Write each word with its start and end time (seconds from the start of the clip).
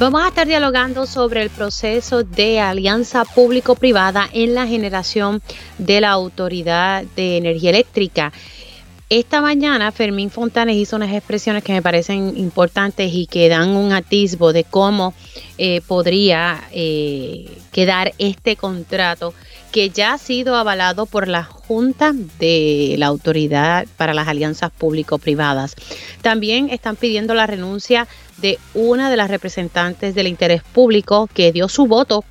Vamos 0.00 0.22
a 0.22 0.28
estar 0.28 0.46
dialogando 0.46 1.04
sobre 1.04 1.42
el 1.42 1.50
proceso 1.50 2.24
de 2.24 2.58
alianza 2.58 3.26
público-privada 3.26 4.30
en 4.32 4.54
la 4.54 4.66
generación 4.66 5.42
de 5.76 6.00
la 6.00 6.08
Autoridad 6.12 7.04
de 7.16 7.36
Energía 7.36 7.68
Eléctrica. 7.68 8.32
Esta 9.10 9.42
mañana 9.42 9.92
Fermín 9.92 10.30
Fontanes 10.30 10.76
hizo 10.76 10.96
unas 10.96 11.12
expresiones 11.12 11.62
que 11.62 11.74
me 11.74 11.82
parecen 11.82 12.32
importantes 12.38 13.10
y 13.12 13.26
que 13.26 13.50
dan 13.50 13.76
un 13.76 13.92
atisbo 13.92 14.54
de 14.54 14.64
cómo 14.64 15.12
eh, 15.58 15.82
podría 15.86 16.62
eh, 16.72 17.58
quedar 17.70 18.14
este 18.16 18.56
contrato 18.56 19.34
que 19.70 19.90
ya 19.90 20.14
ha 20.14 20.18
sido 20.18 20.56
avalado 20.56 21.06
por 21.06 21.28
la 21.28 21.44
Junta 21.44 22.12
de 22.38 22.96
la 22.98 23.06
Autoridad 23.06 23.86
para 23.96 24.14
las 24.14 24.28
Alianzas 24.28 24.70
Público-Privadas. 24.70 25.76
También 26.22 26.70
están 26.70 26.96
pidiendo 26.96 27.34
la 27.34 27.46
renuncia 27.46 28.08
de 28.40 28.58
una 28.74 29.10
de 29.10 29.16
las 29.16 29.30
representantes 29.30 30.14
del 30.14 30.26
interés 30.26 30.62
público 30.62 31.28
que 31.32 31.52
dio 31.52 31.68
su 31.68 31.86
voto 31.86 32.24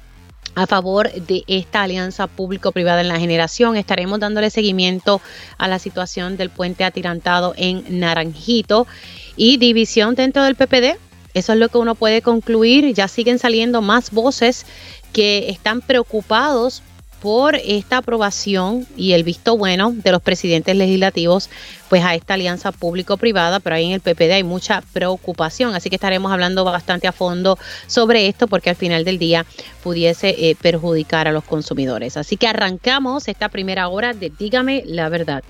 a 0.56 0.68
favor 0.68 1.12
de 1.12 1.44
esta 1.48 1.84
alianza 1.84 2.28
público-privada 2.28 3.02
en 3.02 3.08
la 3.08 3.20
generación. 3.20 3.76
Estaremos 3.76 4.20
dándole 4.20 4.50
seguimiento 4.50 5.22
a 5.58 5.68
la 5.68 5.80
situación 5.80 6.38
del 6.38 6.50
puente 6.50 6.84
atirantado 6.84 7.54
en 7.58 8.00
Naranjito 8.00 8.88
y 9.36 9.58
división 9.58 10.16
dentro 10.16 10.44
del 10.44 10.56
PPD. 10.56 10.98
Eso 11.34 11.54
es 11.54 11.60
lo 11.60 11.70
que 11.70 11.78
uno 11.78 11.96
puede 11.96 12.22
concluir. 12.22 12.94
Ya 12.94 13.08
siguen 13.08 13.40
saliendo 13.40 13.82
más 13.82 14.12
voces 14.12 14.66
que 15.14 15.50
están 15.50 15.82
preocupados 15.82 16.84
por 17.22 17.56
esta 17.56 17.98
aprobación 17.98 18.88
y 18.96 19.14
el 19.14 19.24
visto 19.24 19.58
bueno 19.58 19.92
de 19.92 20.12
los 20.12 20.22
presidentes 20.22 20.76
legislativos 20.76 21.50
pues 21.90 22.04
a 22.04 22.16
esta 22.16 22.36
alianza 22.36 22.72
público-privada, 22.72 23.60
pero 23.60 23.76
ahí 23.76 23.86
en 23.86 23.94
el 23.94 24.02
PPD 24.02 24.32
hay 24.34 24.44
mucha 24.44 24.84
preocupación, 24.94 25.76
así 25.76 25.90
que 25.90 25.96
estaremos 25.96 26.32
hablando 26.32 26.64
bastante 26.64 27.08
a 27.08 27.12
fondo 27.12 27.58
sobre 27.88 28.28
esto 28.28 28.48
porque 28.48 28.70
al 28.70 28.76
final 28.76 29.04
del 29.06 29.18
día 29.18 29.46
pudiese 29.84 30.30
eh, 30.30 30.56
perjudicar 30.62 31.28
a 31.28 31.32
los 31.32 31.44
consumidores. 31.44 32.16
Así 32.18 32.38
que 32.38 32.48
arrancamos 32.48 33.28
esta 33.28 33.50
primera 33.50 33.88
hora 33.88 34.14
de 34.14 34.30
Dígame 34.30 34.84
la 34.86 35.10
verdad. 35.10 35.44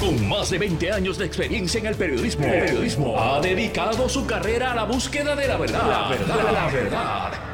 Con 0.00 0.28
más 0.28 0.50
de 0.50 0.58
20 0.58 0.92
años 0.92 1.18
de 1.18 1.26
experiencia 1.26 1.78
en 1.78 1.86
el 1.86 1.94
periodismo, 1.94 2.46
el 2.46 2.60
periodismo 2.60 3.20
ha 3.20 3.40
dedicado 3.40 4.08
su 4.08 4.26
carrera 4.26 4.72
a 4.72 4.74
la 4.74 4.84
búsqueda 4.84 5.36
de 5.36 5.46
la 5.46 5.56
verdad. 5.56 5.88
La 5.88 6.08
verdad, 6.08 6.52
la 6.52 6.66
verdad. 6.70 7.53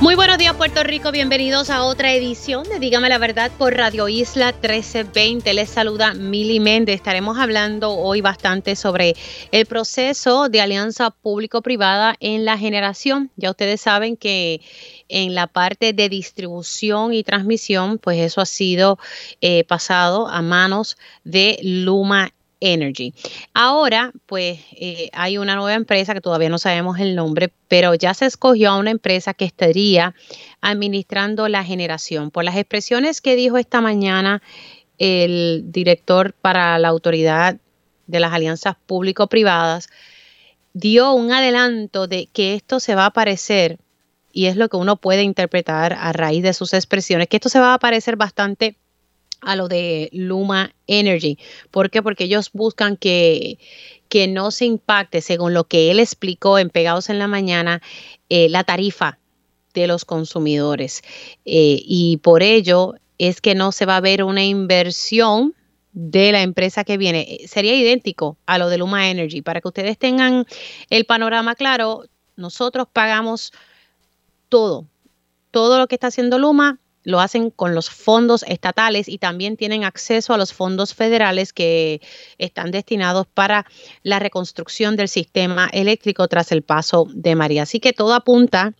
Muy 0.00 0.14
buenos 0.14 0.38
días 0.38 0.54
Puerto 0.54 0.84
Rico, 0.84 1.10
bienvenidos 1.10 1.70
a 1.70 1.82
otra 1.82 2.12
edición 2.12 2.62
de 2.62 2.78
Dígame 2.78 3.08
la 3.08 3.18
Verdad 3.18 3.50
por 3.58 3.74
Radio 3.74 4.08
Isla 4.08 4.52
1320. 4.52 5.52
Les 5.54 5.68
saluda 5.68 6.14
Mili 6.14 6.60
Méndez. 6.60 6.94
Estaremos 6.94 7.36
hablando 7.36 7.90
hoy 7.90 8.20
bastante 8.20 8.76
sobre 8.76 9.16
el 9.50 9.66
proceso 9.66 10.48
de 10.48 10.60
alianza 10.60 11.10
público-privada 11.10 12.14
en 12.20 12.44
la 12.44 12.56
generación. 12.56 13.32
Ya 13.34 13.50
ustedes 13.50 13.80
saben 13.80 14.16
que 14.16 14.60
en 15.08 15.34
la 15.34 15.48
parte 15.48 15.92
de 15.92 16.08
distribución 16.08 17.12
y 17.12 17.24
transmisión, 17.24 17.98
pues 17.98 18.20
eso 18.20 18.40
ha 18.40 18.46
sido 18.46 19.00
eh, 19.40 19.64
pasado 19.64 20.28
a 20.28 20.42
manos 20.42 20.96
de 21.24 21.58
Luma 21.60 22.30
Energy. 22.60 23.14
Ahora, 23.54 24.12
pues 24.26 24.60
eh, 24.72 25.10
hay 25.12 25.38
una 25.38 25.54
nueva 25.54 25.74
empresa 25.74 26.14
que 26.14 26.20
todavía 26.20 26.48
no 26.48 26.58
sabemos 26.58 26.98
el 26.98 27.14
nombre, 27.14 27.52
pero 27.68 27.94
ya 27.94 28.14
se 28.14 28.26
escogió 28.26 28.70
a 28.70 28.78
una 28.78 28.90
empresa 28.90 29.34
que 29.34 29.44
estaría 29.44 30.14
administrando 30.60 31.48
la 31.48 31.64
generación. 31.64 32.30
Por 32.30 32.44
las 32.44 32.56
expresiones 32.56 33.20
que 33.20 33.36
dijo 33.36 33.58
esta 33.58 33.80
mañana 33.80 34.42
el 34.98 35.64
director 35.66 36.32
para 36.32 36.78
la 36.78 36.88
autoridad 36.88 37.58
de 38.06 38.20
las 38.20 38.32
alianzas 38.32 38.74
público-privadas, 38.86 39.88
dio 40.72 41.12
un 41.12 41.32
adelanto 41.32 42.06
de 42.06 42.28
que 42.32 42.54
esto 42.54 42.80
se 42.80 42.94
va 42.94 43.06
a 43.06 43.12
parecer, 43.12 43.78
y 44.32 44.46
es 44.46 44.56
lo 44.56 44.68
que 44.68 44.76
uno 44.76 44.96
puede 44.96 45.22
interpretar 45.22 45.92
a 45.92 46.12
raíz 46.12 46.42
de 46.42 46.52
sus 46.52 46.74
expresiones, 46.74 47.28
que 47.28 47.36
esto 47.36 47.48
se 47.48 47.60
va 47.60 47.74
a 47.74 47.78
parecer 47.78 48.16
bastante 48.16 48.76
a 49.40 49.56
lo 49.56 49.68
de 49.68 50.10
Luma 50.12 50.74
Energy. 50.86 51.38
¿Por 51.70 51.90
qué? 51.90 52.02
Porque 52.02 52.24
ellos 52.24 52.50
buscan 52.52 52.96
que, 52.96 53.58
que 54.08 54.26
no 54.26 54.50
se 54.50 54.64
impacte, 54.64 55.20
según 55.20 55.54
lo 55.54 55.64
que 55.64 55.90
él 55.90 56.00
explicó 56.00 56.58
en 56.58 56.70
Pegados 56.70 57.10
en 57.10 57.18
la 57.18 57.28
Mañana, 57.28 57.82
eh, 58.28 58.48
la 58.48 58.64
tarifa 58.64 59.18
de 59.74 59.86
los 59.86 60.04
consumidores. 60.04 61.02
Eh, 61.44 61.80
y 61.84 62.18
por 62.18 62.42
ello 62.42 62.94
es 63.18 63.40
que 63.40 63.54
no 63.54 63.72
se 63.72 63.86
va 63.86 63.96
a 63.96 64.00
ver 64.00 64.22
una 64.22 64.44
inversión 64.44 65.54
de 65.92 66.32
la 66.32 66.42
empresa 66.42 66.84
que 66.84 66.96
viene. 66.96 67.40
Sería 67.46 67.74
idéntico 67.74 68.38
a 68.46 68.58
lo 68.58 68.68
de 68.68 68.78
Luma 68.78 69.10
Energy. 69.10 69.42
Para 69.42 69.60
que 69.60 69.68
ustedes 69.68 69.98
tengan 69.98 70.46
el 70.90 71.04
panorama 71.04 71.54
claro, 71.54 72.04
nosotros 72.36 72.86
pagamos 72.92 73.52
todo. 74.48 74.86
Todo 75.50 75.78
lo 75.78 75.88
que 75.88 75.96
está 75.96 76.08
haciendo 76.08 76.38
Luma 76.38 76.78
lo 77.08 77.20
hacen 77.20 77.48
con 77.48 77.74
los 77.74 77.88
fondos 77.88 78.44
estatales 78.46 79.08
y 79.08 79.16
también 79.16 79.56
tienen 79.56 79.82
acceso 79.82 80.34
a 80.34 80.36
los 80.36 80.52
fondos 80.52 80.92
federales 80.92 81.54
que 81.54 82.02
están 82.36 82.70
destinados 82.70 83.26
para 83.26 83.64
la 84.02 84.18
reconstrucción 84.18 84.94
del 84.94 85.08
sistema 85.08 85.70
eléctrico 85.72 86.28
tras 86.28 86.52
el 86.52 86.60
paso 86.60 87.06
de 87.14 87.34
María. 87.34 87.62
Así 87.62 87.80
que 87.80 87.94
todo 87.94 88.12
apunta, 88.12 88.74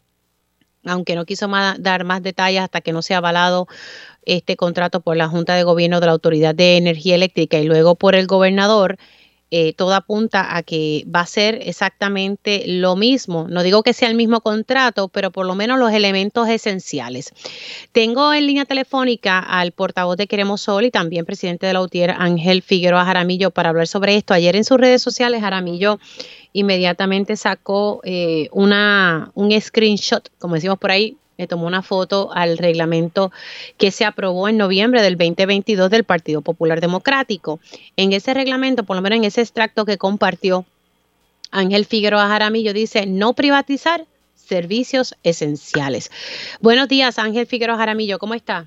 aunque 0.84 1.15
no 1.15 1.25
quiso 1.25 1.49
dar 1.78 2.05
más 2.05 2.22
detalles 2.22 2.61
hasta 2.61 2.83
que 2.83 2.93
no 2.93 3.00
sea 3.00 3.17
avalado 3.17 3.67
este 4.27 4.56
contrato 4.56 5.00
por 5.00 5.17
la 5.17 5.28
Junta 5.28 5.55
de 5.55 5.62
Gobierno 5.62 5.99
de 5.99 6.06
la 6.06 6.12
Autoridad 6.12 6.55
de 6.55 6.77
Energía 6.77 7.15
Eléctrica 7.15 7.59
y 7.59 7.65
luego 7.65 7.94
por 7.94 8.15
el 8.15 8.27
gobernador, 8.27 8.99
eh, 9.51 9.73
todo 9.73 9.95
apunta 9.95 10.57
a 10.57 10.63
que 10.63 11.05
va 11.15 11.21
a 11.21 11.27
ser 11.27 11.61
exactamente 11.63 12.65
lo 12.67 12.97
mismo. 12.97 13.47
No 13.49 13.63
digo 13.63 13.83
que 13.83 13.95
sea 13.95 14.09
el 14.09 14.15
mismo 14.15 14.43
contrato, 14.43 15.09
pero 15.09 15.31
por 15.31 15.47
lo 15.47 15.55
menos 15.55 15.79
los 15.79 15.93
elementos 15.93 16.49
esenciales. 16.49 17.33
Tengo 17.93 18.35
en 18.35 18.47
línea 18.47 18.67
telefónica 18.67 19.39
al 19.39 19.73
portavoz 19.73 20.17
de 20.17 20.27
Queremos 20.27 20.61
Sol 20.61 20.85
y 20.85 20.91
también 20.91 21.25
presidente 21.25 21.67
de 21.67 21.73
la 21.73 21.81
UTIER, 21.81 22.11
Ángel 22.11 22.63
Figueroa 22.63 23.05
Jaramillo, 23.05 23.51
para 23.51 23.71
hablar 23.71 23.87
sobre 23.87 24.17
esto. 24.17 24.35
Ayer 24.35 24.55
en 24.55 24.65
sus 24.65 24.79
redes 24.79 25.03
sociales, 25.03 25.41
Jaramillo 25.41 25.99
inmediatamente 26.53 27.37
sacó 27.37 28.01
eh, 28.05 28.49
una, 28.53 29.31
un 29.35 29.59
screenshot, 29.59 30.29
como 30.39 30.57
decimos 30.57 30.79
por 30.79 30.91
ahí, 30.91 31.17
le 31.38 31.47
tomó 31.47 31.69
una 31.69 31.82
foto 31.82 32.31
al 32.34 32.59
reglamento 32.59 33.31
que 33.78 33.93
se 33.93 34.04
aprobó 34.04 34.49
en 34.49 34.56
noviembre 34.56 35.00
del 35.03 35.16
2022 35.16 35.88
del 35.88 36.03
Partido 36.03 36.43
Popular 36.43 36.81
Democrático. 36.81 37.60
En 37.97 38.12
ese 38.12 38.34
reglamento, 38.34 38.82
por 38.82 38.97
lo 38.97 39.03
menos 39.03 39.19
en 39.19 39.25
ese 39.25 39.41
extracto 39.41 39.84
que 39.84 39.99
compartió 39.99 40.66
Ángel 41.53 41.84
Figueroa 41.84 42.26
Jaramillo, 42.26 42.72
dice 42.72 43.06
no 43.06 43.34
privatizar 43.34 44.03
servicios 44.34 45.15
esenciales. 45.22 46.10
Buenos 46.60 46.88
días, 46.88 47.21
Ángel 47.21 47.47
Figueroa 47.47 47.76
Jaramillo, 47.78 48.19
¿cómo 48.19 48.34
está? 48.34 48.66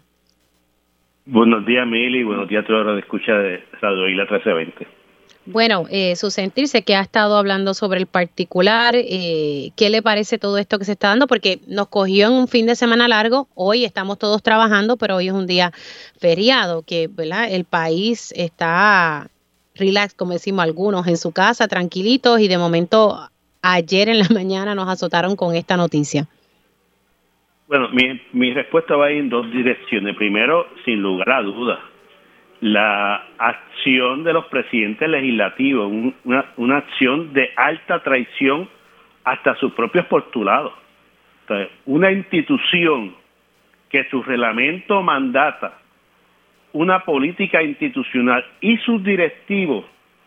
Buenos 1.26 1.66
días, 1.66 1.86
Mili, 1.86 2.24
buenos 2.24 2.48
días 2.48 2.66
a 2.68 2.72
los 2.72 2.96
que 2.96 3.02
escucha 3.02 3.34
de 3.34 3.64
Radio 3.82 4.08
Isla 4.08 4.24
1320. 4.24 5.01
Bueno, 5.46 5.86
eh, 5.90 6.16
su 6.16 6.30
sentirse 6.30 6.84
que 6.84 6.96
ha 6.96 7.02
estado 7.02 7.36
hablando 7.36 7.74
sobre 7.74 8.00
el 8.00 8.06
particular, 8.06 8.94
eh, 8.96 9.72
¿qué 9.76 9.90
le 9.90 10.04
parece 10.04 10.38
todo 10.38 10.60
esto 10.60 10.78
que 10.78 10.86
se 10.86 10.92
está 10.92 11.08
dando? 11.10 11.26
Porque 11.26 11.60
nos 11.68 11.88
cogió 11.88 12.28
en 12.28 12.34
un 12.34 12.48
fin 12.48 12.68
de 12.68 12.76
semana 12.76 13.08
largo, 13.08 13.48
hoy 13.56 13.84
estamos 13.84 14.20
todos 14.20 14.44
trabajando, 14.44 14.98
pero 14.98 15.16
hoy 15.16 15.30
es 15.30 15.34
un 15.34 15.48
día 15.48 15.72
feriado, 16.20 16.84
que 16.84 17.08
¿verdad? 17.08 17.52
el 17.52 17.66
país 17.66 18.32
está 18.38 19.30
relax, 19.76 20.14
como 20.14 20.34
decimos 20.34 20.64
algunos, 20.64 21.08
en 21.08 21.18
su 21.18 21.32
casa, 21.32 21.68
tranquilitos, 21.68 22.40
y 22.40 22.48
de 22.48 22.60
momento 22.60 23.18
ayer 23.64 24.10
en 24.10 24.20
la 24.20 24.28
mañana 24.34 24.76
nos 24.76 24.88
azotaron 24.88 25.36
con 25.36 25.56
esta 25.56 25.76
noticia. 25.76 26.28
Bueno, 27.68 27.90
mi, 27.90 28.22
mi 28.34 28.54
respuesta 28.54 28.96
va 28.96 29.10
en 29.10 29.30
dos 29.30 29.50
direcciones. 29.50 30.16
Primero, 30.18 30.68
sin 30.86 31.02
lugar 31.02 31.32
a 31.32 31.42
dudas, 31.42 31.80
la 32.62 33.26
acción 33.40 34.24
de 34.24 34.34
los 34.34 34.46
presidentes 34.46 35.10
legislativos, 35.10 35.92
una, 36.24 36.46
una 36.58 36.78
acción 36.78 37.34
de 37.34 37.52
alta 37.56 38.04
traición 38.04 38.70
hasta 39.24 39.56
sus 39.56 39.74
propios 39.74 40.06
postulados. 40.06 40.74
una 41.86 42.12
institución 42.12 43.14
que 43.90 44.08
su 44.10 44.24
reglamento 44.24 45.02
mandata 45.02 45.82
una 46.74 47.04
política 47.04 47.62
institucional 47.62 48.46
y 48.62 48.78
sus 48.78 49.04
directivos, 49.04 49.86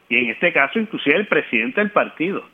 y 0.09 0.17
en 0.19 0.31
este 0.31 0.53
caso 0.53 0.79
inclusive 0.79 1.17
el 1.17 1.27
presidente 1.27 1.81
del 1.81 1.91
partido, 1.91 2.45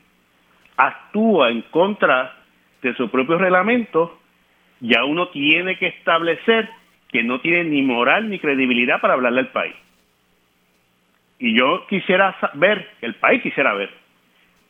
actúa 0.77 1.49
en 1.49 1.63
contra 1.63 2.35
de 2.81 2.93
su 2.95 3.09
propio 3.09 3.37
reglamento, 3.37 4.19
ya 4.79 5.03
uno 5.03 5.27
tiene 5.29 5.77
que 5.77 5.87
establecer 5.87 6.69
que 7.11 7.23
no 7.23 7.41
tiene 7.41 7.65
ni 7.65 7.81
moral 7.81 8.29
ni 8.29 8.39
credibilidad 8.39 9.01
para 9.01 9.13
hablarle 9.13 9.41
al 9.41 9.51
país. 9.51 9.75
Y 11.39 11.57
yo 11.57 11.85
quisiera 11.87 12.35
ver, 12.53 12.87
el 13.01 13.15
país 13.15 13.41
quisiera 13.41 13.73
ver, 13.73 13.89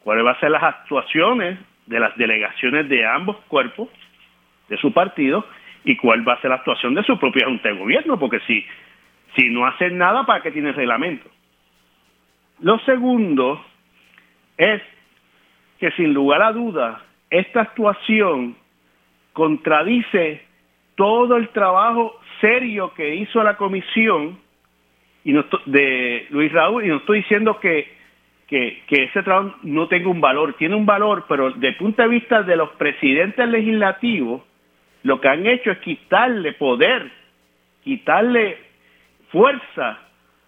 cuáles 0.04 0.24
van 0.24 0.36
a 0.36 0.40
ser 0.40 0.52
las 0.52 0.64
actuaciones 0.64 1.60
de 1.86 2.00
las 2.00 2.16
delegaciones 2.18 2.88
de 2.90 3.06
ambos 3.06 3.38
cuerpos 3.48 3.90
de 4.70 4.78
su 4.78 4.94
partido 4.94 5.46
y 5.84 5.98
cuál 5.98 6.28
va 6.28 6.34
a 6.34 6.42
ser 6.42 6.50
la 6.50 6.58
actuación 6.58 6.94
de 6.94 7.04
su 7.04 7.20
propia 7.20 7.46
Junta 7.46 7.70
de 7.70 7.76
Gobierno, 7.76 8.18
porque 8.18 8.40
si, 8.48 8.66
si 9.36 9.50
no 9.50 9.66
hacen 9.66 9.98
nada, 9.98 10.26
¿para 10.26 10.42
qué 10.42 10.52
tiene 10.52 10.72
reglamento? 10.72 11.30
Lo 12.62 12.80
segundo 12.80 13.64
es 14.58 14.82
que 15.80 15.92
sin 15.92 16.14
lugar 16.14 16.42
a 16.44 16.52
dudas, 16.52 17.02
esta 17.30 17.62
actuación 17.62 18.56
contradice 19.34 20.46
todo 21.02 21.36
el 21.36 21.50
trabajo 21.50 22.20
serio 22.42 22.94
que 22.94 23.16
hizo 23.16 23.42
la 23.42 23.58
comisión 23.58 24.38
y 25.24 25.34
no 25.34 25.44
de 25.66 26.28
Luis 26.30 26.52
Raúl, 26.52 26.86
y 26.86 26.90
no 26.90 26.98
estoy 26.98 27.22
diciendo 27.22 27.60
que, 27.60 27.92
que, 28.48 28.84
ese 28.88 29.24
trabajo 29.24 29.56
no 29.64 29.88
tenga 29.88 30.10
un 30.10 30.22
valor, 30.22 30.54
tiene 30.60 30.76
un 30.76 30.86
valor, 30.86 31.26
pero 31.28 31.50
desde 31.54 31.70
el 31.70 31.78
punto 31.78 32.04
de 32.04 32.08
vista 32.08 32.44
de 32.44 32.56
los 32.56 32.70
presidentes 32.74 33.50
legislativos, 33.50 34.44
lo 35.02 35.20
que 35.20 35.28
han 35.28 35.48
hecho 35.48 35.72
es 35.72 35.80
quitarle 35.80 36.54
poder, 36.54 37.12
quitarle 37.84 38.60
fuerza 39.32 39.98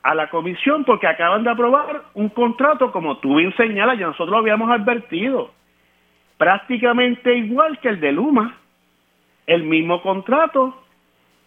a 0.03 0.13
la 0.13 0.29
comisión 0.29 0.83
porque 0.83 1.07
acaban 1.07 1.43
de 1.43 1.49
aprobar 1.49 2.03
un 2.13 2.29
contrato, 2.29 2.91
como 2.91 3.17
tú 3.17 3.37
bien 3.37 3.55
señalas, 3.57 3.97
ya 3.97 4.05
nosotros 4.05 4.29
lo 4.29 4.37
habíamos 4.37 4.69
advertido, 4.69 5.51
prácticamente 6.37 7.35
igual 7.37 7.79
que 7.79 7.89
el 7.89 7.99
de 7.99 8.11
Luma, 8.11 8.59
el 9.47 9.63
mismo 9.63 10.01
contrato 10.01 10.83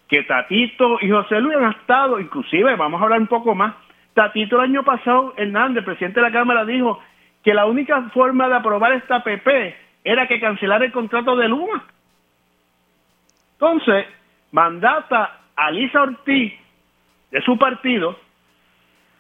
que 0.09 0.23
Tatito 0.23 0.99
y 1.01 1.11
José 1.11 1.41
Luis 1.41 1.57
han 1.57 1.73
estado, 1.73 2.21
inclusive, 2.21 2.77
vamos 2.77 3.01
a 3.01 3.05
hablar 3.05 3.21
un 3.21 3.27
poco 3.27 3.55
más, 3.55 3.75
Tatito 4.15 4.57
el 4.57 4.71
año 4.71 4.83
pasado, 4.83 5.35
Hernández, 5.37 5.85
presidente 5.85 6.21
de 6.21 6.27
la 6.27 6.33
Cámara, 6.33 6.65
dijo 6.65 7.01
que 7.45 7.55
la 7.55 7.67
única 7.67 8.01
forma 8.15 8.49
de 8.49 8.55
aprobar 8.55 8.93
esta 8.93 9.23
PP 9.23 9.77
era 10.05 10.27
que 10.27 10.41
cancelara 10.41 10.85
el 10.85 10.93
contrato 10.93 11.37
de 11.37 11.49
Luma. 11.49 11.85
Entonces, 13.53 14.07
mandata 14.53 15.41
a 15.55 15.71
Lisa 15.71 16.03
Ortiz 16.03 16.53
de 17.31 17.43
su 17.43 17.59
partido 17.59 18.17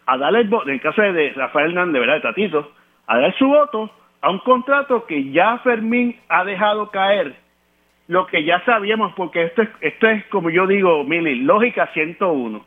a 0.06 0.16
darle 0.16 0.40
el 0.40 0.48
voto, 0.48 0.68
en 0.68 0.74
el 0.74 0.80
caso 0.80 1.02
de 1.02 1.32
Rafael 1.34 1.70
Hernández, 1.70 2.00
¿verdad? 2.00 2.14
De 2.14 2.20
Tatito, 2.20 2.72
a 3.06 3.18
dar 3.18 3.36
su 3.36 3.46
voto 3.48 3.90
a 4.20 4.30
un 4.30 4.38
contrato 4.40 5.04
que 5.06 5.30
ya 5.30 5.58
Fermín 5.58 6.18
ha 6.28 6.44
dejado 6.44 6.90
caer 6.90 7.36
lo 8.08 8.26
que 8.26 8.44
ya 8.44 8.64
sabíamos, 8.64 9.12
porque 9.14 9.44
esto 9.44 9.62
es, 9.62 9.68
esto 9.80 10.08
es 10.08 10.24
como 10.26 10.50
yo 10.50 10.66
digo, 10.66 11.02
Mili, 11.04 11.36
lógica 11.42 11.88
101. 11.92 12.64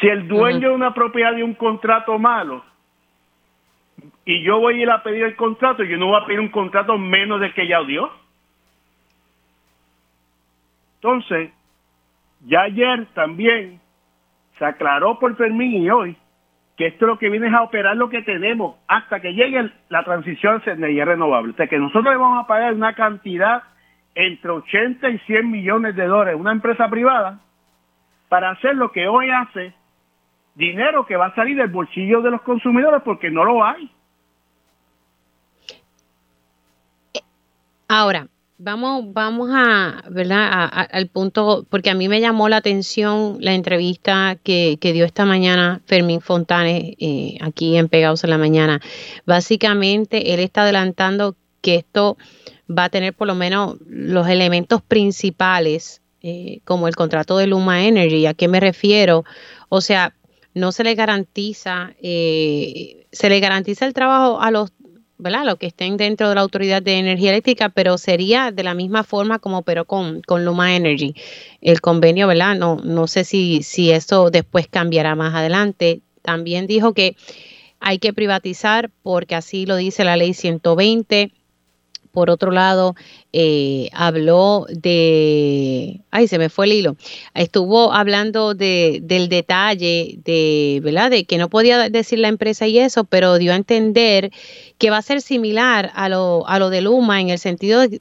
Si 0.00 0.08
el 0.08 0.28
dueño 0.28 0.70
de 0.70 0.74
una 0.74 0.92
propiedad 0.92 1.34
de 1.34 1.42
un 1.42 1.54
contrato 1.54 2.18
malo 2.18 2.64
y 4.24 4.42
yo 4.42 4.58
voy 4.58 4.80
a 4.80 4.82
ir 4.82 4.90
a 4.90 5.02
pedir 5.02 5.22
el 5.24 5.36
contrato, 5.36 5.84
yo 5.84 5.96
no 5.96 6.08
voy 6.08 6.20
a 6.20 6.26
pedir 6.26 6.40
un 6.40 6.48
contrato 6.48 6.98
menos 6.98 7.40
del 7.40 7.54
que 7.54 7.66
ya 7.66 7.82
dio. 7.84 8.10
Entonces, 10.96 11.50
ya 12.46 12.62
ayer 12.62 13.06
también 13.14 13.80
se 14.58 14.64
aclaró 14.64 15.18
por 15.18 15.36
Fermín 15.36 15.82
y 15.82 15.90
hoy 15.90 16.16
que 16.76 16.86
esto 16.86 17.06
lo 17.06 17.18
que 17.18 17.30
viene 17.30 17.46
es 17.46 17.54
a 17.54 17.62
operar 17.62 17.96
lo 17.96 18.08
que 18.08 18.22
tenemos 18.22 18.76
hasta 18.88 19.20
que 19.20 19.32
llegue 19.32 19.70
la 19.88 20.02
transición 20.02 20.60
a 20.66 20.70
energía 20.70 21.04
renovable. 21.04 21.52
O 21.52 21.56
sea, 21.56 21.68
que 21.68 21.78
nosotros 21.78 22.12
le 22.12 22.18
vamos 22.18 22.42
a 22.42 22.48
pagar 22.48 22.74
una 22.74 22.94
cantidad 22.94 23.62
entre 24.14 24.50
80 24.50 25.10
y 25.10 25.18
100 25.20 25.50
millones 25.50 25.96
de 25.96 26.06
dólares 26.06 26.36
una 26.38 26.52
empresa 26.52 26.88
privada 26.88 27.40
para 28.28 28.50
hacer 28.50 28.74
lo 28.74 28.90
que 28.90 29.06
hoy 29.06 29.30
hace, 29.30 29.74
dinero 30.54 31.06
que 31.06 31.16
va 31.16 31.26
a 31.26 31.34
salir 31.34 31.56
del 31.56 31.68
bolsillo 31.68 32.20
de 32.20 32.30
los 32.30 32.42
consumidores 32.42 33.02
porque 33.04 33.30
no 33.30 33.44
lo 33.44 33.64
hay. 33.64 33.90
Ahora, 37.88 38.28
vamos, 38.58 39.12
vamos 39.12 39.50
a, 39.52 40.02
¿verdad? 40.10 40.68
al 40.72 41.06
punto, 41.08 41.66
porque 41.68 41.90
a 41.90 41.94
mí 41.94 42.08
me 42.08 42.20
llamó 42.20 42.48
la 42.48 42.56
atención 42.56 43.36
la 43.40 43.52
entrevista 43.52 44.36
que, 44.42 44.78
dio 44.80 45.04
esta 45.04 45.24
mañana 45.24 45.80
Fermín 45.86 46.20
Fontanes 46.20 46.94
eh, 46.98 47.36
aquí 47.40 47.76
en 47.76 47.88
Pegados 47.88 48.24
en 48.24 48.30
la 48.30 48.38
Mañana. 48.38 48.80
Básicamente, 49.26 50.34
él 50.34 50.40
está 50.40 50.62
adelantando 50.62 51.36
que 51.60 51.76
esto 51.76 52.16
va 52.70 52.84
a 52.84 52.88
tener 52.88 53.14
por 53.14 53.26
lo 53.26 53.34
menos 53.34 53.76
los 53.86 54.28
elementos 54.28 54.82
principales, 54.82 56.02
eh, 56.22 56.60
como 56.64 56.88
el 56.88 56.96
contrato 56.96 57.36
de 57.36 57.46
Luma 57.46 57.86
Energy. 57.86 58.26
¿A 58.26 58.34
qué 58.34 58.48
me 58.48 58.60
refiero? 58.60 59.24
O 59.68 59.80
sea, 59.80 60.14
no 60.54 60.72
se 60.72 60.84
le 60.84 60.94
garantiza, 60.94 61.94
eh, 62.00 63.06
se 63.12 63.28
le 63.28 63.40
garantiza 63.40 63.86
el 63.86 63.94
trabajo 63.94 64.40
a 64.40 64.50
los 64.50 64.72
¿verdad? 65.16 65.44
Los 65.44 65.58
que 65.58 65.66
estén 65.66 65.96
dentro 65.96 66.28
de 66.28 66.34
la 66.34 66.40
Autoridad 66.40 66.82
de 66.82 66.98
Energía 66.98 67.30
Eléctrica, 67.30 67.68
pero 67.68 67.98
sería 67.98 68.50
de 68.50 68.64
la 68.64 68.74
misma 68.74 69.04
forma 69.04 69.38
como 69.38 69.62
pero 69.62 69.84
con, 69.84 70.22
con 70.22 70.44
Luma 70.44 70.74
Energy. 70.74 71.14
El 71.60 71.80
convenio, 71.80 72.26
¿verdad? 72.26 72.56
No, 72.56 72.76
no 72.82 73.06
sé 73.06 73.24
si, 73.24 73.62
si 73.62 73.92
eso 73.92 74.30
después 74.30 74.66
cambiará 74.66 75.14
más 75.14 75.32
adelante. 75.34 76.00
También 76.22 76.66
dijo 76.66 76.94
que 76.94 77.16
hay 77.80 77.98
que 77.98 78.12
privatizar 78.12 78.90
porque 79.02 79.34
así 79.34 79.66
lo 79.66 79.76
dice 79.76 80.04
la 80.04 80.16
ley 80.16 80.34
120 80.34 81.32
por 82.14 82.30
otro 82.30 82.52
lado, 82.52 82.94
eh, 83.32 83.90
habló 83.92 84.66
de, 84.70 86.00
ay, 86.12 86.28
se 86.28 86.38
me 86.38 86.48
fue 86.48 86.66
el 86.66 86.72
hilo, 86.72 86.96
estuvo 87.34 87.92
hablando 87.92 88.54
de, 88.54 89.00
del 89.02 89.28
detalle 89.28 90.20
de, 90.24 90.80
¿verdad? 90.82 91.10
De 91.10 91.24
que 91.24 91.36
no 91.36 91.50
podía 91.50 91.90
decir 91.90 92.20
la 92.20 92.28
empresa 92.28 92.68
y 92.68 92.78
eso, 92.78 93.02
pero 93.04 93.36
dio 93.36 93.52
a 93.52 93.56
entender 93.56 94.30
que 94.78 94.90
va 94.90 94.98
a 94.98 95.02
ser 95.02 95.20
similar 95.20 95.90
a 95.94 96.08
lo, 96.08 96.46
a 96.46 96.58
lo 96.60 96.70
de 96.70 96.80
Luma 96.82 97.20
en 97.20 97.30
el 97.30 97.40
sentido 97.40 97.80
de, 97.80 98.00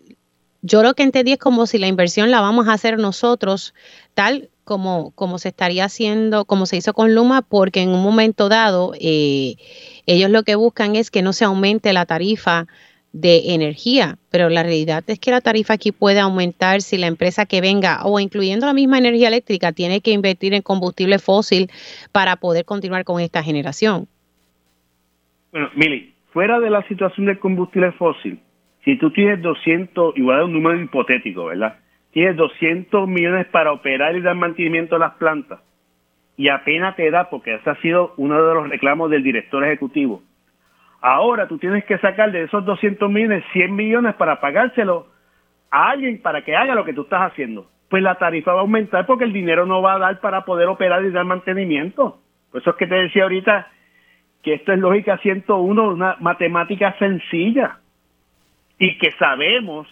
yo 0.61 0.83
lo 0.83 0.93
que 0.93 1.03
entendí 1.03 1.33
es 1.33 1.39
como 1.39 1.65
si 1.65 1.79
la 1.79 1.87
inversión 1.87 2.29
la 2.31 2.39
vamos 2.39 2.67
a 2.67 2.73
hacer 2.73 2.97
nosotros, 2.99 3.73
tal 4.13 4.49
como, 4.63 5.11
como 5.11 5.39
se 5.39 5.49
estaría 5.49 5.85
haciendo, 5.85 6.45
como 6.45 6.67
se 6.67 6.77
hizo 6.77 6.93
con 6.93 7.15
Luma, 7.15 7.41
porque 7.41 7.81
en 7.81 7.89
un 7.89 8.03
momento 8.03 8.47
dado 8.47 8.93
eh, 8.99 9.55
ellos 10.05 10.29
lo 10.29 10.43
que 10.43 10.55
buscan 10.55 10.95
es 10.95 11.09
que 11.09 11.23
no 11.23 11.33
se 11.33 11.45
aumente 11.45 11.91
la 11.93 12.05
tarifa 12.05 12.67
de 13.13 13.53
energía, 13.53 14.17
pero 14.31 14.49
la 14.49 14.63
realidad 14.63 15.03
es 15.07 15.19
que 15.19 15.31
la 15.31 15.39
tarifa 15.39 15.75
aquí 15.75 15.91
puede 15.91 16.19
aumentar 16.19 16.81
si 16.81 16.97
la 16.97 17.07
empresa 17.07 17.45
que 17.45 17.61
venga 17.61 18.03
o 18.03 18.19
incluyendo 18.19 18.65
la 18.65 18.73
misma 18.73 18.97
energía 18.97 19.27
eléctrica 19.27 19.71
tiene 19.71 20.01
que 20.01 20.11
invertir 20.11 20.53
en 20.53 20.63
combustible 20.63 21.19
fósil 21.19 21.69
para 22.11 22.35
poder 22.35 22.65
continuar 22.65 23.03
con 23.03 23.21
esta 23.21 23.43
generación. 23.43 24.07
Bueno, 25.51 25.69
Mili, 25.75 26.13
fuera 26.31 26.59
de 26.59 26.71
la 26.71 26.85
situación 26.87 27.27
del 27.27 27.39
combustible 27.39 27.91
fósil, 27.93 28.39
si 28.83 28.97
tú 28.97 29.11
tienes 29.11 29.41
200, 29.41 30.17
igual 30.17 30.39
es 30.39 30.45
un 30.45 30.53
número 30.53 30.81
hipotético, 30.81 31.45
¿verdad? 31.45 31.77
Tienes 32.11 32.35
200 32.35 33.07
millones 33.07 33.45
para 33.47 33.71
operar 33.71 34.15
y 34.15 34.21
dar 34.21 34.35
mantenimiento 34.35 34.95
a 34.95 34.99
las 34.99 35.13
plantas 35.13 35.59
y 36.35 36.49
apenas 36.49 36.95
te 36.95 37.09
da, 37.11 37.29
porque 37.29 37.55
ese 37.55 37.69
ha 37.69 37.75
sido 37.81 38.13
uno 38.17 38.43
de 38.43 38.53
los 38.55 38.69
reclamos 38.69 39.09
del 39.11 39.23
director 39.23 39.63
ejecutivo, 39.63 40.23
Ahora 41.05 41.49
tú 41.49 41.57
tienes 41.57 41.83
que 41.83 41.97
sacar 41.97 42.31
de 42.31 42.43
esos 42.43 42.63
200 42.63 43.11
millones 43.11 43.43
100 43.51 43.75
millones 43.75 44.15
para 44.15 44.39
pagárselo 44.39 45.07
a 45.69 45.89
alguien 45.89 46.21
para 46.21 46.45
que 46.45 46.55
haga 46.55 46.75
lo 46.75 46.85
que 46.85 46.93
tú 46.93 47.01
estás 47.01 47.29
haciendo. 47.29 47.69
Pues 47.89 48.01
la 48.01 48.15
tarifa 48.15 48.53
va 48.53 48.59
a 48.59 48.61
aumentar 48.61 49.05
porque 49.05 49.25
el 49.25 49.33
dinero 49.33 49.65
no 49.65 49.81
va 49.81 49.95
a 49.95 49.99
dar 49.99 50.21
para 50.21 50.45
poder 50.45 50.69
operar 50.69 51.03
y 51.03 51.11
dar 51.11 51.25
mantenimiento. 51.25 52.19
Por 52.49 52.61
eso 52.61 52.69
es 52.69 52.75
que 52.77 52.87
te 52.87 52.95
decía 52.95 53.23
ahorita 53.23 53.67
que 54.43 54.53
esto 54.53 54.71
es 54.71 54.79
lógica 54.79 55.17
101, 55.17 55.89
una 55.89 56.15
matemática 56.21 56.97
sencilla. 56.97 57.79
Y 58.79 58.97
que 58.97 59.11
sabemos 59.19 59.89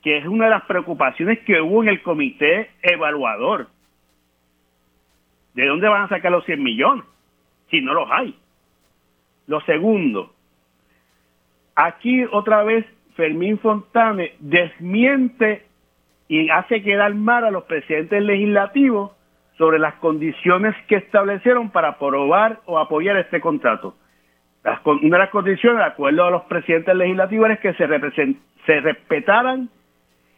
que 0.00 0.18
es 0.18 0.26
una 0.26 0.44
de 0.44 0.52
las 0.52 0.64
preocupaciones 0.66 1.40
que 1.40 1.60
hubo 1.60 1.82
en 1.82 1.88
el 1.88 2.02
comité 2.02 2.70
evaluador. 2.82 3.66
¿De 5.54 5.66
dónde 5.66 5.88
van 5.88 6.02
a 6.02 6.08
sacar 6.08 6.30
los 6.30 6.44
100 6.44 6.62
millones? 6.62 7.04
Si 7.68 7.80
no 7.80 7.94
los 7.94 8.08
hay. 8.12 8.32
Lo 9.48 9.60
segundo, 9.62 10.35
Aquí 11.76 12.24
otra 12.32 12.64
vez 12.64 12.86
Fermín 13.16 13.58
Fontane 13.58 14.32
desmiente 14.40 15.66
y 16.26 16.48
hace 16.48 16.82
quedar 16.82 17.14
mal 17.14 17.44
a 17.44 17.50
los 17.50 17.64
presidentes 17.64 18.22
legislativos 18.22 19.12
sobre 19.58 19.78
las 19.78 19.94
condiciones 19.96 20.74
que 20.88 20.96
establecieron 20.96 21.70
para 21.70 21.88
aprobar 21.88 22.60
o 22.64 22.78
apoyar 22.78 23.16
este 23.18 23.40
contrato. 23.40 23.94
una 24.84 25.18
de 25.18 25.22
las 25.22 25.30
condiciones, 25.30 25.78
de 25.78 25.84
acuerdo 25.84 26.24
a 26.24 26.30
los 26.30 26.42
presidentes 26.44 26.94
legislativos, 26.96 27.50
es 27.50 27.60
que 27.60 27.74
se, 27.74 27.86
se 28.66 28.80
respetaran 28.80 29.68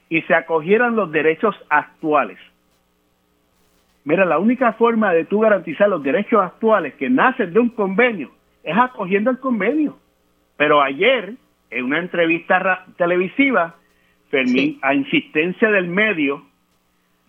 y 0.08 0.22
se 0.22 0.34
acogieran 0.34 0.96
los 0.96 1.10
derechos 1.10 1.54
actuales. 1.68 2.38
Mira, 4.04 4.24
la 4.24 4.38
única 4.38 4.72
forma 4.72 5.12
de 5.12 5.24
tú 5.24 5.40
garantizar 5.40 5.88
los 5.88 6.02
derechos 6.02 6.42
actuales 6.42 6.94
que 6.94 7.10
nacen 7.10 7.52
de 7.52 7.60
un 7.60 7.70
convenio 7.70 8.30
es 8.62 8.76
acogiendo 8.76 9.30
el 9.30 9.38
convenio. 9.38 9.98
Pero 10.58 10.82
ayer, 10.82 11.34
en 11.70 11.84
una 11.84 12.00
entrevista 12.00 12.84
televisiva, 12.98 13.76
Fermín, 14.28 14.78
a 14.82 14.92
insistencia 14.92 15.70
del 15.70 15.86
medio, 15.86 16.42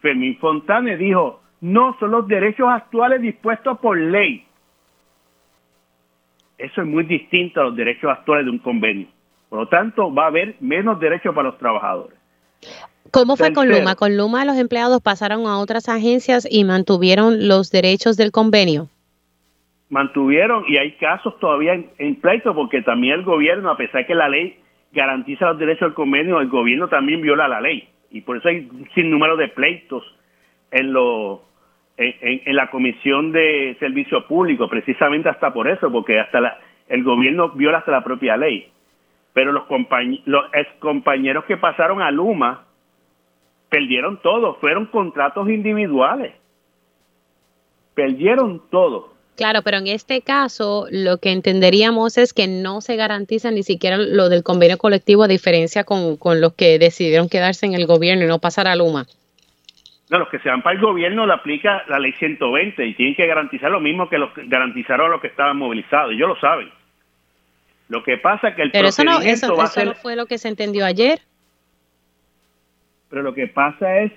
Fermín 0.01 0.37
Fontane 0.39 0.97
dijo, 0.97 1.39
no, 1.61 1.95
son 1.99 2.11
los 2.11 2.27
derechos 2.27 2.67
actuales 2.67 3.21
dispuestos 3.21 3.77
por 3.79 3.97
ley. 3.97 4.45
Eso 6.57 6.81
es 6.81 6.87
muy 6.87 7.03
distinto 7.03 7.61
a 7.61 7.65
los 7.65 7.75
derechos 7.75 8.09
actuales 8.11 8.45
de 8.45 8.51
un 8.51 8.59
convenio. 8.59 9.07
Por 9.47 9.59
lo 9.59 9.67
tanto, 9.67 10.13
va 10.13 10.23
a 10.23 10.27
haber 10.27 10.55
menos 10.59 10.99
derechos 10.99 11.33
para 11.33 11.49
los 11.49 11.57
trabajadores. 11.59 12.17
¿Cómo 13.11 13.37
fue 13.37 13.53
con 13.53 13.69
Luma? 13.69 13.95
Con 13.95 14.17
Luma 14.17 14.43
los 14.43 14.57
empleados 14.57 15.01
pasaron 15.01 15.45
a 15.45 15.59
otras 15.59 15.87
agencias 15.87 16.47
y 16.49 16.63
mantuvieron 16.63 17.47
los 17.47 17.69
derechos 17.69 18.17
del 18.17 18.31
convenio. 18.31 18.89
Mantuvieron 19.89 20.65
y 20.67 20.77
hay 20.77 20.93
casos 20.93 21.39
todavía 21.39 21.73
en, 21.73 22.15
pleito 22.17 22.53
porque 22.53 22.81
también 22.81 23.15
el 23.15 23.23
gobierno, 23.23 23.71
a 23.71 23.77
pesar 23.77 24.05
que 24.05 24.15
la 24.15 24.29
ley 24.29 24.59
garantiza 24.91 25.47
los 25.47 25.59
derechos 25.59 25.89
del 25.89 25.93
convenio, 25.93 26.39
el 26.39 26.47
gobierno 26.47 26.87
también 26.87 27.21
viola 27.21 27.47
la 27.47 27.61
ley 27.61 27.87
y 28.11 28.21
por 28.21 28.37
eso 28.37 28.49
hay 28.49 28.69
sin 28.93 29.09
número 29.09 29.35
de 29.35 29.47
pleitos 29.47 30.03
en 30.71 30.93
lo 30.93 31.43
en, 31.97 32.55
la 32.55 32.69
comisión 32.69 33.31
de 33.31 33.75
servicio 33.79 34.25
público, 34.25 34.69
precisamente 34.69 35.27
hasta 35.27 35.51
por 35.51 35.67
eso, 35.67 35.91
porque 35.91 36.19
hasta 36.19 36.39
la, 36.39 36.57
el 36.87 37.03
gobierno 37.03 37.49
viola 37.49 37.79
hasta 37.79 37.91
la 37.91 38.03
propia 38.03 38.37
ley. 38.37 38.71
Pero 39.33 39.51
los, 39.51 39.63
los 40.25 40.45
ex 40.53 40.71
compañeros 40.79 41.45
que 41.45 41.57
pasaron 41.57 42.01
a 42.01 42.09
Luma 42.09 42.65
perdieron 43.69 44.17
todo, 44.21 44.55
fueron 44.55 44.85
contratos 44.87 45.49
individuales. 45.49 46.33
Perdieron 47.93 48.61
todo. 48.69 49.13
Claro, 49.39 49.61
pero 49.61 49.77
en 49.77 49.87
este 49.87 50.21
caso 50.21 50.87
lo 50.91 51.19
que 51.19 51.31
entenderíamos 51.31 52.17
es 52.17 52.33
que 52.33 52.45
no 52.45 52.81
se 52.81 52.97
garantiza 52.97 53.51
ni 53.51 53.63
siquiera 53.63 53.95
lo 53.95 54.27
del 54.27 54.43
convenio 54.43 54.77
colectivo 54.77 55.23
a 55.23 55.29
diferencia 55.29 55.85
con, 55.85 56.17
con 56.17 56.41
los 56.41 56.55
que 56.55 56.77
decidieron 56.77 57.29
quedarse 57.29 57.65
en 57.65 57.73
el 57.73 57.87
gobierno 57.87 58.25
y 58.25 58.27
no 58.27 58.39
pasar 58.39 58.67
a 58.67 58.75
Luma. 58.75 59.05
No, 60.09 60.19
los 60.19 60.27
que 60.27 60.39
se 60.39 60.49
van 60.49 60.61
para 60.61 60.75
el 60.75 60.81
gobierno 60.81 61.25
le 61.25 61.31
aplica 61.31 61.85
la 61.87 61.99
ley 61.99 62.11
120 62.19 62.85
y 62.85 62.93
tienen 62.95 63.15
que 63.15 63.25
garantizar 63.27 63.71
lo 63.71 63.79
mismo 63.79 64.09
que 64.09 64.17
los 64.17 64.29
garantizaron 64.35 65.07
a 65.07 65.09
los 65.11 65.21
que 65.21 65.27
estaban 65.27 65.55
movilizados. 65.55 66.11
Ellos 66.11 66.27
lo 66.27 66.39
saben. 66.41 66.69
Lo 67.87 68.03
que 68.03 68.17
pasa 68.17 68.49
es 68.49 68.55
que 68.57 68.63
el 68.63 68.71
Pero 68.71 68.89
eso 68.89 69.05
no, 69.05 69.21
eso, 69.21 69.55
no 69.55 69.93
fue 69.93 70.17
lo 70.17 70.25
que 70.25 70.37
se 70.37 70.49
entendió 70.49 70.85
ayer. 70.85 71.21
Pero 73.09 73.23
lo 73.23 73.33
que 73.33 73.47
pasa 73.47 73.99
es, 73.99 74.11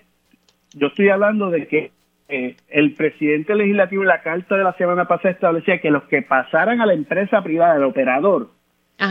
yo 0.74 0.88
estoy 0.88 1.10
hablando 1.10 1.48
de 1.48 1.68
que 1.68 1.92
eh, 2.32 2.56
el 2.70 2.94
presidente 2.94 3.54
legislativo 3.54 4.02
en 4.02 4.08
la 4.08 4.22
carta 4.22 4.56
de 4.56 4.64
la 4.64 4.72
semana 4.72 5.06
pasada 5.06 5.32
establecía 5.32 5.82
que 5.82 5.90
los 5.90 6.04
que 6.04 6.22
pasaran 6.22 6.80
a 6.80 6.86
la 6.86 6.94
empresa 6.94 7.42
privada, 7.42 7.76
el 7.76 7.84
operador, 7.84 8.48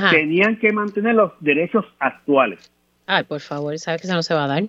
tenían 0.10 0.58
que 0.58 0.74
mantener 0.74 1.14
los 1.14 1.34
derechos 1.40 1.86
actuales. 2.00 2.72
Ay, 3.06 3.24
por 3.26 3.40
favor, 3.40 3.78
¿sabe 3.78 4.00
que 4.00 4.08
eso 4.08 4.16
no 4.16 4.24
se 4.24 4.34
va 4.34 4.46
a 4.46 4.48
dar? 4.48 4.64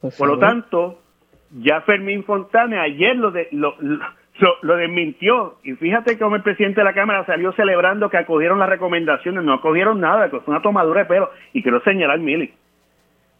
Por, 0.00 0.28
lo 0.28 0.38
tanto, 0.38 0.98
ya 1.60 1.82
Fermín 1.82 2.24
Fontane 2.24 2.78
ayer 2.78 3.14
lo, 3.16 3.32
de, 3.32 3.48
lo, 3.52 3.74
lo, 4.62 4.76
desmintió. 4.76 5.58
Y 5.62 5.72
fíjate 5.72 6.18
cómo 6.18 6.36
el 6.36 6.42
presidente 6.42 6.80
de 6.80 6.84
la 6.84 6.94
Cámara 6.94 7.26
salió 7.26 7.52
celebrando 7.52 8.08
que 8.08 8.16
acogieron 8.16 8.58
las 8.58 8.70
recomendaciones. 8.70 9.44
No 9.44 9.52
acogieron 9.52 10.00
nada, 10.00 10.30
que 10.30 10.40
fue 10.40 10.54
una 10.54 10.62
tomadura 10.62 11.00
de 11.00 11.06
pelo. 11.06 11.30
Y 11.52 11.62
quiero 11.62 11.82
señalar, 11.82 12.18
Mili, 12.18 12.50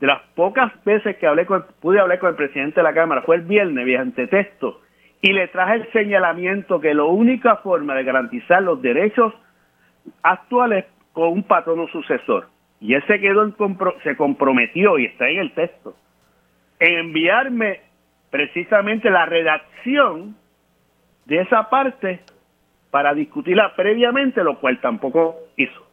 de 0.00 0.06
las 0.06 0.22
pocas 0.34 0.72
veces 0.84 1.16
que 1.16 1.26
hablé 1.26 1.46
con, 1.46 1.64
pude 1.80 2.00
hablar 2.00 2.18
con 2.18 2.30
el 2.30 2.36
presidente 2.36 2.76
de 2.76 2.84
la 2.84 2.94
Cámara, 2.94 3.22
fue 3.22 3.36
el 3.36 3.42
viernes, 3.42 3.74
mediante 3.74 4.26
texto, 4.26 4.80
y 5.20 5.32
le 5.32 5.48
traje 5.48 5.74
el 5.74 5.92
señalamiento 5.92 6.80
que 6.80 6.94
la 6.94 7.04
única 7.04 7.56
forma 7.56 7.94
de 7.94 8.04
garantizar 8.04 8.62
los 8.62 8.80
derechos 8.80 9.34
actuales 10.22 10.84
con 11.12 11.32
un 11.32 11.42
patrono 11.42 11.88
sucesor. 11.88 12.48
Y 12.80 12.94
él 12.94 13.02
se 13.08 13.18
quedó, 13.18 13.42
en 13.42 13.56
se 14.04 14.16
comprometió, 14.16 14.98
y 14.98 15.06
está 15.06 15.28
en 15.28 15.38
el 15.40 15.52
texto, 15.52 15.96
en 16.78 16.98
enviarme 16.98 17.80
precisamente 18.30 19.10
la 19.10 19.26
redacción 19.26 20.36
de 21.24 21.40
esa 21.40 21.68
parte 21.68 22.20
para 22.90 23.14
discutirla 23.14 23.74
previamente, 23.74 24.44
lo 24.44 24.60
cual 24.60 24.80
tampoco 24.80 25.36
hizo. 25.56 25.87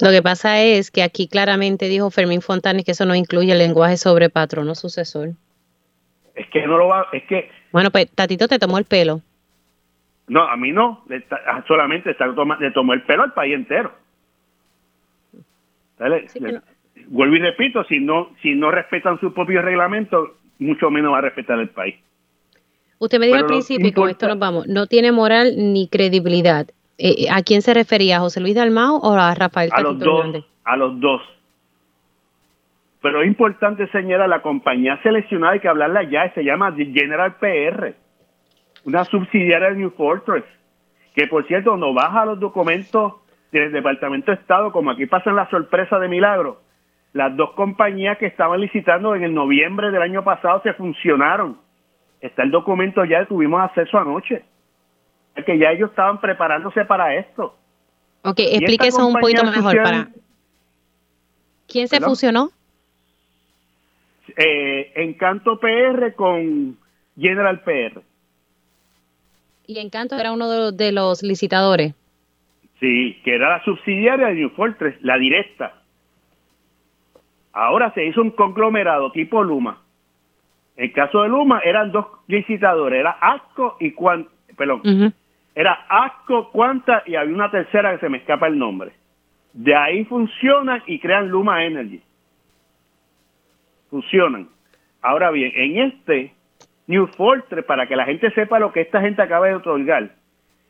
Lo 0.00 0.10
que 0.10 0.22
pasa 0.22 0.60
es 0.60 0.90
que 0.90 1.02
aquí 1.02 1.26
claramente 1.26 1.88
dijo 1.88 2.10
Fermín 2.10 2.42
Fontanes 2.42 2.84
que 2.84 2.92
eso 2.92 3.06
no 3.06 3.14
incluye 3.14 3.52
el 3.52 3.58
lenguaje 3.58 3.96
sobre 3.96 4.28
patrono 4.28 4.74
sucesor. 4.74 5.30
Es 6.34 6.46
que 6.48 6.66
no 6.66 6.76
lo 6.76 6.88
va, 6.88 7.06
es 7.12 7.24
que... 7.24 7.50
Bueno, 7.72 7.90
pues 7.90 8.10
Tatito 8.10 8.46
te 8.46 8.58
tomó 8.58 8.76
el 8.78 8.84
pelo. 8.84 9.22
No, 10.28 10.42
a 10.42 10.56
mí 10.56 10.70
no, 10.70 11.04
solamente 11.66 12.14
le 12.60 12.70
tomó 12.72 12.92
el 12.92 13.02
pelo 13.02 13.22
al 13.22 13.32
país 13.32 13.54
entero. 13.54 13.92
Vuelvo 17.08 17.36
y 17.36 17.38
repito, 17.38 17.84
si 17.84 18.00
no, 18.00 18.30
si 18.42 18.54
no 18.54 18.70
respetan 18.70 19.18
sus 19.20 19.32
propios 19.32 19.64
reglamentos, 19.64 20.30
mucho 20.58 20.90
menos 20.90 21.12
va 21.12 21.18
a 21.18 21.22
respetar 21.22 21.58
el 21.58 21.70
país. 21.70 21.94
Usted 22.98 23.18
me 23.18 23.26
dijo 23.26 23.38
al 23.38 23.46
principio, 23.46 23.86
y 23.86 23.92
con 23.92 24.10
esto 24.10 24.26
nos 24.26 24.38
vamos, 24.38 24.66
no 24.66 24.86
tiene 24.86 25.12
moral 25.12 25.54
ni 25.56 25.88
credibilidad. 25.88 26.66
Eh, 26.98 27.24
eh, 27.24 27.26
¿A 27.30 27.42
quién 27.42 27.62
se 27.62 27.74
refería? 27.74 28.16
¿A 28.16 28.20
José 28.20 28.40
Luis 28.40 28.54
Dalmao 28.54 28.96
o 28.96 29.12
a 29.12 29.34
Rafael 29.34 29.70
A 29.72 29.80
los 29.82 29.98
dos, 29.98 30.44
a 30.64 30.76
los 30.76 30.98
dos. 31.00 31.22
Pero 33.02 33.22
es 33.22 33.28
importante 33.28 33.86
señalar, 33.88 34.28
la 34.28 34.42
compañía 34.42 34.98
seleccionada, 35.02 35.52
hay 35.52 35.60
que 35.60 35.68
hablarla 35.68 36.02
ya, 36.04 36.32
se 36.32 36.42
llama 36.42 36.74
General 36.74 37.36
PR, 37.36 37.94
una 38.84 39.04
subsidiaria 39.04 39.68
de 39.68 39.76
New 39.76 39.90
Fortress, 39.90 40.44
que 41.14 41.26
por 41.26 41.46
cierto, 41.46 41.76
no 41.76 41.92
baja 41.92 42.24
los 42.24 42.40
documentos 42.40 43.14
del 43.52 43.70
Departamento 43.70 44.32
de 44.32 44.38
Estado, 44.38 44.72
como 44.72 44.90
aquí 44.90 45.06
pasan 45.06 45.36
la 45.36 45.48
sorpresa 45.50 45.98
de 45.98 46.08
milagro, 46.08 46.62
las 47.12 47.36
dos 47.36 47.52
compañías 47.52 48.18
que 48.18 48.26
estaban 48.26 48.60
licitando 48.60 49.14
en 49.14 49.22
el 49.22 49.34
noviembre 49.34 49.90
del 49.90 50.02
año 50.02 50.24
pasado 50.24 50.60
se 50.62 50.72
funcionaron. 50.72 51.58
Está 52.20 52.42
el 52.42 52.50
documento 52.50 53.04
ya, 53.04 53.24
tuvimos 53.26 53.60
acceso 53.60 53.98
anoche 53.98 54.42
que 55.44 55.58
ya 55.58 55.70
ellos 55.70 55.90
estaban 55.90 56.20
preparándose 56.20 56.84
para 56.84 57.14
esto. 57.14 57.56
Ok, 58.22 58.40
explique 58.40 58.88
eso 58.88 59.06
un 59.06 59.14
poquito 59.14 59.44
mejor 59.44 59.82
para... 59.82 60.08
¿Quién 61.68 61.88
se 61.88 62.00
fusionó? 62.00 62.50
Eh, 64.36 64.92
Encanto 64.96 65.58
PR 65.58 66.14
con 66.14 66.76
General 67.18 67.60
PR. 67.62 68.02
¿Y 69.66 69.78
Encanto 69.78 70.16
era 70.16 70.32
uno 70.32 70.70
de 70.72 70.92
los, 70.92 71.22
licitadores? 71.22 71.94
Sí, 72.78 73.20
que 73.24 73.34
era 73.34 73.58
la 73.58 73.64
subsidiaria 73.64 74.28
de 74.28 74.34
New 74.34 74.50
Fortress, 74.50 74.96
la 75.02 75.16
directa. 75.18 75.82
Ahora 77.52 77.92
se 77.94 78.04
hizo 78.04 78.20
un 78.20 78.30
conglomerado 78.30 79.10
tipo 79.12 79.42
Luma. 79.42 79.82
En 80.76 80.84
el 80.84 80.92
caso 80.92 81.22
de 81.22 81.28
Luma 81.28 81.60
eran 81.64 81.90
dos 81.90 82.06
licitadores, 82.28 83.00
era 83.00 83.12
ASCO 83.12 83.76
y 83.80 83.92
Cuan, 83.92 84.28
perdón, 84.56 85.14
era 85.56 85.86
ASCO, 85.88 86.50
Cuanta 86.50 87.02
y 87.06 87.16
había 87.16 87.34
una 87.34 87.50
tercera 87.50 87.90
que 87.92 88.00
se 88.00 88.10
me 88.10 88.18
escapa 88.18 88.46
el 88.46 88.58
nombre. 88.58 88.92
De 89.54 89.74
ahí 89.74 90.04
funcionan 90.04 90.82
y 90.86 90.98
crean 91.00 91.30
Luma 91.30 91.64
Energy. 91.64 92.02
Funcionan. 93.88 94.50
Ahora 95.00 95.30
bien, 95.30 95.50
en 95.54 95.78
este 95.78 96.34
New 96.86 97.06
Fortress, 97.06 97.64
para 97.64 97.86
que 97.86 97.96
la 97.96 98.04
gente 98.04 98.30
sepa 98.32 98.58
lo 98.58 98.70
que 98.70 98.82
esta 98.82 99.00
gente 99.00 99.22
acaba 99.22 99.46
de 99.46 99.54
otorgar, 99.54 100.10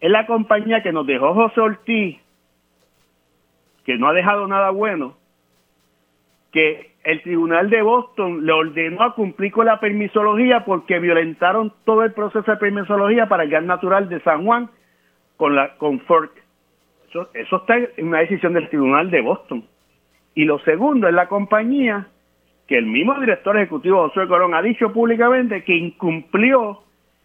es 0.01 0.11
la 0.11 0.25
compañía 0.25 0.85
que 0.85 0.93
nos 0.93 1.05
dejó 1.05 1.35
José 1.35 1.61
Ortiz, 1.61 2.21
que 3.85 3.97
no 3.99 4.07
ha 4.07 4.13
dejado 4.13 4.47
nada 4.47 4.71
bueno, 4.71 5.17
que 6.53 6.93
el 7.07 7.23
Tribunal 7.23 7.71
de 7.71 7.83
Boston 7.83 8.45
le 8.45 8.53
ordenó 8.53 9.01
a 9.05 9.15
cumplir 9.15 9.53
con 9.53 9.67
la 9.67 9.79
permisología 9.79 10.65
porque 10.65 10.99
violentaron 10.99 11.73
todo 11.85 12.03
el 12.03 12.13
proceso 12.13 12.51
de 12.51 12.57
permisología 12.57 13.29
para 13.29 13.45
el 13.45 13.51
gas 13.51 13.63
natural 13.63 14.09
de 14.09 14.19
San 14.23 14.45
Juan 14.45 14.69
con 15.37 15.55
la 15.55 15.77
con 15.77 16.01
FERC. 16.01 16.33
Eso, 17.09 17.29
eso 17.33 17.57
está 17.59 17.77
en 17.77 18.09
una 18.09 18.19
decisión 18.19 18.55
del 18.55 18.69
Tribunal 18.69 19.09
de 19.13 19.21
Boston. 19.21 19.65
Y 20.35 20.47
lo 20.47 20.59
segundo 20.65 21.07
es 21.07 21.15
la 21.15 21.29
compañía 21.29 22.09
que 22.67 22.77
el 22.77 22.87
mismo 22.87 23.15
director 23.21 23.57
ejecutivo 23.57 24.09
José 24.09 24.27
Corón 24.27 24.55
ha 24.55 24.63
dicho 24.63 24.93
públicamente 24.93 25.63
que 25.63 25.77
incumplió 25.77 26.83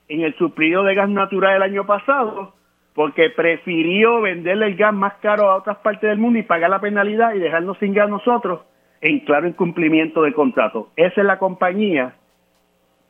en 0.09 0.21
el 0.21 0.35
suplido 0.35 0.83
de 0.83 0.93
gas 0.93 1.09
natural 1.09 1.55
el 1.55 1.63
año 1.63 1.87
pasado 1.87 2.53
porque 2.93 3.31
prefirió 3.31 4.21
venderle 4.21 4.67
el 4.67 4.75
gas 4.75 4.93
más 4.93 5.13
caro 5.23 5.49
a 5.49 5.55
otras 5.55 5.77
partes 5.77 6.07
del 6.07 6.19
mundo 6.19 6.37
y 6.37 6.43
pagar 6.43 6.69
la 6.69 6.79
penalidad 6.79 7.33
y 7.33 7.39
dejarnos 7.39 7.79
sin 7.79 7.95
gas 7.95 8.11
nosotros 8.11 8.59
en 9.01 9.19
claro 9.21 9.47
incumplimiento 9.47 10.21
de 10.21 10.33
contrato. 10.33 10.89
Esa 10.95 11.21
es 11.21 11.27
la 11.27 11.39
compañía 11.39 12.15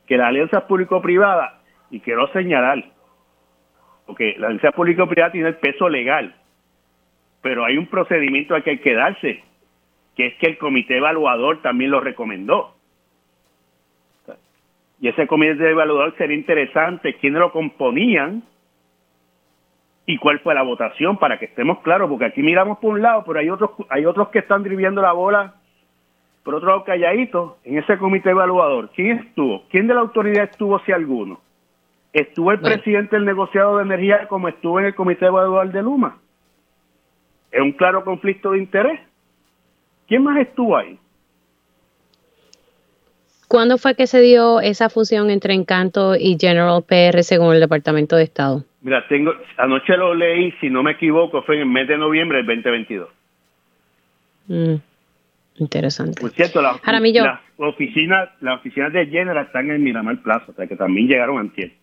que 0.07 0.17
la 0.17 0.27
alianza 0.27 0.67
público-privada, 0.67 1.61
y 1.89 1.99
quiero 1.99 2.27
señalar, 2.31 2.83
porque 4.05 4.35
la 4.37 4.47
alianza 4.47 4.71
público-privada 4.71 5.31
tiene 5.31 5.49
el 5.49 5.55
peso 5.57 5.89
legal, 5.89 6.35
pero 7.41 7.65
hay 7.65 7.77
un 7.77 7.87
procedimiento 7.87 8.55
al 8.55 8.63
que 8.63 8.71
hay 8.71 8.79
que 8.79 8.93
darse, 8.93 9.43
que 10.15 10.27
es 10.27 10.35
que 10.35 10.47
el 10.47 10.57
comité 10.57 10.97
evaluador 10.97 11.61
también 11.61 11.91
lo 11.91 11.99
recomendó. 11.99 12.75
Y 14.99 15.07
ese 15.07 15.27
comité 15.27 15.69
evaluador 15.69 16.15
sería 16.17 16.37
interesante 16.37 17.15
quiénes 17.15 17.39
lo 17.39 17.51
componían 17.51 18.43
y 20.05 20.17
cuál 20.17 20.39
fue 20.39 20.53
la 20.53 20.61
votación 20.61 21.17
para 21.17 21.39
que 21.39 21.45
estemos 21.45 21.79
claros, 21.79 22.09
porque 22.09 22.25
aquí 22.25 22.43
miramos 22.43 22.77
por 22.77 22.93
un 22.93 23.01
lado, 23.01 23.23
pero 23.25 23.39
hay 23.39 23.49
otros 23.49 23.71
hay 23.89 24.05
otros 24.05 24.29
que 24.29 24.39
están 24.39 24.63
driviendo 24.63 25.01
la 25.01 25.13
bola 25.13 25.60
por 26.43 26.55
otro 26.55 26.69
lado, 26.69 26.83
calladito, 26.83 27.57
en 27.63 27.77
ese 27.77 27.97
comité 27.97 28.31
evaluador, 28.31 28.89
¿quién 28.95 29.19
estuvo? 29.19 29.63
¿Quién 29.69 29.87
de 29.87 29.93
la 29.93 30.01
autoridad 30.01 30.45
estuvo, 30.45 30.79
si 30.79 30.91
alguno? 30.91 31.39
¿Estuvo 32.13 32.51
el 32.51 32.59
presidente 32.59 33.15
del 33.15 33.25
negociado 33.25 33.77
de 33.77 33.83
energía 33.83 34.27
como 34.27 34.49
estuvo 34.49 34.79
en 34.79 34.87
el 34.87 34.95
comité 34.95 35.27
evaluador 35.27 35.71
de 35.71 35.81
Luma? 35.81 36.17
Es 37.51 37.57
es 37.57 37.61
un 37.61 37.71
claro 37.73 38.03
conflicto 38.03 38.51
de 38.51 38.59
interés. 38.59 38.99
¿Quién 40.07 40.23
más 40.23 40.37
estuvo 40.37 40.75
ahí? 40.75 40.97
¿Cuándo 43.47 43.77
fue 43.77 43.95
que 43.95 44.07
se 44.07 44.21
dio 44.21 44.61
esa 44.61 44.89
fusión 44.89 45.29
entre 45.29 45.53
Encanto 45.53 46.15
y 46.15 46.37
General 46.39 46.83
PR 46.87 47.21
según 47.23 47.53
el 47.53 47.59
Departamento 47.59 48.15
de 48.15 48.23
Estado? 48.23 48.63
Mira, 48.81 49.05
tengo 49.07 49.33
anoche 49.57 49.95
lo 49.97 50.15
leí, 50.15 50.53
si 50.61 50.69
no 50.69 50.81
me 50.83 50.91
equivoco, 50.91 51.43
fue 51.43 51.55
en 51.55 51.61
el 51.61 51.67
mes 51.67 51.87
de 51.87 51.97
noviembre 51.97 52.37
del 52.37 52.47
2022. 52.47 53.09
Mm, 54.47 54.75
interesante. 55.57 56.21
Por 56.21 56.31
cierto, 56.31 56.61
la, 56.61 56.79
la, 56.83 57.67
oficina, 57.67 58.33
la 58.41 58.55
oficina 58.55 58.89
de 58.89 59.05
General 59.07 59.45
están 59.45 59.69
en 59.69 59.83
Miramar 59.83 60.21
Plaza, 60.21 60.45
o 60.49 60.53
sea 60.53 60.67
que 60.67 60.75
también 60.75 61.07
llegaron 61.07 61.39
antier. 61.39 61.73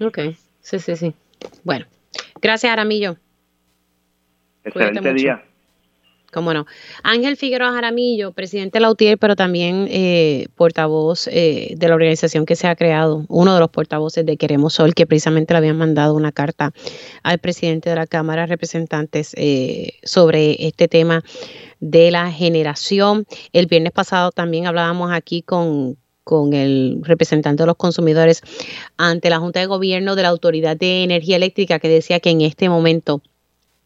Ok, 0.00 0.18
sí, 0.60 0.78
sí, 0.78 0.96
sí. 0.96 1.14
Bueno, 1.62 1.86
gracias 2.40 2.72
Aramillo. 2.72 3.16
Excelente 4.64 5.12
día. 5.14 5.44
Cómo. 6.34 6.66
Ángel 7.04 7.36
Figueroa 7.36 7.70
Jaramillo, 7.70 8.32
presidente 8.32 8.78
de 8.78 8.82
la 8.82 8.90
UTIER, 8.90 9.18
pero 9.18 9.36
también 9.36 9.86
eh, 9.88 10.48
portavoz 10.56 11.28
eh, 11.28 11.74
de 11.76 11.88
la 11.88 11.94
organización 11.94 12.44
que 12.44 12.56
se 12.56 12.66
ha 12.66 12.74
creado, 12.74 13.24
uno 13.28 13.54
de 13.54 13.60
los 13.60 13.70
portavoces 13.70 14.26
de 14.26 14.36
Queremos 14.36 14.74
Sol, 14.74 14.94
que 14.94 15.06
precisamente 15.06 15.54
le 15.54 15.58
habían 15.58 15.78
mandado 15.78 16.14
una 16.14 16.32
carta 16.32 16.72
al 17.22 17.38
presidente 17.38 17.88
de 17.88 17.94
la 17.94 18.08
Cámara 18.08 18.42
de 18.42 18.46
Representantes 18.48 19.32
eh, 19.36 19.92
sobre 20.02 20.66
este 20.66 20.88
tema 20.88 21.22
de 21.78 22.10
la 22.10 22.32
generación. 22.32 23.26
El 23.52 23.66
viernes 23.66 23.92
pasado 23.92 24.32
también 24.32 24.66
hablábamos 24.66 25.12
aquí 25.12 25.42
con, 25.42 25.96
con 26.24 26.52
el 26.52 26.98
representante 27.02 27.62
de 27.62 27.68
los 27.68 27.76
consumidores 27.76 28.42
ante 28.96 29.30
la 29.30 29.38
Junta 29.38 29.60
de 29.60 29.66
Gobierno 29.66 30.16
de 30.16 30.22
la 30.22 30.30
Autoridad 30.30 30.76
de 30.76 31.04
Energía 31.04 31.36
Eléctrica 31.36 31.78
que 31.78 31.88
decía 31.88 32.18
que 32.18 32.30
en 32.30 32.40
este 32.40 32.68
momento 32.68 33.22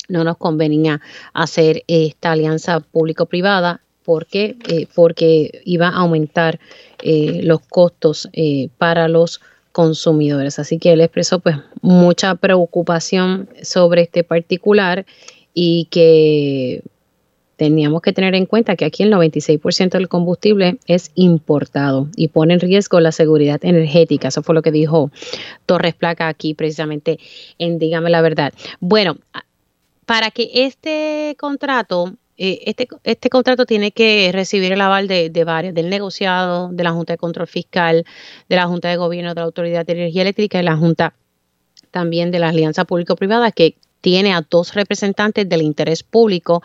no 0.08 0.24
nos 0.24 0.36
convenía 0.36 1.00
hacer 1.32 1.84
esta 1.86 2.32
alianza 2.32 2.80
público-privada 2.80 3.80
porque, 4.04 4.56
eh, 4.68 4.86
porque 4.94 5.60
iba 5.64 5.88
a 5.88 5.96
aumentar 5.96 6.58
eh, 7.02 7.40
los 7.44 7.60
costos 7.60 8.28
eh, 8.32 8.70
para 8.78 9.06
los 9.06 9.40
consumidores. 9.72 10.58
Así 10.58 10.78
que 10.78 10.92
él 10.92 11.02
expresó 11.02 11.40
pues 11.40 11.56
mucha 11.82 12.34
preocupación 12.34 13.48
sobre 13.62 14.02
este 14.02 14.24
particular 14.24 15.04
y 15.52 15.88
que 15.90 16.82
teníamos 17.56 18.00
que 18.02 18.12
tener 18.12 18.34
en 18.34 18.46
cuenta 18.46 18.76
que 18.76 18.84
aquí 18.84 19.02
el 19.02 19.12
96% 19.12 19.90
del 19.90 20.08
combustible 20.08 20.78
es 20.86 21.10
importado 21.16 22.08
y 22.16 22.28
pone 22.28 22.54
en 22.54 22.60
riesgo 22.60 23.00
la 23.00 23.12
seguridad 23.12 23.58
energética. 23.62 24.28
Eso 24.28 24.42
fue 24.42 24.54
lo 24.54 24.62
que 24.62 24.70
dijo 24.70 25.10
Torres 25.66 25.94
Placa 25.94 26.28
aquí 26.28 26.54
precisamente 26.54 27.18
en 27.58 27.78
Dígame 27.78 28.10
la 28.10 28.22
verdad. 28.22 28.52
Bueno, 28.80 29.18
para 30.08 30.30
que 30.30 30.48
este 30.54 31.36
contrato, 31.38 32.14
eh, 32.38 32.60
este, 32.64 32.88
este 33.04 33.28
contrato 33.28 33.66
tiene 33.66 33.92
que 33.92 34.30
recibir 34.32 34.72
el 34.72 34.80
aval 34.80 35.06
de, 35.06 35.44
varios, 35.44 35.74
del 35.74 35.90
negociado, 35.90 36.70
de 36.72 36.82
la 36.82 36.92
Junta 36.92 37.12
de 37.12 37.18
Control 37.18 37.46
Fiscal, 37.46 38.06
de 38.48 38.56
la 38.56 38.66
Junta 38.66 38.88
de 38.88 38.96
Gobierno 38.96 39.34
de 39.34 39.40
la 39.42 39.44
Autoridad 39.44 39.84
de 39.84 39.92
Energía 39.92 40.22
Eléctrica 40.22 40.58
y 40.58 40.62
la 40.62 40.78
Junta 40.78 41.12
también 41.90 42.30
de 42.30 42.38
la 42.38 42.48
Alianza 42.48 42.86
Público-Privada, 42.86 43.52
que 43.52 43.76
tiene 44.00 44.32
a 44.32 44.46
dos 44.48 44.72
representantes 44.72 45.46
del 45.46 45.60
interés 45.60 46.02
público 46.02 46.62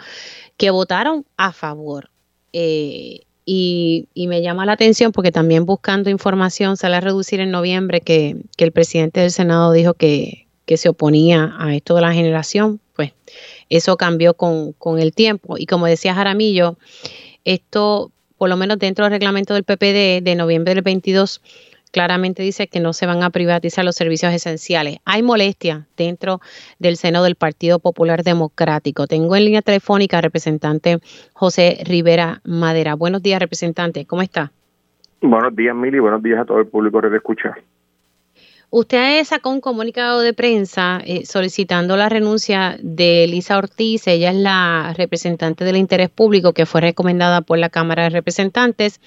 que 0.56 0.70
votaron 0.70 1.26
a 1.36 1.52
favor. 1.52 2.12
Eh, 2.54 3.24
y, 3.44 4.08
me 4.16 4.42
llama 4.42 4.66
la 4.66 4.72
atención 4.72 5.12
porque 5.12 5.34
también 5.34 5.66
buscando 5.66 6.10
información 6.10 6.78
sale 6.78 6.96
a 6.96 7.02
reducir 7.02 7.42
en 7.42 7.52
noviembre 7.52 8.00
que, 8.00 8.38
que 8.56 8.64
el 8.64 8.72
presidente 8.72 9.20
del 9.20 9.32
Senado 9.32 9.74
dijo 9.74 9.96
que, 9.96 10.48
que 10.66 10.78
se 10.78 10.88
oponía 10.88 11.54
a 11.60 11.76
esto 11.76 11.96
de 11.96 12.02
la 12.02 12.14
generación, 12.14 12.80
pues 12.96 13.14
eso 13.70 13.98
cambió 13.98 14.34
con, 14.34 14.74
el 15.00 15.14
tiempo. 15.14 15.56
Y 15.58 15.66
como 15.66 15.86
decía 15.86 16.14
Jaramillo, 16.14 16.78
esto, 17.44 18.12
por 18.38 18.50
lo 18.50 18.58
menos 18.58 18.80
dentro 18.80 19.06
del 19.06 19.14
reglamento 19.14 19.54
del 19.54 19.64
PPD 19.64 20.24
de 20.24 20.36
noviembre 20.36 20.74
del 20.74 20.84
22, 20.84 21.42
claramente 21.92 22.42
dice 22.42 22.68
que 22.68 22.80
no 22.80 22.94
se 22.94 23.06
van 23.06 23.24
a 23.24 23.30
privatizar 23.30 23.86
los 23.86 23.96
servicios 23.96 24.34
esenciales. 24.34 24.98
Hay 25.06 25.22
molestia 25.22 25.88
dentro 25.96 26.42
del 26.80 26.98
seno 26.98 27.24
del 27.24 27.36
Partido 27.36 27.80
Popular 27.80 28.24
Democrático. 28.24 29.08
Tengo 29.08 29.36
en 29.36 29.46
línea 29.46 29.62
telefónica 29.62 30.18
al 30.18 30.24
representante 30.24 31.00
José 31.34 31.84
Rivera 31.86 32.42
Madera. 32.44 32.96
Buenos 32.96 33.22
días, 33.22 33.40
representante. 33.40 34.06
¿Cómo 34.06 34.22
está? 34.22 34.52
Buenos 35.22 35.56
días, 35.56 35.76
Mili. 35.76 36.00
Buenos 36.00 36.22
días 36.22 36.42
a 36.42 36.46
todo 36.46 36.60
el 36.60 36.68
público 36.68 37.00
que 37.02 37.10
te 37.10 37.16
escucha. 37.18 37.56
Usted 38.76 39.24
sacó 39.24 39.52
un 39.52 39.62
comunicado 39.62 40.22
de 40.22 40.34
prensa 40.34 41.00
eh, 41.06 41.28
solicitando 41.28 41.96
la 41.96 42.10
renuncia 42.10 42.76
de 42.82 43.26
Elisa 43.26 43.60
Ortiz. 43.60 44.08
Ella 44.08 44.32
es 44.32 44.36
la 44.36 44.96
representante 44.98 45.64
del 45.64 45.76
interés 45.76 46.10
público 46.10 46.54
que 46.54 46.66
fue 46.66 46.82
recomendada 46.82 47.42
por 47.42 47.60
la 47.60 47.70
Cámara 47.70 48.02
de 48.02 48.10
Representantes 48.10 49.00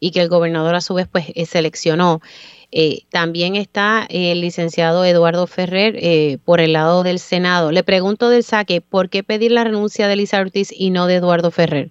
y 0.00 0.10
que 0.10 0.22
el 0.22 0.28
gobernador 0.28 0.74
a 0.74 0.80
su 0.80 0.94
vez 0.94 1.06
pues 1.06 1.26
eh, 1.36 1.46
seleccionó. 1.46 2.20
Eh, 2.72 3.02
también 3.12 3.54
está 3.54 4.06
el 4.10 4.40
licenciado 4.40 5.04
Eduardo 5.04 5.46
Ferrer 5.46 6.40
por 6.44 6.58
el 6.58 6.72
lado 6.72 7.04
del 7.04 7.20
Senado. 7.20 7.70
Le 7.70 7.84
pregunto 7.84 8.28
del 8.28 8.42
saque, 8.42 8.80
¿por 8.80 9.08
qué 9.08 9.22
pedir 9.22 9.52
la 9.52 9.62
renuncia 9.62 10.08
de 10.08 10.14
Elisa 10.14 10.40
Ortiz 10.40 10.72
y 10.76 10.90
no 10.90 11.06
de 11.06 11.14
Eduardo 11.14 11.52
Ferrer? 11.52 11.90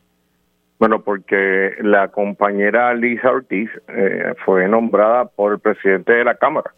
Bueno, 0.79 1.01
porque 1.01 1.75
la 1.81 2.09
compañera 2.09 2.93
Lisa 2.93 3.31
Ortiz 3.31 3.69
fue 4.43 4.67
nombrada 4.67 5.29
por 5.29 5.53
el 5.53 5.59
presidente 5.59 6.11
de 6.11 6.25
la 6.25 6.35
Cámara 6.35 6.73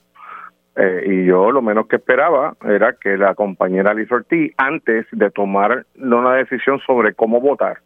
eh, 0.75 1.03
y 1.05 1.25
yo 1.25 1.51
lo 1.51 1.61
menos 1.61 1.87
que 1.87 1.97
esperaba 1.97 2.55
era 2.63 2.93
que 2.93 3.15
la 3.17 3.35
compañera 3.35 3.93
Liz 3.93 4.11
Ortiz, 4.11 4.53
antes 4.57 5.05
de 5.11 5.29
tomar 5.29 5.85
una 5.99 6.33
decisión 6.33 6.79
sobre 6.79 7.13
cómo 7.13 7.39
votar, 7.39 7.77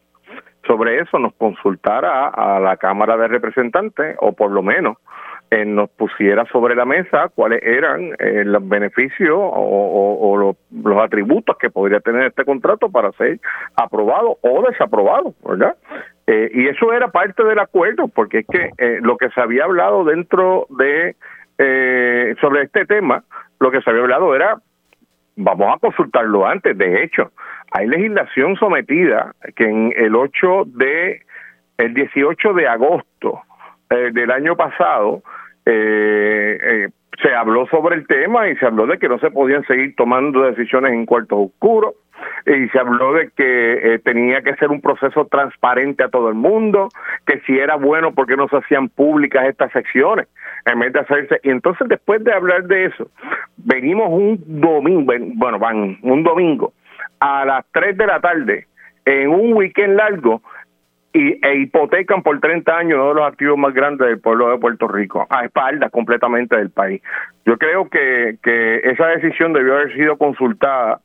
sobre 0.65 1.00
eso 1.00 1.19
nos 1.19 1.34
consultara 1.34 2.30
a 2.30 2.60
la 2.60 2.78
Cámara 2.78 3.17
de 3.17 3.28
Representantes, 3.28 4.15
o 4.19 4.34
por 4.34 4.52
lo 4.52 4.63
menos 4.63 4.97
eh, 5.52 5.65
nos 5.65 5.89
pusiera 5.91 6.45
sobre 6.45 6.76
la 6.76 6.86
mesa 6.86 7.30
cuáles 7.34 7.62
eran 7.63 8.12
eh, 8.19 8.43
los 8.45 8.67
beneficios 8.67 9.38
o, 9.38 10.38
los, 10.38 10.97
atributos 10.97 11.58
que 11.58 11.69
podría 11.69 12.00
tener 12.00 12.28
este 12.28 12.43
contrato 12.43 12.89
para 12.89 13.12
ser 13.13 13.39
aprobado 13.76 14.38
o 14.41 14.65
desaprobado, 14.69 15.34
¿verdad? 15.45 15.76
y 16.30 16.67
eso 16.67 16.91
era 16.91 17.08
parte 17.08 17.41
del 17.41 17.58
acuerdo, 17.58 18.10
porque 18.10 18.39
es 18.39 18.47
que 18.47 19.00
lo 19.00 19.15
que 19.15 19.30
se 19.30 19.39
había 19.39 19.63
hablado 19.63 20.04
dentro 20.04 20.67
de 20.71 21.15
eh, 21.58 22.36
sobre 22.39 22.63
este 22.63 22.86
tema, 22.86 23.24
lo 23.60 23.72
que 23.72 23.82
se 23.82 23.89
había 23.89 24.04
hablado 24.04 24.36
era, 24.36 24.58
vamos 25.36 25.76
a 25.76 25.80
consultarlo 25.80 26.46
antes, 26.46 26.78
de 26.78 27.04
hecho, 27.04 27.32
hay 27.72 27.88
legislación 27.88 28.56
sometida 28.56 29.34
que 29.56 29.65
en 29.65 29.93
el 29.96 30.15
8 30.15 30.63
de, 30.67 31.22
el 31.78 31.93
18 31.93 32.54
de 32.54 32.67
agosto 32.67 33.41
eh, 33.89 34.12
del 34.13 34.32
año 34.32 34.56
pasado, 34.56 35.22
eh, 35.65 36.58
eh, 36.62 36.89
se 37.22 37.34
habló 37.34 37.67
sobre 37.67 37.96
el 37.96 38.08
tema 38.08 38.48
y 38.48 38.56
se 38.58 38.65
habló 38.65 38.86
de 38.86 38.98
que 39.00 39.10
no 39.10 39.20
se 39.20 39.32
podían 39.32 39.65
seguir 39.65 39.96
tomando 39.96 40.43
decisiones 40.43 40.93
en 40.93 41.06
cuartos 41.06 41.39
oscuros 41.48 41.96
y 42.45 42.69
se 42.69 42.80
habló 42.80 43.13
de 43.13 43.30
que 43.36 43.93
eh, 43.95 43.99
tenía 43.99 44.41
que 44.41 44.56
ser 44.56 44.69
un 44.69 44.82
proceso 44.82 45.25
transparente 45.25 46.03
a 46.03 46.10
todo 46.10 46.30
el 46.30 46.36
mundo, 46.36 46.89
que 47.25 47.39
si 47.41 47.58
era 47.58 47.75
bueno 47.75 48.13
porque 48.13 48.38
no 48.38 48.47
se 48.47 48.58
hacían 48.58 48.89
públicas 48.89 49.45
estas 49.47 49.71
secciones 49.71 50.27
en 50.65 50.80
vez 50.80 50.93
de 50.93 50.99
hacerse 50.99 51.39
y 51.43 51.49
entonces 51.49 51.88
después 51.88 52.23
de 52.23 52.34
hablar 52.34 52.63
de 52.63 52.86
eso 52.86 53.10
venimos 53.58 54.08
un 54.10 54.41
domingo, 54.45 55.13
bueno, 55.36 55.60
van 55.60 55.97
un 56.01 56.23
domingo 56.23 56.73
a 57.19 57.45
las 57.45 57.65
3 57.71 57.97
de 57.97 58.08
la 58.08 58.19
tarde 58.19 58.67
en 59.06 59.30
un 59.30 59.53
weekend 59.53 59.95
largo 59.95 60.41
y, 61.13 61.39
e 61.45 61.56
hipotecan 61.62 62.21
por 62.21 62.39
30 62.39 62.77
años 62.77 62.99
uno 62.99 63.10
de 63.10 63.15
los 63.15 63.27
activos 63.27 63.58
más 63.58 63.73
grandes 63.73 64.08
del 64.08 64.19
pueblo 64.19 64.51
de 64.51 64.58
Puerto 64.58 64.88
Rico, 64.88 65.25
a 65.30 65.45
espaldas 65.45 65.91
completamente 65.91 66.56
del 66.56 66.69
país. 66.69 67.01
Yo 67.45 67.58
creo 67.58 67.89
que, 67.89 68.38
que 68.43 68.82
esa 68.84 69.08
decisión 69.08 69.53
debió 69.53 69.75
haber 69.75 69.93
sido 69.95 70.17
consultada 70.17 70.99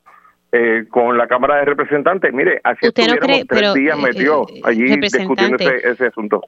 eh, 0.55 0.85
con 0.87 1.17
la 1.17 1.25
Cámara 1.27 1.55
de 1.55 1.65
Representantes. 1.65 2.31
Mire, 2.31 2.61
así 2.63 2.85
estuviéramos 2.85 3.47
tres 3.47 3.73
días 3.73 3.97
eh, 3.97 4.01
metió 4.01 4.47
eh, 4.47 4.61
allí 4.63 4.97
discutiendo 4.97 5.57
ese, 5.57 6.05
asunto. 6.05 6.41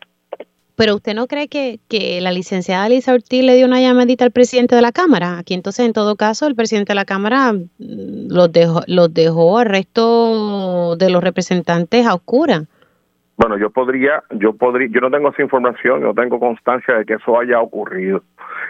Pero 0.75 0.93
usted 0.93 1.15
no 1.15 1.25
cree 1.25 1.47
que, 1.47 1.79
que 1.87 2.21
la 2.21 2.31
licenciada 2.31 2.87
Lisa 2.87 3.15
Ortiz 3.15 3.43
le 3.43 3.55
dio 3.55 3.65
una 3.65 3.81
llamadita 3.81 4.23
al 4.23 4.29
presidente 4.29 4.75
de 4.75 4.83
la 4.83 4.91
Cámara. 4.91 5.39
Aquí 5.39 5.55
entonces, 5.55 5.87
en 5.87 5.93
todo 5.93 6.15
caso, 6.17 6.45
el 6.45 6.53
presidente 6.53 6.91
de 6.91 6.95
la 6.95 7.05
Cámara 7.05 7.53
mm, 7.53 8.27
los 8.29 8.51
dejó, 8.51 8.83
los 8.85 9.11
dejó 9.11 9.57
al 9.57 9.65
resto 9.65 10.95
de 10.97 11.09
los 11.09 11.23
representantes 11.23 12.05
a 12.05 12.13
oscura. 12.13 12.65
Bueno, 13.37 13.57
yo 13.57 13.69
podría, 13.69 14.23
yo 14.31 14.53
podría, 14.53 14.87
yo 14.89 15.01
no 15.01 15.11
tengo 15.11 15.29
esa 15.29 15.41
información, 15.41 16.01
yo 16.01 16.07
no 16.07 16.13
tengo 16.13 16.39
constancia 16.39 16.95
de 16.95 17.05
que 17.05 17.15
eso 17.15 17.37
haya 17.37 17.59
ocurrido. 17.59 18.21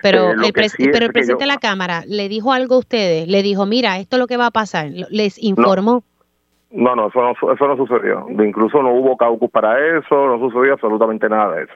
Pero, 0.01 0.31
eh, 0.31 0.31
el, 0.31 0.53
pero 0.91 1.05
el 1.05 1.13
presidente 1.13 1.43
de 1.43 1.51
la 1.51 1.57
Cámara 1.57 2.01
le 2.07 2.27
dijo 2.29 2.51
algo 2.51 2.75
a 2.75 2.79
ustedes, 2.79 3.27
le 3.27 3.43
dijo, 3.43 3.65
mira, 3.65 3.99
esto 3.99 4.15
es 4.15 4.19
lo 4.19 4.27
que 4.27 4.37
va 4.37 4.47
a 4.47 4.51
pasar, 4.51 4.87
les 5.09 5.41
informó. 5.41 6.03
No, 6.71 6.95
no, 6.95 7.07
eso 7.07 7.21
no, 7.21 7.53
eso 7.53 7.67
no 7.67 7.77
sucedió. 7.77 8.25
Incluso 8.29 8.81
no 8.81 8.91
hubo 8.91 9.15
caucus 9.15 9.49
para 9.51 9.79
eso, 9.97 10.27
no 10.27 10.39
sucedió 10.39 10.73
absolutamente 10.73 11.29
nada 11.29 11.55
de 11.55 11.63
eso. 11.63 11.73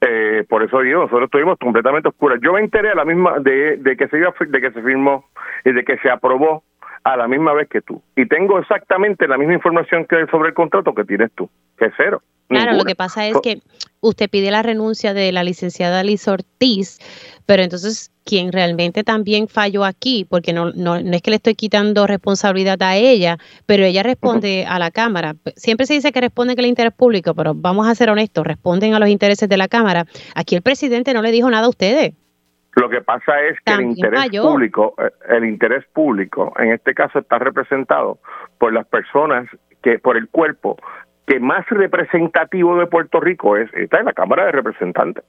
Eh, 0.00 0.44
por 0.48 0.62
eso 0.62 0.80
digo, 0.80 1.02
nosotros 1.02 1.24
estuvimos 1.24 1.58
completamente 1.58 2.08
oscuras. 2.08 2.38
Yo 2.42 2.52
me 2.52 2.60
enteré 2.60 2.90
a 2.90 2.94
la 2.94 3.04
misma 3.04 3.38
de, 3.40 3.76
de 3.78 3.96
que 3.96 4.08
se 4.08 4.18
iba, 4.18 4.32
de 4.38 4.60
que 4.60 4.70
se 4.70 4.82
firmó 4.82 5.26
y 5.64 5.72
de 5.72 5.84
que 5.84 5.98
se 5.98 6.10
aprobó 6.10 6.62
a 7.04 7.16
la 7.16 7.28
misma 7.28 7.52
vez 7.52 7.68
que 7.68 7.80
tú. 7.80 8.02
Y 8.16 8.26
tengo 8.26 8.58
exactamente 8.58 9.26
la 9.26 9.38
misma 9.38 9.54
información 9.54 10.06
que 10.06 10.26
sobre 10.30 10.50
el 10.50 10.54
contrato 10.54 10.94
que 10.94 11.04
tienes 11.04 11.30
tú, 11.34 11.48
que 11.78 11.86
es 11.86 11.92
cero. 11.96 12.22
Claro, 12.48 12.74
lo 12.74 12.84
que 12.84 12.94
pasa 12.94 13.26
es 13.26 13.40
que 13.42 13.62
usted 14.00 14.28
pide 14.28 14.50
la 14.50 14.62
renuncia 14.62 15.14
de 15.14 15.32
la 15.32 15.42
licenciada 15.42 16.02
Liz 16.02 16.28
Ortiz, 16.28 16.98
pero 17.46 17.62
entonces 17.62 18.10
quien 18.24 18.52
realmente 18.52 19.04
también 19.04 19.48
falló 19.48 19.84
aquí, 19.84 20.26
porque 20.28 20.52
no, 20.52 20.70
no, 20.72 21.00
no, 21.00 21.16
es 21.16 21.22
que 21.22 21.30
le 21.30 21.36
estoy 21.36 21.54
quitando 21.54 22.06
responsabilidad 22.06 22.80
a 22.82 22.96
ella, 22.96 23.38
pero 23.66 23.84
ella 23.84 24.02
responde 24.02 24.66
a 24.68 24.78
la 24.78 24.90
Cámara. 24.90 25.36
Siempre 25.56 25.86
se 25.86 25.94
dice 25.94 26.12
que 26.12 26.20
responden 26.20 26.58
el 26.58 26.66
interés 26.66 26.92
público, 26.92 27.34
pero 27.34 27.54
vamos 27.54 27.88
a 27.88 27.94
ser 27.94 28.10
honestos, 28.10 28.46
responden 28.46 28.94
a 28.94 28.98
los 28.98 29.08
intereses 29.08 29.48
de 29.48 29.56
la 29.56 29.68
Cámara. 29.68 30.06
Aquí 30.34 30.54
el 30.54 30.62
presidente 30.62 31.14
no 31.14 31.22
le 31.22 31.32
dijo 31.32 31.50
nada 31.50 31.66
a 31.66 31.70
ustedes. 31.70 32.12
Lo 32.74 32.88
que 32.88 33.02
pasa 33.02 33.40
es 33.42 33.60
que 33.64 33.74
el 33.74 33.82
interés 33.82 34.30
público, 34.30 34.94
eh, 34.98 35.10
el 35.28 35.44
interés 35.44 35.84
público, 35.92 36.52
en 36.58 36.72
este 36.72 36.94
caso 36.94 37.18
está 37.18 37.38
representado 37.38 38.18
por 38.58 38.72
las 38.72 38.86
personas 38.86 39.46
que, 39.82 39.98
por 39.98 40.16
el 40.16 40.28
cuerpo 40.28 40.76
que 41.26 41.38
más 41.38 41.66
representativo 41.68 42.76
de 42.78 42.86
Puerto 42.86 43.20
Rico 43.20 43.56
es, 43.56 43.72
está 43.74 44.00
en 44.00 44.06
la 44.06 44.12
Cámara 44.12 44.46
de 44.46 44.52
Representantes. 44.52 45.24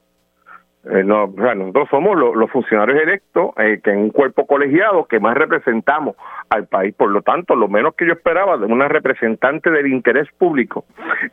Eh, 0.90 1.02
no, 1.02 1.24
o 1.24 1.34
sea, 1.34 1.54
nosotros 1.54 1.88
somos 1.90 2.16
los 2.16 2.50
funcionarios 2.50 3.00
electos 3.02 3.52
eh, 3.56 3.80
que 3.82 3.90
en 3.90 3.98
un 3.98 4.10
cuerpo 4.10 4.46
colegiado 4.46 5.06
que 5.06 5.18
más 5.18 5.34
representamos 5.34 6.14
al 6.50 6.66
país. 6.66 6.94
Por 6.94 7.10
lo 7.10 7.22
tanto, 7.22 7.56
lo 7.56 7.68
menos 7.68 7.94
que 7.94 8.06
yo 8.06 8.12
esperaba 8.12 8.58
de 8.58 8.66
una 8.66 8.88
representante 8.88 9.70
del 9.70 9.86
interés 9.86 10.28
público 10.36 10.84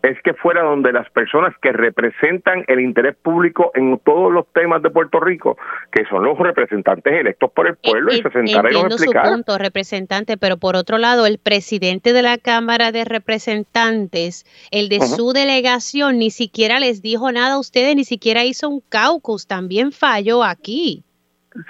es 0.04 0.18
que 0.24 0.34
fuera 0.36 0.64
donde 0.64 0.94
las 0.94 1.10
personas 1.10 1.54
que 1.62 1.74
representan 1.74 2.64
el 2.68 2.80
interés 2.80 3.18
público 3.18 3.72
en 3.76 4.00
todos 4.00 4.32
los 4.32 4.48
temas 4.54 4.82
de 4.84 4.90
Puerto 4.90 5.20
Rico, 5.20 5.58
que 5.92 6.06
son 6.06 6.24
los 6.24 6.38
representantes 6.38 7.14
electos 7.14 7.52
por 7.52 7.68
el 7.68 7.76
pueblo, 7.76 8.14
y 8.14 8.22
se 8.22 8.30
sentaran 8.30 8.72
y 8.72 8.84
nos 8.84 9.02
su 9.02 9.12
punto, 9.12 9.58
representante, 9.58 10.38
pero 10.38 10.58
por 10.58 10.78
otro 10.78 10.98
lado, 10.98 11.26
el 11.26 11.40
presidente 11.40 12.14
de 12.14 12.22
la 12.22 12.38
Cámara 12.38 12.94
de 12.94 13.04
Representantes, 13.04 14.46
el 14.72 14.88
de 14.88 15.02
su 15.02 15.34
delegación, 15.34 16.20
ni 16.20 16.30
siquiera 16.30 16.80
les 16.80 17.02
dijo 17.02 17.32
nada 17.34 17.56
a 17.56 17.60
ustedes, 17.60 17.98
ni 17.98 18.06
siquiera 18.06 18.46
hizo 18.46 18.70
un 18.70 18.82
caucus 18.88 19.41
también 19.48 19.92
falló 19.92 20.44
aquí. 20.44 21.04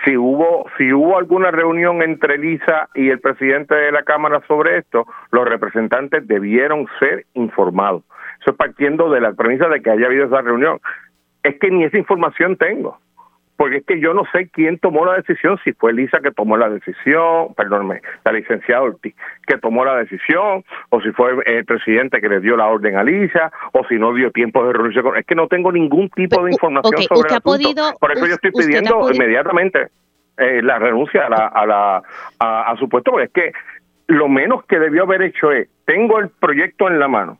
Si 0.05 0.15
hubo, 0.15 0.65
si 0.77 0.93
hubo 0.93 1.17
alguna 1.17 1.49
reunión 1.49 2.03
entre 2.03 2.38
Lisa 2.38 2.89
y 2.93 3.10
el 3.10 3.19
presidente 3.19 3.73
de 3.73 3.91
la 3.91 4.03
Cámara 4.03 4.41
sobre 4.47 4.77
esto, 4.77 5.07
los 5.31 5.45
representantes 5.45 6.27
debieron 6.27 6.88
ser 6.99 7.25
informados. 7.34 8.03
Eso 8.41 8.51
es 8.51 8.57
partiendo 8.57 9.10
de 9.10 9.21
la 9.21 9.34
premisa 9.34 9.67
de 9.69 9.81
que 9.81 9.89
haya 9.89 10.05
habido 10.05 10.25
esa 10.25 10.41
reunión. 10.41 10.79
Es 11.43 11.60
que 11.60 11.71
ni 11.71 11.84
esa 11.84 11.97
información 11.97 12.57
tengo 12.57 12.99
porque 13.62 13.78
es 13.78 13.86
que 13.86 14.00
yo 14.00 14.15
no 14.15 14.24
sé 14.32 14.50
quién 14.50 14.80
tomó 14.80 15.06
la 15.06 15.17
decisión, 15.17 15.60
si 15.63 15.71
fue 15.74 15.93
Lisa 15.93 16.19
que 16.19 16.32
tomó 16.32 16.58
la 16.58 16.67
decisión, 16.67 17.54
perdónme, 17.54 18.02
la 18.26 18.32
licenciada 18.32 18.82
Ortiz 18.82 19.13
que 19.45 19.60
tomó 19.60 19.86
la 19.86 19.97
decisión, 19.97 20.63
o 20.89 21.00
si 21.00 21.12
fue 21.12 21.34
el 21.45 21.63
presidente 21.65 22.19
que 22.21 22.28
le 22.28 22.39
dio 22.39 22.58
la 22.58 22.65
orden 22.65 22.97
a 22.97 23.04
Lisa, 23.04 23.52
o 23.74 23.86
si 23.88 24.00
no 24.00 24.15
dio 24.15 24.32
tiempo 24.32 24.65
de 24.65 24.74
reunión. 24.74 25.15
Es 25.15 25.28
que 25.28 25.36
no 25.36 25.47
tengo 25.47 25.71
ningún 25.71 26.10
tipo 26.10 26.43
de 26.43 26.54
información 26.54 27.04
sobre 27.04 27.30
el 27.30 27.36
asunto. 27.36 28.00
Por 28.00 28.12
eso 28.12 28.26
yo 28.26 28.34
estoy 28.34 28.52
pidiendo 28.52 29.12
inmediatamente 29.12 29.89
eh, 30.39 30.63
la 30.63 30.80
renuncia 30.80 31.28
a, 31.28 31.30
la, 31.30 31.45
a, 31.45 31.65
la, 31.67 32.02
a 32.39 32.76
su 32.80 32.89
puesto, 32.89 33.12
porque 33.12 33.26
es 33.26 33.32
que 33.32 33.52
lo 34.08 34.28
menos 34.28 34.65
que 34.65 34.80
debió 34.80 35.04
haber 35.04 35.21
hecho 35.21 35.52
es, 35.52 35.69
tengo 35.86 36.17
el 36.17 36.30
proyecto 36.30 36.88
en 36.88 36.97
la 36.97 37.08
mano, 37.08 37.38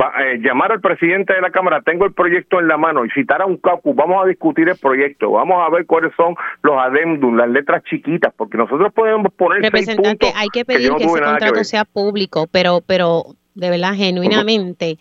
va, 0.00 0.12
eh, 0.22 0.38
llamar 0.38 0.72
al 0.72 0.80
presidente 0.80 1.34
de 1.34 1.40
la 1.40 1.50
Cámara, 1.50 1.82
tengo 1.82 2.04
el 2.04 2.12
proyecto 2.12 2.60
en 2.60 2.68
la 2.68 2.76
mano 2.76 3.04
y 3.04 3.10
citar 3.10 3.42
a 3.42 3.46
un 3.46 3.56
caucus, 3.58 3.94
vamos 3.94 4.24
a 4.24 4.28
discutir 4.28 4.68
el 4.68 4.76
proyecto, 4.76 5.30
vamos 5.30 5.56
a 5.66 5.70
ver 5.70 5.86
cuáles 5.86 6.12
son 6.16 6.34
los 6.62 6.76
adendum, 6.78 7.36
las 7.36 7.48
letras 7.48 7.82
chiquitas, 7.84 8.32
porque 8.36 8.56
nosotros 8.56 8.92
podemos 8.92 9.32
poner 9.34 9.62
Representante, 9.62 10.32
hay 10.34 10.48
que 10.48 10.64
pedir 10.64 10.92
que, 10.94 11.04
ese 11.04 11.20
contrato 11.20 11.64
sea 11.64 11.84
público, 11.84 12.48
pero, 12.50 12.80
pero 12.86 13.36
de 13.54 13.70
verdad, 13.70 13.94
genuinamente, 13.94 14.98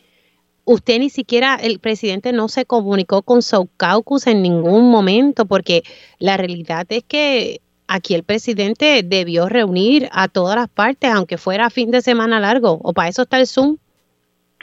usted 0.66 1.00
ni 1.00 1.10
siquiera, 1.10 1.56
el 1.56 1.80
presidente 1.80 2.32
no 2.32 2.48
se 2.48 2.66
comunicó 2.66 3.24
con 3.24 3.42
su 3.42 3.70
caucus 3.78 4.28
en 4.28 4.42
ningún 4.42 4.92
momento, 4.92 5.46
porque 5.46 5.84
la 6.20 6.38
realidad 6.38 6.86
es 6.90 7.04
que 7.04 7.62
aquí 7.88 8.16
el 8.16 8.24
presidente 8.24 9.02
debió 9.04 9.50
reunir 9.50 10.08
a 10.12 10.28
todas 10.28 10.56
las 10.56 10.70
partes, 10.70 11.12
aunque 11.12 11.38
fuera 11.38 11.70
fin 11.70 11.92
de 11.92 12.02
semana 12.02 12.40
largo, 12.40 12.80
o 12.84 12.94
para 12.94 13.10
eso 13.10 13.24
está 13.24 13.40
el 13.40 13.48
Zoom. 13.48 13.78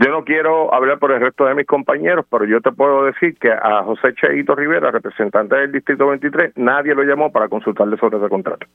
Yo 0.02 0.10
no 0.10 0.24
quiero 0.24 0.72
hablar 0.72 0.98
por 0.98 1.12
el 1.12 1.20
resto 1.20 1.44
de 1.44 1.54
mis 1.54 1.66
compañeros, 1.66 2.24
pero 2.30 2.46
yo 2.46 2.62
te 2.62 2.72
puedo 2.72 3.04
decir 3.04 3.36
que 3.36 3.52
a 3.52 3.82
José 3.82 4.14
Cheito 4.14 4.54
Rivera, 4.54 4.90
representante 4.90 5.54
del 5.54 5.72
Distrito 5.72 6.06
23, 6.06 6.52
nadie 6.56 6.94
lo 6.94 7.02
llamó 7.02 7.30
para 7.30 7.50
consultarle 7.50 7.98
sobre 7.98 8.16
ese 8.16 8.30
contrato. 8.30 8.66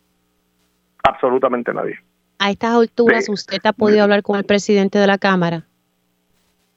Absolutamente 1.02 1.74
nadie. 1.74 1.98
A 2.38 2.52
estas 2.52 2.76
alturas, 2.76 3.28
¿usted 3.28 3.58
ha 3.64 3.74
podido 3.74 4.04
hablar 4.04 4.22
con 4.22 4.38
el 4.38 4.44
presidente 4.44 5.00
de 5.00 5.08
la 5.08 5.18
Cámara? 5.18 5.64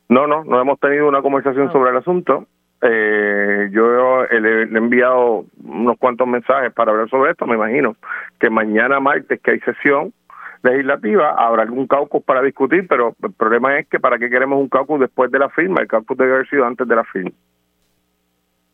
No, 0.09 0.27
no, 0.27 0.45
no 0.45 0.59
hemos 0.63 0.81
tenido 0.81 1.07
una 1.09 1.21
conversación 1.21 1.71
sobre 1.71 1.91
el 1.91 1.99
asunto. 1.99 2.47
Eh, 2.81 3.69
yo 3.71 4.25
le, 4.31 4.63
he 4.63 4.79
enviado 4.79 5.45
unos 5.63 5.99
cuantos 5.99 6.27
mensajes 6.27 6.73
para 6.73 6.93
hablar 6.93 7.11
sobre 7.11 7.33
esto. 7.33 7.47
Me 7.47 7.57
imagino 7.57 7.97
que 8.41 8.49
mañana 8.49 8.99
martes, 8.99 9.41
que 9.43 9.51
hay 9.51 9.61
sesión, 9.61 10.15
legislativa, 10.62 11.31
habrá 11.31 11.62
algún 11.62 11.87
caucus 11.87 12.23
para 12.23 12.42
discutir, 12.42 12.87
pero 12.88 13.14
el 13.23 13.33
problema 13.33 13.79
es 13.79 13.87
que 13.88 14.01
para 14.01 14.18
qué 14.18 14.29
queremos 14.29 14.61
un 14.61 14.68
caucus 14.68 15.01
después 15.01 15.31
de 15.31 15.38
la 15.38 15.49
firma, 15.49 15.81
el 15.81 15.88
caucus 15.88 16.16
debe 16.16 16.35
haber 16.35 16.49
sido 16.49 16.64
antes 16.64 16.87
de 16.87 16.97
la 16.97 17.05
firma. 17.05 17.33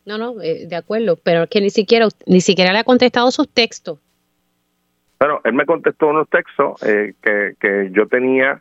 No, 0.07 0.19
no, 0.19 0.41
eh, 0.43 0.67
de 0.67 0.77
acuerdo, 0.77 1.17
pero 1.23 1.47
que 1.47 1.61
ni 1.61 1.71
siquiera 1.71 2.09
ni 2.27 2.41
siquiera 2.41 2.73
le 2.73 2.81
ha 2.81 2.85
contestado 2.85 3.31
sus 3.31 3.49
textos. 3.49 3.99
Bueno, 5.19 5.41
él 5.45 5.55
me 5.55 5.65
contestó 5.65 6.09
unos 6.09 6.29
textos 6.29 6.83
eh, 6.83 7.15
que, 7.23 7.55
que 7.59 7.89
yo 7.93 8.07
tenía 8.09 8.61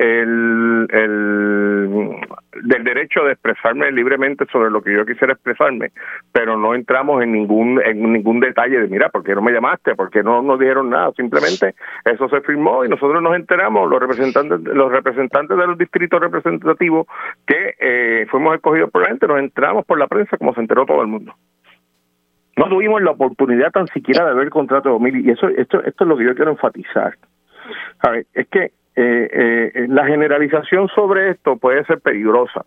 el, 0.00 0.86
el 0.90 2.16
del 2.62 2.84
derecho 2.84 3.22
de 3.24 3.32
expresarme 3.32 3.92
libremente 3.92 4.46
sobre 4.50 4.70
lo 4.70 4.80
que 4.80 4.94
yo 4.94 5.04
quisiera 5.04 5.34
expresarme, 5.34 5.90
pero 6.32 6.56
no 6.56 6.74
entramos 6.74 7.22
en 7.22 7.32
ningún 7.32 7.80
en 7.84 8.10
ningún 8.10 8.40
detalle 8.40 8.80
de 8.80 8.88
mira, 8.88 9.10
¿por 9.10 9.22
qué 9.22 9.34
no 9.34 9.42
me 9.42 9.52
llamaste? 9.52 9.94
¿Por 9.94 10.08
qué 10.08 10.22
no 10.22 10.40
nos 10.40 10.58
dijeron 10.58 10.88
nada? 10.88 11.12
Simplemente 11.12 11.74
eso 12.06 12.28
se 12.30 12.40
firmó 12.40 12.82
y 12.84 12.88
nosotros 12.88 13.22
nos 13.22 13.36
enteramos, 13.36 13.90
los 13.90 14.00
representantes 14.00 14.60
los 14.74 14.90
representantes 14.90 15.56
de 15.56 15.66
los 15.66 15.76
distritos 15.76 16.18
representativos 16.18 17.06
que 17.46 17.74
eh, 17.78 18.26
fuimos 18.30 18.54
escogidos 18.54 18.90
por 18.90 19.02
la 19.02 19.08
gente, 19.08 19.26
nos 19.26 19.38
enteramos 19.38 19.84
por 19.84 19.98
la 19.98 20.06
prensa 20.06 20.38
como 20.38 20.54
se 20.54 20.60
enteró 20.60 20.86
todo 20.86 21.02
el 21.02 21.08
mundo. 21.08 21.34
No 22.56 22.68
tuvimos 22.70 23.02
la 23.02 23.10
oportunidad 23.10 23.70
tan 23.70 23.86
siquiera 23.88 24.26
de 24.26 24.34
ver 24.34 24.44
el 24.44 24.50
contrato 24.50 24.88
de 24.88 24.92
2000 24.94 25.26
y 25.26 25.30
eso 25.30 25.48
esto 25.48 25.84
esto 25.84 26.04
es 26.04 26.08
lo 26.08 26.16
que 26.16 26.24
yo 26.24 26.34
quiero 26.34 26.52
enfatizar. 26.52 27.16
A 28.00 28.10
ver, 28.10 28.26
es 28.32 28.48
que 28.48 28.72
eh, 28.96 29.70
eh, 29.74 29.86
la 29.88 30.06
generalización 30.06 30.88
sobre 30.88 31.30
esto 31.30 31.56
puede 31.56 31.84
ser 31.84 32.00
peligrosa, 32.00 32.64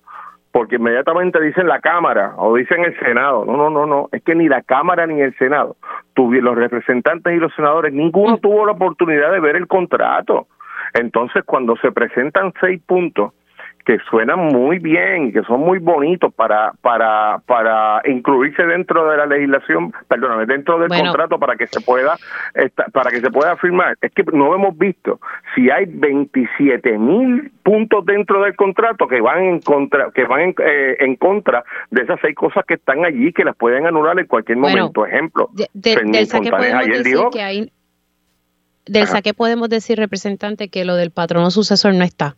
porque 0.51 0.77
inmediatamente 0.77 1.41
dicen 1.41 1.67
la 1.67 1.79
Cámara 1.79 2.33
o 2.37 2.55
dicen 2.55 2.83
el 2.85 2.97
Senado. 2.99 3.45
No, 3.45 3.57
no, 3.57 3.69
no, 3.69 3.85
no, 3.85 4.09
es 4.11 4.23
que 4.23 4.35
ni 4.35 4.47
la 4.47 4.61
Cámara 4.61 5.05
ni 5.07 5.21
el 5.21 5.35
Senado, 5.37 5.75
los 6.15 6.55
representantes 6.55 7.33
y 7.33 7.37
los 7.37 7.53
senadores, 7.55 7.93
ninguno 7.93 8.37
tuvo 8.37 8.65
la 8.65 8.73
oportunidad 8.73 9.31
de 9.31 9.39
ver 9.39 9.55
el 9.55 9.67
contrato. 9.67 10.47
Entonces, 10.93 11.43
cuando 11.45 11.75
se 11.77 11.91
presentan 11.91 12.53
seis 12.59 12.81
puntos, 12.85 13.33
que 13.85 13.97
suenan 14.09 14.39
muy 14.39 14.79
bien, 14.79 15.31
que 15.31 15.43
son 15.43 15.61
muy 15.61 15.79
bonitos 15.79 16.33
para 16.33 16.73
para 16.81 17.39
para 17.45 18.01
incluirse 18.05 18.63
dentro 18.63 19.09
de 19.09 19.17
la 19.17 19.25
legislación, 19.25 19.93
perdóname, 20.07 20.45
dentro 20.45 20.79
del 20.79 20.89
contrato 20.89 21.37
para 21.39 21.55
que 21.55 21.67
se 21.67 21.81
pueda 21.81 22.15
para 22.91 23.11
que 23.11 23.21
se 23.21 23.29
pueda 23.29 23.55
firmar. 23.57 23.97
Es 24.01 24.11
que 24.13 24.23
no 24.31 24.55
hemos 24.55 24.77
visto 24.77 25.19
si 25.55 25.69
hay 25.69 25.85
27 25.85 26.97
mil 26.97 27.51
puntos 27.63 28.05
dentro 28.05 28.43
del 28.43 28.55
contrato 28.55 29.07
que 29.07 29.21
van 29.21 29.43
en 29.43 29.59
contra 29.59 30.11
que 30.11 30.25
van 30.25 30.41
en, 30.41 30.55
eh, 30.59 31.17
contra 31.17 31.63
de 31.91 32.01
esas 32.03 32.19
seis 32.21 32.35
cosas 32.35 32.65
que 32.65 32.75
están 32.75 33.05
allí 33.05 33.33
que 33.33 33.43
las 33.43 33.55
pueden 33.55 33.85
anular 33.85 34.17
en 34.19 34.27
cualquier 34.27 34.57
momento. 34.57 35.05
Ejemplo, 35.05 35.49
del 35.73 36.27
saque 36.27 36.51
podemos 36.51 36.85
decir 36.87 37.17
que 37.31 37.41
hay 37.41 37.71
del 38.85 39.07
saque 39.07 39.33
podemos 39.33 39.69
decir 39.69 39.97
representante 39.97 40.67
que 40.67 40.85
lo 40.85 40.95
del 40.95 41.11
patrono 41.11 41.51
sucesor 41.51 41.93
no 41.93 42.03
está. 42.03 42.35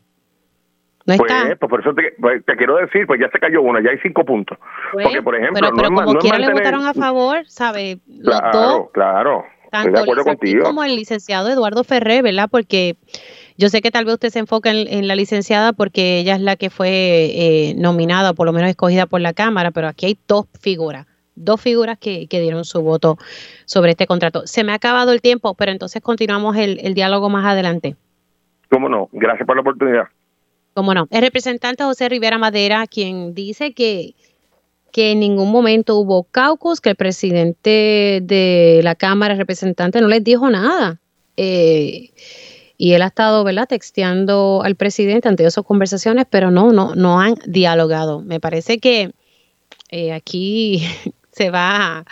No 1.06 1.18
pues, 1.18 1.32
pues, 1.60 1.70
por 1.70 1.82
eso 1.82 1.94
pues, 2.20 2.44
te, 2.46 2.56
quiero 2.56 2.78
decir, 2.78 3.06
pues 3.06 3.20
ya 3.20 3.30
se 3.30 3.38
cayó 3.38 3.62
una, 3.62 3.82
ya 3.82 3.91
hay 3.91 4.00
cinco 4.00 4.26
puntos. 4.26 4.58
Pues, 4.91 5.06
Porque, 5.06 5.22
por 5.22 5.36
ejemplo, 5.36 5.70
pero, 5.76 5.89
como 5.89 6.15
quiera 6.15 6.39
le 6.39 6.52
votaron 6.52 6.86
a 6.88 6.96
favor, 6.96 7.46
¿sabe? 7.46 8.00
claro, 8.24 8.89
claro. 8.91 9.46
Tanto 9.70 9.91
de 9.91 10.00
acuerdo 10.00 10.24
contigo. 10.24 10.63
como 10.63 10.84
el 10.84 10.96
licenciado 10.96 11.50
Eduardo 11.50 11.84
Ferrer, 11.84 12.24
¿verdad? 12.24 12.48
Porque 12.50 12.96
yo 13.58 13.70
sé 13.70 13.82
que 13.82 13.91
tal 13.91 14.06
vez 14.06 14.15
usted 14.15 14.30
se 14.30 14.39
enfoca 14.39 14.72
en, 14.72 15.08
la 15.08 15.15
licenciada 15.15 15.74
porque 15.74 16.20
ella 16.20 16.36
es 16.36 16.41
la 16.41 16.56
que 16.56 16.70
fue 16.70 16.89
eh, 16.89 17.76
nominada, 17.78 18.34
por 18.34 18.48
lo 18.48 18.54
menos 18.54 18.70
escogida 18.70 19.06
por 19.06 19.22
la 19.22 19.34
Cámara, 19.34 19.72
pero 19.72 19.88
aquí 19.88 20.08
hay 20.08 20.18
dos 20.28 20.48
figuras, 20.60 21.06
dos 21.36 21.62
figuras 21.62 22.00
que, 22.00 22.28
que, 22.28 22.39
dieron 22.39 22.63
su 22.63 22.82
voto 22.82 23.18
sobre 23.65 23.91
este 23.91 24.08
contrato. 24.08 24.48
Se 24.48 24.63
me 24.63 24.72
ha 24.72 24.76
acabado 24.76 25.12
el 25.12 25.22
tiempo, 25.22 25.54
pero 25.56 25.72
entonces 25.72 26.02
continuamos 26.02 26.56
el, 26.58 26.80
el 26.82 26.96
diálogo 26.96 27.30
más 27.30 27.46
adelante. 27.46 27.96
¿Cómo 28.72 28.89
no? 28.89 29.10
Gracias 29.12 29.46
por 29.46 29.56
la 29.56 29.62
oportunidad. 29.62 30.06
¿Cómo 30.76 30.94
no? 30.94 31.08
El 31.10 31.22
representante 31.22 31.86
José 31.86 32.10
Rivera 32.10 32.38
Madera, 32.38 32.86
quien 32.86 33.34
dice 33.34 33.74
que, 33.74 34.14
que 34.92 35.12
en 35.12 35.22
ningún 35.22 35.50
momento 35.50 35.98
hubo 35.98 36.26
caucus, 36.26 36.82
que 36.82 36.90
el 36.90 36.98
presidente 36.98 38.20
de 38.22 38.82
la 38.84 38.94
Cámara 38.94 39.36
de 39.36 39.40
Representantes 39.40 40.02
no 40.02 40.10
les 40.10 40.22
dijo 40.22 40.50
nada. 40.50 41.00
Eh, 41.38 42.10
y 42.78 42.92
él 42.92 43.04
ha 43.04 43.08
estado, 43.08 43.46
¿verdad?, 43.46 43.70
texteando 43.70 44.64
al 44.66 44.76
presidente 44.76 45.30
ante 45.30 45.46
esas 45.46 45.64
conversaciones, 45.64 46.26
pero 46.30 46.52
no, 46.52 46.74
no, 46.74 46.94
no 46.94 47.22
han 47.22 47.36
dialogado. 47.48 48.20
Me 48.20 48.42
parece 48.42 48.80
que 48.80 49.14
eh, 49.92 50.12
aquí 50.12 50.84
se 51.32 51.52
va, 51.52 52.04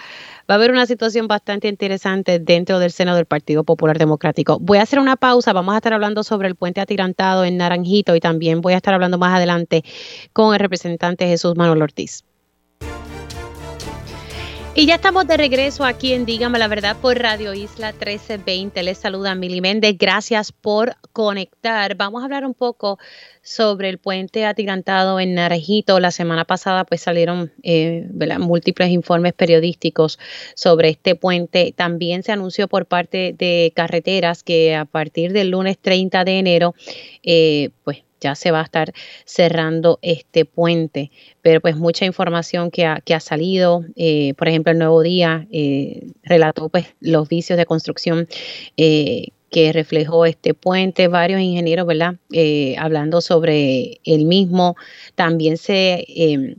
va 0.50 0.56
a 0.56 0.58
haber 0.58 0.72
una 0.72 0.86
situación 0.86 1.28
bastante 1.28 1.68
interesante 1.68 2.40
dentro 2.40 2.80
del 2.80 2.92
seno 2.92 3.16
del 3.16 3.26
Partido 3.26 3.64
Popular 3.64 3.98
Democrático. 3.98 4.60
Voy 4.60 4.78
a 4.78 4.84
hacer 4.84 5.00
una 5.00 5.16
pausa, 5.16 5.54
vamos 5.54 5.74
a 5.74 5.78
estar 5.78 5.94
hablando 5.94 6.24
sobre 6.24 6.48
el 6.48 6.56
puente 6.56 6.82
atirantado 6.82 7.46
en 7.46 7.58
Naranjito 7.58 8.16
y 8.16 8.20
también 8.20 8.62
voy 8.62 8.74
a 8.74 8.78
estar 8.78 8.94
hablando 8.94 9.18
más 9.18 9.36
adelante 9.36 9.84
con 10.34 10.54
el 10.54 10.60
representante 10.60 11.28
Jesús 11.28 11.56
Manuel 11.56 11.82
Ortiz. 11.82 12.24
Y 14.76 14.88
ya 14.88 14.96
estamos 14.96 15.28
de 15.28 15.38
regreso 15.38 15.86
aquí 15.86 16.14
en 16.14 16.26
Dígame 16.26 16.58
la 16.58 16.68
Verdad 16.68 16.98
por 17.00 17.20
Radio 17.20 17.54
Isla 17.54 17.92
1320. 17.92 18.82
Les 18.82 18.98
saluda 18.98 19.36
Mili 19.36 19.62
Méndez. 19.62 19.96
Gracias 20.00 20.52
por 20.52 20.96
conectar. 21.12 21.94
Vamos 21.96 22.22
a 22.22 22.26
hablar 22.26 22.44
un 22.44 22.56
poco 22.56 22.98
sobre 23.44 23.90
el 23.90 24.00
puente 24.00 24.48
atirantado 24.48 25.20
en 25.20 25.36
Naranjito. 25.36 26.00
La 26.00 26.10
semana 26.10 26.44
pasada 26.46 26.86
pues 26.86 27.02
salieron 27.02 27.52
eh, 27.62 28.10
múltiples 28.40 28.90
informes 28.90 29.34
periodísticos 29.34 30.18
sobre 30.56 30.90
este 30.90 31.14
puente. 31.14 31.72
También 31.78 32.24
se 32.24 32.32
anunció 32.32 32.68
por 32.68 32.88
parte 32.88 33.36
de 33.38 33.74
carreteras 33.76 34.42
que 34.42 34.74
a 34.74 34.86
partir 34.86 35.34
del 35.34 35.52
lunes 35.52 35.78
30 35.78 36.26
de 36.26 36.40
enero 36.40 36.74
eh, 37.22 37.70
pues 37.84 38.02
ya 38.24 38.36
se 38.36 38.52
va 38.52 38.62
a 38.62 38.64
estar 38.64 38.94
cerrando 39.26 40.00
este 40.02 40.46
puente. 40.46 41.12
Pero 41.42 41.62
pues 41.62 41.76
mucha 41.76 42.06
información 42.06 42.72
que 42.72 42.86
ha, 42.86 43.02
que 43.02 43.14
ha 43.14 43.20
salido, 43.20 43.86
eh, 43.96 44.34
por 44.36 44.48
ejemplo, 44.48 44.72
el 44.72 44.80
Nuevo 44.80 45.02
Día 45.02 45.48
eh, 45.52 46.08
relató 46.24 46.70
pues 46.70 46.88
los 47.00 47.30
vicios 47.30 47.58
de 47.58 47.66
construcción 47.66 48.28
eh, 48.78 49.28
que 49.52 49.72
reflejó 49.72 50.26
este 50.26 50.56
puente, 50.56 51.08
varios 51.08 51.40
ingenieros, 51.40 51.86
¿verdad? 51.86 52.16
hablando 52.80 53.22
sobre 53.22 54.00
el 54.04 54.26
mismo. 54.26 54.76
También 55.16 55.58
se 55.58 56.06
em, 56.08 56.56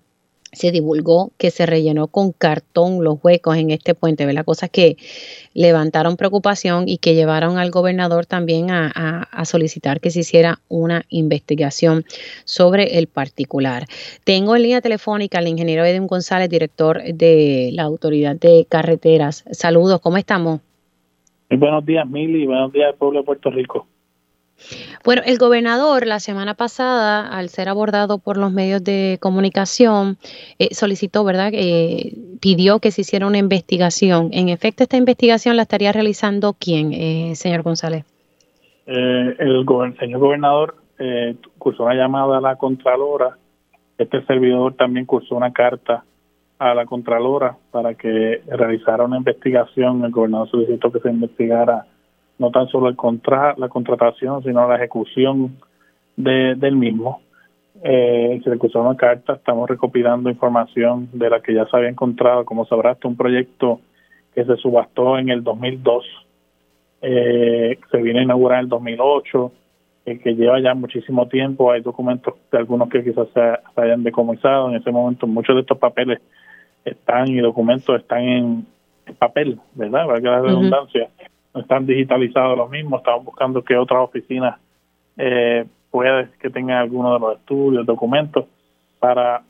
se 0.55 0.71
divulgó 0.71 1.33
que 1.39 1.51
se 1.51 1.67
rellenó 1.67 2.09
con 2.09 2.33
cartón 2.33 3.03
los 3.03 3.19
huecos 3.23 3.57
en 3.57 3.71
este 3.71 3.95
puente, 3.95 4.27
¿verdad? 4.27 4.45
Cosas 4.45 4.71
que 4.71 4.97
levantaron 5.53 6.17
preocupación 6.17 6.89
y 6.89 6.99
que 6.99 7.15
llevaron 7.15 7.59
al 7.59 7.71
gobernador 7.71 8.27
también 8.27 8.71
a, 8.71 9.29
solicitar 9.45 10.01
que 10.01 10.11
se 10.11 10.21
hiciera 10.21 10.61
una 10.69 11.03
investigación 11.11 12.05
sobre 12.45 12.99
el 12.99 13.09
particular. 13.09 13.85
Tengo 14.25 14.57
en 14.57 14.63
línea 14.63 14.81
telefónica 14.81 15.39
al 15.39 15.49
ingeniero 15.49 15.85
Edwin 15.85 16.07
González, 16.07 16.49
director 16.49 17.03
de 17.03 17.71
la 17.73 17.83
Autoridad 17.83 18.37
de 18.37 18.67
Carreteras. 18.69 19.45
Saludos, 19.51 20.01
¿cómo 20.01 20.17
estamos? 20.17 20.61
Muy 21.51 21.59
buenos 21.59 21.85
días, 21.85 22.09
Mili, 22.09 22.47
buenos 22.47 22.73
días, 22.73 22.95
pueblo 22.97 23.21
de 23.21 23.27
Puerto 23.27 23.51
Rico. 23.51 23.87
Bueno, 25.05 25.23
el 25.27 25.39
gobernador 25.39 26.07
la 26.07 26.21
semana 26.21 26.55
pasada, 26.55 27.27
al 27.29 27.49
ser 27.49 27.69
abordado 27.69 28.19
por 28.19 28.37
los 28.37 28.53
medios 28.53 28.83
de 28.83 29.19
comunicación, 29.21 30.17
eh, 30.59 30.75
solicitó, 30.75 31.25
¿verdad? 31.25 31.51
Eh, 31.53 32.15
pidió 32.41 32.79
que 32.79 32.91
se 32.91 33.03
hiciera 33.03 33.27
una 33.27 33.39
investigación. 33.39 34.31
En 34.33 34.49
efecto, 34.49 34.83
esta 34.83 34.97
investigación 34.97 35.57
la 35.57 35.63
estaría 35.63 35.93
realizando 35.93 36.55
quién, 36.59 36.93
eh, 36.93 37.35
señor 37.35 37.63
González. 37.63 38.05
el, 38.87 39.67
señor 39.99 40.21
gobernador 40.21 40.77
cursó 41.59 41.85
una 41.85 41.95
llamada 41.95 42.39
a 42.39 42.41
la 42.41 42.57
Contralora. 42.57 43.37
Este 43.99 44.25
servidor 44.25 44.75
también 44.75 45.07
cursó 45.07 45.37
una 45.37 45.53
carta 45.53 46.05
a 46.59 46.75
la 46.75 46.87
Contralora 46.87 47.57
para 47.71 47.95
que 47.95 48.43
realizara 48.47 49.05
una 49.05 49.19
investigación. 49.19 50.05
El 50.05 50.13
gobernador 50.13 50.49
solicitó 50.51 50.91
que 50.91 51.01
se 51.01 51.11
investigara 51.11 51.87
no 52.39 52.51
tan 52.51 52.69
solo 52.69 52.89
el 52.89 52.97
contra, 52.97 53.55
la 53.57 53.69
contratación, 53.69 54.43
sino 54.43 54.69
la 54.69 54.77
ejecución 54.77 55.57
de, 56.17 56.55
del 56.57 56.77
mismo. 56.77 57.21
Eh, 57.83 58.41
se 58.43 58.51
le 58.51 58.59
cruzó 58.59 58.81
una 58.81 58.97
carta, 58.97 59.35
estamos 59.35 59.69
recopilando 59.69 60.31
información 60.31 61.09
de 61.13 61.29
la 61.29 61.41
que 61.41 61.55
ya 61.55 61.67
se 61.67 61.77
había 61.77 61.91
encontrado, 61.91 62.45
como 62.45 62.67
sabrás, 62.67 62.97
este 62.97 63.09
un 63.09 63.17
proyecto 63.17 63.81
que 64.35 64.45
se 64.45 64.57
subastó 64.57 65.19
en 65.19 65.29
el 65.29 65.43
2002, 65.43 66.05
eh, 67.03 67.79
se 67.91 67.99
viene 67.99 68.21
a 68.21 68.23
inaugurar 68.23 68.59
en 68.59 68.65
el 68.65 68.69
2008, 68.71 69.53
eh, 70.07 70.19
que 70.19 70.35
lleva 70.35 70.61
ya 70.61 70.75
muchísimo 70.75 71.29
tiempo, 71.29 71.71
hay 71.71 71.83
documentos 71.83 72.35
de 72.51 72.59
algunos 72.59 72.89
que 72.89 73.05
quizás 73.05 73.29
se, 73.35 73.81
hayan 73.81 74.03
decomisado, 74.03 74.71
en 74.71 74.77
ese 74.77 74.91
momento 74.91 75.27
muchos 75.27 75.55
de 75.55 75.63
estos 75.63 75.79
papeles 75.79 76.21
están 76.85 77.29
y 77.29 77.39
documentos 77.39 78.01
están 78.01 78.23
en 78.23 78.67
papel, 79.19 79.59
¿verdad? 79.75 80.07
Para 80.07 80.21
que 80.21 80.27
la 80.27 80.41
redundancia 80.41 81.09
no 81.55 81.61
están 81.61 81.87
digitalizados 81.87 82.59
los 82.59 82.69
mismos, 82.69 83.01
estamos 83.01 83.25
buscando 83.25 83.63
que 83.63 83.77
otras 83.77 84.01
oficinas 84.01 84.59
eh, 85.17 85.65
puedan 85.91 86.33
que 86.41 86.51
tengan 86.51 86.79
alguno 86.79 87.15
de 87.15 87.21
los 87.21 87.39
estudios, 87.39 87.87
documentos, 87.87 88.47
para, 88.99 89.43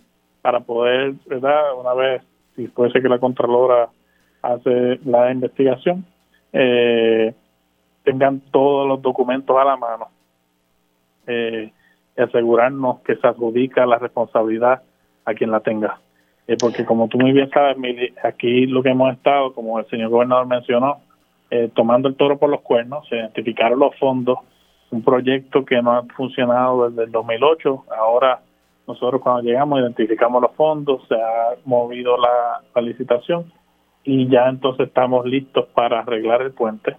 para 0.43 0.61
poder, 0.61 1.15
¿verdad? 1.27 1.79
Una 1.79 1.95
vez, 1.95 2.23
si 2.55 2.69
puede 2.69 2.93
ser 2.93 3.03
que 3.03 3.09
la 3.09 3.19
Contralora 3.19 3.89
hace 4.43 5.01
la 5.05 5.33
investigación, 5.33 6.05
eh, 6.53 7.35
tengan 8.03 8.41
todos 8.51 8.87
los 8.87 9.01
documentos 9.01 9.57
a 9.57 9.65
la 9.65 9.77
mano 9.77 10.09
eh, 11.27 11.73
y 12.17 12.21
asegurarnos 12.21 13.01
que 13.01 13.17
se 13.17 13.27
adjudica 13.27 13.87
la 13.87 13.99
responsabilidad 13.99 14.83
a 15.25 15.35
quien 15.35 15.51
la 15.51 15.61
tenga. 15.61 15.99
Eh, 16.47 16.57
porque 16.61 16.85
como 16.85 17.09
tú 17.09 17.19
muy 17.19 17.33
bien 17.33 17.49
sabes, 17.51 17.77
aquí 18.23 18.67
lo 18.67 18.83
que 18.83 18.91
hemos 18.91 19.13
estado, 19.15 19.55
como 19.55 19.79
el 19.79 19.87
señor 19.87 20.11
gobernador 20.11 20.47
mencionó, 20.47 20.99
eh, 21.51 21.71
tomando 21.75 22.09
el 22.09 22.17
toro 22.17 22.39
por 22.39 22.51
los 22.51 22.63
cuernos, 22.63 23.07
se 23.09 23.17
identificaron 23.17 23.79
los 23.79 23.95
fondos, 23.97 24.39
un 24.91 25.03
proyecto 25.03 25.65
que 25.65 25.81
no 25.83 25.93
ha 25.93 26.03
funcionado 26.17 26.89
desde 26.89 27.05
el 27.05 27.13
2008, 27.13 27.85
ahora 27.99 28.41
nosotros 28.87 29.23
cuando 29.23 29.43
llegamos 29.43 29.81
identificamos 29.81 30.43
los 30.43 30.53
fondos, 30.53 31.03
se 31.09 31.15
ha 31.15 31.55
movido 31.65 32.17
la, 32.19 32.83
licitación 32.83 33.51
y 34.03 34.29
ya 34.29 34.49
entonces 34.49 34.89
estamos 34.89 35.25
listos 35.25 35.67
para 35.75 36.01
arreglar 36.01 36.43
el 36.43 36.53
puente. 36.53 36.97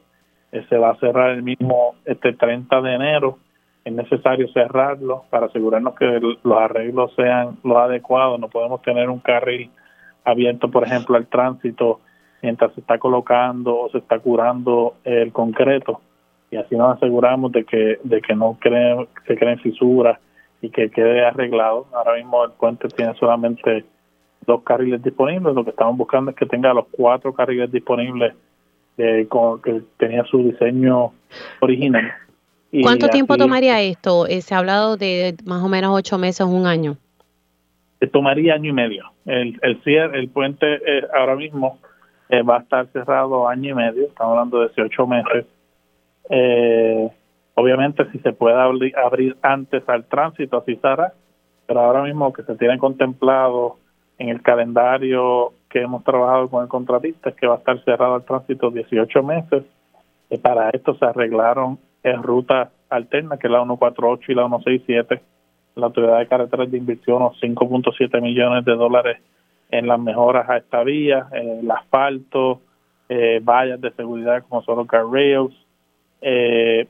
Eh, 0.52 0.66
se 0.68 0.78
va 0.78 0.92
a 0.92 1.00
cerrar 1.00 1.32
el 1.32 1.44
mismo 1.44 1.96
este 2.06 2.34
30 2.34 2.82
de 2.82 2.94
enero. 2.94 3.38
Es 3.84 3.94
necesario 3.94 4.48
cerrarlo 4.52 5.26
para 5.30 5.46
asegurarnos 5.46 5.94
que 5.96 6.06
los 6.06 6.58
arreglos 6.58 7.14
sean 7.16 7.58
los 7.64 7.78
adecuados. 7.78 8.40
No 8.40 8.50
podemos 8.50 8.82
tener 8.82 9.10
un 9.10 9.20
carril 9.20 9.70
abierto, 10.24 10.72
por 10.72 10.84
ejemplo, 10.84 11.18
al 11.18 11.28
tránsito 11.28 12.00
mientras 12.42 12.74
se 12.74 12.82
está 12.82 12.98
colocando 12.98 13.78
o 13.78 13.90
se 13.90 14.00
está 14.00 14.20
curando 14.20 14.96
el 15.04 15.32
concreto 15.32 16.02
y 16.52 16.58
así 16.58 16.76
nos 16.76 16.98
aseguramos 16.98 17.52
de 17.52 17.64
que 17.66 18.00
de 18.04 18.22
que 18.22 18.36
no 18.36 18.58
creen, 18.60 19.08
se 19.28 19.36
creen 19.36 19.60
fisuras 19.60 20.20
y 20.62 20.70
que 20.70 20.90
quede 20.90 21.26
arreglado. 21.26 21.88
Ahora 21.94 22.16
mismo 22.16 22.44
el 22.46 22.52
puente 22.52 22.88
tiene 22.90 23.14
solamente 23.16 23.86
dos 24.46 24.62
carriles 24.64 25.02
disponibles, 25.04 25.56
lo 25.56 25.64
que 25.64 25.72
estamos 25.72 25.98
buscando 25.98 26.32
es 26.32 26.38
que 26.38 26.46
tenga 26.46 26.74
los 26.74 26.86
cuatro 26.92 27.34
carriles 27.34 27.72
disponibles 27.72 28.34
eh, 28.98 29.26
con, 29.28 29.62
que 29.62 29.82
tenía 29.98 30.24
su 30.26 30.38
diseño 30.38 31.12
original. 31.62 32.12
¿Cuánto 32.82 33.08
tiempo 33.10 33.38
tomaría 33.38 33.82
esto? 33.82 34.28
Eh, 34.28 34.42
se 34.42 34.54
ha 34.54 34.60
hablado 34.60 34.98
de 34.98 35.36
más 35.46 35.64
o 35.64 35.70
menos 35.70 35.92
ocho 35.94 36.18
meses, 36.18 36.46
un 36.46 36.68
año. 36.68 36.98
tomaría 38.12 38.54
año 38.54 38.70
y 38.70 38.74
medio. 38.74 39.12
El, 39.26 39.60
el 39.62 39.80
el 40.14 40.30
puente 40.30 40.66
eh, 40.86 41.04
ahora 41.18 41.36
mismo 41.36 41.80
eh, 42.30 42.42
va 42.42 42.58
a 42.58 42.62
estar 42.62 42.88
cerrado 42.88 43.48
año 43.48 43.72
y 43.72 43.74
medio, 43.74 44.08
estamos 44.08 44.32
hablando 44.34 44.60
de 44.62 44.68
18 44.68 45.08
meses. 45.08 45.46
Eh, 46.30 47.10
obviamente 47.54 48.10
si 48.12 48.20
se 48.20 48.34
puede 48.34 48.56
abrir, 48.96 49.38
antes 49.42 49.88
al 49.88 50.06
tránsito, 50.06 50.58
así 50.58 50.76
será, 50.78 51.14
pero 51.68 51.82
ahora 51.82 52.04
mismo 52.04 52.34
que 52.34 52.44
se 52.44 52.56
tiene 52.56 52.78
contemplado 52.78 53.78
en 54.18 54.30
el 54.30 54.42
calendario 54.42 55.54
que 55.70 55.82
hemos 55.82 56.04
trabajado 56.04 56.50
con 56.50 56.64
el 56.64 56.70
contratista 56.70 57.30
es 57.30 57.36
que 57.36 57.48
va 57.48 57.56
a 57.56 57.58
estar 57.58 57.84
cerrado 57.84 58.16
al 58.16 58.24
tránsito 58.24 58.72
18 58.72 59.24
meses. 59.24 59.64
y 60.30 60.38
para 60.38 60.70
esto 60.72 60.96
se 60.96 61.06
arreglaron 61.06 61.78
en 62.02 62.24
rutas 62.24 62.70
alternas, 62.90 63.40
que 63.40 63.48
es 63.48 63.52
la 63.52 63.60
148 63.60 64.32
y 64.32 64.36
la 64.36 64.48
167. 64.48 65.22
La 65.76 65.88
Autoridad 65.88 66.20
de 66.20 66.28
Carreteras 66.28 66.72
de 66.72 66.78
invirtió 66.78 67.18
unos 67.18 67.40
5.7 67.42 68.22
millones 68.22 68.66
de 68.66 68.76
dólares 68.76 69.18
en 69.70 69.88
las 69.88 70.00
mejoras 70.00 70.50
a 70.50 70.58
esta 70.58 70.84
vía, 70.84 71.28
el 71.32 71.70
asfalto, 71.70 72.62
eh, 73.10 73.40
vallas 73.44 73.80
de 73.82 73.92
seguridad 73.92 74.44
como 74.48 74.62
son 74.64 74.78
los 74.78 74.88
guardrails, 74.88 75.54
eh, 76.22 76.88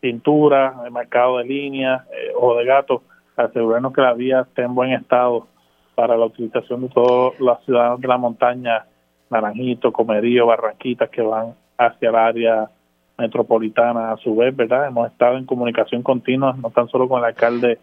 pintura, 0.00 0.74
marcado 0.90 1.38
de 1.38 1.44
línea 1.44 2.04
eh, 2.12 2.32
o 2.38 2.56
de 2.56 2.64
gato, 2.64 3.02
asegurarnos 3.36 3.92
que 3.92 4.00
la 4.00 4.14
vía 4.14 4.40
esté 4.40 4.62
en 4.62 4.74
buen 4.74 4.92
estado 4.92 5.46
para 5.94 6.16
la 6.16 6.26
utilización 6.26 6.82
de 6.82 6.88
todos 6.88 7.38
los 7.40 7.64
ciudadanos 7.64 8.00
de 8.00 8.08
la 8.08 8.18
montaña, 8.18 8.86
Naranjito, 9.30 9.92
Comerío, 9.92 10.46
Barranquitas, 10.46 11.10
que 11.10 11.22
van 11.22 11.54
hacia 11.78 12.10
el 12.10 12.14
área 12.14 12.70
metropolitana 13.18 14.12
a 14.12 14.16
su 14.18 14.36
vez, 14.36 14.54
¿verdad? 14.54 14.86
Hemos 14.86 15.10
estado 15.10 15.36
en 15.36 15.46
comunicación 15.46 16.02
continua, 16.02 16.54
no 16.60 16.70
tan 16.70 16.88
solo 16.88 17.08
con 17.08 17.20
el 17.20 17.26
alcalde 17.26 17.78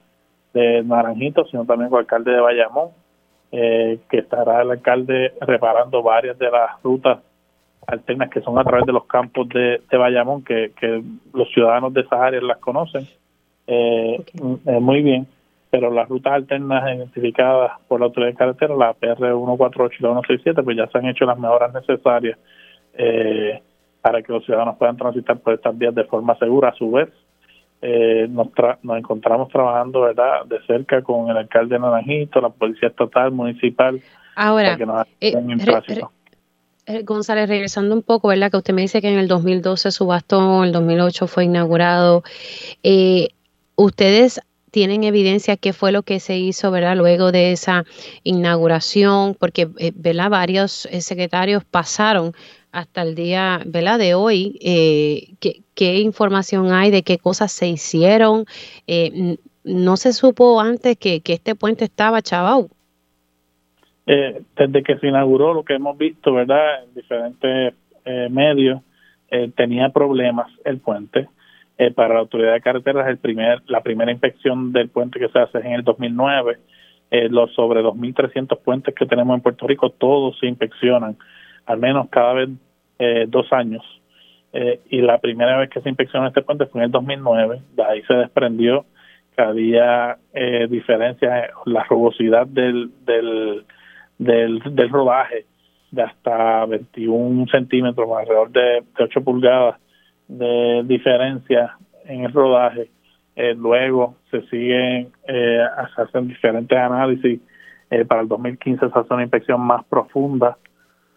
de 0.53 0.83
Naranjito, 0.83 1.45
sino 1.45 1.65
también 1.65 1.89
con 1.89 1.99
el 1.99 2.03
alcalde 2.03 2.31
de 2.31 2.39
Bayamón, 2.39 2.89
eh, 3.55 3.99
que 4.09 4.17
estará 4.17 4.63
el 4.63 4.71
alcalde 4.71 5.31
reparando 5.41 6.01
varias 6.01 6.39
de 6.39 6.49
las 6.49 6.81
rutas 6.81 7.19
alternas 7.85 8.31
que 8.31 8.41
son 8.41 8.57
a 8.57 8.63
través 8.63 8.87
de 8.87 8.93
los 8.93 9.05
campos 9.05 9.47
de, 9.49 9.79
de 9.91 9.97
Bayamón, 9.97 10.43
que, 10.43 10.71
que 10.79 11.03
los 11.33 11.47
ciudadanos 11.53 11.93
de 11.93 12.01
esas 12.01 12.19
áreas 12.19 12.41
las 12.41 12.57
conocen 12.57 13.07
eh, 13.67 14.23
eh, 14.65 14.79
muy 14.79 15.03
bien, 15.03 15.27
pero 15.69 15.91
las 15.91 16.09
rutas 16.09 16.33
alternas 16.33 16.95
identificadas 16.95 17.73
por 17.87 17.99
la 17.99 18.07
autoridad 18.07 18.31
de 18.31 18.37
carretera, 18.37 18.75
la 18.75 18.93
PR 18.93 19.17
148 19.17 19.97
y 19.99 20.03
la 20.03 20.09
167, 20.09 20.63
pues 20.63 20.77
ya 20.77 20.87
se 20.87 20.97
han 20.97 21.05
hecho 21.05 21.25
las 21.25 21.37
mejoras 21.37 21.71
necesarias 21.75 22.39
eh, 22.95 23.61
para 24.01 24.23
que 24.23 24.33
los 24.33 24.43
ciudadanos 24.45 24.77
puedan 24.77 24.97
transitar 24.97 25.37
por 25.37 25.53
estas 25.53 25.77
vías 25.77 25.93
de 25.93 26.05
forma 26.05 26.35
segura. 26.39 26.69
A 26.69 26.73
su 26.73 26.89
vez, 26.89 27.09
eh, 27.85 28.27
nos, 28.29 28.47
nos 28.81 28.97
encontramos 28.97 29.49
trabajando 29.49 30.01
verdad 30.01 30.45
de 30.45 30.61
cerca 30.65 31.01
con 31.01 31.29
el 31.29 31.35
alcalde 31.35 31.77
Naranjito, 31.77 32.39
la 32.39 32.47
policía 32.47 32.87
estatal, 32.87 33.33
municipal. 33.33 34.01
Ahora, 34.35 34.77
eh, 35.19 35.33
eh, 36.85 37.03
González, 37.03 37.49
regresando 37.49 37.93
un 37.93 38.01
poco, 38.01 38.29
¿verdad? 38.29 38.49
Que 38.49 38.57
usted 38.57 38.73
me 38.73 38.83
dice 38.83 39.01
que 39.01 39.09
en 39.09 39.19
el 39.19 39.27
2012 39.27 39.91
subastó, 39.91 40.59
en 40.59 40.67
el 40.67 40.71
2008 40.71 41.27
fue 41.27 41.43
inaugurado. 41.43 42.23
Eh, 42.83 43.27
¿Ustedes 43.75 44.39
tienen 44.71 45.03
evidencia 45.03 45.57
qué 45.57 45.73
fue 45.73 45.91
lo 45.91 46.03
que 46.03 46.21
se 46.21 46.37
hizo, 46.37 46.71
¿verdad? 46.71 46.95
Luego 46.95 47.33
de 47.33 47.51
esa 47.51 47.83
inauguración, 48.23 49.35
porque, 49.35 49.67
¿verdad? 49.93 50.29
Varios 50.29 50.87
secretarios 50.99 51.65
pasaron 51.65 52.33
hasta 52.71 53.03
el 53.03 53.15
día 53.15 53.61
¿verdad? 53.65 53.99
de 53.99 54.15
hoy, 54.15 54.57
eh, 54.61 55.35
¿qué, 55.39 55.62
información 55.79 56.71
hay 56.71 56.91
de 56.91 57.03
qué 57.03 57.17
cosas 57.17 57.51
se 57.51 57.67
hicieron? 57.67 58.45
Eh, 58.87 59.37
no 59.63 59.97
se 59.97 60.13
supo 60.13 60.59
antes 60.59 60.97
que, 60.97 61.21
este 61.25 61.55
puente 61.55 61.85
estaba 61.85 62.21
chavao. 62.21 62.67
Eh, 64.05 64.41
desde 64.57 64.83
que 64.83 64.97
se 64.97 65.07
inauguró, 65.07 65.53
lo 65.53 65.63
que 65.63 65.75
hemos 65.75 65.97
visto, 65.97 66.33
¿verdad? 66.33 66.83
En 66.83 66.93
diferentes 66.93 67.73
medios, 68.29 68.81
tenía 69.55 69.89
problemas 69.89 70.51
el 70.65 70.79
puente. 70.79 71.29
para 71.95 72.15
la 72.15 72.19
autoridad 72.19 72.53
de 72.53 72.61
carreteras, 72.61 73.07
el 73.07 73.17
primer, 73.17 73.61
la 73.67 73.81
primera 73.81 74.11
inspección 74.11 74.73
del 74.73 74.89
puente 74.89 75.19
que 75.19 75.29
se 75.29 75.39
hace 75.39 75.59
es 75.59 75.65
en 75.65 75.71
el 75.71 75.83
2009. 75.83 76.57
los 77.29 77.53
sobre 77.53 77.81
2.300 77.81 78.59
puentes 78.59 78.93
que 78.93 79.05
tenemos 79.05 79.35
en 79.35 79.41
Puerto 79.41 79.65
Rico, 79.65 79.89
todos 79.89 80.37
se 80.39 80.47
inspeccionan 80.47 81.15
al 81.65 81.79
menos 81.79 82.07
cada 82.09 82.33
vez 82.33 82.49
eh, 82.99 83.25
dos 83.27 83.51
años. 83.51 83.83
Eh, 84.53 84.81
y 84.89 85.01
la 85.01 85.17
primera 85.17 85.57
vez 85.57 85.71
que 85.71 85.81
se 85.81 85.89
inspeccionó 85.89 86.27
este 86.27 86.43
puente 86.43 86.67
fue 86.67 86.81
en 86.81 86.85
el 86.85 86.91
2009. 86.91 87.61
De 87.75 87.83
ahí 87.83 88.03
se 88.03 88.13
desprendió 88.13 88.85
que 89.35 89.41
había 89.41 90.17
eh, 90.31 90.67
diferencias 90.69 91.49
en 91.65 91.73
la 91.73 91.83
rugosidad 91.85 92.45
del, 92.45 92.91
del, 93.03 93.65
del, 94.19 94.89
rodaje 94.91 95.45
de 95.89 96.03
hasta 96.03 96.65
21 96.67 97.47
centímetros, 97.47 98.07
alrededor 98.15 98.51
de, 98.51 98.83
8 98.99 99.21
pulgadas 99.23 99.79
de 100.27 100.83
diferencia 100.85 101.75
en 102.05 102.25
el 102.25 102.31
rodaje. 102.31 102.89
luego 103.55 104.17
se 104.29 104.43
siguen, 104.43 105.11
eh, 105.27 105.65
se 105.95 106.01
hacen 106.01 106.27
diferentes 106.27 106.77
análisis. 106.77 107.39
para 108.07 108.21
el 108.21 108.27
2015 108.27 108.87
se 108.87 108.99
hace 108.99 109.13
una 109.13 109.23
inspección 109.23 109.61
más 109.61 109.83
profunda 109.85 110.57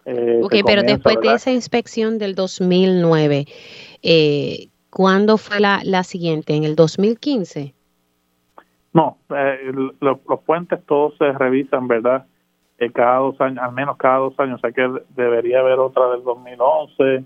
eh, 0.07 0.40
ok, 0.42 0.55
pero 0.64 0.83
después 0.83 1.21
de 1.21 1.35
esa 1.35 1.51
inspección 1.51 2.19
del 2.19 2.35
2009, 2.35 3.47
eh, 4.03 4.69
¿cuándo 4.88 5.37
fue 5.37 5.61
la, 5.61 5.81
la 5.85 6.05
siguiente? 6.05 6.55
¿En 6.55 6.64
el 6.64 6.77
2015? 6.77 7.75
No, 8.97 9.19
eh, 9.29 9.73
los 10.01 10.40
puentes 10.47 10.83
todos 10.87 11.14
se 11.19 11.31
revisan, 11.33 11.87
¿verdad? 11.87 12.25
Eh, 12.79 12.90
cada 12.90 13.19
dos 13.19 13.38
años, 13.42 13.62
al 13.62 13.73
menos 13.73 13.99
cada 13.99 14.16
dos 14.16 14.40
años, 14.40 14.57
o 14.57 14.61
sea 14.61 14.73
que 14.73 14.88
debería 15.14 15.61
haber 15.61 15.79
otra 15.81 16.09
del 16.09 16.25
2011. 16.25 17.25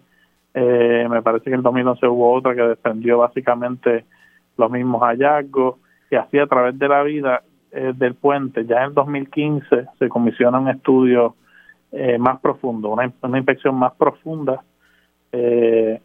Eh, 0.55 1.07
me 1.09 1.23
parece 1.23 1.45
que 1.45 1.51
en 1.51 1.59
el 1.59 1.63
2011 1.63 2.09
hubo 2.09 2.33
otra 2.33 2.57
que 2.57 2.63
defendió 2.63 3.19
básicamente 3.19 4.05
los 4.57 4.69
mismos 4.69 5.01
hallazgos 5.03 5.77
y 6.11 6.17
así 6.17 6.41
a 6.41 6.49
través 6.49 6.77
de 6.77 6.89
la 6.89 7.05
vida 7.05 7.45
del 7.71 8.15
puente. 8.17 8.67
Ya 8.67 8.79
en 8.79 8.85
el 8.87 8.95
2015 8.95 9.87
se 9.97 10.09
comisiona 10.09 10.59
un 10.59 10.71
estudio 10.71 11.37
eh, 11.93 12.19
más 12.19 12.41
profundo, 12.41 12.91
una, 12.91 13.13
una, 13.23 13.39
inspección 13.39 13.75
más 13.75 13.93
profunda 13.95 14.63
eh, 15.33 16.01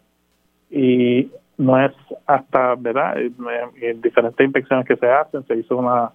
y 0.72 1.32
no 1.58 1.80
es 1.84 1.94
hasta, 2.26 2.76
¿verdad? 2.76 3.18
En 3.20 4.02
diferentes 4.02 4.44
inspecciones 4.44 4.86
que 4.88 4.96
se 4.96 5.08
hacen, 5.08 5.46
se 5.46 5.56
hizo 5.56 5.78
una 5.78 6.12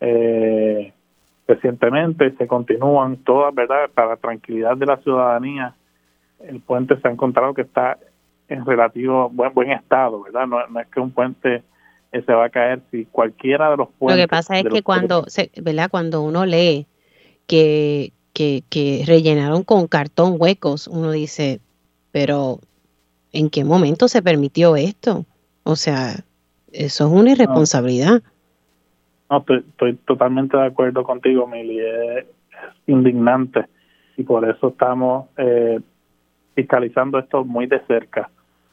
eh, 0.00 0.92
recientemente, 1.46 2.34
se 2.36 2.46
continúan 2.46 3.18
todas, 3.18 3.54
¿verdad? 3.54 3.90
Para 3.94 4.16
tranquilidad 4.16 4.76
de 4.76 4.86
la 4.86 4.96
ciudadanía, 4.98 5.74
el 6.40 6.60
puente 6.60 7.00
se 7.00 7.06
ha 7.06 7.12
encontrado 7.12 7.54
que 7.54 7.62
está 7.62 7.98
en 8.48 8.66
relativo 8.66 9.30
buen, 9.30 9.54
buen 9.54 9.70
estado, 9.70 10.24
¿verdad? 10.24 10.46
No, 10.46 10.66
no 10.66 10.80
es 10.80 10.88
que 10.88 11.00
un 11.00 11.12
puente 11.12 11.62
se 12.10 12.32
va 12.32 12.46
a 12.46 12.50
caer 12.50 12.80
si 12.90 13.06
cualquiera 13.06 13.70
de 13.70 13.76
los 13.78 13.88
puentes. 13.98 14.18
Lo 14.18 14.22
que 14.24 14.28
pasa 14.28 14.58
es 14.58 14.64
que 14.64 14.82
cuando, 14.82 15.24
se, 15.28 15.50
¿verdad? 15.62 15.88
Cuando 15.90 16.22
uno 16.22 16.44
lee 16.44 16.86
que, 17.46 18.12
que, 18.32 18.62
que 18.70 19.04
rellenaron 19.06 19.62
con 19.62 19.86
cartón 19.86 20.36
huecos, 20.38 20.88
uno 20.88 21.10
dice, 21.10 21.60
pero 22.12 22.58
¿en 23.32 23.50
qué 23.50 23.64
momento 23.64 24.08
se 24.08 24.22
permitió 24.22 24.76
esto? 24.76 25.24
O 25.64 25.76
sea, 25.76 26.24
eso 26.72 27.06
es 27.06 27.12
una 27.12 27.32
irresponsabilidad. 27.32 28.22
No, 29.30 29.44
estoy, 29.48 29.94
totalmente 30.06 30.56
de 30.56 30.66
acuerdo 30.66 31.04
contigo, 31.04 31.46
Mili. 31.46 31.80
Es, 31.80 32.26
indignante 32.86 33.66
y 34.16 34.22
por 34.22 34.48
eso 34.48 34.68
estamos 34.68 35.28
eh, 35.36 35.80
fiscalizando 36.54 37.18
esto 37.18 37.44
muy 37.44 37.66
de 37.66 37.80
cerca 37.86 38.30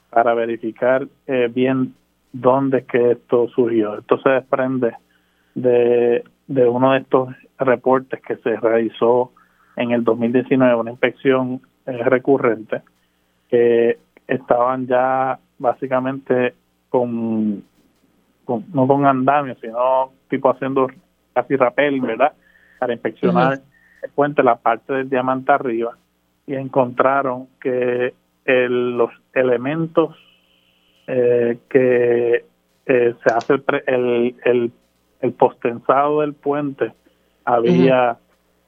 para 0.10 0.34
verificar 0.34 1.08
eh, 1.28 1.50
bien 1.54 1.94
dónde 2.32 2.80
es 2.80 2.86
que 2.86 3.12
esto 3.12 3.48
surgió. 3.50 4.00
Esto 4.00 4.20
se 4.22 4.30
desprende 4.30 4.94
de, 5.56 6.24
de 6.48 6.68
uno 6.68 6.94
de 6.94 7.00
estos 7.00 7.30
reportes 7.58 8.22
que 8.22 8.38
se 8.38 8.56
realizó 8.58 9.32
en 9.80 9.92
el 9.92 10.04
2019 10.04 10.76
una 10.76 10.92
inspección 10.92 11.62
eh, 11.86 12.04
recurrente 12.04 12.82
que 13.50 13.98
estaban 14.28 14.86
ya 14.88 15.40
básicamente 15.58 16.54
con, 16.90 17.64
no 18.46 18.88
con 18.88 19.06
andamios, 19.06 19.58
sino 19.62 20.12
tipo 20.30 20.50
haciendo 20.50 20.88
casi 21.34 21.56
rappelling, 21.56 22.06
¿verdad? 22.06 22.34
Para 22.78 22.94
inspeccionar 22.94 23.62
el 24.04 24.10
puente, 24.12 24.44
la 24.44 24.58
parte 24.58 24.94
del 24.94 25.10
diamante 25.10 25.52
arriba, 25.52 25.98
y 26.46 26.56
encontraron 26.56 27.48
que 27.62 28.14
los 28.46 29.12
elementos 29.34 30.16
eh, 31.08 31.60
que 31.70 32.46
eh, 32.86 33.16
se 33.24 33.34
hace 33.34 33.54
el, 33.88 34.36
el, 34.44 34.72
el, 35.22 35.32
postensado 35.34 36.22
del 36.22 36.34
puente 36.34 36.92
había 37.46 38.18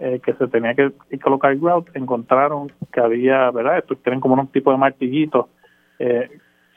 eh, 0.04 0.20
que 0.20 0.34
se 0.34 0.48
tenía 0.48 0.74
que 0.74 0.92
colocar 1.20 1.56
grout, 1.58 1.96
encontraron 1.96 2.72
que 2.92 3.00
había, 3.00 3.52
¿verdad? 3.52 3.78
Estos 3.78 4.02
tienen 4.02 4.20
como 4.20 4.34
un 4.34 4.48
tipo 4.48 4.72
de 4.72 4.78
martillitos, 4.78 5.46
eh, 6.00 6.28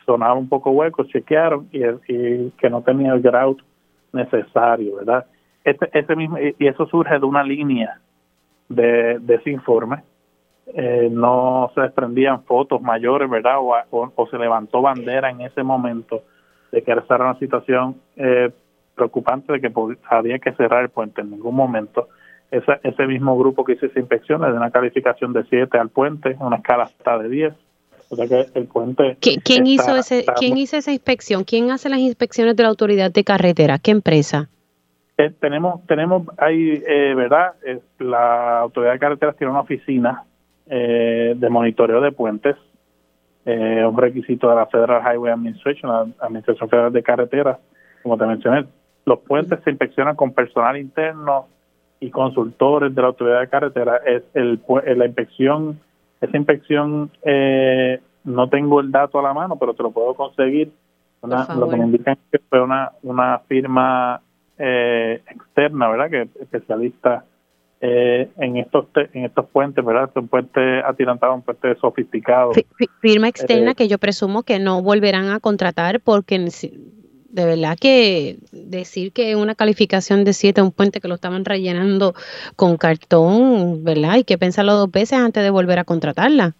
sonaba 0.04 0.34
un 0.34 0.46
poco 0.46 0.72
hueco, 0.72 1.04
chequearon 1.04 1.66
y, 1.72 2.50
que 2.50 2.68
no 2.68 2.82
tenía 2.82 3.14
el 3.14 3.22
grout 3.22 3.62
necesario, 4.12 4.96
¿verdad? 4.96 5.24
Este, 5.64 5.88
ese 5.98 6.14
mismo, 6.14 6.36
y 6.38 6.66
eso 6.66 6.86
surge 6.86 7.18
de 7.18 7.24
una 7.24 7.42
línea 7.42 7.98
de, 8.68 9.18
de 9.18 9.34
ese 9.36 9.50
informe. 9.50 10.02
Eh, 10.74 11.08
no 11.10 11.70
se 11.74 11.80
desprendían 11.80 12.44
fotos 12.44 12.82
mayores, 12.82 13.30
¿verdad? 13.30 13.56
O, 13.58 13.74
o, 14.14 14.26
se 14.26 14.36
levantó 14.36 14.82
bandera 14.82 15.30
en 15.30 15.40
ese 15.40 15.62
momento 15.62 16.24
de 16.70 16.82
que 16.82 16.90
era 16.90 17.02
una 17.08 17.38
situación 17.38 17.96
eh, 18.16 18.50
preocupante 18.94 19.54
de 19.54 19.60
que 19.62 19.72
había 20.10 20.38
que 20.38 20.52
cerrar 20.52 20.82
el 20.82 20.90
puente 20.90 21.22
en 21.22 21.30
ningún 21.30 21.54
momento 21.54 22.08
ese, 22.50 23.06
mismo 23.06 23.36
grupo 23.38 23.64
que 23.64 23.72
hizo 23.72 23.86
esa 23.86 23.98
inspección 23.98 24.42
le 24.42 24.48
da 24.48 24.54
una 24.54 24.70
calificación 24.70 25.32
de 25.32 25.44
7 25.44 25.76
al 25.78 25.88
puente, 25.88 26.36
una 26.40 26.56
escala 26.56 26.84
hasta 26.84 27.18
de 27.18 27.28
10. 27.28 27.54
O 28.10 28.16
sea 28.16 28.28
que 28.28 28.46
el 28.54 28.66
puente. 28.66 29.16
¿Quién, 29.20 29.66
hizo 29.66 29.96
ese, 29.96 30.24
¿Quién 30.36 30.56
hizo 30.56 30.76
esa 30.76 30.92
inspección? 30.92 31.44
¿Quién 31.44 31.70
hace 31.70 31.88
las 31.88 31.98
inspecciones 31.98 32.54
de 32.54 32.62
la 32.62 32.68
autoridad 32.68 33.10
de 33.10 33.24
carretera? 33.24 33.78
¿Qué 33.78 33.90
empresa? 33.90 34.48
Eh, 35.16 35.32
tenemos, 35.40 35.86
tenemos 35.86 36.26
ahí, 36.38 36.82
eh, 36.86 37.14
¿verdad? 37.14 37.52
la 37.98 38.60
autoridad 38.60 38.92
de 38.92 38.98
carreteras 38.98 39.36
tiene 39.36 39.52
una 39.52 39.60
oficina 39.60 40.24
eh, 40.66 41.34
de 41.36 41.50
monitoreo 41.50 42.00
de 42.00 42.12
puentes, 42.12 42.56
un 43.46 43.96
requisito 43.98 44.48
de 44.48 44.56
la 44.56 44.66
Federal 44.66 45.02
Highway 45.02 45.32
Administration, 45.32 45.92
la 45.92 46.26
Administración 46.26 46.68
Federal 46.68 46.92
de 46.92 47.02
Carreteras, 47.02 47.58
como 48.02 48.16
te 48.16 48.24
mencioné. 48.24 48.64
Los 49.04 49.20
puentes 49.20 49.60
se 49.62 49.70
inspeccionan 49.70 50.16
con 50.16 50.32
personal 50.32 50.78
interno 50.78 51.48
y 52.04 52.10
consultores 52.10 52.94
de 52.94 53.00
la 53.00 53.08
autoridad 53.08 53.40
de 53.40 53.48
carretera 53.48 53.96
es 54.04 54.22
el, 54.34 54.60
la 54.96 55.06
inspección 55.06 55.80
esa 56.20 56.36
inspección 56.36 57.10
eh, 57.22 58.00
no 58.24 58.48
tengo 58.48 58.80
el 58.80 58.90
dato 58.90 59.18
a 59.18 59.22
la 59.22 59.32
mano 59.32 59.56
pero 59.56 59.74
te 59.74 59.82
lo 59.82 59.90
puedo 59.90 60.14
conseguir 60.14 60.70
lo 61.22 61.68
que 61.68 61.76
me 61.76 61.84
indican 61.84 62.14
es 62.14 62.30
que 62.32 62.38
fue 62.48 62.60
una 62.60 62.92
una 63.02 63.38
firma 63.48 64.20
eh, 64.58 65.22
externa 65.30 65.88
verdad 65.88 66.10
que 66.10 66.28
especialista 66.40 67.24
eh, 67.86 68.30
en 68.38 68.56
estos 68.56 68.86
en 69.12 69.26
estos 69.26 69.44
puentes, 69.50 69.84
¿verdad? 69.84 70.08
Son 70.14 70.26
puentes 70.26 70.82
atirantados, 70.86 71.36
un 71.36 71.42
puente 71.42 71.74
sofisticado. 71.74 72.52
Firma 73.02 73.28
externa 73.28 73.72
eh, 73.72 73.74
que 73.74 73.88
yo 73.88 73.98
presumo 73.98 74.42
que 74.42 74.58
no 74.58 74.80
volverán 74.80 75.28
a 75.28 75.38
contratar 75.38 76.00
porque 76.00 76.38
de 77.34 77.44
verdad 77.44 77.76
que 77.80 78.36
decir 78.52 79.12
que 79.12 79.34
una 79.34 79.56
calificación 79.56 80.22
de 80.22 80.32
7 80.32 80.62
un 80.62 80.70
puente 80.70 81.00
que 81.00 81.08
lo 81.08 81.16
estaban 81.16 81.44
rellenando 81.44 82.14
con 82.54 82.76
cartón, 82.76 83.82
¿verdad? 83.82 84.12
Hay 84.12 84.24
que 84.24 84.38
pensarlo 84.38 84.74
dos 84.74 84.90
veces 84.92 85.18
antes 85.18 85.42
de 85.42 85.50
volver 85.50 85.80
a 85.80 85.84
contratarla. 85.84 86.52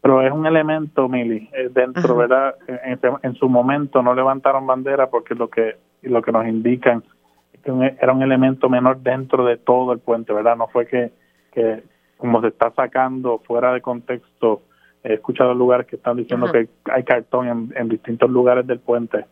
Pero 0.00 0.22
es 0.22 0.32
un 0.32 0.46
elemento, 0.46 1.06
Mili, 1.06 1.50
eh, 1.52 1.68
dentro, 1.70 2.16
¿verdad? 2.16 2.54
En, 2.66 2.98
en, 3.22 3.34
su 3.34 3.50
momento 3.50 4.02
no 4.02 4.14
levantaron 4.14 4.66
bandera 4.66 5.10
porque 5.10 5.34
lo 5.34 5.50
que 5.50 5.76
lo 6.00 6.22
que 6.22 6.32
nos 6.32 6.46
indican 6.46 7.04
era 7.62 8.14
un 8.14 8.22
elemento 8.22 8.70
menor 8.70 9.02
dentro 9.02 9.44
de 9.44 9.58
todo 9.58 9.92
el 9.92 9.98
puente, 9.98 10.32
¿verdad? 10.32 10.56
No 10.56 10.68
fue 10.68 10.86
que, 10.86 11.12
que 11.52 11.82
como 12.16 12.40
se 12.40 12.48
está 12.48 12.70
sacando 12.70 13.38
fuera 13.40 13.74
de 13.74 13.82
contexto, 13.82 14.62
he 15.02 15.14
escuchado 15.14 15.54
lugares 15.54 15.86
que 15.86 15.96
están 15.96 16.16
diciendo 16.16 16.50
que 16.52 16.68
hay 16.84 17.02
cartón 17.04 17.72
en, 17.74 17.88
distintos 17.88 18.30
lugares 18.30 18.66
del 18.66 18.80
puente. 18.80 19.24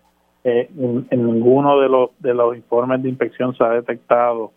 Eh, 0.45 0.71
en, 0.77 1.07
ninguno 1.11 1.81
de 1.81 1.89
los 1.89 2.11
de 2.21 2.33
los 2.33 2.57
informes 2.57 3.03
de 3.03 3.09
inspección 3.09 3.55
se 3.57 3.65
ha 3.65 3.71
detectado 3.71 4.53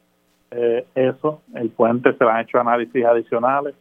eh, 0.52 0.86
eso. 0.96 1.42
El 1.56 1.70
puente 1.70 2.14
se 2.14 2.24
le 2.24 2.30
han 2.30 2.42
hecho 2.42 2.60
análisis 2.60 3.04
adicionales 3.04 3.76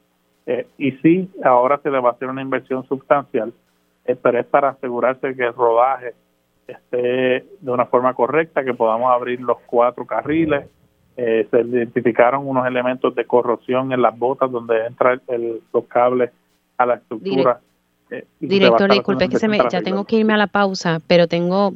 eh, 0.46 0.66
y 0.78 0.92
sí, 1.02 1.30
ahora 1.44 1.78
se 1.82 1.90
le 1.90 2.00
va 2.00 2.10
a 2.10 2.12
hacer 2.12 2.28
una 2.28 2.42
inversión 2.42 2.84
sustancial, 2.88 3.52
pero 4.22 4.40
es 4.40 4.46
para 4.46 4.70
asegurarse 4.70 5.34
que 5.36 5.46
el 5.46 5.54
rodaje 5.54 6.14
esté 6.66 7.44
de 7.60 7.70
una 7.70 7.86
forma 7.86 8.14
correcta, 8.14 8.64
que 8.64 8.74
podamos 8.74 9.12
abrir 9.12 9.40
los 9.40 9.58
cuatro 9.66 10.06
carriles. 10.06 10.66
Eh, 11.16 11.46
se 11.50 11.60
identificaron 11.60 12.48
unos 12.48 12.66
elementos 12.66 13.14
de 13.14 13.26
corrosión 13.26 13.92
en 13.92 14.02
las 14.02 14.18
botas 14.18 14.50
donde 14.50 14.86
entra 14.86 15.20
el, 15.28 15.60
los 15.72 15.84
cables 15.84 16.30
a 16.80 16.86
la 16.86 16.94
estructura. 16.94 17.60
Eh, 18.10 18.24
Director, 18.40 18.90
disculpe 18.90 19.28
que 19.28 19.38
se 19.38 19.46
me, 19.46 19.58
ya 19.70 19.82
tengo 19.82 20.04
que 20.04 20.16
irme 20.16 20.32
a 20.32 20.36
la 20.36 20.48
pausa, 20.48 21.00
pero 21.06 21.28
tengo 21.28 21.74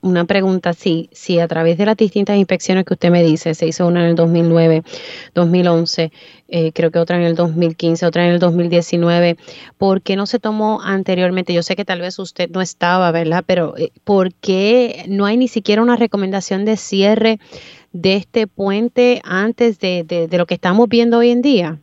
una 0.00 0.24
pregunta. 0.24 0.72
Si, 0.72 1.08
si 1.12 1.38
a 1.38 1.46
través 1.46 1.76
de 1.78 1.84
las 1.84 1.96
distintas 1.96 2.36
inspecciones 2.36 2.84
que 2.84 2.94
usted 2.94 3.10
me 3.10 3.22
dice, 3.22 3.54
se 3.54 3.66
hizo 3.66 3.86
una 3.86 4.00
en 4.00 4.06
el 4.06 4.14
2009, 4.16 4.82
2011, 5.34 6.10
eh, 6.48 6.72
creo 6.72 6.90
que 6.90 6.98
otra 6.98 7.18
en 7.18 7.24
el 7.24 7.36
2015, 7.36 8.06
otra 8.06 8.26
en 8.26 8.32
el 8.32 8.38
2019, 8.40 9.36
¿por 9.76 10.00
qué 10.00 10.16
no 10.16 10.26
se 10.26 10.40
tomó 10.40 10.80
anteriormente? 10.82 11.52
Yo 11.52 11.62
sé 11.62 11.76
que 11.76 11.84
tal 11.84 12.00
vez 12.00 12.18
usted 12.18 12.50
no 12.50 12.62
estaba, 12.62 13.12
¿verdad? 13.12 13.44
Pero 13.46 13.76
eh, 13.76 13.92
¿por 14.02 14.32
qué 14.34 15.04
no 15.08 15.26
hay 15.26 15.36
ni 15.36 15.46
siquiera 15.46 15.82
una 15.82 15.96
recomendación 15.96 16.64
de 16.64 16.76
cierre 16.78 17.38
de 17.92 18.16
este 18.16 18.46
puente 18.46 19.20
antes 19.24 19.78
de, 19.78 20.02
de 20.04 20.38
lo 20.38 20.46
que 20.46 20.54
estamos 20.54 20.88
viendo 20.88 21.18
hoy 21.18 21.30
en 21.30 21.42
día? 21.42 21.78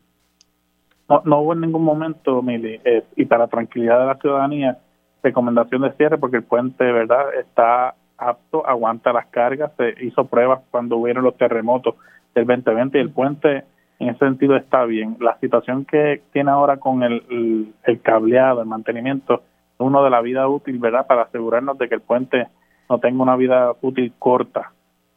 No, 1.26 1.40
hubo 1.40 1.54
en 1.54 1.62
ningún 1.62 1.84
momento, 1.84 2.42
Mili, 2.42 2.80
eh, 2.84 3.04
y 3.16 3.26
para 3.26 3.48
tranquilidad 3.48 4.00
de 4.00 4.06
la 4.06 4.16
ciudadanía, 4.16 4.78
recomendación 5.22 5.82
de 5.82 5.94
cierre 5.94 6.18
porque 6.18 6.38
el 6.38 6.44
puente, 6.44 6.84
¿verdad?, 6.84 7.34
está 7.40 7.96
apto, 8.18 8.66
aguanta 8.68 9.14
las 9.14 9.28
cargas, 9.28 9.72
se 9.78 9.96
hizo 10.06 10.26
pruebas 10.26 10.62
cuando 10.72 10.98
hubieron 10.98 11.24
los 11.24 11.38
terremotos 11.38 11.96
del 12.36 12.46
2020 12.46 12.98
y 12.98 13.02
el 13.02 13.10
puente 13.12 13.64
en 14.00 14.10
ese 14.10 14.20
sentido 14.20 14.56
está 14.56 14.86
bien. 14.86 15.18
La 15.20 15.38
situación 15.40 15.86
que 15.86 16.22
tiene 16.32 16.52
ahora 16.52 16.78
con 16.78 17.04
el, 17.04 17.74
el, 17.84 18.02
cableado, 18.02 18.62
el 18.62 18.68
mantenimiento, 18.68 19.44
uno 19.78 20.04
de 20.04 20.10
la 20.10 20.22
vida 20.22 20.48
útil, 20.48 20.78
¿verdad?, 20.80 21.08
para 21.08 21.24
asegurarnos 21.24 21.78
de 21.78 21.90
que 21.90 21.96
el 21.96 22.02
puente 22.02 22.48
no 22.90 23.00
tenga 23.00 23.24
una 23.24 23.36
vida 23.36 23.74
útil 23.82 24.14
corta 24.20 24.72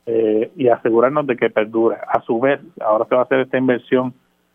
eh, 0.07 0.51
y 0.57 0.69
asegurarnos 0.69 1.27
de 1.27 1.37
que 1.37 1.51
perdure. 1.51 1.97
A 2.09 2.21
su 2.23 2.39
vez, 2.39 2.61
ahora 2.81 3.07
se 3.09 3.15
va 3.15 3.23
a 3.23 3.25
hacer 3.25 3.41
esta 3.41 3.59
inversión 3.59 4.15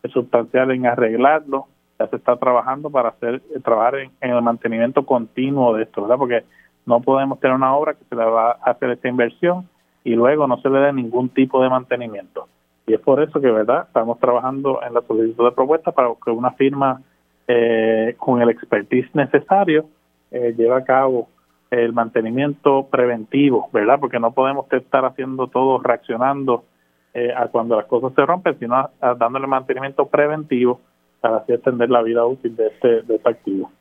sustancial 0.09 0.71
en 0.71 0.85
arreglarlo, 0.85 1.67
ya 1.99 2.07
se 2.07 2.15
está 2.15 2.35
trabajando 2.37 2.89
para 2.89 3.09
hacer 3.09 3.41
trabajar 3.63 3.95
en, 3.95 4.11
el 4.21 4.41
mantenimiento 4.41 5.05
continuo 5.05 5.75
de 5.75 5.83
esto, 5.83 6.01
¿verdad? 6.01 6.17
Porque 6.17 6.43
no 6.85 7.01
podemos 7.01 7.39
tener 7.39 7.55
una 7.55 7.75
obra 7.75 7.93
que 7.93 8.03
se 8.05 8.15
le 8.15 8.25
va 8.25 8.51
a 8.51 8.71
hacer 8.71 8.89
esta 8.89 9.07
inversión 9.07 9.67
y 10.03 10.15
luego 10.15 10.47
no 10.47 10.59
se 10.61 10.69
le 10.69 10.79
dé 10.79 10.93
ningún 10.93 11.29
tipo 11.29 11.61
de 11.61 11.69
mantenimiento. 11.69 12.47
Y 12.87 12.93
es 12.93 12.99
por 12.99 13.21
eso 13.21 13.39
que, 13.39 13.51
¿verdad? 13.51 13.85
Estamos 13.87 14.19
trabajando 14.19 14.81
en 14.83 14.93
la 14.93 15.01
solicitud 15.01 15.45
de 15.45 15.51
propuesta 15.51 15.91
para 15.91 16.09
que 16.23 16.31
una 16.31 16.51
firma 16.51 17.01
eh, 17.47 18.15
con 18.17 18.41
el 18.41 18.49
expertise 18.49 19.13
necesario 19.13 19.85
eh, 20.31 20.55
lleve 20.57 20.75
a 20.75 20.83
cabo 20.83 21.29
el 21.69 21.93
mantenimiento 21.93 22.87
preventivo, 22.89 23.69
¿verdad? 23.71 23.99
Porque 23.99 24.19
no 24.19 24.31
podemos 24.31 24.65
estar 24.71 25.05
haciendo 25.05 25.47
todo 25.47 25.79
reaccionando 25.79 26.65
eh, 27.13 27.33
a 27.35 27.47
cuando 27.47 27.75
las 27.75 27.85
cosas 27.85 28.13
se 28.15 28.25
rompen, 28.25 28.57
sino 28.59 28.89
dándole 29.17 29.47
mantenimiento 29.47 30.05
preventivo 30.07 30.79
para 31.19 31.37
así 31.37 31.53
extender 31.53 31.89
la 31.89 32.01
vida 32.01 32.25
útil 32.25 32.55
de 32.55 32.67
este, 32.67 33.01
de 33.03 33.15
este 33.15 33.29
activo. 33.29 33.71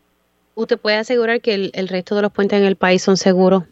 ¿Usted 0.54 0.78
puede 0.78 0.96
asegurar 0.96 1.40
que 1.40 1.70
el, 1.72 1.88
resto 1.88 2.14
de 2.14 2.22
los 2.22 2.32
puentes 2.32 2.60
en 2.60 2.66
el 2.66 2.76
país 2.76 3.02
son 3.02 3.16
seguros? 3.16 3.64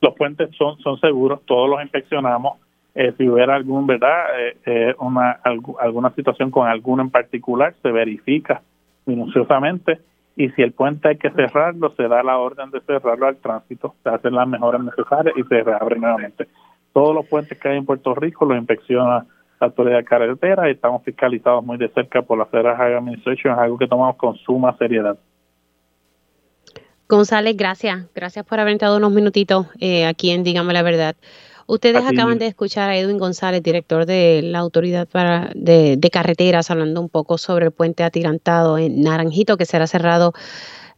Los 0.00 0.14
puentes 0.14 0.50
son, 0.56 0.78
son 0.78 0.98
seguros, 1.00 1.40
todos 1.44 1.68
los 1.68 1.82
inspeccionamos. 1.82 2.58
Eh, 2.94 3.12
si 3.18 3.28
hubiera 3.28 3.56
algún, 3.56 3.86
¿verdad? 3.86 4.26
Eh, 4.64 4.94
una, 4.98 5.40
alguna 5.80 6.10
situación 6.14 6.50
con 6.50 6.68
alguno 6.68 7.02
en 7.02 7.10
particular, 7.10 7.74
se 7.82 7.90
verifica 7.90 8.62
minuciosamente 9.06 9.98
y 10.36 10.50
si 10.50 10.62
el 10.62 10.72
puente 10.72 11.08
hay 11.08 11.16
que 11.16 11.30
cerrarlo, 11.30 11.92
se 11.96 12.06
da 12.06 12.22
la 12.22 12.38
orden 12.38 12.70
de 12.70 12.80
cerrarlo 12.82 13.26
al 13.26 13.36
tránsito, 13.38 13.94
se 14.04 14.08
hacen 14.08 14.34
las 14.34 14.46
mejoras 14.46 14.82
necesarias 14.82 15.34
y 15.36 15.42
se 15.42 15.62
reabre 15.62 15.98
nuevamente 15.98 16.46
todos 16.98 17.14
los 17.14 17.26
puentes 17.26 17.56
que 17.56 17.68
hay 17.68 17.76
en 17.76 17.86
Puerto 17.86 18.12
Rico 18.12 18.44
los 18.44 18.58
inspecciona 18.58 19.24
la 19.60 19.66
autoridad 19.68 20.04
carretera 20.04 20.68
y 20.68 20.72
estamos 20.72 21.04
fiscalizados 21.04 21.64
muy 21.64 21.78
de 21.78 21.88
cerca 21.90 22.22
por 22.22 22.36
la 22.36 22.46
Federal 22.46 22.74
Highway 22.74 22.94
Administration, 22.94 23.52
es 23.52 23.58
algo 23.60 23.78
que 23.78 23.86
tomamos 23.86 24.16
con 24.16 24.34
suma 24.38 24.76
seriedad. 24.78 25.16
González, 27.08 27.56
gracias. 27.56 28.08
Gracias 28.16 28.44
por 28.44 28.58
haber 28.58 28.72
entrado 28.72 28.96
unos 28.96 29.12
minutitos 29.12 29.68
eh, 29.78 30.06
aquí 30.06 30.32
en 30.32 30.42
Dígame 30.42 30.72
la 30.72 30.82
Verdad. 30.82 31.14
Ustedes 31.68 32.04
acaban 32.04 32.40
de 32.40 32.48
escuchar 32.48 32.90
a 32.90 32.96
Edwin 32.96 33.18
González, 33.18 33.62
director 33.62 34.04
de 34.04 34.40
la 34.42 34.58
Autoridad 34.58 35.06
para, 35.06 35.52
de, 35.54 35.98
de, 35.98 36.10
Carreteras, 36.10 36.68
hablando 36.72 37.00
un 37.00 37.08
poco 37.08 37.38
sobre 37.38 37.66
el 37.66 37.70
puente 37.70 38.02
atirantado 38.02 38.76
en 38.76 39.02
Naranjito, 39.02 39.56
que 39.56 39.66
será 39.66 39.86
cerrado 39.86 40.32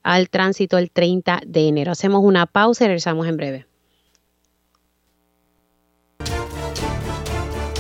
al 0.03 0.31
tránsito 0.31 0.79
el 0.79 0.91
30 0.91 1.43
de 1.47 1.69
enero. 1.69 1.93
Hacemos 1.93 2.23
una 2.25 2.47
pausa 2.47 2.85
y 2.85 2.87
regresamos 2.87 3.27
en 3.27 3.37
breve. 3.37 3.70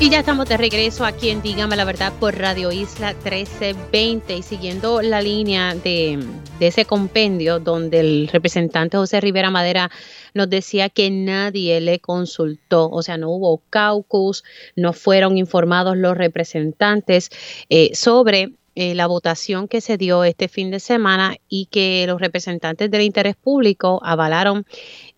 Y 0.00 0.08
ya 0.08 0.20
estamos 0.20 0.48
de 0.48 0.56
regreso 0.56 1.04
aquí 1.04 1.28
en 1.28 1.42
Dígame 1.42 1.76
la 1.76 1.84
Verdad 1.84 2.14
por 2.18 2.34
Radio 2.34 2.72
Isla 2.72 3.12
1320 3.12 4.34
y 4.34 4.42
siguiendo 4.42 5.02
la 5.02 5.20
línea 5.20 5.74
de, 5.74 6.18
ese 6.58 6.86
compendio 6.86 7.60
donde 7.60 8.00
el 8.00 8.28
representante 8.32 8.96
José 8.96 9.20
Rivera 9.20 9.50
Madera 9.50 9.90
nos 10.32 10.48
decía 10.48 10.88
que 10.88 11.10
nadie 11.10 11.82
le 11.82 11.98
consultó, 11.98 12.88
o 12.88 13.02
sea, 13.02 13.18
no 13.18 13.28
hubo 13.28 13.60
caucus, 13.68 14.42
no 14.74 14.94
fueron 14.94 15.36
informados 15.36 15.98
los 15.98 16.16
representantes 16.16 17.28
eh, 17.68 17.90
sobre 17.92 18.54
eh, 18.76 18.94
la 18.94 19.06
votación 19.06 19.68
que 19.68 19.82
se 19.82 19.98
dio 19.98 20.24
este 20.24 20.48
fin 20.48 20.70
de 20.70 20.80
semana 20.80 21.36
y 21.48 21.66
que 21.66 22.06
los 22.06 22.18
representantes 22.18 22.90
del 22.90 23.02
interés 23.02 23.36
público 23.36 24.00
avalaron 24.02 24.64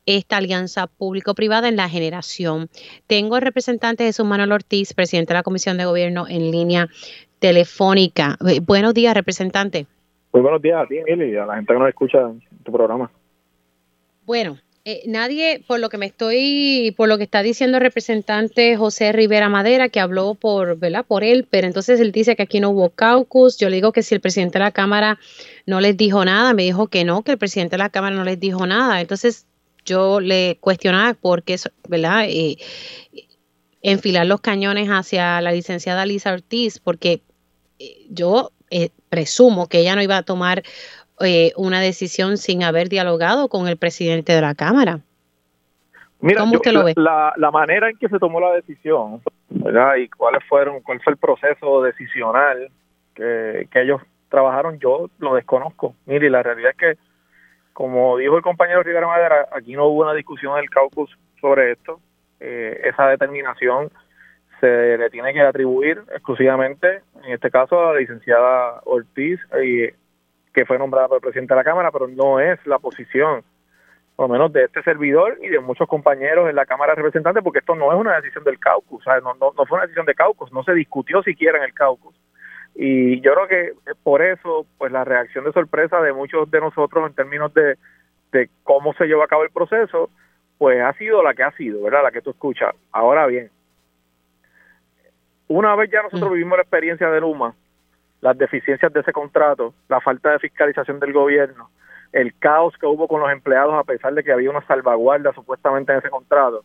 esta 0.07 0.38
alianza 0.38 0.86
público-privada 0.86 1.68
en 1.68 1.76
la 1.76 1.88
generación. 1.88 2.68
Tengo 3.07 3.36
el 3.36 3.42
representante 3.42 4.05
Jesús 4.05 4.26
Manuel 4.26 4.53
Ortiz, 4.53 4.94
presidente 4.94 5.32
de 5.32 5.38
la 5.38 5.42
Comisión 5.42 5.76
de 5.78 5.84
Gobierno, 5.84 6.26
en 6.28 6.50
línea 6.50 6.88
telefónica. 7.38 8.36
Eh, 8.48 8.61
buenos 8.61 8.94
días, 8.94 9.14
representante. 9.14 9.86
Muy 10.32 10.42
buenos 10.42 10.62
días 10.62 10.82
a 10.82 10.86
ti, 10.86 10.96
y 10.96 11.36
a 11.36 11.46
la 11.46 11.57
gente 11.57 11.72
que 11.72 11.78
nos 11.78 11.88
escucha 11.88 12.20
en 12.20 12.40
tu 12.64 12.72
programa. 12.72 13.11
Bueno, 14.24 14.59
eh, 14.84 15.03
nadie, 15.07 15.62
por 15.66 15.78
lo 15.78 15.88
que 15.88 15.98
me 15.98 16.07
estoy, 16.07 16.92
por 16.96 17.09
lo 17.09 17.16
que 17.16 17.24
está 17.24 17.42
diciendo 17.42 17.78
el 17.78 17.82
representante 17.82 18.76
José 18.76 19.12
Rivera 19.12 19.48
Madera, 19.48 19.88
que 19.88 20.00
habló 20.00 20.34
por, 20.34 20.76
¿verdad? 20.76 21.05
Por 21.07 21.22
él, 21.22 21.46
pero 21.48 21.68
entonces 21.68 22.00
él 22.00 22.11
dice 22.11 22.34
que 22.34 22.42
aquí 22.42 22.59
no 22.59 22.70
hubo 22.70 22.90
caucus. 22.90 23.59
Yo 23.59 23.68
le 23.68 23.76
digo 23.76 23.92
que 23.92 24.03
si 24.03 24.14
el 24.14 24.20
presidente 24.20 24.59
de 24.59 24.64
la 24.64 24.72
Cámara 24.72 25.18
no 25.66 25.80
les 25.80 25.96
dijo 25.96 26.24
nada, 26.24 26.53
me 26.53 26.64
dijo 26.64 26.88
que 26.88 27.05
no, 27.05 27.22
que 27.22 27.32
el 27.32 27.38
presidente 27.38 27.74
de 27.74 27.78
la 27.78 27.90
Cámara 27.90 28.16
no 28.16 28.24
les 28.24 28.40
dijo 28.40 28.66
nada. 28.66 29.00
Entonces, 29.00 29.46
yo 29.85 30.20
le 30.20 30.59
cuestionaba 30.61 31.14
por 31.14 31.43
qué, 31.43 31.57
¿verdad? 31.89 32.24
Eh, 32.28 32.57
enfilar 33.83 34.26
los 34.26 34.41
cañones 34.41 34.89
hacia 34.89 35.41
la 35.41 35.53
licenciada 35.53 36.07
Lisa 36.07 36.33
Ortiz, 36.33 36.78
porque 36.78 37.22
eh, 37.78 38.07
yo 38.11 38.51
eh, 38.70 38.91
presumo 39.09 39.68
que 39.68 39.80
ella 39.80 39.97
no 39.97 40.03
iba 40.03 40.16
a 40.16 40.22
tomar 40.22 40.62
una 41.55 41.80
decisión 41.80 42.37
sin 42.37 42.64
haber 42.64 42.89
dialogado 42.89 43.49
con 43.49 43.68
el 43.68 43.76
presidente 43.76 44.33
de 44.33 44.41
la 44.41 44.57
Cámara. 44.57 44.99
Mira, 46.18 46.41
¿Cómo 46.41 46.55
usted 46.55 46.72
lo 46.72 46.83
ve? 46.83 46.95
La, 46.97 47.33
la, 47.37 47.53
manera 47.53 47.89
en 47.89 47.97
que 47.97 48.09
se 48.09 48.18
tomó 48.18 48.41
la 48.41 48.53
decisión, 48.55 49.22
¿verdad? 49.49 49.95
Y 49.97 50.09
cuáles 50.09 50.43
fueron, 50.49 50.80
cuál 50.80 51.01
fue 51.01 51.12
el 51.12 51.18
proceso 51.18 51.80
decisional 51.83 52.70
que, 53.14 53.68
que 53.70 53.83
ellos 53.83 54.01
trabajaron, 54.30 54.80
yo 54.80 55.11
lo 55.18 55.35
desconozco. 55.37 55.95
Mire, 56.07 56.28
la 56.28 56.43
realidad 56.43 56.72
es 56.72 56.76
que 56.76 56.99
como 57.72 58.16
dijo 58.18 58.36
el 58.36 58.42
compañero 58.42 58.82
Rivera 58.82 59.06
Madera, 59.06 59.48
aquí 59.52 59.74
no 59.74 59.86
hubo 59.86 60.02
una 60.02 60.14
discusión 60.14 60.54
en 60.54 60.64
el 60.64 60.70
caucus 60.70 61.16
sobre 61.40 61.72
esto. 61.72 62.00
Eh, 62.40 62.80
esa 62.84 63.06
determinación 63.08 63.90
se 64.60 64.96
le 64.96 65.10
tiene 65.10 65.32
que 65.32 65.40
atribuir 65.40 66.02
exclusivamente, 66.12 67.02
en 67.24 67.32
este 67.32 67.50
caso, 67.50 67.80
a 67.80 67.92
la 67.92 67.98
licenciada 67.98 68.80
Ortiz, 68.84 69.40
que 69.50 70.66
fue 70.66 70.78
nombrada 70.78 71.08
por 71.08 71.16
el 71.16 71.22
presidente 71.22 71.54
de 71.54 71.58
la 71.58 71.64
Cámara, 71.64 71.90
pero 71.90 72.06
no 72.06 72.38
es 72.38 72.64
la 72.66 72.78
posición, 72.78 73.42
por 74.14 74.28
lo 74.28 74.32
menos 74.32 74.52
de 74.52 74.64
este 74.64 74.82
servidor 74.82 75.38
y 75.42 75.48
de 75.48 75.58
muchos 75.58 75.88
compañeros 75.88 76.48
en 76.48 76.54
la 76.54 76.66
Cámara 76.66 76.92
de 76.92 76.96
Representantes, 77.02 77.42
porque 77.42 77.58
esto 77.58 77.74
no 77.74 77.92
es 77.92 77.98
una 77.98 78.14
decisión 78.16 78.44
del 78.44 78.60
caucus, 78.60 79.04
no, 79.06 79.34
no, 79.34 79.52
no 79.56 79.66
fue 79.66 79.78
una 79.78 79.86
decisión 79.86 80.06
de 80.06 80.14
caucus, 80.14 80.52
no 80.52 80.62
se 80.62 80.74
discutió 80.74 81.22
siquiera 81.22 81.58
en 81.58 81.64
el 81.64 81.74
caucus. 81.74 82.14
Y 82.74 83.20
yo 83.20 83.34
creo 83.34 83.48
que 83.48 83.92
por 84.02 84.22
eso, 84.22 84.66
pues 84.78 84.90
la 84.92 85.04
reacción 85.04 85.44
de 85.44 85.52
sorpresa 85.52 86.00
de 86.00 86.12
muchos 86.12 86.50
de 86.50 86.60
nosotros 86.60 87.06
en 87.06 87.14
términos 87.14 87.52
de, 87.54 87.76
de 88.32 88.48
cómo 88.62 88.94
se 88.94 89.06
llevó 89.06 89.22
a 89.22 89.28
cabo 89.28 89.44
el 89.44 89.50
proceso, 89.50 90.10
pues 90.58 90.80
ha 90.80 90.92
sido 90.94 91.22
la 91.22 91.34
que 91.34 91.42
ha 91.42 91.50
sido, 91.52 91.82
¿verdad? 91.82 92.02
La 92.02 92.12
que 92.12 92.22
tú 92.22 92.30
escuchas. 92.30 92.74
Ahora 92.92 93.26
bien, 93.26 93.50
una 95.48 95.76
vez 95.76 95.90
ya 95.90 96.02
nosotros 96.02 96.30
mm. 96.30 96.34
vivimos 96.34 96.56
la 96.56 96.62
experiencia 96.62 97.10
de 97.10 97.20
Luma, 97.20 97.54
las 98.20 98.38
deficiencias 98.38 98.92
de 98.92 99.00
ese 99.00 99.12
contrato, 99.12 99.74
la 99.88 100.00
falta 100.00 100.30
de 100.30 100.38
fiscalización 100.38 100.98
del 100.98 101.12
gobierno, 101.12 101.68
el 102.12 102.34
caos 102.38 102.74
que 102.78 102.86
hubo 102.86 103.08
con 103.08 103.20
los 103.20 103.30
empleados 103.30 103.74
a 103.74 103.84
pesar 103.84 104.14
de 104.14 104.22
que 104.22 104.32
había 104.32 104.50
una 104.50 104.66
salvaguardia 104.66 105.32
supuestamente 105.32 105.92
en 105.92 105.98
ese 105.98 106.10
contrato, 106.10 106.64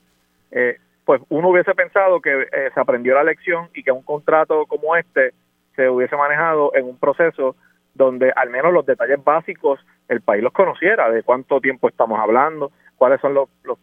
eh, 0.51 0.77
pues 1.05 1.21
uno 1.29 1.49
hubiese 1.49 1.73
pensado 1.73 2.21
que 2.21 2.43
eh, 2.43 2.69
se 2.73 2.79
aprendió 2.79 3.15
la 3.15 3.23
lección 3.23 3.69
y 3.73 3.83
que 3.83 3.91
un 3.91 4.03
contrato 4.03 4.65
como 4.67 4.95
este 4.95 5.33
se 5.78 5.89
hubiese 5.89 6.17
manejado 6.17 6.75
en 6.75 6.86
un 6.86 6.97
proceso 6.97 7.55
donde 7.93 8.34
al 8.36 8.49
menos 8.49 8.73
los 8.73 8.86
detalles 8.86 9.23
básicos 9.23 9.80
el 10.09 10.21
país 10.21 10.43
los 10.43 10.51
conociera, 10.51 11.09
de 11.09 11.23
cuánto 11.23 11.61
tiempo 11.61 11.88
estamos 11.88 12.19
hablando, 12.19 12.71
cuáles 12.97 13.21
son 13.21 13.34
los, 13.34 13.47
los, 13.63 13.78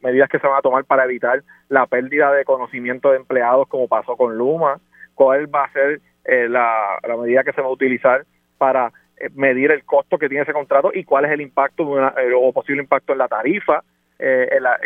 medidas 0.00 0.28
que 0.28 0.38
se 0.38 0.46
van 0.46 0.58
a 0.58 0.62
tomar 0.62 0.84
para 0.84 1.04
evitar 1.04 1.42
la 1.70 1.86
pérdida 1.86 2.30
de 2.30 2.44
conocimiento 2.44 3.10
de 3.10 3.16
empleados 3.16 3.66
como 3.68 3.88
pasó 3.88 4.18
con 4.18 4.36
Luma, 4.36 4.78
cuál 5.14 5.52
va 5.52 5.64
a 5.64 5.72
ser 5.72 6.00
eh, 6.26 6.46
la, 6.46 7.00
medida 7.18 7.42
que 7.42 7.54
se 7.54 7.62
va 7.62 7.68
a 7.68 7.72
utilizar 7.72 8.26
para 8.58 8.92
eh, 9.16 9.30
medir 9.34 9.70
el 9.70 9.82
costo 9.84 10.18
que 10.18 10.28
tiene 10.28 10.42
ese 10.42 10.52
contrato 10.52 10.90
y 10.92 11.04
cuál 11.04 11.24
es 11.24 11.30
el 11.30 11.40
impacto 11.40 11.98
eh, 11.98 12.32
o 12.36 12.52
posible 12.52 12.82
impacto 12.82 13.12
en 13.12 13.18
la 13.18 13.28
tarifa, 13.28 13.82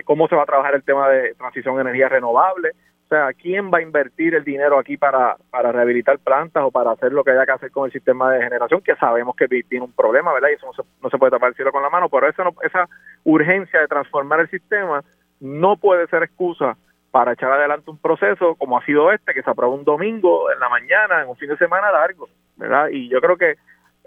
cómo 0.05 0.28
se 0.28 0.36
va 0.36 0.44
a 0.44 0.46
trabajar 0.46 0.74
el 0.76 0.84
tema 0.84 1.09
de 1.09 1.34
transición 1.34 1.78
a 1.78 1.80
energía 1.80 2.09
renovable, 2.09 2.70
o 3.09 3.14
sea, 3.14 3.32
¿quién 3.32 3.70
va 3.72 3.78
a 3.78 3.82
invertir 3.82 4.34
el 4.34 4.44
dinero 4.44 4.78
aquí 4.78 4.98
para, 4.98 5.38
para 5.48 5.72
rehabilitar 5.72 6.18
plantas 6.18 6.62
o 6.62 6.70
para 6.70 6.90
hacer 6.90 7.11
lo 7.11 7.24
que 7.24 7.30
haya 7.30 7.46
que 7.46 7.52
hacer 7.52 7.70
con 7.70 7.86
el 7.86 7.92
sistema 7.92 8.30
de 8.30 8.42
generación? 8.42 8.82
Que 8.82 8.96
sabemos 8.96 9.34
que 9.34 9.48
tiene 9.48 9.86
un 9.86 9.92
problema, 9.92 10.30
¿verdad? 10.34 10.50
Y 10.50 10.56
eso 10.56 10.70
no 11.00 11.09
se, 11.09 11.16
puede 11.16 11.30
tapar 11.30 11.48
el 11.48 11.54
cielo 11.54 11.72
con 11.72 11.82
la 11.82 11.88
mano, 11.88 12.11
pero 12.11 12.28
esa, 12.28 12.42
esa 12.62 12.86
urgencia 13.24 13.80
de 13.80 13.88
transformar 13.88 14.40
el 14.40 14.50
sistema 14.50 15.02
no 15.40 15.78
puede 15.78 16.06
ser 16.09 16.22
excusa 16.22 16.76
para 17.11 17.32
echar 17.32 17.50
adelante 17.50 17.90
un 17.90 17.96
proceso 17.96 18.56
como 18.56 18.76
ha 18.76 18.84
sido 18.84 19.11
este, 19.11 19.32
que 19.32 19.42
se 19.42 19.48
aprobó 19.48 19.74
un 19.74 19.84
domingo 19.84 20.52
en 20.52 20.61
la 20.61 20.68
mañana, 20.68 21.22
en 21.22 21.28
un 21.28 21.36
fin 21.36 21.48
de 21.48 21.56
semana 21.56 21.90
largo, 21.90 22.28
¿verdad? 22.56 22.88
Y 22.92 23.09
yo 23.09 23.22
creo 23.22 23.38
que 23.38 23.56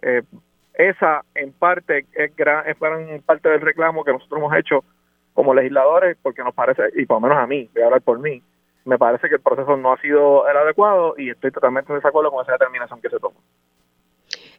eh, 0.04 0.22
esa 0.76 1.24
en 1.34 1.54
parte 1.54 2.06
es 2.14 2.36
gran, 2.36 2.70
es 2.70 2.80
gran 2.80 3.20
parte 3.26 3.50
del 3.50 3.62
reclamo 3.62 4.04
que 4.04 4.14
nosotros 4.14 4.38
hemos 4.38 4.56
hecho 4.56 4.84
como 5.34 5.56
legisladores, 5.56 6.18
porque 6.22 6.44
nos 6.44 6.54
parece, 6.54 6.84
y 6.94 7.08
por 7.08 7.20
lo 7.20 7.28
menos 7.28 7.44
a 7.44 7.48
mí, 7.48 7.68
voy 7.74 7.82
a 7.82 7.86
hablar 7.86 8.02
por 8.02 8.20
mí, 8.20 8.44
me 8.86 8.98
parece 8.98 9.30
que 9.30 9.36
el 9.36 9.42
proceso 9.42 9.78
no 9.78 9.94
ha 9.94 10.02
sido 10.02 10.48
el 10.48 10.58
adecuado 10.58 11.16
y 11.18 11.30
estoy 11.30 11.52
totalmente 11.52 11.92
en 11.92 12.00
desacuerdo 12.00 12.32
con 12.32 12.44
esa 12.44 12.54
determinación 12.54 13.02
que 13.02 13.10
se 13.10 13.20
tomó. 13.20 13.36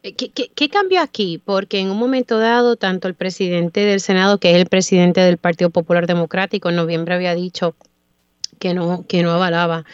Eh, 0.03 0.15
¿Qué, 0.15 0.31
qué, 0.31 0.69
cambió 0.69 1.01
aquí? 1.01 1.41
Porque 1.43 1.79
en 1.79 1.89
un 1.89 1.97
momento 1.97 2.37
dado, 2.37 2.75
tanto 2.75 3.07
el 3.07 3.15
presidente 3.15 3.81
del 3.81 4.01
Senado, 4.01 4.37
que 4.37 4.51
es 4.51 4.57
el 4.57 4.67
presidente 4.67 5.21
del 5.21 5.37
Partido 5.37 5.69
Popular 5.69 6.07
Democrático, 6.07 6.69
en 6.69 6.75
noviembre 6.75 7.15
había 7.15 7.35
dicho 7.35 7.75
que 8.59 8.73
no, 8.73 9.05
que 9.07 9.23
no 9.23 9.31
avalaba 9.31 9.85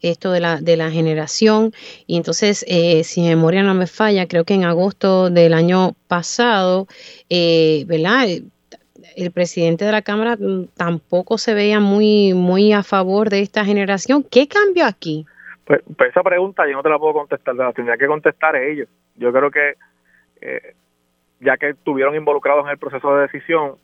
esto 0.00 0.32
de 0.32 0.40
la, 0.40 0.60
de 0.60 0.76
la 0.76 0.90
generación. 0.90 1.72
Y 2.06 2.16
entonces, 2.16 2.64
eh, 2.68 3.04
si 3.04 3.22
memoria 3.22 3.62
no 3.62 3.74
me 3.74 3.86
falla, 3.86 4.26
creo 4.26 4.44
que 4.44 4.54
en 4.54 4.64
agosto 4.64 5.30
del 5.30 5.54
año 5.54 5.94
pasado, 6.08 6.88
eh, 7.30 7.84
¿verdad? 7.86 8.28
El 9.16 9.30
presidente 9.32 9.84
de 9.84 9.92
la 9.92 10.02
Cámara 10.02 10.36
mm, 10.36 10.68
tampoco 10.76 11.38
se 11.38 11.54
veía 11.54 11.80
muy, 11.80 12.34
muy 12.34 12.72
a 12.72 12.82
favor 12.82 13.30
de 13.30 13.40
esta 13.40 13.64
generación. 13.64 14.22
¿Qué 14.22 14.48
cambió 14.48 14.86
aquí? 14.86 15.26
Pues, 15.64 15.80
pues 15.96 16.10
esa 16.10 16.22
pregunta 16.22 16.66
yo 16.66 16.74
no 16.74 16.82
te 16.82 16.88
la 16.88 16.98
puedo 16.98 17.14
contestar, 17.14 17.54
la 17.54 17.72
tendría 17.72 17.96
que 17.96 18.06
contestar 18.06 18.56
ellos. 18.56 18.88
Yo 19.16 19.32
creo 19.32 19.50
que 19.50 19.74
eh, 20.40 20.74
ya 21.40 21.56
que 21.56 21.70
estuvieron 21.70 22.14
involucrados 22.14 22.64
en 22.64 22.70
el 22.70 22.78
proceso 22.78 23.14
de 23.14 23.22
decisión, 23.22 23.76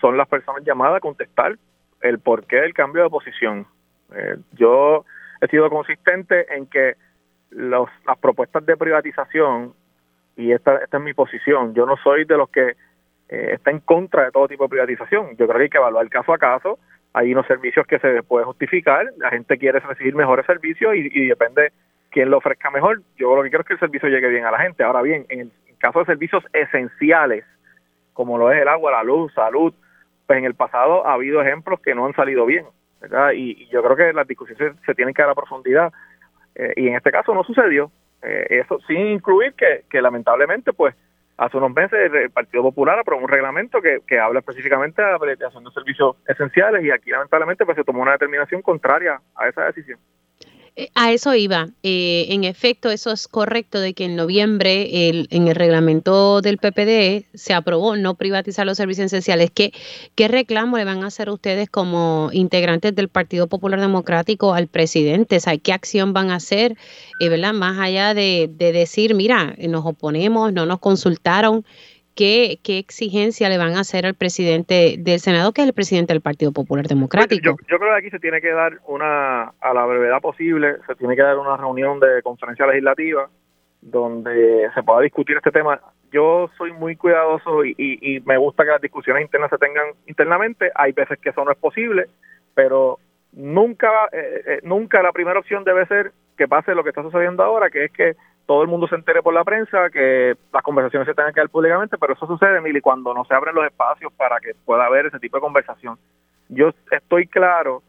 son 0.00 0.16
las 0.16 0.28
personas 0.28 0.64
llamadas 0.64 0.96
a 0.96 1.00
contestar 1.00 1.56
el 2.00 2.18
porqué 2.18 2.56
del 2.56 2.74
cambio 2.74 3.02
de 3.02 3.10
posición. 3.10 3.66
Eh, 4.14 4.36
yo 4.52 5.04
he 5.40 5.48
sido 5.48 5.70
consistente 5.70 6.54
en 6.54 6.66
que 6.66 6.94
los, 7.50 7.88
las 8.06 8.18
propuestas 8.18 8.66
de 8.66 8.76
privatización, 8.76 9.74
y 10.36 10.52
esta, 10.52 10.76
esta 10.78 10.96
es 10.98 11.02
mi 11.02 11.14
posición, 11.14 11.74
yo 11.74 11.86
no 11.86 11.96
soy 11.98 12.24
de 12.24 12.36
los 12.36 12.48
que 12.50 12.76
eh, 13.28 13.52
está 13.54 13.70
en 13.70 13.80
contra 13.80 14.24
de 14.24 14.30
todo 14.30 14.48
tipo 14.48 14.64
de 14.64 14.70
privatización. 14.70 15.30
Yo 15.36 15.46
creo 15.46 15.56
que 15.56 15.62
hay 15.62 15.70
que 15.70 15.78
evaluar 15.78 16.08
caso 16.08 16.32
a 16.32 16.38
caso. 16.38 16.78
Hay 17.12 17.32
unos 17.32 17.46
servicios 17.46 17.86
que 17.86 17.98
se 17.98 18.22
puede 18.22 18.44
justificar. 18.44 19.06
La 19.18 19.30
gente 19.30 19.56
quiere 19.58 19.80
recibir 19.80 20.14
mejores 20.14 20.46
servicios 20.46 20.94
y, 20.94 21.28
depende 21.28 21.72
quién 22.10 22.30
lo 22.30 22.38
ofrezca 22.38 22.70
mejor. 22.70 23.02
Yo 23.16 23.34
lo 23.34 23.42
que 23.42 23.50
quiero 23.50 23.62
es 23.62 23.68
que 23.68 23.74
el 23.74 23.80
servicio 23.80 24.08
llegue 24.08 24.28
bien 24.28 24.44
a 24.44 24.50
la 24.50 24.58
gente. 24.58 24.82
Ahora 24.82 25.02
bien, 25.02 25.26
en 25.28 25.40
el 25.40 25.52
caso 25.78 26.00
de 26.00 26.06
servicios 26.06 26.44
esenciales, 26.52 27.44
como 28.12 28.38
lo 28.38 28.52
es 28.52 28.60
el 28.60 28.68
agua, 28.68 28.92
la 28.92 29.02
luz, 29.02 29.32
salud, 29.34 29.72
pues 30.26 30.38
en 30.38 30.44
el 30.44 30.54
pasado 30.54 31.06
ha 31.06 31.14
habido 31.14 31.42
ejemplos 31.42 31.80
que 31.80 31.94
no 31.94 32.06
han 32.06 32.14
salido 32.14 32.46
bien. 32.46 32.66
¿verdad? 33.00 33.32
Y, 33.34 33.68
yo 33.68 33.82
creo 33.82 33.96
que 33.96 34.12
las 34.12 34.26
discusiones 34.26 34.76
se, 34.84 34.94
tienen 34.94 35.14
que 35.14 35.22
dar 35.22 35.30
a 35.30 35.34
profundidad. 35.34 35.92
Eh, 36.54 36.72
y 36.76 36.88
en 36.88 36.96
este 36.96 37.10
caso 37.10 37.34
no 37.34 37.44
sucedió. 37.44 37.90
Eh, 38.22 38.46
eso 38.62 38.78
sin 38.86 39.06
incluir 39.08 39.52
que, 39.54 39.84
que 39.90 40.00
lamentablemente, 40.00 40.72
pues, 40.72 40.94
hace 41.36 41.56
unos 41.56 41.72
meses 41.72 42.12
el 42.12 42.30
Partido 42.30 42.62
Popular 42.62 42.98
aprobó 42.98 43.22
un 43.22 43.28
reglamento 43.28 43.80
que, 43.80 44.00
que 44.06 44.18
habla 44.18 44.40
específicamente 44.40 45.02
de 45.02 45.12
la 45.12 45.18
prestación 45.18 45.64
de 45.64 45.70
servicios 45.70 46.16
esenciales 46.26 46.84
y 46.84 46.90
aquí 46.90 47.10
lamentablemente 47.10 47.64
pues 47.64 47.76
se 47.76 47.84
tomó 47.84 48.02
una 48.02 48.12
determinación 48.12 48.62
contraria 48.62 49.20
a 49.34 49.48
esa 49.48 49.64
decisión. 49.64 49.98
Eh, 50.76 50.90
a 50.94 51.12
eso 51.12 51.34
iba. 51.36 51.68
Eh, 51.84 52.26
en 52.30 52.42
efecto, 52.42 52.90
eso 52.90 53.12
es 53.12 53.28
correcto 53.28 53.78
de 53.78 53.94
que 53.94 54.06
en 54.06 54.16
noviembre 54.16 55.08
el, 55.08 55.28
en 55.30 55.46
el 55.46 55.54
reglamento 55.54 56.40
del 56.40 56.58
PPD 56.58 57.26
se 57.32 57.54
aprobó 57.54 57.96
no 57.96 58.16
privatizar 58.16 58.66
los 58.66 58.76
servicios 58.76 59.06
esenciales. 59.06 59.52
¿Qué, 59.52 59.72
¿Qué 60.16 60.26
reclamo 60.26 60.76
le 60.76 60.84
van 60.84 61.04
a 61.04 61.06
hacer 61.06 61.30
ustedes 61.30 61.70
como 61.70 62.30
integrantes 62.32 62.92
del 62.94 63.08
Partido 63.08 63.46
Popular 63.46 63.80
Democrático 63.80 64.52
al 64.52 64.66
presidente? 64.66 65.38
¿Qué 65.62 65.72
acción 65.72 66.12
van 66.12 66.30
a 66.30 66.36
hacer? 66.36 66.76
Eh, 67.20 67.28
¿verdad? 67.28 67.52
Más 67.52 67.78
allá 67.78 68.12
de, 68.12 68.50
de 68.52 68.72
decir, 68.72 69.14
mira, 69.14 69.54
nos 69.68 69.86
oponemos, 69.86 70.52
no 70.52 70.66
nos 70.66 70.80
consultaron. 70.80 71.64
¿Qué, 72.14 72.58
¿qué, 72.62 72.78
exigencia 72.78 73.48
le 73.48 73.58
van 73.58 73.74
a 73.74 73.80
hacer 73.80 74.06
al 74.06 74.14
presidente 74.14 74.94
del 74.98 75.18
Senado, 75.18 75.52
que 75.52 75.62
es 75.62 75.66
el 75.66 75.74
presidente 75.74 76.12
del 76.12 76.22
Partido 76.22 76.52
Popular 76.52 76.86
Democrático? 76.86 77.56
Yo, 77.68 77.78
creo 77.78 77.92
que 77.92 77.98
aquí 77.98 78.10
se 78.10 78.20
tiene 78.20 78.40
que 78.40 78.52
dar 78.52 78.78
una, 78.86 79.52
a 79.60 79.74
la 79.74 79.84
brevedad 79.84 80.20
posible, 80.20 80.76
se 80.86 80.94
tiene 80.94 81.16
que 81.16 81.22
dar 81.22 81.38
una 81.38 81.56
reunión 81.56 81.98
de 81.98 82.22
conferencia 82.22 82.66
legislativa 82.66 83.28
donde 83.80 84.70
se 84.74 84.82
pueda 84.82 85.00
discutir 85.00 85.36
este 85.36 85.50
tema. 85.50 85.80
Yo 86.12 86.48
soy 86.56 86.72
muy 86.72 86.94
cuidadoso 86.94 87.64
y, 87.64 87.74
y, 87.76 88.20
me 88.20 88.38
gusta 88.38 88.62
que 88.62 88.70
las 88.70 88.80
discusiones 88.80 89.22
internas 89.22 89.50
se 89.50 89.58
tengan 89.58 89.86
internamente. 90.06 90.70
Hay 90.76 90.92
veces 90.92 91.18
que 91.18 91.30
eso 91.30 91.44
no 91.44 91.50
es 91.50 91.58
posible, 91.58 92.06
pero 92.54 93.00
nunca, 93.32 93.90
eh, 94.12 94.42
eh, 94.46 94.60
nunca 94.62 95.02
la 95.02 95.12
primera 95.12 95.40
opción 95.40 95.64
debe 95.64 95.84
ser 95.86 96.12
que 96.36 96.48
pase 96.48 96.74
lo 96.74 96.84
que 96.84 96.90
está 96.90 97.02
sucediendo 97.02 97.42
ahora, 97.42 97.70
que 97.70 97.86
es 97.86 97.92
que 97.92 98.16
todo 98.46 98.62
el 98.62 98.68
mundo 98.68 98.86
se 98.86 98.94
entere 98.94 99.22
por 99.22 99.34
la 99.34 99.44
prensa, 99.44 99.90
que 99.90 100.36
las 100.52 100.62
conversaciones 100.62 101.06
se 101.06 101.14
tengan 101.14 101.32
que 101.32 101.40
dar 101.40 101.48
públicamente, 101.48 101.96
pero 101.98 102.12
eso 102.12 102.26
sucede, 102.26 102.60
Mili, 102.60 102.80
cuando 102.80 103.14
no 103.14 103.24
se 103.24 103.34
abren 103.34 103.54
los 103.54 103.64
espacios 103.64 104.12
para 104.12 104.38
que 104.40 104.52
pueda 104.64 104.84
haber 104.84 105.06
ese 105.06 105.18
tipo 105.18 105.38
de 105.38 105.42
conversación. 105.42 105.98
Yo 106.48 106.70
estoy 106.90 107.26
claro 107.26 107.82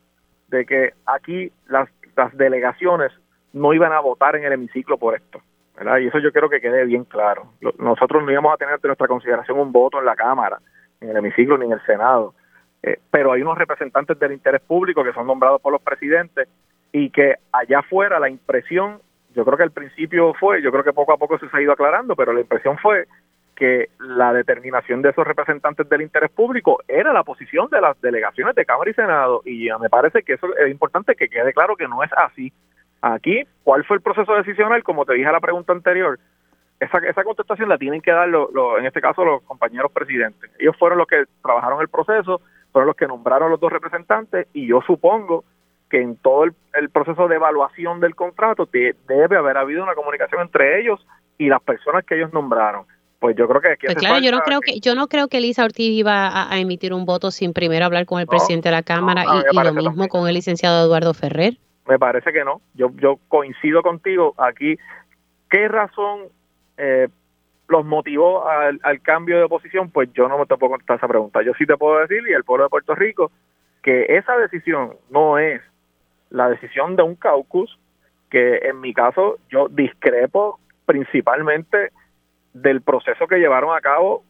de 0.47 0.65
que 0.65 0.93
aquí 1.05 1.51
las, 1.67 1.89
las 2.15 2.35
delegaciones 2.37 3.11
no 3.53 3.73
iban 3.73 3.91
a 3.91 3.99
votar 3.99 4.35
en 4.35 4.45
el 4.45 4.53
hemiciclo 4.53 4.97
por 4.97 5.15
esto, 5.15 5.41
¿verdad? 5.75 5.97
Y 5.97 6.07
eso 6.07 6.19
yo 6.19 6.31
quiero 6.31 6.49
que 6.49 6.61
quede 6.61 6.85
bien 6.85 7.03
claro. 7.03 7.47
Nosotros 7.77 8.23
no 8.23 8.31
íbamos 8.31 8.53
a 8.53 8.57
tener 8.57 8.79
de 8.79 8.87
nuestra 8.87 9.07
consideración 9.07 9.59
un 9.59 9.71
voto 9.71 9.99
en 9.99 10.05
la 10.05 10.15
Cámara, 10.15 10.59
en 11.01 11.09
el 11.09 11.17
hemiciclo 11.17 11.57
ni 11.57 11.65
en 11.65 11.73
el 11.73 11.85
Senado, 11.85 12.33
eh, 12.83 12.99
pero 13.11 13.31
hay 13.31 13.41
unos 13.41 13.57
representantes 13.57 14.17
del 14.19 14.31
interés 14.31 14.61
público 14.61 15.03
que 15.03 15.13
son 15.13 15.27
nombrados 15.27 15.61
por 15.61 15.73
los 15.73 15.81
presidentes 15.81 16.47
y 16.91 17.09
que 17.09 17.35
allá 17.51 17.79
afuera 17.79 18.19
la 18.19 18.29
impresión 18.29 18.99
yo 19.35 19.43
creo 19.43 19.57
que 19.57 19.63
al 19.63 19.71
principio 19.71 20.33
fue, 20.33 20.61
yo 20.61 20.71
creo 20.71 20.83
que 20.83 20.93
poco 20.93 21.13
a 21.13 21.17
poco 21.17 21.37
se 21.37 21.45
ha 21.51 21.61
ido 21.61 21.73
aclarando, 21.73 22.15
pero 22.15 22.33
la 22.33 22.41
impresión 22.41 22.77
fue 22.77 23.05
que 23.55 23.89
la 23.99 24.33
determinación 24.33 25.01
de 25.01 25.09
esos 25.09 25.25
representantes 25.25 25.87
del 25.87 26.01
interés 26.01 26.31
público 26.31 26.79
era 26.87 27.13
la 27.13 27.23
posición 27.23 27.69
de 27.69 27.81
las 27.81 27.99
delegaciones 28.01 28.55
de 28.55 28.65
Cámara 28.65 28.91
y 28.91 28.93
Senado 28.93 29.41
y 29.45 29.69
me 29.79 29.89
parece 29.89 30.23
que 30.23 30.33
eso 30.33 30.47
es 30.57 30.69
importante 30.71 31.15
que 31.15 31.29
quede 31.29 31.53
claro 31.53 31.75
que 31.75 31.87
no 31.87 32.03
es 32.03 32.11
así. 32.13 32.51
Aquí, 33.01 33.43
¿cuál 33.63 33.85
fue 33.85 33.97
el 33.97 34.01
proceso 34.01 34.33
decisional? 34.35 34.83
Como 34.83 35.05
te 35.05 35.13
dije 35.13 35.27
a 35.27 35.31
la 35.31 35.39
pregunta 35.39 35.73
anterior, 35.73 36.19
esa, 36.79 36.97
esa 36.99 37.23
contestación 37.23 37.69
la 37.69 37.77
tienen 37.77 38.01
que 38.01 38.11
dar, 38.11 38.27
en 38.27 38.85
este 38.85 39.01
caso, 39.01 39.23
los 39.23 39.41
compañeros 39.43 39.91
presidentes. 39.91 40.51
Ellos 40.59 40.75
fueron 40.77 40.97
los 40.97 41.07
que 41.07 41.25
trabajaron 41.41 41.81
el 41.81 41.87
proceso, 41.87 42.41
fueron 42.71 42.87
los 42.87 42.95
que 42.95 43.07
nombraron 43.07 43.51
los 43.51 43.59
dos 43.59 43.71
representantes 43.71 44.47
y 44.53 44.67
yo 44.67 44.81
supongo 44.81 45.45
que 45.95 46.01
en 46.01 46.17
todo 46.17 46.43
el, 46.43 46.89
proceso 46.89 47.29
de 47.29 47.37
evaluación 47.37 48.01
del 48.01 48.15
contrato 48.15 48.67
debe 48.69 49.37
haber 49.37 49.55
habido 49.55 49.81
una 49.81 49.95
comunicación 49.95 50.41
entre 50.41 50.81
ellos 50.81 51.07
y 51.37 51.47
las 51.47 51.61
personas 51.61 52.03
que 52.03 52.15
ellos 52.15 52.33
nombraron. 52.33 52.85
Pues 53.19 53.37
yo 53.37 53.47
creo 53.47 53.61
que 53.61 53.77
pues 53.81 53.95
claro, 53.95 54.19
yo 54.19 54.29
no 54.29 54.41
creo 54.41 54.59
que, 54.59 54.81
yo 54.81 54.93
no 54.93 55.07
creo 55.07 55.29
que 55.29 55.37
Elisa 55.37 55.63
Ortiz 55.63 55.89
iba 55.91 56.51
a, 56.51 56.59
emitir 56.59 56.93
un 56.93 57.05
voto 57.05 57.31
sin 57.31 57.53
primero 57.53 57.85
hablar 57.85 58.05
con 58.05 58.19
el 58.19 58.27
presidente 58.27 58.67
de 58.67 58.75
la 58.75 58.83
Cámara 58.83 59.23
y, 59.23 59.55
lo 59.55 59.73
mismo 59.73 60.09
con 60.09 60.27
el 60.27 60.33
licenciado 60.33 60.85
Eduardo 60.85 61.13
Ferrer. 61.13 61.53
Me 61.87 61.97
parece 61.97 62.33
que 62.33 62.43
no. 62.43 62.59
Yo 62.73 62.91
yo 62.97 63.17
coincido 63.29 63.81
contigo 63.81 64.33
aquí. 64.37 64.75
¿Qué 65.49 65.69
razón 65.69 66.23
eh, 66.77 67.07
los 67.69 67.85
motivó 67.85 68.45
al, 68.49 69.01
cambio 69.01 69.39
de 69.39 69.47
posición? 69.47 69.91
Pues 69.91 70.11
yo 70.13 70.27
no 70.27 70.37
me 70.37 70.45
te 70.45 70.57
puedo 70.57 70.71
contestar 70.71 70.97
esa 70.97 71.07
pregunta. 71.07 71.41
Yo 71.41 71.53
sí 71.57 71.65
te 71.65 71.77
puedo 71.77 71.99
decir 71.99 72.21
y 72.27 72.33
el 72.33 72.43
pueblo 72.43 72.65
de 72.65 72.69
Puerto 72.69 72.95
Rico 72.95 73.31
que 73.81 74.17
esa 74.17 74.35
decisión 74.35 74.97
no 75.09 75.37
es 75.37 75.61
la 76.35 76.49
decisión 76.49 76.97
de 76.97 77.03
un 77.03 77.15
caucus 77.15 77.79
que 78.29 78.57
en 78.57 78.81
mi 78.81 78.93
caso 78.93 79.37
yo 79.49 79.69
discrepo 79.69 80.59
principalmente 80.85 81.91
del 82.53 82.81
proceso 82.81 83.25
que 83.25 83.37
llevaron 83.37 83.75
a 83.75 83.79
cabo 83.79 84.23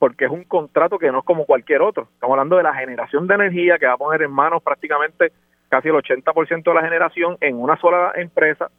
porque 0.00 0.24
es 0.24 0.32
un 0.32 0.42
contrato 0.44 0.98
que 0.98 1.12
no 1.12 1.20
es 1.20 1.24
como 1.24 1.46
cualquier 1.46 1.80
otro. 1.80 2.08
Estamos 2.12 2.34
hablando 2.34 2.56
de 2.56 2.64
la 2.64 2.74
generación 2.74 3.28
de 3.28 3.36
energía 3.36 3.78
que 3.78 3.86
va 3.86 3.92
a 3.92 3.96
poner 3.96 4.22
en 4.22 4.32
manos 4.32 4.64
prácticamente 4.64 5.30
casi 5.68 5.88
el 5.88 5.94
80% 5.94 6.64
de 6.64 6.74
la 6.74 6.82
generación 6.82 7.36
en 7.40 7.56
una 7.56 7.76
sola 7.76 8.12
empresa, 8.16 8.70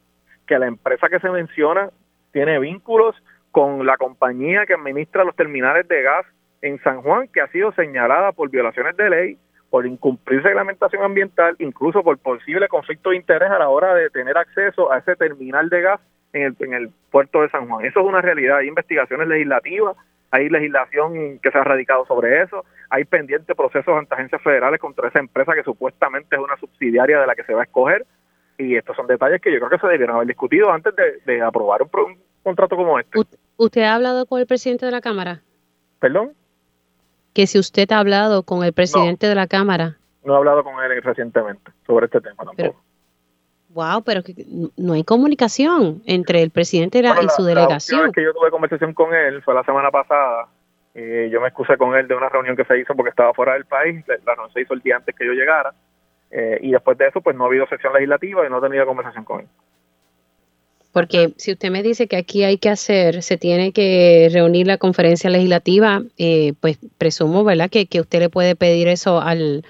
que 0.46 0.58
la 0.58 0.66
empresa 0.66 1.08
que 1.08 1.18
se 1.20 1.30
menciona 1.30 1.88
tiene 2.32 2.58
vínculos 2.58 3.16
con 3.52 3.86
la 3.86 3.96
compañía 3.96 4.66
que 4.66 4.74
administra 4.74 5.24
los 5.24 5.34
terminales 5.34 5.88
de 5.88 6.02
gas 6.02 6.26
en 6.60 6.78
San 6.82 7.00
Juan, 7.00 7.28
que 7.28 7.40
ha 7.40 7.48
sido 7.48 7.72
señalada 7.72 8.32
por 8.32 8.50
violaciones 8.50 8.96
de 8.98 9.08
ley, 9.08 9.38
por 9.70 9.86
incumplir 9.86 10.42
reglamentación 10.42 11.02
ambiental, 11.02 11.56
incluso 11.58 12.02
por 12.02 12.18
posible 12.18 12.68
conflicto 12.68 13.10
de 13.10 13.16
interés 13.16 13.50
a 13.50 13.58
la 13.58 13.68
hora 13.68 13.94
de 13.94 14.10
tener 14.10 14.36
acceso 14.38 14.92
a 14.92 14.98
ese 14.98 15.16
terminal 15.16 15.68
de 15.68 15.82
gas 15.82 16.00
en 16.32 16.42
el, 16.42 16.56
en 16.60 16.74
el 16.74 16.90
puerto 17.10 17.42
de 17.42 17.50
San 17.50 17.68
Juan. 17.68 17.84
Eso 17.84 18.00
es 18.00 18.06
una 18.06 18.20
realidad. 18.20 18.58
Hay 18.58 18.68
investigaciones 18.68 19.26
legislativas, 19.28 19.96
hay 20.30 20.48
legislación 20.48 21.38
que 21.40 21.50
se 21.50 21.58
ha 21.58 21.64
radicado 21.64 22.04
sobre 22.06 22.42
eso, 22.42 22.64
hay 22.90 23.04
pendientes 23.04 23.56
procesos 23.56 23.96
ante 23.96 24.14
agencias 24.14 24.42
federales 24.42 24.80
contra 24.80 25.08
esa 25.08 25.18
empresa 25.18 25.54
que 25.54 25.62
supuestamente 25.62 26.36
es 26.36 26.42
una 26.42 26.56
subsidiaria 26.56 27.20
de 27.20 27.26
la 27.26 27.34
que 27.34 27.44
se 27.44 27.54
va 27.54 27.62
a 27.62 27.64
escoger. 27.64 28.06
Y 28.58 28.74
estos 28.76 28.96
son 28.96 29.06
detalles 29.06 29.40
que 29.40 29.52
yo 29.52 29.58
creo 29.58 29.70
que 29.70 29.78
se 29.78 29.86
debieron 29.86 30.16
haber 30.16 30.28
discutido 30.28 30.72
antes 30.72 30.94
de, 31.26 31.42
aprobar 31.42 31.82
un, 31.82 31.90
un 32.12 32.18
contrato 32.42 32.76
como 32.76 32.98
este. 32.98 33.18
¿Usted 33.58 33.82
ha 33.82 33.94
hablado 33.94 34.24
con 34.26 34.40
el 34.40 34.46
presidente 34.46 34.86
de 34.86 34.92
la 34.92 35.02
Cámara? 35.02 35.42
¿Perdón? 35.98 36.32
Que 37.36 37.46
si 37.46 37.58
usted 37.58 37.92
ha 37.92 37.98
hablado 37.98 38.44
con 38.44 38.64
el 38.64 38.72
presidente 38.72 39.26
de 39.26 39.34
la 39.34 39.46
Cámara. 39.46 39.98
No 40.24 40.32
he 40.32 40.36
hablado 40.38 40.64
con 40.64 40.82
él 40.82 41.02
recientemente 41.02 41.70
sobre 41.86 42.06
este 42.06 42.22
tema 42.22 42.44
tampoco. 42.46 42.80
wow, 43.74 44.02
pero 44.02 44.22
no 44.78 44.94
hay 44.94 45.04
comunicación 45.04 46.00
entre 46.06 46.42
el 46.42 46.50
presidente 46.50 47.00
y 47.00 47.28
su 47.28 47.44
delegación. 47.44 48.00
La 48.00 48.06
vez 48.06 48.14
que 48.14 48.24
yo 48.24 48.32
tuve 48.32 48.50
conversación 48.50 48.94
con 48.94 49.14
él 49.14 49.42
fue 49.42 49.52
la 49.52 49.64
semana 49.64 49.90
pasada. 49.90 50.48
Eh, 50.94 51.28
yo 51.30 51.42
me 51.42 51.48
excusé 51.48 51.76
con 51.76 51.94
él 51.94 52.08
de 52.08 52.14
una 52.14 52.30
reunión 52.30 52.56
que 52.56 52.64
se 52.64 52.78
hizo 52.78 52.94
porque 52.94 53.10
estaba 53.10 53.34
fuera 53.34 53.52
del 53.52 53.66
país. 53.66 54.02
La 54.08 54.34
reunión 54.34 54.54
se 54.54 54.62
hizo 54.62 54.72
el 54.72 54.80
día 54.80 54.96
antes 54.96 55.14
que 55.14 55.26
yo 55.26 55.32
llegara. 55.32 55.74
Eh, 56.30 56.58
y 56.62 56.70
después 56.70 56.96
de 56.96 57.08
eso, 57.08 57.20
pues 57.20 57.36
no 57.36 57.44
ha 57.44 57.48
habido 57.48 57.66
sesión 57.66 57.92
legislativa 57.92 58.46
y 58.46 58.48
no 58.48 58.58
he 58.58 58.62
tenido 58.62 58.86
conversación 58.86 59.24
con 59.24 59.40
él. 59.40 59.46
Porque 60.96 61.34
si 61.36 61.52
usted 61.52 61.70
me 61.70 61.82
dice 61.82 62.08
que 62.08 62.16
aquí 62.16 62.42
hay 62.42 62.56
que 62.56 62.70
hacer, 62.70 63.22
se 63.22 63.36
tiene 63.36 63.70
que 63.74 64.30
reunir 64.32 64.66
la 64.66 64.78
conferencia 64.78 65.28
legislativa, 65.28 66.00
eh, 66.16 66.54
pues 66.58 66.78
presumo, 66.96 67.44
¿verdad?, 67.44 67.68
que, 67.68 67.84
que 67.84 68.00
usted 68.00 68.18
le 68.18 68.30
puede 68.30 68.56
pedir 68.56 68.88
eso 68.88 69.20
al, 69.20 69.62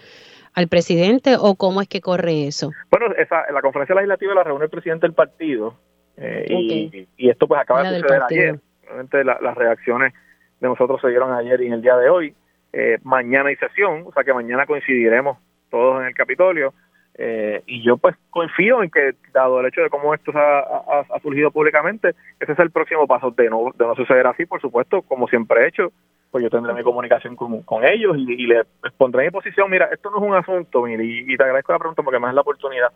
al 0.54 0.68
presidente 0.68 1.34
o 1.36 1.56
cómo 1.56 1.82
es 1.82 1.88
que 1.88 2.00
corre 2.00 2.46
eso. 2.46 2.70
Bueno, 2.92 3.12
esa, 3.18 3.42
la 3.50 3.60
conferencia 3.60 3.96
legislativa 3.96 4.34
la 4.34 4.44
reúne 4.44 4.66
el 4.66 4.70
presidente 4.70 5.04
del 5.04 5.14
partido 5.14 5.74
eh, 6.16 7.08
y, 7.18 7.28
esto 7.28 7.48
pues 7.48 7.60
acaba 7.60 7.82
de 7.82 7.98
suceder 7.98 8.22
ayer. 8.30 8.60
Obviamente 8.84 9.24
las 9.24 9.54
reacciones 9.56 10.14
de 10.60 10.68
nosotros 10.68 11.00
se 11.00 11.08
dieron 11.08 11.32
ayer 11.32 11.60
y 11.60 11.66
en 11.66 11.72
el 11.72 11.82
día 11.82 11.96
de 11.96 12.08
hoy. 12.08 12.34
Eh, 12.72 12.98
mañana 13.02 13.48
hay 13.48 13.56
sesión, 13.56 14.04
o 14.06 14.12
sea 14.12 14.22
que 14.22 14.32
mañana 14.32 14.64
coincidiremos 14.64 15.38
todos 15.72 16.02
en 16.02 16.06
el 16.06 16.14
Capitolio. 16.14 16.72
Eh, 17.18 17.62
y 17.66 17.82
yo 17.82 17.96
pues 17.96 18.14
confío 18.28 18.82
en 18.82 18.90
que, 18.90 19.14
dado 19.32 19.60
el 19.60 19.66
hecho 19.66 19.80
de 19.80 19.88
cómo 19.88 20.12
esto 20.12 20.32
ha, 20.34 21.20
surgido 21.22 21.50
públicamente, 21.50 22.14
ese 22.38 22.52
es 22.52 22.58
el 22.58 22.70
próximo 22.70 23.06
paso 23.06 23.30
de 23.30 23.48
no, 23.48 23.72
de 23.74 23.86
no 23.86 23.94
suceder 23.94 24.26
así, 24.26 24.44
por 24.44 24.60
supuesto, 24.60 25.00
como 25.00 25.26
siempre 25.26 25.62
he 25.62 25.68
hecho, 25.68 25.92
pues 26.30 26.44
yo 26.44 26.50
tendré 26.50 26.74
mi 26.74 26.82
comunicación 26.82 27.34
con, 27.34 27.84
ellos 27.84 28.16
y, 28.18 28.46
le 28.46 28.64
pondré 28.98 29.24
mi 29.24 29.30
posición, 29.30 29.70
mira, 29.70 29.88
esto 29.90 30.10
no 30.10 30.18
es 30.18 30.22
un 30.24 30.34
asunto, 30.34 30.86
y, 30.86 31.32
y, 31.32 31.36
te 31.36 31.42
agradezco 31.42 31.72
la 31.72 31.78
pregunta 31.78 32.02
porque 32.02 32.18
me 32.18 32.26
das 32.26 32.34
la 32.34 32.42
oportunidad, 32.42 32.88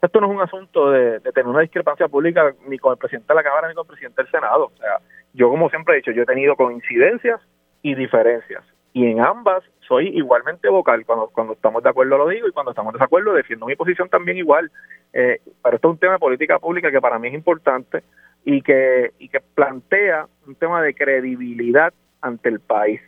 esto 0.00 0.20
no 0.20 0.28
es 0.28 0.36
un 0.36 0.42
asunto 0.42 0.92
de, 0.92 1.18
de, 1.18 1.32
tener 1.32 1.48
una 1.48 1.62
discrepancia 1.62 2.06
pública 2.06 2.54
ni 2.68 2.78
con 2.78 2.92
el 2.92 2.98
presidente 2.98 3.32
de 3.32 3.34
la 3.34 3.42
Cámara 3.42 3.68
ni 3.68 3.74
con 3.74 3.86
el 3.86 3.88
presidente 3.88 4.22
del 4.22 4.30
Senado, 4.30 4.66
o 4.66 4.76
sea, 4.78 4.98
yo 5.34 5.48
como 5.48 5.68
siempre 5.68 5.94
he 5.94 5.96
dicho, 5.96 6.12
yo 6.12 6.22
he 6.22 6.26
tenido 6.26 6.54
coincidencias 6.54 7.40
y 7.82 7.96
diferencias, 7.96 8.62
y 8.98 9.06
en 9.06 9.20
ambas 9.20 9.62
soy 9.86 10.08
igualmente 10.08 10.68
vocal. 10.68 11.06
Cuando, 11.06 11.28
cuando 11.28 11.52
estamos 11.52 11.84
de 11.84 11.88
acuerdo 11.88 12.18
lo 12.18 12.26
digo 12.26 12.48
y 12.48 12.50
cuando 12.50 12.72
estamos 12.72 12.92
de 12.92 12.98
desacuerdo 12.98 13.32
defiendo 13.32 13.66
mi 13.66 13.76
posición 13.76 14.08
también 14.08 14.38
igual. 14.38 14.72
Eh, 15.12 15.40
pero 15.62 15.76
esto 15.76 15.88
es 15.88 15.92
un 15.92 15.98
tema 15.98 16.14
de 16.14 16.18
política 16.18 16.58
pública 16.58 16.90
que 16.90 17.00
para 17.00 17.20
mí 17.20 17.28
es 17.28 17.34
importante 17.34 18.02
y 18.44 18.60
que, 18.60 19.12
y 19.20 19.28
que 19.28 19.38
plantea 19.54 20.26
un 20.48 20.56
tema 20.56 20.82
de 20.82 20.94
credibilidad 20.94 21.94
ante 22.20 22.48
el 22.48 22.58
país, 22.58 23.00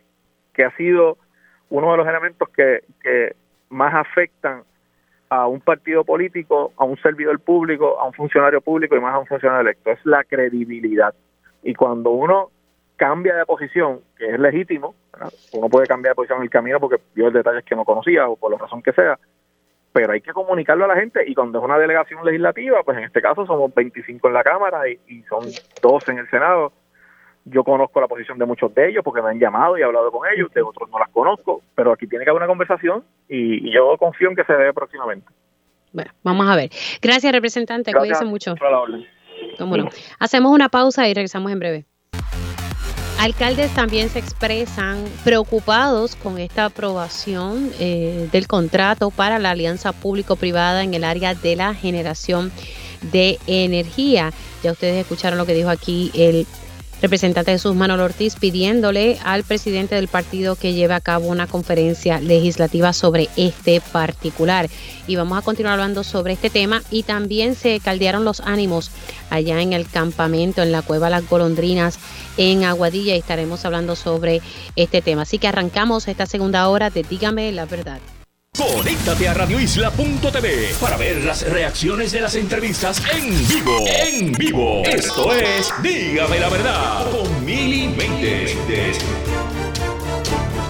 que 0.53 0.63
ha 0.63 0.73
sido 0.77 1.17
uno 1.69 1.91
de 1.91 1.97
los 1.97 2.07
elementos 2.07 2.47
que, 2.49 2.85
que 3.03 3.35
más 3.69 3.93
afectan 3.93 4.63
a 5.27 5.47
un 5.47 5.59
partido 5.59 6.05
político, 6.05 6.71
a 6.77 6.85
un 6.85 6.95
servidor 7.01 7.37
público, 7.41 7.99
a 7.99 8.05
un 8.05 8.13
funcionario 8.13 8.61
público 8.61 8.95
y 8.95 9.01
más 9.01 9.13
a 9.13 9.19
un 9.19 9.27
funcionario 9.27 9.69
electo. 9.69 9.91
Es 9.91 9.99
la 10.05 10.23
credibilidad. 10.23 11.13
Y 11.63 11.73
cuando 11.73 12.11
uno 12.11 12.49
cambia 13.01 13.35
de 13.35 13.47
posición, 13.47 14.01
que 14.15 14.29
es 14.29 14.39
legítimo, 14.39 14.93
uno 15.53 15.69
puede 15.69 15.87
cambiar 15.87 16.11
de 16.11 16.15
posición 16.17 16.37
en 16.37 16.43
el 16.43 16.49
camino 16.51 16.79
porque 16.79 17.01
vio 17.15 17.31
detalles 17.31 17.65
que 17.65 17.75
no 17.75 17.83
conocía 17.83 18.27
o 18.27 18.35
por 18.35 18.51
la 18.51 18.59
razón 18.59 18.83
que 18.83 18.93
sea, 18.93 19.17
pero 19.91 20.13
hay 20.13 20.21
que 20.21 20.31
comunicarlo 20.31 20.85
a 20.85 20.87
la 20.87 20.95
gente 20.95 21.23
y 21.25 21.33
cuando 21.33 21.57
es 21.57 21.65
una 21.65 21.79
delegación 21.79 22.23
legislativa, 22.23 22.83
pues 22.85 22.99
en 22.99 23.05
este 23.05 23.19
caso 23.19 23.43
somos 23.47 23.73
25 23.73 24.27
en 24.27 24.33
la 24.35 24.43
Cámara 24.43 24.87
y, 24.87 25.23
son 25.23 25.45
12 25.81 26.11
en 26.11 26.19
el 26.19 26.29
Senado. 26.29 26.73
Yo 27.45 27.63
conozco 27.63 27.99
la 27.99 28.07
posición 28.07 28.37
de 28.37 28.45
muchos 28.45 28.71
de 28.75 28.89
ellos 28.89 29.03
porque 29.03 29.23
me 29.23 29.31
han 29.31 29.39
llamado 29.39 29.75
y 29.75 29.81
he 29.81 29.83
hablado 29.83 30.11
con 30.11 30.29
ellos, 30.31 30.53
de 30.53 30.61
otros 30.61 30.87
no 30.91 30.99
las 30.99 31.09
conozco, 31.09 31.63
pero 31.73 31.93
aquí 31.93 32.05
tiene 32.05 32.23
que 32.23 32.29
haber 32.29 32.43
una 32.43 32.49
conversación 32.49 33.03
y, 33.27 33.73
yo 33.73 33.97
confío 33.97 34.29
en 34.29 34.35
que 34.35 34.43
se 34.43 34.53
dé 34.53 34.71
próximamente. 34.73 35.25
Bueno, 35.91 36.11
vamos 36.21 36.47
a 36.47 36.55
ver. 36.55 36.69
Gracias, 37.01 37.33
representante. 37.33 37.93
Cuídense 37.93 38.25
mucho. 38.25 38.53
Hacemos 40.19 40.51
una 40.51 40.69
pausa 40.69 41.07
y 41.07 41.15
regresamos 41.15 41.51
en 41.51 41.57
breve. 41.57 41.85
Alcaldes 43.21 43.71
también 43.75 44.09
se 44.09 44.17
expresan 44.17 45.05
preocupados 45.23 46.15
con 46.15 46.39
esta 46.39 46.65
aprobación 46.65 47.71
eh, 47.79 48.27
del 48.31 48.47
contrato 48.47 49.11
para 49.11 49.37
la 49.37 49.51
alianza 49.51 49.91
público-privada 49.91 50.83
en 50.83 50.95
el 50.95 51.03
área 51.03 51.35
de 51.35 51.55
la 51.55 51.75
generación 51.75 52.51
de 53.11 53.37
energía. 53.45 54.33
Ya 54.63 54.71
ustedes 54.71 54.95
escucharon 54.95 55.37
lo 55.37 55.45
que 55.45 55.53
dijo 55.53 55.69
aquí 55.69 56.09
el 56.15 56.47
representante 57.01 57.51
Jesús 57.51 57.75
Manuel 57.75 58.01
Ortiz 58.01 58.35
pidiéndole 58.35 59.17
al 59.23 59.43
presidente 59.43 59.95
del 59.95 60.07
partido 60.07 60.55
que 60.55 60.73
lleve 60.73 60.93
a 60.93 61.01
cabo 61.01 61.27
una 61.27 61.47
conferencia 61.47 62.19
legislativa 62.19 62.93
sobre 62.93 63.29
este 63.35 63.81
particular. 63.81 64.69
Y 65.07 65.15
vamos 65.15 65.37
a 65.37 65.41
continuar 65.41 65.73
hablando 65.73 66.03
sobre 66.03 66.33
este 66.33 66.49
tema 66.49 66.83
y 66.91 67.03
también 67.03 67.55
se 67.55 67.79
caldearon 67.79 68.23
los 68.23 68.39
ánimos 68.41 68.91
allá 69.29 69.61
en 69.61 69.73
el 69.73 69.89
campamento, 69.89 70.61
en 70.61 70.71
la 70.71 70.81
cueva 70.81 71.09
Las 71.09 71.27
Golondrinas, 71.27 71.99
en 72.37 72.63
Aguadilla 72.63 73.15
y 73.15 73.19
estaremos 73.19 73.65
hablando 73.65 73.95
sobre 73.95 74.41
este 74.75 75.01
tema. 75.01 75.23
Así 75.23 75.39
que 75.39 75.47
arrancamos 75.47 76.07
esta 76.07 76.25
segunda 76.25 76.67
hora 76.69 76.89
de 76.89 77.03
Dígame 77.03 77.51
la 77.51 77.65
verdad. 77.65 77.99
Conéctate 78.57 79.29
a 79.29 79.33
radioisla.tv 79.33 80.75
para 80.81 80.97
ver 80.97 81.23
las 81.23 81.49
reacciones 81.49 82.11
de 82.11 82.19
las 82.19 82.35
entrevistas 82.35 83.01
en 83.15 83.47
vivo. 83.47 83.77
En 83.87 84.31
vivo. 84.33 84.83
Esto 84.83 85.33
es 85.33 85.73
Dígame 85.81 86.37
la 86.37 86.49
verdad 86.49 87.09
con 87.11 87.45
Mili 87.45 87.89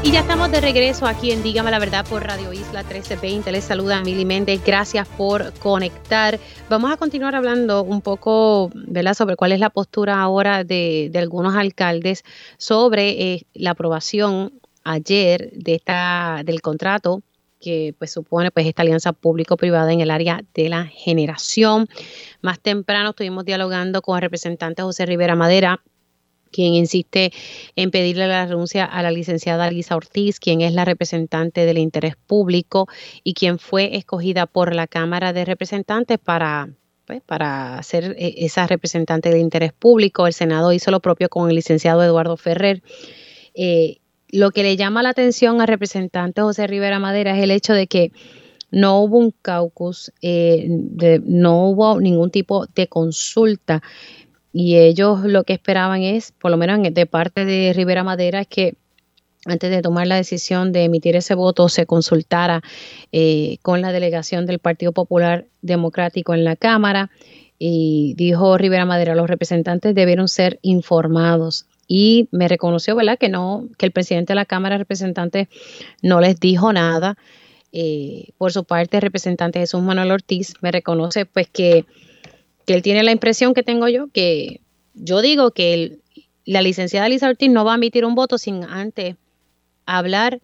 Y 0.04 0.12
ya 0.12 0.20
estamos 0.20 0.52
de 0.52 0.62
regreso 0.62 1.08
aquí 1.08 1.32
en 1.32 1.42
Dígame 1.42 1.72
la 1.72 1.80
Verdad 1.80 2.06
por 2.06 2.24
Radio 2.24 2.54
Isla 2.54 2.84
1320. 2.84 3.52
Les 3.52 3.64
saluda 3.66 4.00
Mili 4.02 4.26
Méndez. 4.26 4.62
Gracias 4.64 5.08
por 5.08 5.52
conectar. 5.54 6.40
Vamos 6.70 6.92
a 6.92 6.98
continuar 6.98 7.34
hablando 7.34 7.82
un 7.82 8.02
poco 8.02 8.70
¿verdad? 8.76 9.16
sobre 9.16 9.36
cuál 9.36 9.54
es 9.54 9.60
la 9.60 9.72
postura 9.72 10.22
ahora 10.22 10.64
de, 10.64 11.12
algunos 11.16 11.56
alcaldes 11.56 12.24
sobre 12.60 13.34
eh, 13.34 13.48
la 13.56 13.72
aprobación 13.72 14.54
ayer 14.84 15.50
de 15.54 15.76
esta, 15.76 16.42
del 16.46 16.62
contrato 16.62 17.24
que 17.62 17.96
pues 17.98 18.12
supone 18.12 18.52
pues 18.52 18.66
esta 18.66 18.82
alianza 18.82 19.14
público-privada 19.14 19.94
en 19.94 20.02
el 20.02 20.12
área 20.12 20.44
de 20.54 20.68
la 20.68 20.86
generación. 20.86 21.88
Más 22.42 22.60
temprano 22.60 23.12
estuvimos 23.12 23.46
dialogando 23.46 24.02
con 24.02 24.18
el 24.18 24.22
representante 24.22 24.82
José 24.82 25.06
Rivera 25.06 25.36
Madera 25.36 25.82
quien 26.52 26.74
insiste 26.74 27.32
en 27.76 27.92
pedirle 27.92 28.28
la 28.28 28.46
renuncia 28.46 28.86
a 28.86 29.02
la 29.02 29.12
licenciada 29.12 29.72
Lisa 29.72 29.96
Ortiz, 29.96 30.40
quien 30.40 30.62
es 30.62 30.74
la 30.74 30.86
representante 30.86 31.66
del 31.66 31.78
interés 31.78 32.16
público 32.16 32.88
y 33.24 33.34
quien 33.34 33.58
fue 33.58 33.96
escogida 33.96 34.46
por 34.46 34.76
la 34.76 34.88
Cámara 34.88 35.34
de 35.34 35.46
Representantes 35.46 36.20
para, 36.20 36.70
pues, 37.06 37.22
para 37.22 37.82
ser 37.84 38.16
eh, 38.18 38.36
esa 38.38 38.68
representante 38.68 39.30
del 39.30 39.40
interés 39.40 39.74
público. 39.74 40.28
El 40.28 40.34
Senado 40.34 40.74
hizo 40.74 40.92
lo 40.92 41.00
propio 41.00 41.30
con 41.30 41.50
el 41.50 41.56
licenciado 41.56 42.04
Eduardo 42.04 42.38
Ferrer. 42.38 42.84
Eh, 43.54 44.01
lo 44.32 44.52
que 44.52 44.64
le 44.64 44.78
llama 44.78 45.04
la 45.04 45.10
atención 45.10 45.62
al 45.62 45.68
representante 45.68 46.42
José 46.42 46.68
Rivera 46.68 47.00
Madera 47.00 47.38
es 47.38 47.44
el 47.44 47.52
hecho 47.52 47.74
de 47.74 47.88
que 47.88 48.12
no 48.72 49.02
hubo 49.02 49.18
un 49.18 49.32
caucus, 49.42 50.12
eh, 50.22 50.66
no 51.26 51.68
hubo 51.68 52.00
ningún 52.00 52.32
tipo 52.32 52.66
de 52.68 52.88
consulta. 52.88 53.84
Y 54.54 54.78
ellos 54.78 55.22
lo 55.24 55.44
que 55.44 55.54
esperaban 55.54 56.02
es, 56.02 56.32
por 56.32 56.52
lo 56.52 56.58
menos 56.58 56.80
de 56.94 57.06
parte 57.06 57.46
de 57.46 57.74
Rivera 57.74 58.04
Madera, 58.04 58.42
es 58.42 58.48
que 58.48 58.76
antes 59.46 59.72
de 59.72 59.82
tomar 59.82 60.08
la 60.08 60.16
decisión 60.16 60.72
de 60.72 60.86
emitir 60.86 61.16
ese 61.16 61.36
voto 61.36 61.68
se 61.68 61.86
consultara 61.86 62.62
eh, 63.12 63.58
con 63.62 63.82
la 63.82 63.92
delegación 63.92 64.46
del 64.46 64.60
Partido 64.60 64.92
Popular 64.92 65.48
Democrático 65.62 66.34
en 66.34 66.44
la 66.44 66.56
Cámara. 66.56 67.12
Y 67.58 68.14
dijo 68.18 68.58
Rivera 68.58 68.86
Madera, 68.86 69.16
los 69.16 69.30
representantes 69.30 69.94
debieron 69.94 70.28
ser 70.28 70.60
informados 70.62 71.66
y 71.94 72.30
me 72.32 72.48
reconoció, 72.48 72.96
¿verdad? 72.96 73.20
Que 73.20 73.28
no, 73.28 73.68
que 73.78 73.86
el 73.86 73.92
presidente 73.92 74.32
de 74.32 74.36
la 74.36 74.46
Cámara 74.46 74.76
de 74.76 74.80
Representantes 74.80 75.50
no 76.02 76.22
les 76.22 76.40
dijo 76.40 76.72
nada. 76.72 77.18
Eh, 77.74 78.30
por 78.38 78.54
su 78.54 78.64
parte, 78.64 78.96
el 78.98 79.02
representante 79.02 79.60
Jesús 79.60 79.82
Manuel 79.82 80.12
Ortiz 80.12 80.54
me 80.62 80.72
reconoce, 80.72 81.26
pues 81.26 81.50
que 81.50 81.86
que 82.66 82.74
él 82.74 82.82
tiene 82.82 83.04
la 83.04 83.12
impresión 83.12 83.54
que 83.54 83.64
tengo 83.64 83.90
yo, 83.90 84.08
que 84.14 84.62
yo 84.94 85.22
digo 85.22 85.52
que 85.52 85.98
la 86.46 86.62
licenciada 86.62 87.10
Lisa 87.10 87.28
Ortiz 87.28 87.50
no 87.50 87.66
va 87.66 87.74
a 87.74 87.76
emitir 87.76 88.06
un 88.06 88.16
voto 88.16 88.38
sin 88.38 88.64
antes 88.64 89.16
hablar 89.86 90.40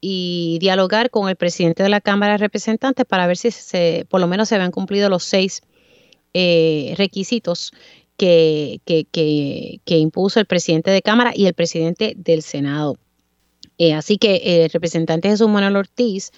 y 0.00 0.58
dialogar 0.60 1.10
con 1.10 1.28
el 1.28 1.36
presidente 1.36 1.82
de 1.82 1.88
la 1.88 2.00
Cámara 2.00 2.32
de 2.32 2.38
Representantes 2.38 3.06
para 3.06 3.26
ver 3.26 3.36
si 3.36 3.50
se, 3.50 4.06
por 4.08 4.20
lo 4.20 4.26
menos 4.26 4.48
se 4.48 4.56
habían 4.56 4.72
cumplido 4.72 5.08
los 5.08 5.22
seis 5.22 5.62
eh, 6.34 6.94
requisitos 6.96 7.72
que, 8.22 9.82
impuso 9.86 10.38
el 10.38 10.46
presidente 10.46 10.90
de 10.90 11.02
Cámara 11.02 11.32
y 11.34 11.46
el 11.46 11.54
presidente 11.54 12.14
del 12.16 12.42
Senado. 12.42 12.96
Eh, 13.78 13.94
así 13.94 14.18
que 14.18 14.64
el 14.64 14.70
representante 14.70 15.28
Jesús 15.28 15.48
Manuel 15.48 15.76
Ortiz 15.76 16.30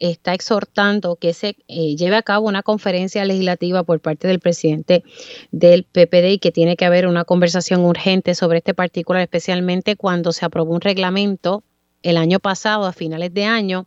está 0.00 0.34
exhortando 0.34 1.14
que 1.14 1.32
se 1.32 1.56
eh, 1.68 1.94
lleve 1.94 2.16
a 2.16 2.22
cabo 2.22 2.48
una 2.48 2.64
conferencia 2.64 3.24
legislativa 3.24 3.84
por 3.84 4.00
parte 4.00 4.26
del 4.26 4.40
presidente 4.40 5.04
del 5.52 5.84
PPD 5.84 6.32
y 6.32 6.38
que 6.38 6.50
tiene 6.50 6.76
que 6.76 6.86
haber 6.86 7.06
una 7.06 7.24
conversación 7.24 7.84
urgente 7.84 8.34
sobre 8.34 8.58
este 8.58 8.74
particular, 8.74 9.22
especialmente 9.22 9.94
cuando 9.94 10.32
se 10.32 10.44
aprobó 10.44 10.74
un 10.74 10.80
reglamento 10.80 11.62
el 12.02 12.16
año 12.16 12.40
pasado, 12.40 12.84
a 12.84 12.92
finales 12.92 13.32
de 13.32 13.44
año, 13.44 13.86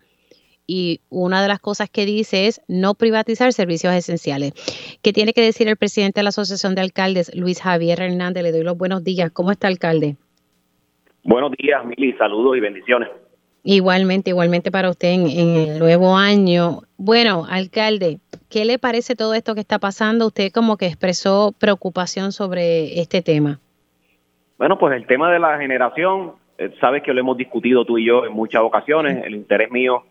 y 0.68 1.02
una 1.10 1.42
de 1.42 1.48
las 1.48 1.60
cosas 1.60 1.90
que 1.90 2.06
dice 2.06 2.48
es 2.48 2.62
no 2.68 2.94
privatizar 2.96 3.54
servicios 3.54 3.94
esenciales. 3.94 4.54
¿Qué 5.02 5.14
tiene 5.14 5.34
que 5.34 5.42
decir 5.42 5.68
el 5.68 5.78
presidente 5.78 6.20
de 6.20 6.24
la 6.24 6.30
Asociación 6.30 6.76
de 6.76 6.82
Alcaldes, 6.82 7.34
Luis 7.36 7.62
Javier 7.62 8.02
Hernández? 8.02 8.44
Le 8.44 8.52
doy 8.52 8.64
los 8.64 8.78
buenos 8.78 9.04
días. 9.04 9.32
¿Cómo 9.32 9.52
está, 9.52 9.68
alcalde? 9.68 10.18
Buenos 11.24 11.52
días, 11.58 11.84
Mili. 11.86 12.14
Saludos 12.14 12.58
y 12.58 12.60
bendiciones. 12.60 13.10
Igualmente, 13.64 14.30
igualmente 14.30 14.72
para 14.72 14.92
usted 14.92 15.10
en, 15.10 15.28
el 15.28 15.80
nuevo 15.80 16.16
año. 16.16 16.82
Bueno, 16.98 17.46
alcalde, 17.50 18.20
¿qué 18.48 18.64
le 18.64 18.78
parece 18.78 19.16
todo 19.16 19.34
esto 19.34 19.56
que 19.56 19.62
está 19.62 19.80
pasando? 19.80 20.28
Usted 20.28 20.52
como 20.52 20.78
que 20.78 20.86
expresó 20.86 21.52
preocupación 21.60 22.32
sobre 22.32 23.00
este 23.00 23.24
tema. 23.24 23.60
Bueno, 24.60 24.78
pues 24.78 24.96
el 24.96 25.08
tema 25.08 25.32
de 25.32 25.40
la 25.40 25.58
generación, 25.58 26.34
eh, 26.60 26.76
sabes 26.80 27.02
que 27.02 27.12
lo 27.12 27.20
hemos 27.20 27.38
discutido 27.38 27.86
tú 27.86 27.98
y 27.98 28.06
yo 28.06 28.24
en 28.26 28.34
muchas 28.34 28.62
ocasiones. 28.62 29.26
El 29.26 29.34
interés 29.34 29.72
mío 29.72 30.04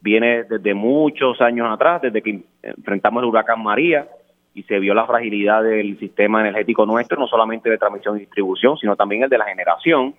viene 0.00 0.44
desde 0.44 0.74
muchos 0.74 1.40
años 1.40 1.68
atrás, 1.70 2.02
desde 2.02 2.22
que 2.22 2.42
enfrentamos 2.62 3.22
el 3.22 3.28
huracán 3.28 3.62
María 3.62 4.08
y 4.54 4.62
se 4.64 4.78
vio 4.78 4.94
la 4.94 5.06
fragilidad 5.06 5.62
del 5.62 5.98
sistema 5.98 6.40
energético 6.40 6.86
nuestro, 6.86 7.18
no 7.18 7.26
solamente 7.26 7.70
de 7.70 7.78
transmisión 7.78 8.16
y 8.16 8.20
distribución, 8.20 8.76
sino 8.78 8.96
también 8.96 9.22
el 9.22 9.30
de 9.30 9.38
la 9.38 9.44
generación 9.44 10.14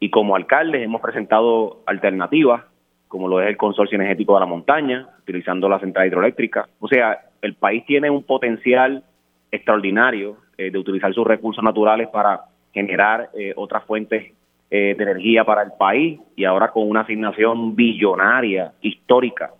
y 0.00 0.10
como 0.10 0.36
alcaldes 0.36 0.82
hemos 0.82 1.00
presentado 1.00 1.82
alternativas, 1.86 2.62
como 3.08 3.28
lo 3.28 3.40
es 3.40 3.48
el 3.48 3.56
Consorcio 3.56 3.96
Energético 3.96 4.34
de 4.34 4.40
la 4.40 4.46
Montaña, 4.46 5.08
utilizando 5.22 5.68
la 5.68 5.80
central 5.80 6.06
hidroeléctrica. 6.06 6.68
O 6.78 6.88
sea, 6.88 7.18
el 7.42 7.54
país 7.54 7.84
tiene 7.86 8.10
un 8.10 8.22
potencial 8.22 9.02
extraordinario 9.50 10.36
eh, 10.56 10.70
de 10.70 10.78
utilizar 10.78 11.12
sus 11.14 11.26
recursos 11.26 11.64
naturales 11.64 12.08
para 12.08 12.42
generar 12.72 13.30
eh, 13.34 13.52
otras 13.56 13.84
fuentes 13.84 14.32
eh, 14.70 14.94
de 14.96 15.02
energía 15.02 15.44
para 15.44 15.62
el 15.62 15.72
país 15.78 16.20
y 16.36 16.44
ahora 16.44 16.70
con 16.70 16.88
una 16.88 17.00
asignación 17.00 17.74
billonaria, 17.74 18.72
histórica, 18.80 19.52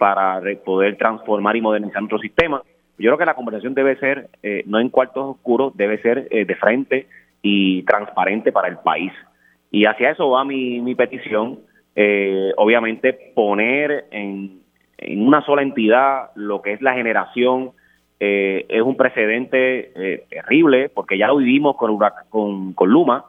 para 0.00 0.42
poder 0.64 0.96
transformar 0.96 1.54
y 1.54 1.60
modernizar 1.60 2.02
nuestro 2.02 2.18
sistema. 2.18 2.60
Yo 2.98 3.10
creo 3.10 3.18
que 3.18 3.24
la 3.24 3.34
conversación 3.34 3.74
debe 3.74 3.94
ser, 3.94 4.28
no 4.66 4.80
en 4.80 4.88
cuartos 4.88 5.36
oscuros, 5.36 5.76
debe 5.76 6.02
ser 6.02 6.28
de 6.28 6.54
frente 6.56 7.06
y 7.42 7.84
transparente 7.84 8.50
para 8.50 8.66
el 8.66 8.78
país. 8.78 9.12
Y 9.70 9.84
hacia 9.84 10.10
eso 10.10 10.30
va 10.30 10.44
mi, 10.44 10.80
mi 10.80 10.94
petición. 10.94 11.60
Eh, 11.94 12.52
obviamente 12.56 13.12
poner 13.34 14.06
en, 14.10 14.60
una 15.16 15.44
sola 15.44 15.62
entidad 15.62 16.30
lo 16.34 16.62
que 16.62 16.72
es 16.72 16.82
la 16.82 16.94
generación 16.94 17.72
eh, 18.20 18.66
es 18.68 18.82
un 18.82 18.96
precedente 18.96 19.92
eh, 19.94 20.24
terrible 20.28 20.88
porque 20.88 21.18
ya 21.18 21.28
lo 21.28 21.36
vivimos 21.36 21.76
con, 21.76 21.98
con, 22.28 22.72
con 22.72 22.90
Luma. 22.90 23.24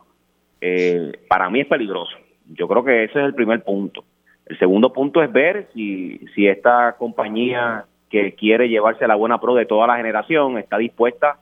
Para 1.27 1.49
mí 1.49 1.61
es 1.61 1.67
peligroso. 1.67 2.15
Yo 2.47 2.67
creo 2.67 2.83
que 2.83 3.05
ese 3.05 3.19
es 3.19 3.25
el 3.25 3.35
primer 3.35 3.63
punto. 3.63 4.03
El 4.45 4.57
segundo 4.57 4.91
punto 4.91 5.21
es 5.21 5.31
ver 5.31 5.69
si, 5.73 6.19
si 6.33 6.47
esta 6.47 6.95
compañía 6.97 7.85
que 8.09 8.33
quiere 8.33 8.67
llevarse 8.67 9.07
la 9.07 9.15
buena 9.15 9.39
pro 9.39 9.53
de 9.53 9.65
toda 9.65 9.85
la 9.85 9.97
generación 9.97 10.57
está 10.57 10.77
dispuesta 10.77 11.37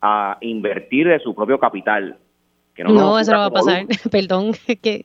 a 0.00 0.38
invertir 0.40 1.08
de 1.08 1.18
su 1.18 1.34
propio 1.34 1.58
capital 1.58 2.16
no, 2.78 3.18
eso 3.18 3.32
no 3.32 3.38
va 3.38 3.46
a 3.46 3.50
pasar. 3.50 3.86
Perdón, 4.10 4.52
que 4.82 5.04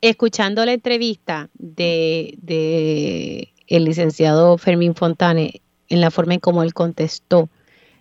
escuchando 0.00 0.64
la 0.64 0.72
entrevista 0.72 1.48
de, 1.54 2.34
de 2.40 3.52
el 3.66 3.84
licenciado 3.84 4.58
Fermín 4.58 4.94
Fontane, 4.94 5.62
en 5.88 6.00
la 6.00 6.10
forma 6.10 6.34
en 6.34 6.40
cómo 6.40 6.62
él 6.62 6.74
contestó, 6.74 7.48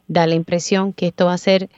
da 0.07 0.27
la 0.27 0.35
impresión 0.35 0.93
que 0.93 1.07
esto 1.07 1.25
va 1.25 1.33
a 1.33 1.37
ser 1.37 1.69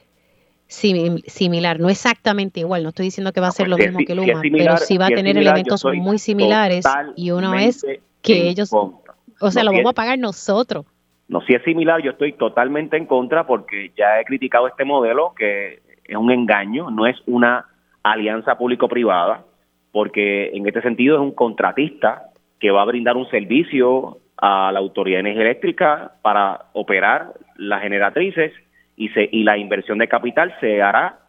similar, 0.68 1.80
no 1.80 1.90
exactamente 1.90 2.62
igual, 2.62 2.84
no 2.84 2.90
estoy 2.90 3.06
diciendo 3.06 3.32
que 3.32 3.40
va 3.40 3.48
a 3.48 3.52
ser 3.52 3.68
lo 3.68 3.78
mismo 3.78 4.00
que 4.06 4.16
Luma, 4.16 4.42
pero 4.52 4.78
sí 4.78 4.98
va 4.98 5.08
a 5.08 5.10
tener 5.10 5.38
elementos 5.38 5.86
muy 5.96 6.18
similares 6.18 6.86
y 7.16 7.32
uno 7.32 7.54
es 7.56 7.86
que 8.22 8.50
ellos, 8.50 8.72
o 8.74 9.52
sea, 9.52 9.64
lo 9.64 9.72
vamos 9.72 9.92
a 9.92 9.94
pagar 9.94 10.18
nosotros. 10.18 10.86
No, 11.28 11.42
si 11.42 11.54
es 11.54 11.64
similar, 11.64 12.02
yo 12.04 12.12
estoy 12.12 12.34
totalmente 12.34 12.98
en 12.98 13.06
contra 13.06 13.48
porque 13.48 13.92
ya 13.98 14.20
he 14.20 14.26
criticado 14.26 14.68
este 14.68 14.86
modelo 14.86 15.34
que 15.36 15.82
es 16.04 16.16
un 16.16 16.32
engaño, 16.32 16.92
no 16.92 17.08
es 17.08 17.18
una 17.26 17.66
alianza 18.04 18.58
público-privada, 18.58 19.44
porque 19.92 20.50
en 20.54 20.68
este 20.68 20.82
sentido 20.82 21.16
es 21.16 21.22
un 21.22 21.32
contratista 21.32 22.30
que 22.60 22.70
va 22.70 22.84
a 22.84 22.86
brindar 22.86 23.18
un 23.18 23.28
servicio 23.30 24.20
a 24.38 24.72
la 24.72 24.80
Autoridad 24.80 25.18
de 25.18 25.22
Energía 25.22 25.44
Eléctrica 25.44 26.12
para 26.22 26.66
operar 26.74 27.34
las 27.56 27.82
generatrices 27.82 28.52
y, 28.96 29.10
se, 29.10 29.28
y 29.32 29.44
la 29.44 29.58
inversión 29.58 29.98
de 29.98 30.08
capital 30.08 30.56
se 30.60 30.82
hará 30.82 31.20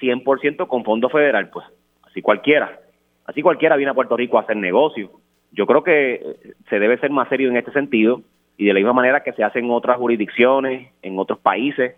100% 0.00 0.66
con 0.68 0.84
fondo 0.84 1.08
federal, 1.08 1.50
pues 1.50 1.66
así 2.02 2.22
cualquiera, 2.22 2.80
así 3.24 3.42
cualquiera 3.42 3.76
viene 3.76 3.90
a 3.90 3.94
Puerto 3.94 4.16
Rico 4.16 4.38
a 4.38 4.42
hacer 4.42 4.56
negocio. 4.56 5.10
Yo 5.52 5.66
creo 5.66 5.82
que 5.82 6.36
se 6.68 6.78
debe 6.78 6.98
ser 6.98 7.10
más 7.10 7.28
serio 7.28 7.48
en 7.48 7.56
este 7.56 7.72
sentido 7.72 8.22
y 8.56 8.66
de 8.66 8.72
la 8.72 8.78
misma 8.78 8.92
manera 8.92 9.22
que 9.22 9.32
se 9.32 9.44
hace 9.44 9.58
en 9.58 9.70
otras 9.70 9.96
jurisdicciones, 9.96 10.92
en 11.02 11.18
otros 11.18 11.38
países, 11.38 11.94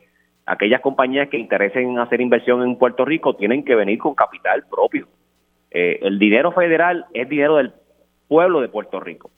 aquellas 0.49 0.81
compañías 0.81 1.29
que 1.29 1.39
interesen 1.39 1.91
en 1.91 1.99
hacer 1.99 2.21
inversión 2.21 2.63
en 2.63 2.77
Puerto 2.77 3.05
Rico 3.05 3.37
tienen 3.37 3.65
que 3.65 3.75
venir 3.75 3.99
con 3.99 4.15
capital 4.15 4.65
propio. 4.69 5.07
Eh, 5.71 5.99
el 6.03 6.19
dinero 6.19 6.53
federal 6.53 7.07
es 7.13 7.29
dinero 7.29 7.57
del 7.57 7.73
pueblo 8.27 8.61
de 8.61 8.69
Puerto 8.69 9.01
Rico, 9.01 9.31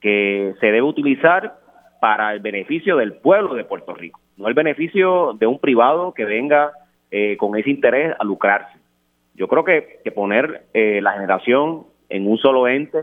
que 0.00 0.54
se 0.60 0.66
debe 0.66 0.82
utilizar 0.82 1.58
para 2.00 2.32
el 2.32 2.40
beneficio 2.40 2.96
del 2.96 3.14
pueblo 3.14 3.54
de 3.54 3.64
Puerto 3.64 3.94
Rico, 3.94 4.20
no 4.38 4.48
el 4.48 4.54
beneficio 4.54 5.34
de 5.34 5.46
un 5.46 5.58
privado 5.58 6.14
que 6.14 6.24
venga 6.24 6.72
eh, 7.10 7.36
con 7.36 7.56
ese 7.56 7.70
interés 7.70 8.14
a 8.18 8.24
lucrarse. 8.24 8.78
Yo 9.34 9.48
creo 9.48 9.64
que, 9.64 10.00
poner 10.14 10.62
eh, 10.72 11.00
la 11.02 11.12
generación 11.12 11.84
en 12.08 12.26
un 12.26 12.38
solo 12.38 12.66
ente 12.66 13.02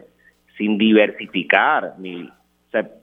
sin 0.57 0.77
diversificar, 0.77 1.93
ni, 1.97 2.29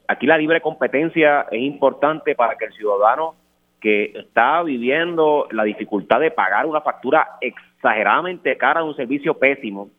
aquí 0.08 0.26
la 0.26 0.38
libre 0.38 0.60
competencia 0.60 1.46
es 1.50 1.60
importante 1.60 2.34
para 2.34 2.56
que 2.56 2.66
el 2.66 2.72
ciudadano 2.72 3.34
que 3.80 4.12
está 4.14 4.62
viviendo 4.62 5.48
la 5.50 5.64
dificultad 5.64 6.20
de 6.20 6.30
pagar 6.30 6.66
una 6.66 6.80
factura 6.80 7.26
exageradamente 7.40 8.56
cara 8.56 8.80
de 8.80 8.86
un 8.86 8.96
servicio 8.96 9.38
pésimo, 9.38 9.90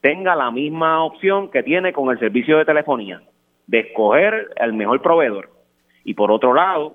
tenga 0.00 0.34
la 0.34 0.50
misma 0.50 1.04
opción 1.04 1.50
que 1.50 1.62
tiene 1.62 1.92
con 1.92 2.10
el 2.10 2.18
servicio 2.18 2.58
de 2.58 2.64
telefonía, 2.64 3.22
de 3.66 3.80
escoger 3.80 4.50
el 4.56 4.72
mejor 4.72 5.00
proveedor. 5.00 5.50
Y 6.04 6.14
por 6.14 6.32
otro 6.32 6.54
lado, 6.54 6.94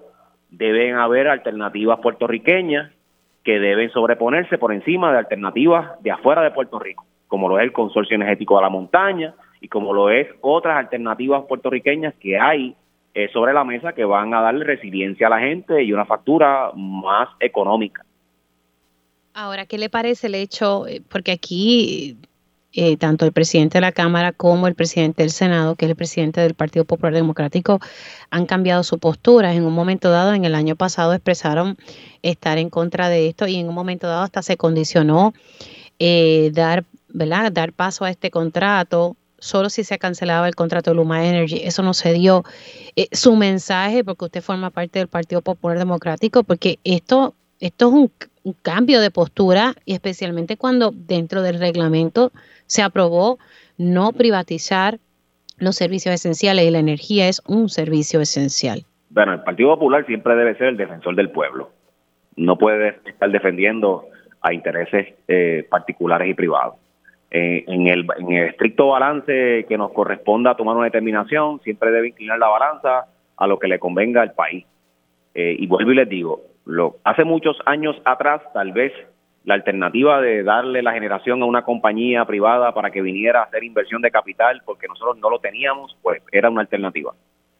deben 0.58 0.95
haber 0.95 1.28
alternativas 1.28 1.99
puertorriqueñas 1.99 2.91
que 3.43 3.60
deben 3.60 3.91
sobreponerse 3.91 4.58
por 4.58 4.74
encima 4.74 5.12
de 5.12 5.20
alternativas 5.20 6.01
de 6.01 6.12
afuera 6.12 6.41
de 6.41 6.51
Puerto 6.51 6.80
Rico, 6.80 7.06
como 7.28 7.47
lo 7.49 7.60
es 7.60 7.64
el 7.64 7.74
Consorcio 7.74 8.16
Energético 8.16 8.56
de 8.56 8.64
la 8.64 8.70
Montaña 8.70 9.34
y 9.62 9.68
como 9.68 9.93
lo 9.93 10.10
es 10.10 10.28
otras 10.41 10.78
alternativas 10.78 11.43
puertorriqueñas 11.47 12.14
que 12.16 12.39
hay 12.39 12.76
eh, 13.14 13.30
sobre 13.32 13.53
la 13.53 13.64
mesa 13.64 13.93
que 13.93 14.06
van 14.06 14.34
a 14.34 14.41
darle 14.41 14.66
resiliencia 14.66 15.28
a 15.28 15.30
la 15.30 15.39
gente 15.39 15.84
y 15.84 15.93
una 15.93 16.06
factura 16.06 16.72
más 16.76 17.30
económica. 17.39 18.03
Ahora, 19.34 19.66
¿qué 19.66 19.78
le 19.78 19.89
parece 19.89 20.28
el 20.28 20.36
hecho? 20.36 20.88
Eh, 20.88 21.01
porque 21.10 21.34
aquí 21.34 22.18
eh, 22.76 22.97
tanto 22.97 23.26
el 23.26 23.32
presidente 23.32 23.78
de 23.78 23.82
la 23.82 23.91
Cámara 23.91 24.34
como 24.34 24.67
el 24.67 24.76
presidente 24.76 25.23
del 25.23 25.32
Senado, 25.32 25.76
que 25.76 25.86
es 25.86 25.89
el 25.89 25.95
presidente 25.95 26.41
del 26.41 26.55
Partido 26.55 26.86
Popular 26.86 27.13
Democrático, 27.13 27.80
han 28.30 28.45
cambiado 28.45 28.84
su 28.84 28.99
postura. 28.99 29.53
En 29.53 29.63
un 29.63 29.73
momento 29.73 30.09
dado, 30.09 30.34
en 30.34 30.43
el 30.43 30.55
año 30.55 30.76
pasado, 30.76 31.13
expresaron 31.13 31.78
estar 32.21 32.57
en 32.57 32.69
contra 32.69 33.09
de 33.09 33.28
esto 33.28 33.47
y 33.47 33.55
en 33.55 33.69
un 33.69 33.76
momento 33.76 34.07
dado 34.07 34.23
hasta 34.23 34.41
se 34.41 34.57
condicionó 34.57 35.34
eh, 35.99 36.51
dar, 36.53 36.84
¿verdad? 37.07 37.51
dar 37.51 37.71
paso 37.71 38.03
a 38.03 38.09
este 38.09 38.30
contrato 38.30 39.15
solo 39.39 39.69
si 39.69 39.84
se 39.84 39.97
cancelaba 39.97 40.47
el 40.47 40.55
contrato 40.55 40.91
de 40.91 40.95
Luma 40.95 41.26
Energy. 41.26 41.61
Eso 41.63 41.84
no 41.84 41.93
se 41.93 42.13
dio. 42.13 42.43
Eh, 42.95 43.07
su 43.11 43.36
mensaje, 43.36 44.03
porque 44.03 44.26
usted 44.26 44.41
forma 44.41 44.69
parte 44.69 44.99
del 44.99 45.07
Partido 45.07 45.41
Popular 45.41 45.78
Democrático, 45.78 46.43
porque 46.43 46.80
esto, 46.84 47.36
esto 47.60 47.88
es 47.88 47.93
un, 47.93 48.12
cambio 48.62 49.01
de 49.01 49.10
postura 49.10 49.74
y 49.86 49.95
especialmente 49.95 50.56
cuando 50.56 50.91
dentro 50.93 51.41
del 51.41 51.60
reglamento 51.60 52.32
se 52.68 52.84
aprobó 52.84 53.39
no 53.80 54.12
privatizar 54.12 54.99
los 55.58 55.76
servicios 55.76 56.14
esenciales 56.14 56.66
y 56.66 56.70
la 56.70 56.78
energía 56.78 57.28
es 57.28 57.41
un 57.47 57.70
servicio 57.70 58.22
esencial. 58.22 58.84
Bueno, 59.10 59.34
el 59.34 59.41
Partido 59.41 59.70
Popular 59.70 60.06
siempre 60.06 60.36
debe 60.36 60.56
ser 60.58 60.68
el 60.68 60.78
defensor 60.78 61.16
del 61.16 61.32
pueblo. 61.32 61.72
No 62.36 62.58
puede 62.58 62.99
estar 63.06 63.32
defendiendo 63.32 64.06
a 64.41 64.53
intereses 64.53 65.16
eh, 65.28 65.66
particulares 65.68 66.30
y 66.30 66.36
privados. 66.36 66.76
Eh, 67.32 67.64
en, 67.68 67.88
el, 67.88 68.06
en 68.20 68.32
el 68.32 68.49
estricto 68.49 68.89
balance 68.89 69.66
que 69.68 69.78
nos 69.78 69.91
corresponda 69.91 70.56
tomar 70.56 70.76
una 70.76 70.86
determinación, 70.86 71.60
siempre 71.62 71.91
debe 71.91 72.10
inclinar 72.10 72.38
la 72.38 72.47
balanza 72.47 73.06
a 73.38 73.47
lo 73.47 73.58
que 73.58 73.68
le 73.68 73.80
convenga 73.80 74.22
al 74.22 74.34
país. 74.34 74.66
Eh, 75.34 75.56
y 75.58 75.68
vuelvo 75.68 75.91
y 75.91 75.95
les 75.95 76.08
digo, 76.08 76.43
lo, 76.66 76.97
hace 77.03 77.24
muchos 77.24 77.57
años 77.66 77.95
atrás, 78.05 78.41
tal 78.53 78.72
vez 78.72 78.91
la 79.45 79.53
alternativa 79.53 80.20
de 80.22 80.43
darle 80.43 80.82
la 80.82 80.93
generación 80.93 81.41
a 81.43 81.45
una 81.45 81.63
compañía 81.63 82.26
privada 82.26 82.74
para 82.74 82.89
que 82.89 83.01
viniera 83.01 83.41
a 83.41 83.43
hacer 83.43 83.63
inversión 83.63 84.01
de 84.01 84.09
capital 84.09 84.61
porque 84.66 84.88
nosotros 84.88 85.18
no 85.20 85.30
lo 85.30 85.39
teníamos, 85.39 85.95
pues 86.01 86.22
era 86.32 86.49
una 86.49 86.61
alternativa. 86.61 87.13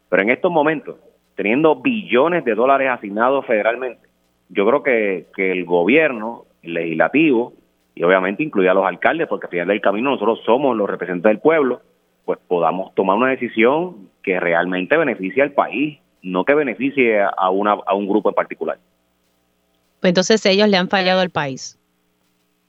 Pero 0.08 0.22
en 0.22 0.30
estos 0.30 0.50
momentos, 0.50 0.96
teniendo 1.36 1.76
billones 1.76 2.44
de 2.44 2.54
dólares 2.54 2.90
asignados 2.90 3.46
federalmente, 3.46 4.08
yo 4.48 4.66
creo 4.66 4.82
que, 4.82 5.26
que 5.34 5.52
el 5.52 5.64
gobierno, 5.64 6.44
el 6.62 6.74
legislativo, 6.74 7.52
y 7.94 8.02
obviamente 8.02 8.42
incluye 8.42 8.68
a 8.68 8.74
los 8.74 8.84
alcaldes, 8.84 9.28
porque 9.28 9.46
al 9.46 9.50
final 9.50 9.68
del 9.68 9.80
camino 9.80 10.10
nosotros 10.10 10.40
somos 10.44 10.76
los 10.76 10.90
representantes 10.90 11.30
del 11.30 11.40
pueblo, 11.40 11.80
pues 12.24 12.38
podamos 12.48 12.94
tomar 12.94 13.16
una 13.16 13.30
decisión 13.30 14.08
que 14.22 14.40
realmente 14.40 14.96
beneficie 14.96 15.42
al 15.42 15.52
país, 15.52 15.98
no 16.22 16.44
que 16.44 16.54
beneficie 16.54 17.22
a, 17.22 17.50
una, 17.50 17.72
a 17.86 17.94
un 17.94 18.08
grupo 18.08 18.28
en 18.28 18.34
particular. 18.34 18.78
Pues 20.00 20.10
entonces 20.10 20.44
ellos 20.46 20.68
le 20.68 20.76
han 20.76 20.88
fallado 20.88 21.20
al 21.20 21.30
país. 21.30 21.78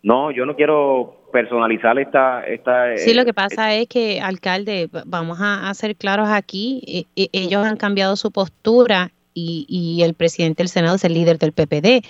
No, 0.03 0.31
yo 0.31 0.45
no 0.45 0.55
quiero 0.55 1.17
personalizar 1.31 1.99
esta... 1.99 2.45
esta 2.45 2.97
sí, 2.97 3.13
lo 3.13 3.23
que 3.25 3.31
eh, 3.31 3.33
pasa 3.33 3.73
es 3.75 3.87
que, 3.87 4.21
alcalde, 4.21 4.89
vamos 5.05 5.39
a, 5.41 5.73
ser 5.73 5.95
claros 5.95 6.29
aquí, 6.29 6.81
e, 6.87 7.21
e, 7.21 7.29
ellos 7.33 7.65
han 7.65 7.77
cambiado 7.77 8.15
su 8.15 8.31
postura 8.31 9.11
y, 9.33 9.65
y 9.67 10.03
el 10.03 10.13
presidente 10.13 10.63
del 10.63 10.69
Senado 10.69 10.95
es 10.95 11.03
el 11.03 11.13
líder 11.13 11.37
del 11.37 11.51
PPD. 11.51 12.05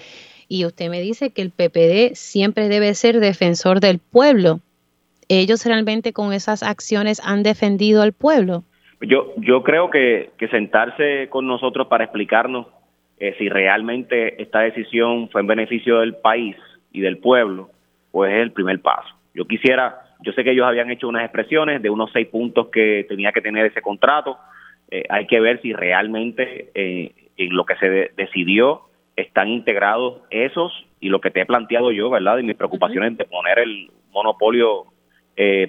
Y 0.48 0.66
usted 0.66 0.90
me 0.90 1.02
dice 1.02 1.32
que 1.32 1.42
el 1.42 1.52
PPD 1.52 2.16
siempre 2.16 2.70
debe 2.70 2.94
ser 2.94 3.20
defensor 3.20 3.80
del 3.80 4.00
pueblo. 4.00 4.62
¿Ellos 5.28 5.66
realmente 5.66 6.14
con 6.14 6.32
esas 6.32 6.64
acciones 6.64 7.22
han 7.26 7.44
defendido 7.44 8.02
al 8.02 8.14
pueblo? 8.14 8.64
Yo, 9.02 9.34
yo 9.38 9.62
creo 9.62 9.90
que, 9.90 10.32
que 10.38 10.48
sentarse 10.48 11.28
con 11.30 11.48
nosotros 11.48 11.88
para 11.88 12.06
explicarnos 12.06 12.68
eh, 13.20 13.36
si 13.38 13.50
realmente 13.50 14.42
esta 14.42 14.60
decisión 14.60 15.30
fue 15.30 15.42
en 15.42 15.48
beneficio 15.48 16.00
del 16.00 16.16
país 16.16 16.56
y 16.92 17.02
del 17.02 17.18
pueblo, 17.18 17.70
pues 18.12 18.32
es 18.32 18.42
el 18.42 18.52
primer 18.52 18.80
paso. 18.82 19.10
Yo 19.34 19.46
quisiera, 19.46 19.96
yo 20.22 20.34
sé 20.34 20.44
que 20.44 20.52
ellos 20.52 20.68
habían 20.68 20.92
hecho 20.92 21.08
unas 21.08 21.24
expresiones 21.24 21.82
de 21.82 21.90
unos 21.90 22.12
seis 22.12 22.28
puntos 22.28 22.68
que 22.68 23.06
tenía 23.10 23.32
que 23.32 23.42
tener 23.42 23.66
ese 23.66 23.82
contrato. 23.82 24.38
Eh, 24.92 25.04
hay 25.10 25.26
que 25.26 25.40
ver 25.40 25.62
si 25.62 25.74
realmente 25.74 26.70
eh, 26.76 27.12
en 27.38 27.56
lo 27.56 27.66
que 27.66 27.76
se 27.78 28.12
decidió 28.16 28.82
están 29.16 29.48
integrados 29.48 30.22
esos 30.30 30.72
y 31.00 31.10
lo 31.10 31.20
que 31.20 31.32
te 31.32 31.42
he 31.42 31.46
planteado 31.46 31.92
yo, 31.92 32.12
¿verdad? 32.12 32.38
Y 32.38 32.44
mis 32.44 32.56
preocupaciones 32.56 33.18
de 33.18 33.26
poner 33.26 33.60
el 33.60 33.90
monopolio 34.12 34.86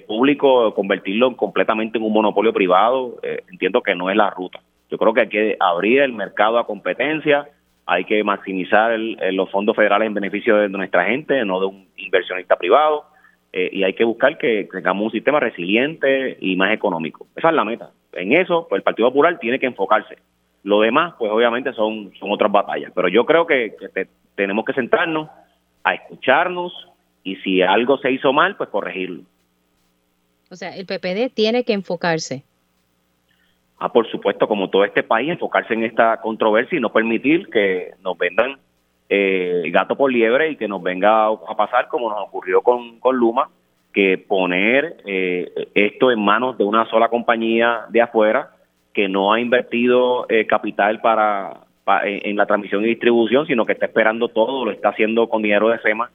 público, 0.07 0.73
convertirlo 0.73 1.37
completamente 1.37 1.99
en 1.99 2.03
un 2.03 2.11
monopolio 2.11 2.51
privado, 2.51 3.19
entiendo 3.21 3.83
que 3.83 3.93
no 3.93 4.09
es 4.09 4.17
la 4.17 4.31
ruta. 4.31 4.61
Yo 4.89 4.97
creo 4.97 5.13
que 5.13 5.21
hay 5.21 5.29
que 5.29 5.57
abrir 5.59 6.01
el 6.01 6.13
mercado 6.13 6.57
a 6.57 6.65
competencia, 6.65 7.47
hay 7.85 8.05
que 8.05 8.23
maximizar 8.23 8.97
los 8.99 9.49
fondos 9.49 9.75
federales 9.75 10.07
en 10.07 10.13
beneficio 10.13 10.57
de 10.57 10.69
nuestra 10.69 11.05
gente, 11.05 11.43
no 11.45 11.59
de 11.59 11.67
un 11.67 11.87
inversionista 11.97 12.55
privado, 12.55 13.05
eh, 13.51 13.69
y 13.71 13.83
hay 13.83 13.93
que 13.93 14.03
buscar 14.03 14.37
que 14.37 14.67
tengamos 14.71 15.05
un 15.05 15.11
sistema 15.11 15.39
resiliente 15.39 16.37
y 16.39 16.55
más 16.55 16.71
económico. 16.71 17.27
Esa 17.35 17.49
es 17.49 17.55
la 17.55 17.65
meta. 17.65 17.91
En 18.13 18.33
eso, 18.33 18.67
pues 18.69 18.79
el 18.79 18.83
Partido 18.83 19.09
Popular 19.09 19.39
tiene 19.39 19.59
que 19.59 19.65
enfocarse. 19.65 20.17
Lo 20.63 20.81
demás, 20.81 21.15
pues 21.17 21.31
obviamente 21.31 21.73
son, 21.73 22.11
son 22.19 22.31
otras 22.31 22.51
batallas, 22.51 22.91
pero 22.93 23.07
yo 23.07 23.25
creo 23.25 23.47
que, 23.47 23.75
tenemos 24.35 24.65
que 24.65 24.73
sentarnos 24.73 25.29
a 25.83 25.93
escucharnos 25.95 26.71
y 27.23 27.37
si 27.37 27.61
algo 27.61 27.97
se 27.97 28.11
hizo 28.11 28.33
mal, 28.33 28.55
pues 28.55 28.69
corregirlo. 28.69 29.23
O 30.51 30.55
sea, 30.55 30.75
el 30.75 30.85
PPD 30.85 31.33
tiene 31.33 31.63
que 31.63 31.73
enfocarse 31.73 32.43
a, 33.79 33.91
por 33.91 34.09
supuesto, 34.09 34.47
como 34.47 34.69
todo 34.69 34.83
este 34.83 35.03
país, 35.03 35.29
enfocarse 35.29 35.73
en 35.73 35.83
esta 35.83 36.17
controversia 36.17 36.77
y 36.77 36.81
no 36.81 36.91
permitir 36.91 37.49
que 37.49 37.91
nos 38.03 38.17
vendan 38.17 38.57
eh, 39.07 39.63
gato 39.71 39.95
por 39.95 40.11
liebre 40.11 40.51
y 40.51 40.55
que 40.57 40.67
nos 40.67 40.83
venga 40.83 41.27
a 41.27 41.55
pasar 41.57 41.87
como 41.87 42.09
nos 42.09 42.19
ocurrió 42.27 42.61
con, 42.61 42.99
con 42.99 43.15
Luma, 43.15 43.49
que 43.93 44.17
poner 44.17 44.97
eh, 45.05 45.51
esto 45.73 46.11
en 46.11 46.19
manos 46.19 46.57
de 46.57 46.65
una 46.65 46.85
sola 46.89 47.07
compañía 47.07 47.85
de 47.89 48.01
afuera 48.01 48.51
que 48.93 49.07
no 49.07 49.33
ha 49.33 49.39
invertido 49.39 50.25
eh, 50.29 50.45
capital 50.45 50.99
para, 50.99 51.61
en 52.03 52.35
la 52.35 52.45
transmisión 52.45 52.83
y 52.83 52.89
distribución, 52.89 53.47
sino 53.47 53.65
que 53.65 53.73
está 53.73 53.85
esperando 53.85 54.27
todo, 54.27 54.65
lo 54.65 54.71
está 54.71 54.89
haciendo 54.89 55.29
con 55.29 55.41
dinero 55.41 55.69
de 55.69 55.79
FEMA, 55.79 56.11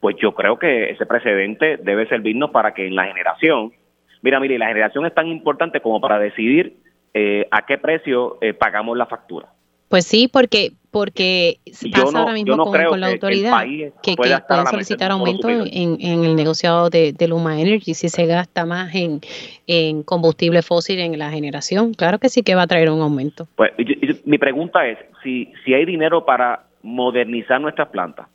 pues 0.00 0.16
yo 0.16 0.32
creo 0.32 0.58
que 0.58 0.90
ese 0.90 1.06
precedente 1.06 1.76
debe 1.76 2.06
servirnos 2.08 2.50
para 2.50 2.72
que 2.72 2.86
en 2.86 2.94
la 2.94 3.04
generación, 3.04 3.72
mira, 4.22 4.40
mire, 4.40 4.58
la 4.58 4.68
generación 4.68 5.04
es 5.04 5.14
tan 5.14 5.26
importante 5.26 5.80
como 5.80 6.00
para 6.00 6.18
decidir 6.18 6.76
eh, 7.14 7.46
a 7.50 7.66
qué 7.66 7.78
precio 7.78 8.38
eh, 8.40 8.54
pagamos 8.54 8.96
la 8.96 9.06
factura. 9.06 9.48
Pues 9.88 10.06
sí, 10.06 10.28
porque 10.32 10.72
porque 10.92 11.58
pasa 11.92 12.20
ahora 12.20 12.32
mismo 12.32 12.56
con, 12.64 13.00
la 13.00 13.08
autoridad 13.08 13.64
que, 14.02 14.16
pueden 14.16 14.40
solicitar 14.68 15.10
aumento 15.10 15.48
en, 15.48 16.00
el 16.00 16.34
negociado 16.36 16.90
de, 16.90 17.14
Luma 17.28 17.60
Energy 17.60 17.94
si 17.94 18.08
se 18.08 18.26
gasta 18.26 18.64
más 18.66 18.94
en, 18.94 19.20
en 19.66 20.02
combustible 20.02 20.62
fósil 20.62 20.98
en 21.00 21.18
la 21.18 21.30
generación. 21.30 21.94
Claro 21.94 22.18
que 22.18 22.28
sí 22.28 22.42
que 22.42 22.54
va 22.54 22.62
a 22.62 22.66
traer 22.66 22.90
un 22.90 23.00
aumento. 23.00 23.46
Pues 23.56 23.72
mi 24.24 24.38
pregunta 24.38 24.86
es 24.86 24.98
si 25.22 25.52
si 25.64 25.74
hay 25.74 25.84
dinero 25.84 26.24
para 26.24 26.64
modernizar 26.82 27.60
nuestras 27.60 27.88
plantas 27.88 28.28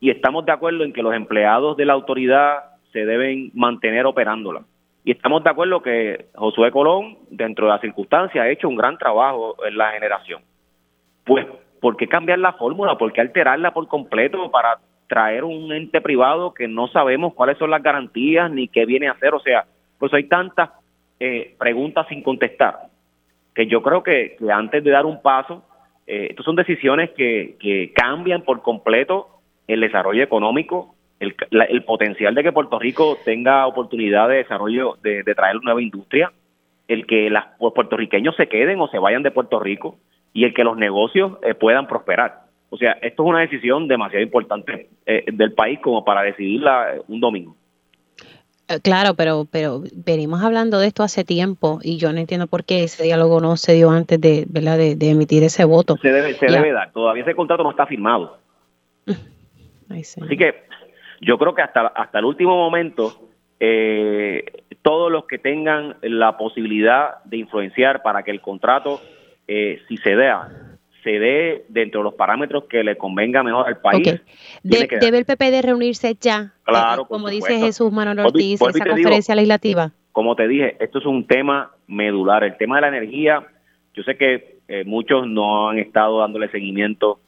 y 0.00 0.10
estamos 0.10 0.46
de 0.46 0.52
acuerdo 0.52 0.84
en 0.84 0.92
que 0.92 1.02
los 1.02 1.14
empleados 1.14 1.76
de 1.76 1.84
la 1.86 1.92
autoridad 1.92 2.64
se 2.92 3.04
deben 3.04 3.50
mantener 3.54 4.06
operándola 4.06 4.62
y 5.04 5.12
estamos 5.12 5.42
de 5.42 5.50
acuerdo 5.50 5.82
que 5.82 6.26
Josué 6.34 6.70
Colón, 6.70 7.18
dentro 7.30 7.66
de 7.66 7.72
las 7.72 7.80
circunstancias, 7.80 8.44
ha 8.44 8.48
hecho 8.48 8.68
un 8.68 8.76
gran 8.76 8.98
trabajo 8.98 9.56
en 9.64 9.76
la 9.76 9.92
generación. 9.92 10.42
Pues, 11.24 11.46
¿por 11.80 11.96
qué 11.96 12.06
cambiar 12.06 12.38
la 12.38 12.52
fórmula? 12.52 12.98
¿Por 12.98 13.12
qué 13.12 13.22
alterarla 13.22 13.72
por 13.72 13.88
completo 13.88 14.50
para 14.50 14.78
traer 15.06 15.44
un 15.44 15.72
ente 15.72 16.00
privado 16.00 16.52
que 16.52 16.68
no 16.68 16.88
sabemos 16.88 17.34
cuáles 17.34 17.56
son 17.58 17.70
las 17.70 17.82
garantías 17.82 18.50
ni 18.50 18.68
qué 18.68 18.84
viene 18.84 19.08
a 19.08 19.12
hacer? 19.12 19.34
O 19.34 19.40
sea, 19.40 19.64
pues 19.98 20.12
hay 20.12 20.24
tantas 20.24 20.70
eh, 21.18 21.54
preguntas 21.58 22.06
sin 22.08 22.22
contestar 22.22 22.90
que 23.54 23.66
yo 23.66 23.82
creo 23.82 24.02
que, 24.02 24.36
antes 24.52 24.84
de 24.84 24.90
dar 24.90 25.06
un 25.06 25.22
paso, 25.22 25.64
eh, 26.06 26.28
estas 26.30 26.44
son 26.44 26.56
decisiones 26.56 27.10
que, 27.10 27.56
que 27.58 27.92
cambian 27.94 28.42
por 28.42 28.62
completo 28.62 29.28
el 29.66 29.80
desarrollo 29.80 30.22
económico 30.22 30.94
el, 31.20 31.84
potencial 31.84 32.34
de 32.34 32.42
que 32.42 32.52
Puerto 32.52 32.78
Rico 32.78 33.18
tenga 33.24 33.66
oportunidad 33.66 34.28
de 34.28 34.36
desarrollo, 34.36 34.96
de, 35.02 35.22
traer 35.36 35.56
una 35.56 35.66
nueva 35.66 35.82
industria, 35.82 36.32
el 36.88 37.06
que 37.06 37.30
los 37.30 37.72
puertorriqueños 37.74 38.34
se 38.36 38.48
queden 38.48 38.80
o 38.80 38.88
se 38.88 38.98
vayan 38.98 39.22
de 39.22 39.30
Puerto 39.30 39.60
Rico 39.60 39.98
y 40.32 40.44
el 40.44 40.54
que 40.54 40.64
los 40.64 40.76
negocios 40.76 41.38
eh, 41.42 41.54
puedan 41.54 41.86
prosperar. 41.86 42.40
O 42.70 42.76
sea, 42.76 42.92
esto 43.02 43.22
es 43.22 43.28
una 43.28 43.40
decisión 43.40 43.86
demasiado 43.86 44.22
importante 44.22 44.88
eh, 45.06 45.24
del 45.32 45.52
país 45.52 45.78
como 45.80 46.04
para 46.04 46.22
decidirla 46.22 46.96
eh, 46.96 47.02
un 47.08 47.20
domingo. 47.20 47.56
Claro, 48.84 49.14
pero 49.14 49.48
pero 49.50 49.82
venimos 49.92 50.44
hablando 50.44 50.78
de 50.78 50.86
esto 50.86 51.02
hace 51.02 51.24
tiempo 51.24 51.80
y 51.82 51.96
yo 51.96 52.12
no 52.12 52.20
entiendo 52.20 52.46
por 52.46 52.64
qué 52.64 52.84
ese 52.84 53.02
diálogo 53.02 53.40
no 53.40 53.56
se 53.56 53.72
dio 53.72 53.90
antes 53.90 54.20
de, 54.20 54.46
¿verdad? 54.48 54.78
de, 54.78 55.10
emitir 55.10 55.42
ese 55.42 55.64
voto. 55.64 55.96
Se 56.00 56.12
debe, 56.12 56.34
se 56.34 56.46
debe 56.46 56.70
dar. 56.70 56.92
Todavía 56.92 57.24
ese 57.24 57.34
contrato 57.34 57.64
no 57.64 57.72
está 57.72 57.86
firmado. 57.86 58.38
Así 59.90 60.36
que 60.36 60.69
yo 61.20 61.38
creo 61.38 61.54
que 61.54 61.62
hasta, 61.62 61.88
hasta 61.88 62.18
el 62.18 62.24
último 62.24 62.56
momento, 62.56 63.28
eh, 63.60 64.44
todos 64.82 65.12
los 65.12 65.26
que 65.26 65.38
tengan 65.38 65.96
la 66.02 66.36
posibilidad 66.36 67.22
de 67.24 67.38
influenciar 67.38 68.02
para 68.02 68.22
que 68.22 68.30
el 68.30 68.40
contrato, 68.40 69.00
eh, 69.46 69.80
si 69.88 69.98
se 69.98 70.16
dé, 70.16 70.32
se 71.04 71.18
dé 71.18 71.64
dentro 71.68 72.00
de 72.00 72.04
los 72.04 72.14
parámetros 72.14 72.64
que 72.64 72.82
le 72.82 72.96
convenga 72.96 73.42
mejor 73.42 73.66
al 73.66 73.78
país. 73.78 74.20
¿Debe 74.62 75.18
el 75.18 75.24
PPD 75.24 75.62
reunirse 75.62 76.16
ya? 76.18 76.54
Claro. 76.64 77.04
como 77.04 77.28
dice 77.28 77.58
Jesús 77.58 77.92
Manuel 77.92 78.20
Ortiz, 78.20 78.60
esa 78.60 78.84
conferencia 78.84 79.34
legislativa. 79.34 79.92
Como 80.12 80.34
te 80.36 80.48
dije, 80.48 80.76
esto 80.80 80.98
es 80.98 81.06
un 81.06 81.26
tema 81.26 81.72
medular. 81.86 82.44
El 82.44 82.56
tema 82.56 82.76
de 82.76 82.82
la 82.82 82.88
energía, 82.88 83.46
yo 83.94 84.02
sé 84.02 84.16
que 84.16 84.58
eh, 84.68 84.84
muchos 84.84 85.26
no 85.26 85.68
han 85.68 85.78
estado 85.78 86.20
dándole 86.20 86.50
seguimiento 86.50 87.20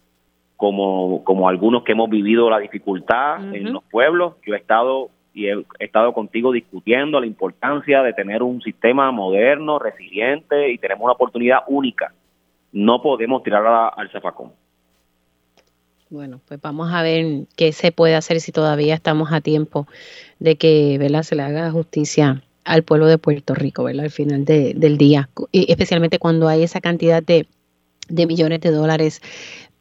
como, 0.62 1.24
como 1.24 1.48
algunos 1.48 1.82
que 1.82 1.90
hemos 1.90 2.08
vivido 2.08 2.48
la 2.48 2.60
dificultad 2.60 3.52
en 3.52 3.72
los 3.72 3.82
pueblos. 3.82 4.34
Yo 4.46 4.54
he 4.54 4.58
estado 4.58 5.10
y 5.34 5.48
he, 5.48 5.56
estado 5.80 6.12
contigo 6.12 6.52
discutiendo 6.52 7.18
la 7.18 7.26
importancia 7.26 8.00
de 8.04 8.12
tener 8.12 8.44
un 8.44 8.62
sistema 8.62 9.10
moderno, 9.10 9.80
resiliente 9.80 10.70
y 10.70 10.78
tenemos 10.78 11.02
una 11.02 11.14
oportunidad 11.14 11.64
única. 11.66 12.14
No 12.70 13.02
podemos 13.02 13.42
tirar 13.42 13.92
al 13.96 14.08
zafacón. 14.12 14.52
Bueno, 16.10 16.38
pues 16.46 16.60
vamos 16.60 16.92
a 16.92 17.02
ver 17.02 17.46
qué 17.56 17.72
se 17.72 17.90
puede 17.90 18.14
hacer 18.14 18.38
si 18.38 18.52
todavía 18.52 18.94
estamos 18.94 19.32
a 19.32 19.40
tiempo 19.40 19.88
de 20.38 20.54
que 20.54 20.96
¿verdad? 20.96 21.24
se 21.24 21.34
le 21.34 21.42
haga 21.42 21.72
justicia 21.72 22.40
al 22.64 22.84
pueblo 22.84 23.06
de 23.06 23.18
Puerto 23.18 23.56
Rico, 23.56 23.82
¿verdad? 23.82 24.04
Al 24.04 24.10
final 24.12 24.44
del 24.44 24.96
día, 24.96 25.28
especialmente 25.50 26.20
cuando 26.20 26.46
hay 26.46 26.62
esa 26.62 26.80
cantidad 26.80 27.20
de, 27.20 27.48
de 28.08 28.26
millones 28.28 28.60
de 28.60 28.70
dólares 28.70 29.20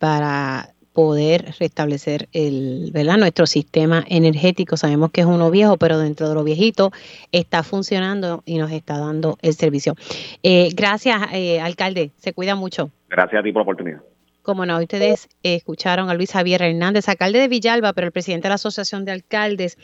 para 0.01 0.73
poder 0.93 1.53
restablecer 1.59 2.27
el, 2.33 2.89
¿verdad? 2.91 3.17
nuestro 3.17 3.45
sistema 3.45 4.03
energético. 4.07 4.77
Sabemos 4.77 5.11
que 5.11 5.21
es 5.21 5.27
uno 5.27 5.51
viejo, 5.51 5.77
pero 5.77 5.99
dentro 5.99 6.27
de 6.27 6.33
lo 6.33 6.43
viejito 6.43 6.91
está 7.31 7.61
funcionando 7.61 8.41
y 8.43 8.57
nos 8.57 8.71
está 8.71 8.97
dando 8.97 9.37
el 9.43 9.53
servicio. 9.53 9.93
Eh, 10.41 10.69
gracias, 10.73 11.21
eh, 11.33 11.61
alcalde. 11.61 12.09
Se 12.17 12.33
cuida 12.33 12.55
mucho. 12.55 12.89
Gracias 13.09 13.39
a 13.39 13.43
ti 13.43 13.51
por 13.51 13.59
la 13.59 13.63
oportunidad. 13.63 14.01
Como 14.41 14.65
no, 14.65 14.79
ustedes 14.79 15.29
escucharon 15.43 16.09
a 16.09 16.15
Luis 16.15 16.31
Javier 16.31 16.63
Hernández, 16.63 17.07
alcalde 17.07 17.37
de 17.37 17.47
Villalba, 17.47 17.93
pero 17.93 18.07
el 18.07 18.11
presidente 18.11 18.47
de 18.47 18.49
la 18.49 18.55
Asociación 18.55 19.05
de 19.05 19.11
Alcaldes. 19.11 19.77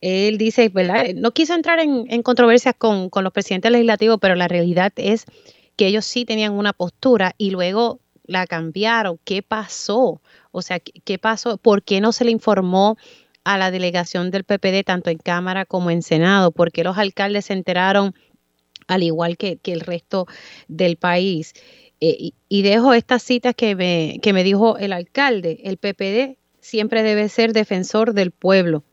Él 0.00 0.38
dice, 0.38 0.70
¿verdad? 0.70 1.04
No 1.16 1.32
quiso 1.32 1.54
entrar 1.54 1.80
en, 1.80 2.22
controversias 2.22 2.74
con, 2.78 3.10
con 3.10 3.24
los 3.24 3.32
presidentes 3.34 3.70
legislativos, 3.70 4.16
pero 4.22 4.36
la 4.36 4.48
realidad 4.48 4.90
es 4.96 5.26
que 5.76 5.86
ellos 5.86 6.06
sí 6.06 6.24
tenían 6.24 6.54
una 6.54 6.72
postura 6.72 7.34
y 7.36 7.50
luego 7.50 8.00
la 8.30 8.46
cambiaron. 8.46 9.18
¿Qué 9.24 9.42
pasó? 9.42 10.22
O 10.52 10.62
sea, 10.62 10.80
¿qué 10.80 11.18
pasó? 11.18 11.58
¿Por 11.58 11.82
qué 11.82 12.00
no 12.00 12.12
se 12.12 12.24
le 12.24 12.30
informó 12.30 12.96
a 13.44 13.58
la 13.58 13.70
delegación 13.70 14.30
del 14.30 14.44
PPD 14.44 14.84
tanto 14.84 15.10
en 15.10 15.18
Cámara 15.18 15.66
como 15.66 15.90
en 15.90 16.02
Senado? 16.02 16.52
¿Por 16.52 16.70
qué 16.70 16.84
los 16.84 16.96
alcaldes 16.96 17.46
se 17.46 17.54
enteraron 17.54 18.14
al 18.86 19.02
igual 19.02 19.36
que, 19.36 19.58
el 19.64 19.80
resto 19.80 20.26
del 20.68 20.96
país? 20.96 21.54
Eh, 22.00 22.30
y, 22.48 22.62
dejo 22.62 22.94
estas 22.94 23.22
citas 23.22 23.54
que 23.54 23.74
me, 23.74 24.20
que 24.22 24.32
me 24.32 24.44
dijo 24.44 24.78
el 24.78 24.92
alcalde. 24.92 25.60
El 25.64 25.76
PPD 25.76 26.38
siempre 26.60 27.02
debe 27.02 27.28
ser 27.28 27.52
defensor 27.52 28.14
del 28.14 28.30
pueblo. 28.30 28.84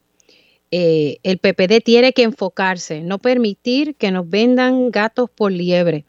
Eh, 0.72 1.20
el 1.22 1.38
PPD 1.38 1.82
tiene 1.84 2.12
que 2.12 2.24
enfocarse, 2.24 3.02
no 3.02 3.20
permitir 3.20 3.96
que 3.96 4.12
nos 4.12 4.28
vendan 4.28 4.90
gatos 4.90 5.30
por 5.30 5.52
liebre 5.52 6.07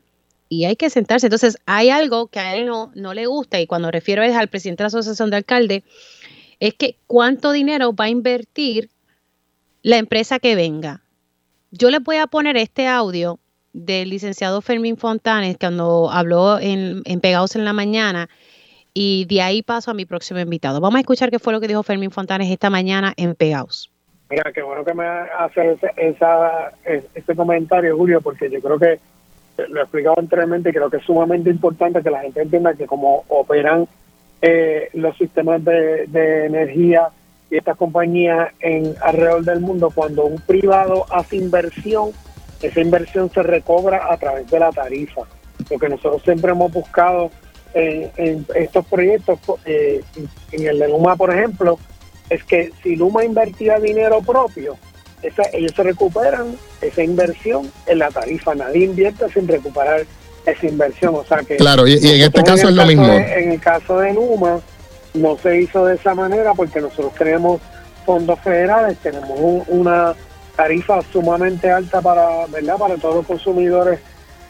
y 0.49 0.65
hay 0.65 0.77
que 0.77 0.91
sentarse. 0.91 1.27
Entonces, 1.27 1.59
hay 1.67 1.91
algo 1.91 2.29
que 2.29 2.41
a 2.41 2.57
él 2.57 2.67
no, 2.67 2.91
no 2.95 3.15
le 3.15 3.27
gusta, 3.27 3.61
y 3.61 3.67
cuando 3.67 3.91
refiero 3.91 4.23
es 4.23 4.35
al 4.35 4.49
presidente 4.49 4.83
de 4.83 4.85
la 4.85 4.89
Asociación 4.89 5.31
de 5.31 5.37
Alcaldes, 5.37 5.83
es 6.61 6.75
que 6.75 6.97
cuánto 7.07 7.53
dinero 7.53 7.95
va 7.95 8.07
a 8.07 8.09
invertir 8.09 8.91
la 9.83 9.99
empresa 9.99 10.39
que 10.39 10.55
venga. 10.55 11.03
Yo 11.71 11.91
les 11.91 12.03
voy 12.03 12.17
a 12.17 12.27
poner 12.27 12.57
este 12.57 12.87
audio 12.87 13.39
del 13.73 14.11
licenciado 14.11 14.61
Fermín 14.61 14.97
Fontanes 14.97 15.57
cuando 15.59 16.11
habló 16.11 16.59
en, 16.59 17.03
en 17.05 17.21
Pegados 17.21 17.55
en 17.55 17.65
la 17.65 17.73
Mañana 17.73 18.29
y 18.95 19.27
de 19.27 19.43
ahí 19.43 19.63
paso 19.63 19.91
a 19.91 19.95
mi 19.95 20.07
próximo 20.07 20.41
invitado. 20.41 20.81
Vamos 20.81 20.97
a 20.97 21.01
escuchar 21.01 21.31
qué 21.31 21.39
fue 21.39 21.53
lo 21.53 21.61
que 21.61 21.69
dijo 21.69 21.83
Fermín 21.83 22.11
Fontanes 22.11 22.51
esta 22.51 22.71
mañana 22.71 23.13
en 23.17 23.35
Pegados. 23.35 23.93
Mira, 24.31 24.51
qué 24.53 24.63
bueno 24.63 24.85
que 24.85 24.93
me 24.93 25.07
hace 25.07 25.79
ese, 25.97 26.99
ese 27.15 27.37
comentario, 27.37 27.97
Julio, 27.97 28.21
porque 28.21 28.51
yo 28.51 28.61
creo 28.61 28.79
que 28.79 28.99
lo 29.67 29.81
he 29.81 29.83
explicado 29.83 30.17
anteriormente, 30.19 30.73
creo 30.73 30.89
que 30.89 30.99
es 30.99 31.03
sumamente 31.03 31.51
importante 31.51 32.03
que 32.03 32.11
la 32.11 32.21
gente 32.21 32.43
entienda 32.43 32.75
que 32.75 32.87
como 32.87 33.25
operan 33.29 33.89
eh, 34.41 34.89
los 34.93 35.17
sistemas 35.17 35.65
de, 35.65 36.47
energía 36.47 37.09
y 37.51 37.57
estas 37.57 37.77
compañías 37.77 38.53
en 38.61 38.95
alrededor 39.03 39.45
del 39.45 39.61
mundo, 39.61 39.91
cuando 39.93 40.27
un 40.27 40.41
privado 40.41 41.07
hace 41.11 41.37
inversión, 41.37 42.11
esa 42.63 42.81
inversión 42.81 43.31
se 43.31 43.43
recobra 43.43 44.13
a 44.13 44.17
través 44.17 44.49
de 44.51 44.61
la 44.61 44.71
tarifa. 44.71 45.23
Lo 45.71 45.79
que 45.79 45.89
nosotros 45.89 46.23
siempre 46.23 46.53
hemos 46.53 46.73
buscado 46.73 47.31
en, 47.75 48.47
estos 48.55 48.87
proyectos, 48.87 49.41
eh, 49.65 50.03
en 50.53 50.67
el 50.67 50.79
de 50.79 50.89
Luma, 50.89 51.17
por 51.17 51.35
ejemplo, 51.35 51.79
es 52.31 52.45
que 52.45 52.71
si 52.83 52.97
Luma 52.97 53.25
invertía 53.25 53.79
dinero 53.79 54.21
propio, 54.21 54.77
ellos 55.23 55.73
se 55.75 55.83
recuperan 55.83 56.57
esa 56.81 57.03
inversión 57.03 57.71
en 57.87 57.99
la 57.99 58.11
tarifa. 58.11 58.55
Nadie 58.55 58.85
invierte 58.85 59.29
sin 59.33 59.49
recuperar 59.49 60.05
esa 60.47 60.67
inversión. 60.67 61.15
O 61.15 61.25
sea 61.25 61.39
que. 61.39 61.57
Claro, 61.57 61.87
y, 61.87 61.95
en 61.95 62.23
este 62.23 62.43
caso 62.43 62.69
es 62.69 62.75
lo 62.75 62.87
mismo. 62.87 63.07
en 63.07 63.53
el 63.53 63.61
caso 63.61 63.99
de 63.99 64.13
Numa, 64.13 64.61
no 65.15 65.39
se 65.39 65.61
hizo 65.61 65.85
de 65.87 65.97
esa 65.97 66.15
manera 66.15 66.55
porque 66.55 66.81
nosotros 66.81 67.15
tenemos 67.15 67.61
fondos 68.07 68.39
federales, 68.41 68.97
tenemos 68.99 69.65
una 69.69 70.15
tarifa 70.57 71.01
sumamente 71.13 71.71
alta 71.71 72.01
para, 72.01 72.47
¿verdad? 72.47 72.77
para 72.77 72.97
todos 72.97 73.17
los 73.17 73.27
consumidores 73.27 74.01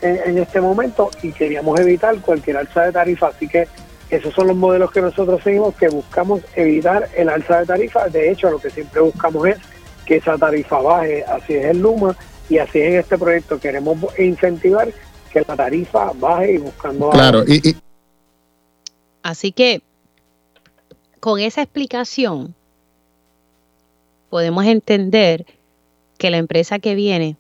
en, 0.01 0.19
en, 0.25 0.39
este 0.39 0.61
momento 0.61 1.11
y 1.23 1.33
queríamos 1.33 1.79
evitar 1.81 2.17
cualquier 2.21 2.59
alza 2.59 2.85
de 2.85 2.93
tarifa. 2.93 3.29
Así 3.29 3.49
que 3.49 3.69
esos 4.11 4.33
son 4.33 4.47
los 4.47 4.57
modelos 4.57 4.91
que 4.91 5.03
nosotros 5.03 5.43
seguimos, 5.43 5.75
que 5.75 5.89
buscamos 5.89 6.41
evitar 6.55 7.09
el 7.17 7.29
alza 7.29 7.61
de 7.61 7.67
tarifa. 7.67 8.09
De 8.09 8.31
hecho, 8.31 8.51
lo 8.51 8.59
que 8.59 8.71
siempre 8.71 9.01
buscamos 9.01 9.49
es 9.49 9.57
que 10.09 10.17
esa 10.17 10.39
tarifa 10.39 10.81
baje, 10.81 11.23
así 11.25 11.53
es 11.53 11.67
el 11.67 11.81
Luma 11.81 12.17
y 12.49 12.57
así 12.57 12.79
es 12.79 12.95
en 12.95 13.01
este 13.01 13.19
proyecto. 13.19 13.61
Queremos 13.61 13.99
incentivar 14.19 14.89
que 15.31 15.45
la 15.47 15.55
tarifa 15.55 16.13
baje 16.15 16.55
y 16.55 16.57
buscando... 16.57 17.11
Claro, 17.11 17.45
y, 17.47 17.77
Así 19.23 19.53
que 19.53 19.83
con 21.21 21.41
esa 21.41 21.61
explicación 21.61 22.55
podemos 24.31 24.65
entender 24.65 25.45
que 26.17 26.31
la 26.31 26.39
empresa 26.39 26.79
que 26.79 26.95
viene 26.95 27.37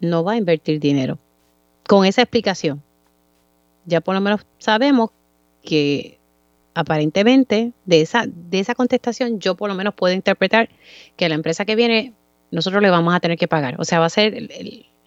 no 0.00 0.24
va 0.24 0.32
a 0.32 0.36
invertir 0.36 0.80
dinero. 0.80 1.18
Con 1.86 2.04
esa 2.04 2.22
explicación, 2.22 2.82
ya 3.84 4.00
por 4.00 4.16
lo 4.16 4.20
menos 4.20 4.40
sabemos 4.58 5.10
que 5.62 6.15
aparentemente 6.76 7.72
de 7.86 8.02
esa, 8.02 8.24
de 8.26 8.60
esa 8.60 8.74
contestación 8.74 9.40
yo 9.40 9.56
por 9.56 9.68
lo 9.68 9.74
menos 9.74 9.94
puedo 9.94 10.14
interpretar 10.14 10.68
que 11.16 11.28
la 11.28 11.34
empresa 11.34 11.64
que 11.64 11.74
viene 11.74 12.12
nosotros 12.50 12.82
le 12.82 12.90
vamos 12.90 13.14
a 13.14 13.20
tener 13.20 13.38
que 13.38 13.48
pagar. 13.48 13.80
O 13.80 13.84
sea, 13.84 13.98
va 13.98 14.06
a 14.06 14.10
ser 14.10 14.48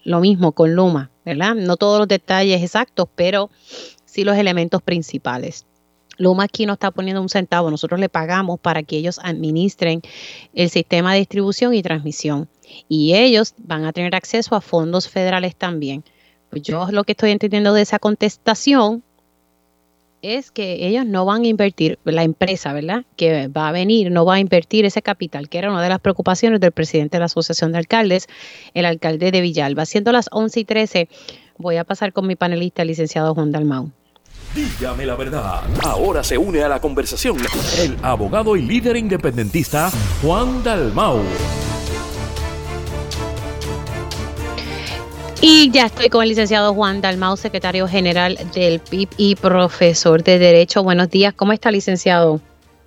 lo 0.03 0.19
mismo 0.19 0.51
con 0.51 0.75
Luma, 0.75 1.11
¿verdad? 1.25 1.55
No 1.55 1.77
todos 1.77 1.99
los 1.99 2.07
detalles 2.07 2.61
exactos, 2.61 3.07
pero 3.15 3.49
sí 4.05 4.23
los 4.23 4.35
elementos 4.35 4.81
principales. 4.81 5.65
Luma 6.17 6.43
aquí 6.43 6.65
no 6.65 6.73
está 6.73 6.91
poniendo 6.91 7.21
un 7.21 7.29
centavo, 7.29 7.71
nosotros 7.71 7.99
le 7.99 8.09
pagamos 8.09 8.59
para 8.59 8.83
que 8.83 8.97
ellos 8.97 9.19
administren 9.23 10.01
el 10.53 10.69
sistema 10.69 11.13
de 11.13 11.19
distribución 11.19 11.73
y 11.73 11.81
transmisión. 11.81 12.49
Y 12.89 13.13
ellos 13.13 13.53
van 13.57 13.85
a 13.85 13.93
tener 13.93 14.15
acceso 14.15 14.55
a 14.55 14.61
fondos 14.61 15.07
federales 15.07 15.55
también. 15.55 16.03
Pues 16.49 16.63
yo 16.63 16.87
lo 16.91 17.03
que 17.03 17.13
estoy 17.13 17.31
entendiendo 17.31 17.73
de 17.73 17.83
esa 17.83 17.99
contestación 17.99 19.03
es 20.21 20.51
que 20.51 20.87
ellos 20.87 21.05
no 21.05 21.25
van 21.25 21.43
a 21.43 21.47
invertir, 21.47 21.99
la 22.03 22.23
empresa, 22.23 22.73
¿verdad? 22.73 23.05
Que 23.15 23.47
va 23.47 23.69
a 23.69 23.71
venir, 23.71 24.11
no 24.11 24.25
va 24.25 24.35
a 24.35 24.39
invertir 24.39 24.85
ese 24.85 25.01
capital, 25.01 25.49
que 25.49 25.57
era 25.57 25.71
una 25.71 25.81
de 25.81 25.89
las 25.89 25.99
preocupaciones 25.99 26.59
del 26.59 26.71
presidente 26.71 27.17
de 27.17 27.19
la 27.19 27.25
Asociación 27.25 27.71
de 27.71 27.79
Alcaldes, 27.79 28.27
el 28.73 28.85
alcalde 28.85 29.31
de 29.31 29.41
Villalba. 29.41 29.85
Siendo 29.85 30.11
las 30.11 30.29
11 30.31 30.59
y 30.59 30.65
13, 30.65 31.09
voy 31.57 31.77
a 31.77 31.83
pasar 31.83 32.13
con 32.13 32.27
mi 32.27 32.35
panelista, 32.35 32.81
el 32.81 32.89
licenciado 32.89 33.33
Juan 33.33 33.51
Dalmau. 33.51 33.91
Dígame 34.55 35.05
la 35.05 35.15
verdad. 35.15 35.61
Ahora 35.83 36.23
se 36.23 36.37
une 36.37 36.63
a 36.63 36.69
la 36.69 36.81
conversación 36.81 37.37
el 37.77 37.95
abogado 38.01 38.55
y 38.55 38.63
líder 38.63 38.97
independentista 38.97 39.91
Juan 40.23 40.63
Dalmau. 40.63 41.19
Y 45.41 45.71
ya 45.71 45.85
estoy 45.85 46.09
con 46.09 46.23
el 46.23 46.29
licenciado 46.29 46.73
Juan 46.73 46.99
Dalmau, 46.99 47.37
secretario 47.37 47.87
general 47.87 48.37
del 48.53 48.81
PIB 48.81 49.07
y 49.15 49.35
profesor 49.35 50.21
de 50.21 50.37
Derecho. 50.37 50.83
Buenos 50.83 51.09
días, 51.09 51.33
¿cómo 51.33 51.53
está, 51.53 51.71
licenciado? 51.71 52.41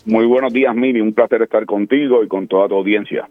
Muy 0.05 0.27
buenos 0.27 0.53
días, 0.53 0.75
Mimi. 0.75 1.01
Un 1.01 1.15
placer 1.15 1.41
estar 1.41 1.65
contigo 1.65 2.23
y 2.23 2.29
con 2.29 2.47
toda 2.47 2.69
tu 2.69 2.75
audiencia. 2.75 3.27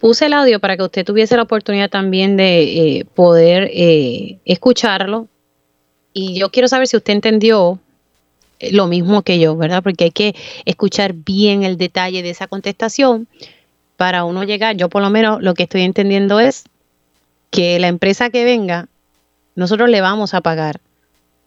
Puse 0.00 0.26
el 0.26 0.32
audio 0.32 0.58
para 0.58 0.78
que 0.78 0.84
usted 0.84 1.04
tuviese 1.04 1.36
la 1.36 1.42
oportunidad 1.42 1.90
también 1.90 2.38
de 2.38 2.62
eh, 2.98 3.04
poder 3.04 3.68
eh, 3.74 4.38
escucharlo. 4.46 5.28
Y 6.14 6.38
yo 6.38 6.48
quiero 6.48 6.68
saber 6.68 6.86
si 6.86 6.96
usted 6.96 7.12
entendió 7.12 7.78
lo 8.72 8.86
mismo 8.86 9.20
que 9.20 9.38
yo, 9.38 9.54
¿verdad? 9.54 9.82
Porque 9.82 10.04
hay 10.04 10.10
que 10.12 10.34
escuchar 10.64 11.12
bien 11.12 11.62
el 11.62 11.76
detalle 11.76 12.22
de 12.22 12.30
esa 12.30 12.46
contestación 12.46 13.28
para 13.98 14.24
uno 14.24 14.44
llegar. 14.44 14.76
Yo 14.76 14.88
por 14.88 15.02
lo 15.02 15.10
menos 15.10 15.42
lo 15.42 15.52
que 15.52 15.64
estoy 15.64 15.82
entendiendo 15.82 16.40
es 16.40 16.64
que 17.50 17.78
la 17.78 17.88
empresa 17.88 18.30
que 18.30 18.44
venga, 18.44 18.88
nosotros 19.54 19.88
le 19.88 20.00
vamos 20.00 20.34
a 20.34 20.40
pagar, 20.40 20.80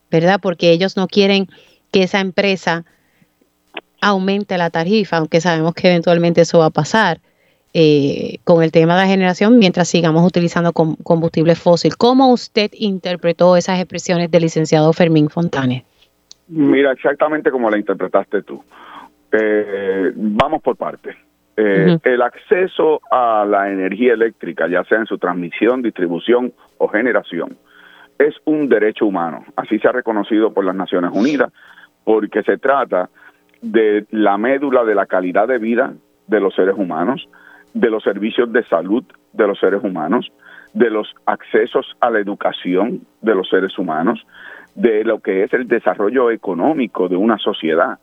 ¿verdad? 0.10 0.40
Porque 0.42 0.72
ellos 0.72 0.98
no 0.98 1.08
quieren 1.08 1.48
que 1.92 2.04
esa 2.04 2.20
empresa 2.20 2.86
aumente 4.02 4.58
la 4.58 4.70
tarifa, 4.70 5.18
aunque 5.18 5.42
sabemos 5.42 5.74
que 5.74 5.90
eventualmente 5.90 6.42
eso 6.42 6.60
va 6.60 6.66
a 6.66 6.72
pasar. 6.72 7.20
Eh, 7.72 8.40
con 8.46 8.64
el 8.64 8.72
tema 8.72 8.96
de 8.96 9.02
la 9.02 9.08
generación 9.08 9.60
mientras 9.60 9.88
sigamos 9.88 10.26
utilizando 10.26 10.74
combustible 10.74 11.54
fósil. 11.54 11.98
¿Cómo 11.98 12.34
usted 12.34 12.72
interpretó 12.74 13.56
esas 13.58 13.78
expresiones 13.78 14.32
del 14.32 14.42
licenciado 14.42 14.92
Fermín 14.92 15.30
Fontanes? 15.30 15.84
Mira, 16.48 16.92
exactamente 16.92 17.52
como 17.52 17.70
la 17.70 17.78
interpretaste 17.78 18.42
tú. 18.42 18.64
Eh, 19.32 20.12
vamos 20.16 20.64
por 20.64 20.76
partes. 20.78 21.16
Eh, 21.62 21.98
el 22.04 22.22
acceso 22.22 23.02
a 23.12 23.44
la 23.46 23.70
energía 23.70 24.14
eléctrica, 24.14 24.70
ya 24.70 24.86
sea 24.86 25.00
en 25.00 25.06
su 25.08 25.18
transmisión, 25.18 25.82
distribución 25.82 26.54
o 26.78 26.88
generación, 26.88 27.58
es 28.18 28.34
un 28.46 28.70
derecho 28.70 29.06
humano. 29.06 29.44
Así 29.58 29.78
se 29.78 29.90
ha 29.90 29.92
reconocido 29.92 30.54
por 30.54 30.64
las 30.64 30.76
Naciones 30.76 31.12
Unidas, 31.14 31.52
porque 32.06 32.44
se 32.44 32.58
trata 32.58 33.10
de 33.62 34.06
la 34.12 34.38
médula 34.38 34.86
de 34.86 34.96
la 34.96 35.06
calidad 35.06 35.50
de 35.50 35.58
vida 35.58 35.94
de 36.28 36.40
los 36.40 36.56
seres 36.56 36.76
humanos, 36.78 37.28
de 37.74 37.90
los 37.90 38.04
servicios 38.04 38.52
de 38.54 38.64
salud 38.64 39.04
de 39.34 39.46
los 39.46 39.60
seres 39.60 39.84
humanos, 39.84 40.32
de 40.74 40.90
los 40.90 41.14
accesos 41.26 41.86
a 42.00 42.10
la 42.10 42.20
educación 42.20 43.02
de 43.22 43.36
los 43.36 43.50
seres 43.50 43.78
humanos, 43.78 44.26
de 44.76 45.04
lo 45.04 45.20
que 45.20 45.44
es 45.44 45.54
el 45.54 45.68
desarrollo 45.68 46.32
económico 46.32 47.10
de 47.10 47.18
una 47.18 47.38
sociedad. 47.38 48.00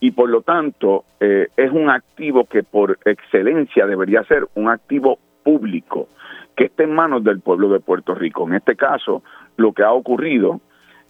Y 0.00 0.12
por 0.12 0.30
lo 0.30 0.40
tanto, 0.42 1.04
eh, 1.20 1.48
es 1.56 1.70
un 1.70 1.90
activo 1.90 2.44
que 2.44 2.62
por 2.62 2.98
excelencia 3.04 3.86
debería 3.86 4.24
ser 4.24 4.46
un 4.54 4.68
activo 4.68 5.18
público, 5.42 6.08
que 6.56 6.64
esté 6.64 6.84
en 6.84 6.94
manos 6.94 7.22
del 7.22 7.40
pueblo 7.40 7.68
de 7.68 7.80
Puerto 7.80 8.14
Rico. 8.14 8.46
En 8.48 8.54
este 8.54 8.76
caso, 8.76 9.22
lo 9.56 9.72
que 9.72 9.82
ha 9.82 9.92
ocurrido 9.92 10.60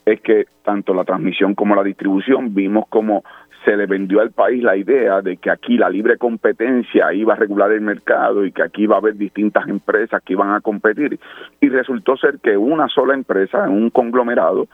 es 0.05 0.21
que 0.21 0.47
tanto 0.65 0.93
la 0.93 1.05
transmisión 1.05 1.55
como 1.55 1.75
la 1.75 1.85
distribución 1.85 2.55
vimos 2.55 2.87
como 2.89 3.23
se 3.65 3.77
le 3.77 3.87
vendió 3.87 4.21
al 4.21 4.31
país 4.31 4.63
la 4.63 4.77
idea 4.77 5.21
de 5.21 5.37
que 5.37 5.51
aquí 5.51 5.77
la 5.77 5.91
libre 5.91 6.17
competencia 6.17 7.13
iba 7.13 7.35
a 7.35 7.37
regular 7.37 7.71
el 7.73 7.83
mercado 7.83 8.45
y 8.45 8.53
que 8.53 8.63
aquí 8.63 8.85
iba 8.85 8.97
a 8.97 8.99
haber 8.99 9.17
distintas 9.17 9.69
empresas 9.69 10.23
que 10.23 10.33
iban 10.33 10.53
a 10.53 10.61
competir. 10.61 11.19
Y 11.61 11.69
resultó 11.69 12.17
ser 12.17 12.39
que 12.41 12.57
una 12.57 12.89
sola 12.89 13.15
empresa, 13.15 13.69
un 13.69 13.91
conglomerado, 13.91 14.67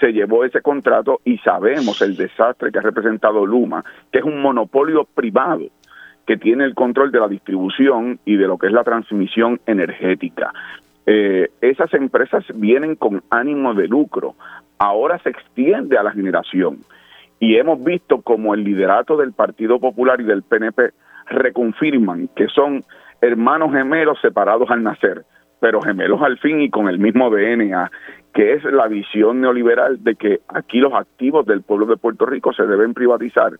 se 0.00 0.12
llevó 0.12 0.44
ese 0.44 0.60
contrato 0.60 1.20
y 1.24 1.38
sabemos 1.38 2.02
el 2.02 2.16
desastre 2.16 2.70
que 2.72 2.78
ha 2.78 2.82
representado 2.82 3.46
Luma, 3.46 3.84
que 4.10 4.18
es 4.18 4.24
un 4.24 4.40
monopolio 4.40 5.04
privado 5.04 5.66
que 6.26 6.36
tiene 6.36 6.64
el 6.64 6.74
control 6.74 7.12
de 7.12 7.20
la 7.20 7.28
distribución 7.28 8.18
y 8.24 8.36
de 8.36 8.46
lo 8.46 8.58
que 8.58 8.68
es 8.68 8.72
la 8.72 8.84
transmisión 8.84 9.60
energética. 9.66 10.52
Eh, 11.06 11.50
esas 11.60 11.92
empresas 11.92 12.44
vienen 12.54 12.96
con 12.96 13.22
ánimo 13.30 13.74
de 13.74 13.88
lucro, 13.88 14.34
ahora 14.78 15.18
se 15.18 15.30
extiende 15.30 15.98
a 15.98 16.02
la 16.02 16.12
generación. 16.12 16.78
Y 17.40 17.56
hemos 17.56 17.82
visto 17.84 18.22
como 18.22 18.54
el 18.54 18.64
liderato 18.64 19.16
del 19.16 19.32
Partido 19.32 19.78
Popular 19.78 20.20
y 20.20 20.24
del 20.24 20.42
PNP 20.42 20.92
reconfirman 21.26 22.28
que 22.34 22.48
son 22.48 22.84
hermanos 23.20 23.72
gemelos 23.72 24.18
separados 24.20 24.70
al 24.70 24.82
nacer, 24.82 25.24
pero 25.64 25.80
gemelos 25.80 26.20
al 26.20 26.36
fin 26.36 26.60
y 26.60 26.68
con 26.68 26.90
el 26.90 26.98
mismo 26.98 27.30
DNA, 27.30 27.90
que 28.34 28.52
es 28.52 28.64
la 28.64 28.86
visión 28.86 29.40
neoliberal 29.40 30.04
de 30.04 30.14
que 30.14 30.40
aquí 30.48 30.76
los 30.76 30.92
activos 30.92 31.46
del 31.46 31.62
pueblo 31.62 31.86
de 31.86 31.96
Puerto 31.96 32.26
Rico 32.26 32.52
se 32.52 32.66
deben 32.66 32.92
privatizar 32.92 33.54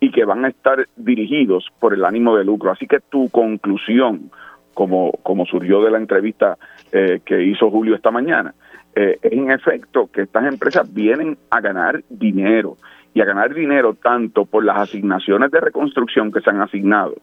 y 0.00 0.10
que 0.10 0.24
van 0.24 0.46
a 0.46 0.48
estar 0.48 0.88
dirigidos 0.96 1.66
por 1.78 1.92
el 1.92 2.06
ánimo 2.06 2.34
de 2.34 2.44
lucro. 2.44 2.70
Así 2.70 2.86
que 2.86 3.00
tu 3.00 3.28
conclusión, 3.28 4.30
como, 4.72 5.12
como 5.22 5.44
surgió 5.44 5.82
de 5.82 5.90
la 5.90 5.98
entrevista 5.98 6.56
eh, 6.92 7.20
que 7.26 7.42
hizo 7.42 7.70
Julio 7.70 7.94
esta 7.94 8.10
mañana, 8.10 8.54
eh, 8.94 9.18
es 9.20 9.30
en 9.30 9.50
efecto 9.50 10.08
que 10.10 10.22
estas 10.22 10.46
empresas 10.46 10.90
vienen 10.94 11.36
a 11.50 11.60
ganar 11.60 12.02
dinero 12.08 12.78
y 13.12 13.20
a 13.20 13.26
ganar 13.26 13.52
dinero 13.52 13.92
tanto 14.02 14.46
por 14.46 14.64
las 14.64 14.78
asignaciones 14.78 15.50
de 15.50 15.60
reconstrucción 15.60 16.32
que 16.32 16.40
se 16.40 16.48
han 16.48 16.62
asignado 16.62 17.16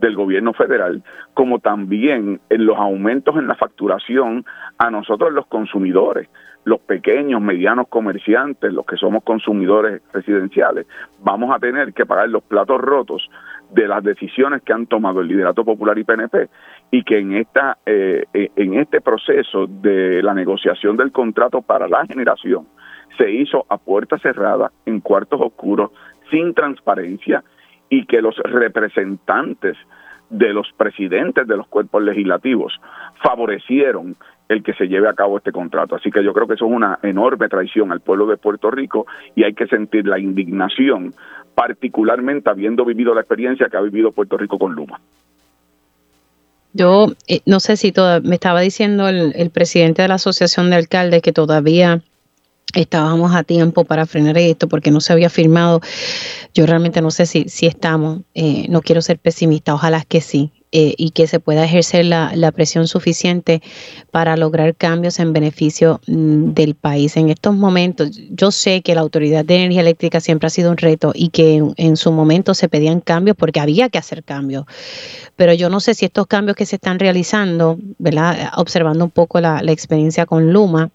del 0.00 0.16
gobierno 0.16 0.52
federal, 0.52 1.02
como 1.34 1.58
también 1.58 2.40
en 2.50 2.66
los 2.66 2.76
aumentos 2.76 3.36
en 3.36 3.46
la 3.46 3.54
facturación 3.54 4.44
a 4.78 4.90
nosotros 4.90 5.32
los 5.32 5.46
consumidores, 5.46 6.28
los 6.64 6.80
pequeños, 6.80 7.40
medianos 7.40 7.88
comerciantes, 7.88 8.72
los 8.72 8.86
que 8.86 8.96
somos 8.96 9.22
consumidores 9.22 10.02
residenciales, 10.12 10.86
vamos 11.20 11.54
a 11.54 11.58
tener 11.58 11.92
que 11.92 12.06
pagar 12.06 12.28
los 12.28 12.42
platos 12.42 12.80
rotos 12.80 13.28
de 13.70 13.88
las 13.88 14.02
decisiones 14.02 14.62
que 14.62 14.72
han 14.72 14.86
tomado 14.86 15.20
el 15.20 15.28
liderato 15.28 15.64
popular 15.64 15.98
y 15.98 16.04
PNP 16.04 16.48
y 16.90 17.02
que 17.02 17.18
en 17.18 17.34
esta 17.34 17.78
eh, 17.84 18.24
en 18.32 18.74
este 18.74 19.00
proceso 19.00 19.66
de 19.66 20.22
la 20.22 20.32
negociación 20.32 20.96
del 20.96 21.12
contrato 21.12 21.60
para 21.60 21.88
la 21.88 22.06
generación 22.06 22.66
se 23.18 23.30
hizo 23.30 23.66
a 23.68 23.78
puerta 23.78 24.18
cerrada, 24.18 24.72
en 24.86 25.00
cuartos 25.00 25.40
oscuros, 25.40 25.90
sin 26.30 26.54
transparencia, 26.54 27.44
y 27.88 28.06
que 28.06 28.22
los 28.22 28.36
representantes 28.36 29.76
de 30.30 30.52
los 30.52 30.66
presidentes 30.76 31.46
de 31.46 31.56
los 31.56 31.66
cuerpos 31.68 32.02
legislativos 32.02 32.72
favorecieron 33.22 34.16
el 34.48 34.62
que 34.62 34.74
se 34.74 34.88
lleve 34.88 35.08
a 35.08 35.14
cabo 35.14 35.38
este 35.38 35.52
contrato. 35.52 35.94
Así 35.94 36.10
que 36.10 36.22
yo 36.22 36.32
creo 36.32 36.46
que 36.46 36.54
eso 36.54 36.66
es 36.66 36.72
una 36.72 36.98
enorme 37.02 37.48
traición 37.48 37.92
al 37.92 38.00
pueblo 38.00 38.26
de 38.26 38.36
Puerto 38.36 38.70
Rico 38.70 39.06
y 39.34 39.44
hay 39.44 39.54
que 39.54 39.66
sentir 39.66 40.06
la 40.06 40.18
indignación, 40.18 41.14
particularmente 41.54 42.50
habiendo 42.50 42.84
vivido 42.84 43.14
la 43.14 43.20
experiencia 43.20 43.68
que 43.68 43.76
ha 43.76 43.80
vivido 43.80 44.12
Puerto 44.12 44.36
Rico 44.36 44.58
con 44.58 44.74
Luma. 44.74 45.00
Yo 46.72 47.12
eh, 47.28 47.40
no 47.46 47.60
sé 47.60 47.76
si 47.76 47.92
me 48.24 48.34
estaba 48.34 48.60
diciendo 48.60 49.08
el 49.08 49.50
presidente 49.50 50.02
de 50.02 50.08
la 50.08 50.14
Asociación 50.14 50.70
de 50.70 50.76
Alcaldes 50.76 51.22
que 51.22 51.32
todavía 51.32 52.02
estábamos 52.74 53.34
a 53.34 53.44
tiempo 53.44 53.84
para 53.84 54.06
frenar 54.06 54.38
esto 54.38 54.68
porque 54.68 54.90
no 54.90 55.00
se 55.00 55.12
había 55.12 55.30
firmado. 55.30 55.80
Yo 56.54 56.66
realmente 56.66 57.02
no 57.02 57.10
sé 57.10 57.26
si, 57.26 57.48
si 57.48 57.66
estamos, 57.66 58.22
eh, 58.34 58.66
no 58.68 58.82
quiero 58.82 59.02
ser 59.02 59.18
pesimista, 59.18 59.74
ojalá 59.74 60.02
que 60.02 60.20
sí, 60.20 60.52
eh, 60.76 60.92
y 60.98 61.10
que 61.10 61.28
se 61.28 61.38
pueda 61.38 61.64
ejercer 61.64 62.04
la, 62.04 62.50
presión 62.50 62.88
suficiente 62.88 63.62
para 64.10 64.36
lograr 64.36 64.74
cambios 64.74 65.20
en 65.20 65.32
beneficio 65.32 66.00
mm, 66.08 66.52
del 66.52 66.74
país. 66.74 67.16
En 67.16 67.30
estos 67.30 67.54
momentos, 67.54 68.10
yo 68.30 68.50
sé 68.50 68.82
que 68.82 68.96
la 68.96 69.02
Autoridad 69.02 69.44
de 69.44 69.54
Energía 69.54 69.82
Eléctrica 69.82 70.18
siempre 70.18 70.48
ha 70.48 70.50
sido 70.50 70.72
un 70.72 70.76
reto 70.76 71.12
y 71.14 71.28
que 71.28 71.62
en, 71.76 71.96
su 71.96 72.10
momento 72.10 72.54
se 72.54 72.68
pedían 72.68 73.00
cambios 73.00 73.36
porque 73.36 73.60
había 73.60 73.88
que 73.88 73.98
hacer 73.98 74.24
cambios, 74.24 74.64
pero 75.36 75.52
yo 75.52 75.70
no 75.70 75.78
sé 75.78 75.94
si 75.94 76.06
estos 76.06 76.26
cambios 76.26 76.56
que 76.56 76.66
se 76.66 76.74
están 76.74 76.98
realizando, 76.98 77.78
¿verdad? 77.98 78.50
observando 78.56 79.04
un 79.04 79.12
poco 79.12 79.40
la, 79.40 79.60
experiencia 79.68 80.26
con 80.26 80.52
Luma, 80.52 80.90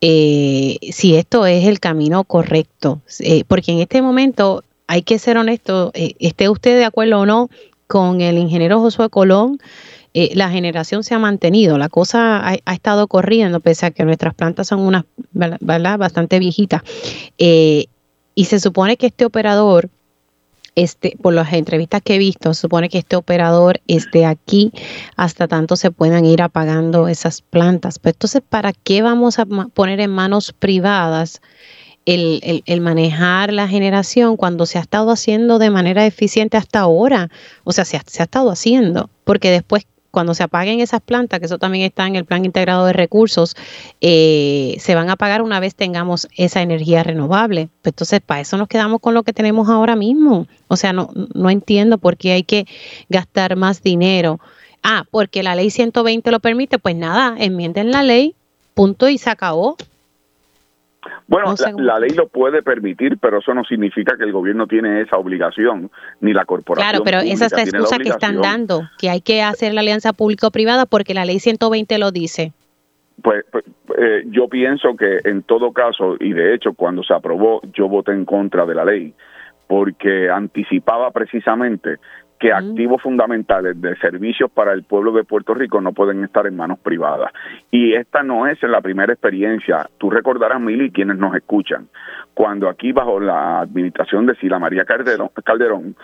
eh, 0.00 0.78
si 0.90 1.14
esto 1.14 1.46
es 1.46 1.68
el 1.68 1.78
camino 1.78 2.24
correcto, 2.24 3.02
eh, 3.20 3.44
porque 3.46 3.70
en 3.70 3.78
este 3.78 4.02
momento 4.02 4.64
hay 4.88 5.02
que 5.02 5.20
ser 5.20 5.38
honesto, 5.38 5.92
esté 5.94 6.48
usted 6.48 6.76
de 6.76 6.84
acuerdo 6.84 7.20
o 7.20 7.26
no, 7.26 7.48
con 7.92 8.22
el 8.22 8.38
ingeniero 8.38 8.80
Josué 8.80 9.10
Colón, 9.10 9.58
eh, 10.14 10.30
la 10.34 10.48
generación 10.48 11.04
se 11.04 11.14
ha 11.14 11.18
mantenido, 11.18 11.76
la 11.76 11.90
cosa 11.90 12.40
ha, 12.42 12.72
estado 12.72 13.06
corriendo, 13.06 13.60
pese 13.60 13.84
a 13.84 13.90
que 13.90 14.02
nuestras 14.06 14.32
plantas 14.32 14.68
son 14.68 14.80
unas, 14.80 15.04
bastante 15.30 16.38
viejitas. 16.38 16.80
Eh, 17.36 17.88
y 18.34 18.46
se 18.46 18.60
supone 18.60 18.96
que 18.96 19.08
este 19.08 19.26
operador, 19.26 19.90
este, 20.74 21.18
por 21.20 21.34
las 21.34 21.52
entrevistas 21.52 22.00
que 22.00 22.14
he 22.14 22.18
visto, 22.18 22.54
se 22.54 22.62
supone 22.62 22.88
que 22.88 22.96
este 22.96 23.16
operador 23.16 23.82
esté 23.86 24.24
aquí 24.24 24.72
hasta 25.16 25.46
tanto 25.46 25.76
se 25.76 25.90
puedan 25.90 26.24
ir 26.24 26.40
apagando 26.40 27.08
esas 27.08 27.42
plantas. 27.42 27.98
Pero 27.98 28.14
entonces, 28.14 28.40
¿para 28.40 28.72
qué 28.72 29.02
vamos 29.02 29.38
a 29.38 29.44
poner 29.44 30.00
en 30.00 30.12
manos 30.12 30.54
privadas 30.58 31.42
el, 32.06 32.80
manejar 32.80 33.52
la 33.52 33.68
generación 33.68 34.36
cuando 34.36 34.66
se 34.66 34.78
ha 34.78 34.80
estado 34.80 35.10
haciendo 35.10 35.58
de 35.58 35.70
manera 35.70 36.06
eficiente 36.06 36.56
hasta 36.56 36.80
ahora. 36.80 37.30
O 37.64 37.72
sea, 37.72 37.84
se 37.84 37.96
ha, 37.96 38.00
estado 38.00 38.50
haciendo, 38.50 39.10
porque 39.24 39.50
después 39.50 39.86
cuando 40.10 40.34
se 40.34 40.42
apaguen 40.42 40.80
esas 40.80 41.00
plantas, 41.00 41.40
que 41.40 41.46
eso 41.46 41.58
también 41.58 41.84
está 41.84 42.06
en 42.06 42.16
el 42.16 42.26
plan 42.26 42.44
integrado 42.44 42.84
de 42.84 42.92
recursos, 42.92 43.56
eh, 44.02 44.76
se 44.78 44.94
van 44.94 45.08
a 45.08 45.14
apagar 45.14 45.40
una 45.40 45.58
vez 45.58 45.74
tengamos 45.74 46.28
esa 46.36 46.60
energía 46.60 47.02
renovable. 47.02 47.70
Pues 47.80 47.92
entonces, 47.92 48.20
para 48.20 48.42
eso 48.42 48.58
nos 48.58 48.68
quedamos 48.68 49.00
con 49.00 49.14
lo 49.14 49.22
que 49.22 49.32
tenemos 49.32 49.70
ahora 49.70 49.96
mismo. 49.96 50.46
O 50.68 50.76
sea, 50.76 50.92
no, 50.92 51.10
no 51.34 51.48
entiendo 51.48 51.96
por 51.96 52.18
qué 52.18 52.32
hay 52.32 52.42
que 52.42 52.66
gastar 53.08 53.56
más 53.56 53.82
dinero. 53.82 54.38
Ah, 54.82 55.04
porque 55.10 55.42
la 55.42 55.54
ley 55.54 55.70
120 55.70 56.30
lo 56.30 56.40
permite, 56.40 56.78
pues 56.78 56.96
nada, 56.96 57.36
enmienden 57.38 57.92
la 57.92 58.02
ley, 58.02 58.34
punto 58.74 59.08
y 59.08 59.16
se 59.16 59.30
acabó. 59.30 59.76
Bueno, 61.26 61.54
la, 61.78 61.98
ley 61.98 62.10
lo 62.10 62.28
puede 62.28 62.62
permitir, 62.62 63.18
pero 63.18 63.38
eso 63.38 63.52
no 63.54 63.64
significa 63.64 64.16
que 64.16 64.24
el 64.24 64.32
gobierno 64.32 64.66
tiene 64.66 65.00
esa 65.00 65.16
obligación, 65.16 65.90
ni 66.20 66.32
la 66.32 66.44
corporación. 66.44 66.90
Claro, 66.90 67.04
pero 67.04 67.18
esa 67.18 67.46
es 67.46 67.52
la 67.52 67.62
excusa 67.62 67.98
que 67.98 68.10
están 68.10 68.40
dando, 68.40 68.82
que 68.98 69.10
hay 69.10 69.20
que 69.20 69.42
hacer 69.42 69.74
la 69.74 69.80
alianza 69.80 70.12
público-privada 70.12 70.86
porque 70.86 71.14
la 71.14 71.24
ley 71.24 71.40
120 71.40 71.98
lo 71.98 72.12
dice. 72.12 72.52
pues, 73.22 73.44
pues 73.50 73.64
eh, 73.98 74.22
yo 74.26 74.48
pienso 74.48 74.96
que 74.96 75.18
en 75.24 75.42
todo 75.42 75.72
caso, 75.72 76.16
y 76.18 76.32
de 76.32 76.54
hecho 76.54 76.72
cuando 76.74 77.02
se 77.02 77.14
aprobó, 77.14 77.60
yo 77.72 77.88
voté 77.88 78.12
en 78.12 78.24
contra 78.24 78.64
de 78.64 78.74
la 78.74 78.84
ley, 78.84 79.14
porque 79.66 80.30
anticipaba 80.30 81.10
precisamente 81.10 81.96
que 82.42 82.52
activos 82.52 83.00
fundamentales 83.00 83.80
de 83.80 83.94
servicios 83.98 84.50
para 84.50 84.72
el 84.72 84.82
pueblo 84.82 85.12
de 85.12 85.22
Puerto 85.22 85.54
Rico 85.54 85.80
no 85.80 85.92
pueden 85.92 86.24
estar 86.24 86.44
en 86.48 86.56
manos 86.56 86.80
privadas. 86.80 87.32
Y 87.70 87.94
esta 87.94 88.24
no 88.24 88.48
es 88.48 88.60
la 88.64 88.80
primera 88.80 89.12
experiencia. 89.12 89.88
Tú 89.96 90.10
recordarás, 90.10 90.60
Mili, 90.60 90.90
quienes 90.90 91.18
nos 91.18 91.36
escuchan, 91.36 91.86
cuando 92.34 92.68
aquí 92.68 92.90
bajo 92.90 93.20
la 93.20 93.60
administración 93.60 94.26
de 94.26 94.34
Sila 94.34 94.58
María 94.58 94.84
Calderón, 94.84 95.30
Calderón 95.44 95.94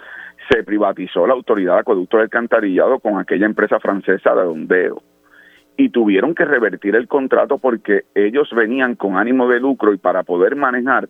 se 0.48 0.62
privatizó 0.62 1.26
la 1.26 1.34
autoridad 1.34 1.74
de 1.74 1.80
acueducto 1.80 2.18
del 2.18 2.30
Cantarillado 2.30 3.00
con 3.00 3.18
aquella 3.18 3.46
empresa 3.46 3.80
francesa 3.80 4.32
de 4.36 4.42
ondeo 4.42 5.02
y 5.76 5.88
tuvieron 5.88 6.36
que 6.36 6.44
revertir 6.44 6.94
el 6.94 7.08
contrato 7.08 7.58
porque 7.58 8.02
ellos 8.14 8.48
venían 8.54 8.94
con 8.94 9.16
ánimo 9.16 9.48
de 9.48 9.58
lucro 9.58 9.92
y 9.92 9.98
para 9.98 10.22
poder 10.22 10.54
manejar 10.54 11.08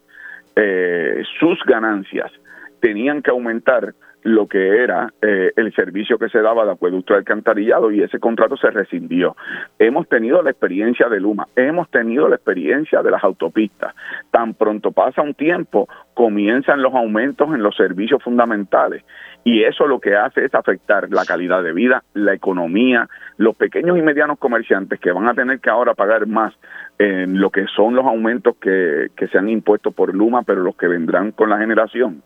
eh, 0.56 1.22
sus 1.38 1.62
ganancias 1.66 2.32
tenían 2.80 3.20
que 3.20 3.30
aumentar 3.30 3.92
lo 4.22 4.46
que 4.46 4.82
era 4.82 5.12
eh, 5.22 5.52
el 5.56 5.72
servicio 5.74 6.18
que 6.18 6.28
se 6.28 6.40
daba 6.40 6.64
de 6.64 6.72
acueducto 6.72 7.14
de 7.14 7.20
alcantarillado 7.20 7.90
y 7.90 8.02
ese 8.02 8.18
contrato 8.18 8.56
se 8.56 8.70
rescindió. 8.70 9.36
Hemos 9.78 10.08
tenido 10.08 10.42
la 10.42 10.50
experiencia 10.50 11.08
de 11.08 11.20
Luma, 11.20 11.46
hemos 11.56 11.90
tenido 11.90 12.28
la 12.28 12.36
experiencia 12.36 13.02
de 13.02 13.10
las 13.10 13.22
autopistas. 13.22 13.94
Tan 14.30 14.54
pronto 14.54 14.92
pasa 14.92 15.22
un 15.22 15.34
tiempo, 15.34 15.88
comienzan 16.14 16.82
los 16.82 16.94
aumentos 16.94 17.48
en 17.54 17.62
los 17.62 17.76
servicios 17.76 18.22
fundamentales 18.22 19.04
y 19.44 19.62
eso 19.62 19.86
lo 19.86 20.00
que 20.00 20.16
hace 20.16 20.44
es 20.44 20.54
afectar 20.54 21.08
la 21.10 21.24
calidad 21.24 21.62
de 21.62 21.72
vida, 21.72 22.02
la 22.14 22.34
economía, 22.34 23.08
los 23.36 23.56
pequeños 23.56 23.96
y 23.96 24.02
medianos 24.02 24.38
comerciantes 24.38 24.98
que 25.00 25.12
van 25.12 25.28
a 25.28 25.34
tener 25.34 25.60
que 25.60 25.70
ahora 25.70 25.94
pagar 25.94 26.26
más 26.26 26.52
en 26.98 27.40
lo 27.40 27.50
que 27.50 27.66
son 27.74 27.94
los 27.94 28.04
aumentos 28.04 28.56
que, 28.60 29.08
que 29.16 29.28
se 29.28 29.38
han 29.38 29.48
impuesto 29.48 29.92
por 29.92 30.14
Luma, 30.14 30.42
pero 30.42 30.62
los 30.62 30.76
que 30.76 30.88
vendrán 30.88 31.30
con 31.30 31.48
la 31.48 31.58
generación 31.58 32.22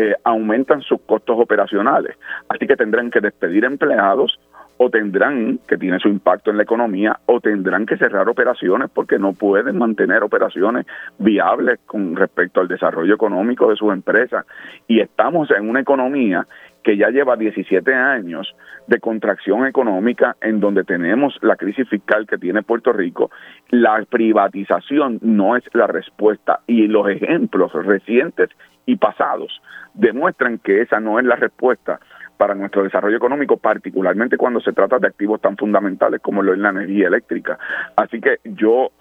eh, 0.00 0.14
aumentan 0.24 0.80
sus 0.80 0.98
costos 1.02 1.38
operacionales. 1.38 2.16
Así 2.48 2.66
que 2.66 2.74
tendrán 2.74 3.10
que 3.10 3.20
despedir 3.20 3.66
empleados 3.66 4.38
o 4.78 4.88
tendrán, 4.88 5.58
que 5.68 5.76
tiene 5.76 5.98
su 5.98 6.08
impacto 6.08 6.50
en 6.50 6.56
la 6.56 6.62
economía, 6.62 7.20
o 7.26 7.38
tendrán 7.38 7.84
que 7.84 7.98
cerrar 7.98 8.30
operaciones 8.30 8.88
porque 8.88 9.18
no 9.18 9.34
pueden 9.34 9.76
mantener 9.76 10.22
operaciones 10.22 10.86
viables 11.18 11.80
con 11.84 12.16
respecto 12.16 12.60
al 12.60 12.68
desarrollo 12.68 13.14
económico 13.14 13.68
de 13.68 13.76
sus 13.76 13.92
empresas. 13.92 14.46
Y 14.88 15.00
estamos 15.00 15.50
en 15.50 15.68
una 15.68 15.80
economía 15.80 16.46
que 16.82 16.96
ya 16.96 17.10
lleva 17.10 17.36
17 17.36 17.92
años 17.92 18.54
de 18.86 19.00
contracción 19.00 19.66
económica 19.66 20.36
en 20.40 20.60
donde 20.60 20.84
tenemos 20.84 21.36
la 21.42 21.56
crisis 21.56 21.86
fiscal 21.86 22.26
que 22.26 22.38
tiene 22.38 22.62
Puerto 22.62 22.92
Rico, 22.92 23.30
la 23.68 24.02
privatización 24.08 25.18
no 25.20 25.56
es 25.56 25.64
la 25.74 25.88
respuesta 25.88 26.60
y 26.66 26.86
los 26.86 27.06
ejemplos 27.08 27.72
recientes 27.72 28.48
y 28.86 28.96
pasados 28.96 29.60
demuestran 29.94 30.58
que 30.58 30.82
esa 30.82 31.00
no 31.00 31.18
es 31.18 31.24
la 31.24 31.36
respuesta 31.36 32.00
para 32.36 32.54
nuestro 32.54 32.82
desarrollo 32.82 33.16
económico, 33.16 33.58
particularmente 33.58 34.38
cuando 34.38 34.60
se 34.60 34.72
trata 34.72 34.98
de 34.98 35.08
activos 35.08 35.40
tan 35.40 35.56
fundamentales 35.56 36.20
como 36.22 36.42
lo 36.42 36.54
es 36.54 36.58
la 36.58 36.70
energía 36.70 37.08
eléctrica. 37.08 37.58
Así 37.96 38.20
que 38.20 38.38
yo 38.44 38.92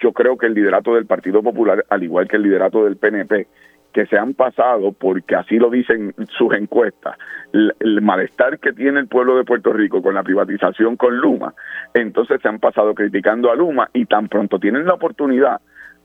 yo 0.00 0.12
creo 0.12 0.36
que 0.36 0.46
el 0.46 0.54
liderato 0.54 0.94
del 0.94 1.06
Partido 1.06 1.42
Popular, 1.42 1.84
al 1.88 2.02
igual 2.02 2.28
que 2.28 2.36
el 2.36 2.42
liderato 2.42 2.84
del 2.84 2.96
PNP, 2.96 3.48
que 3.92 4.06
se 4.06 4.18
han 4.18 4.34
pasado, 4.34 4.92
porque 4.92 5.34
así 5.34 5.58
lo 5.58 5.70
dicen 5.70 6.14
sus 6.36 6.54
encuestas, 6.54 7.16
el, 7.52 8.02
malestar 8.02 8.58
que 8.58 8.72
tiene 8.72 9.00
el 9.00 9.08
pueblo 9.08 9.36
de 9.36 9.44
Puerto 9.44 9.72
Rico 9.72 10.02
con 10.02 10.14
la 10.14 10.22
privatización 10.22 10.96
con 10.96 11.16
Luma, 11.16 11.54
entonces 11.94 12.40
se 12.40 12.48
han 12.48 12.60
pasado 12.60 12.94
criticando 12.94 13.50
a 13.50 13.56
Luma 13.56 13.88
y 13.92 14.06
tan 14.06 14.28
pronto 14.28 14.58
tienen 14.58 14.86
la 14.86 14.94
oportunidad 14.94 15.60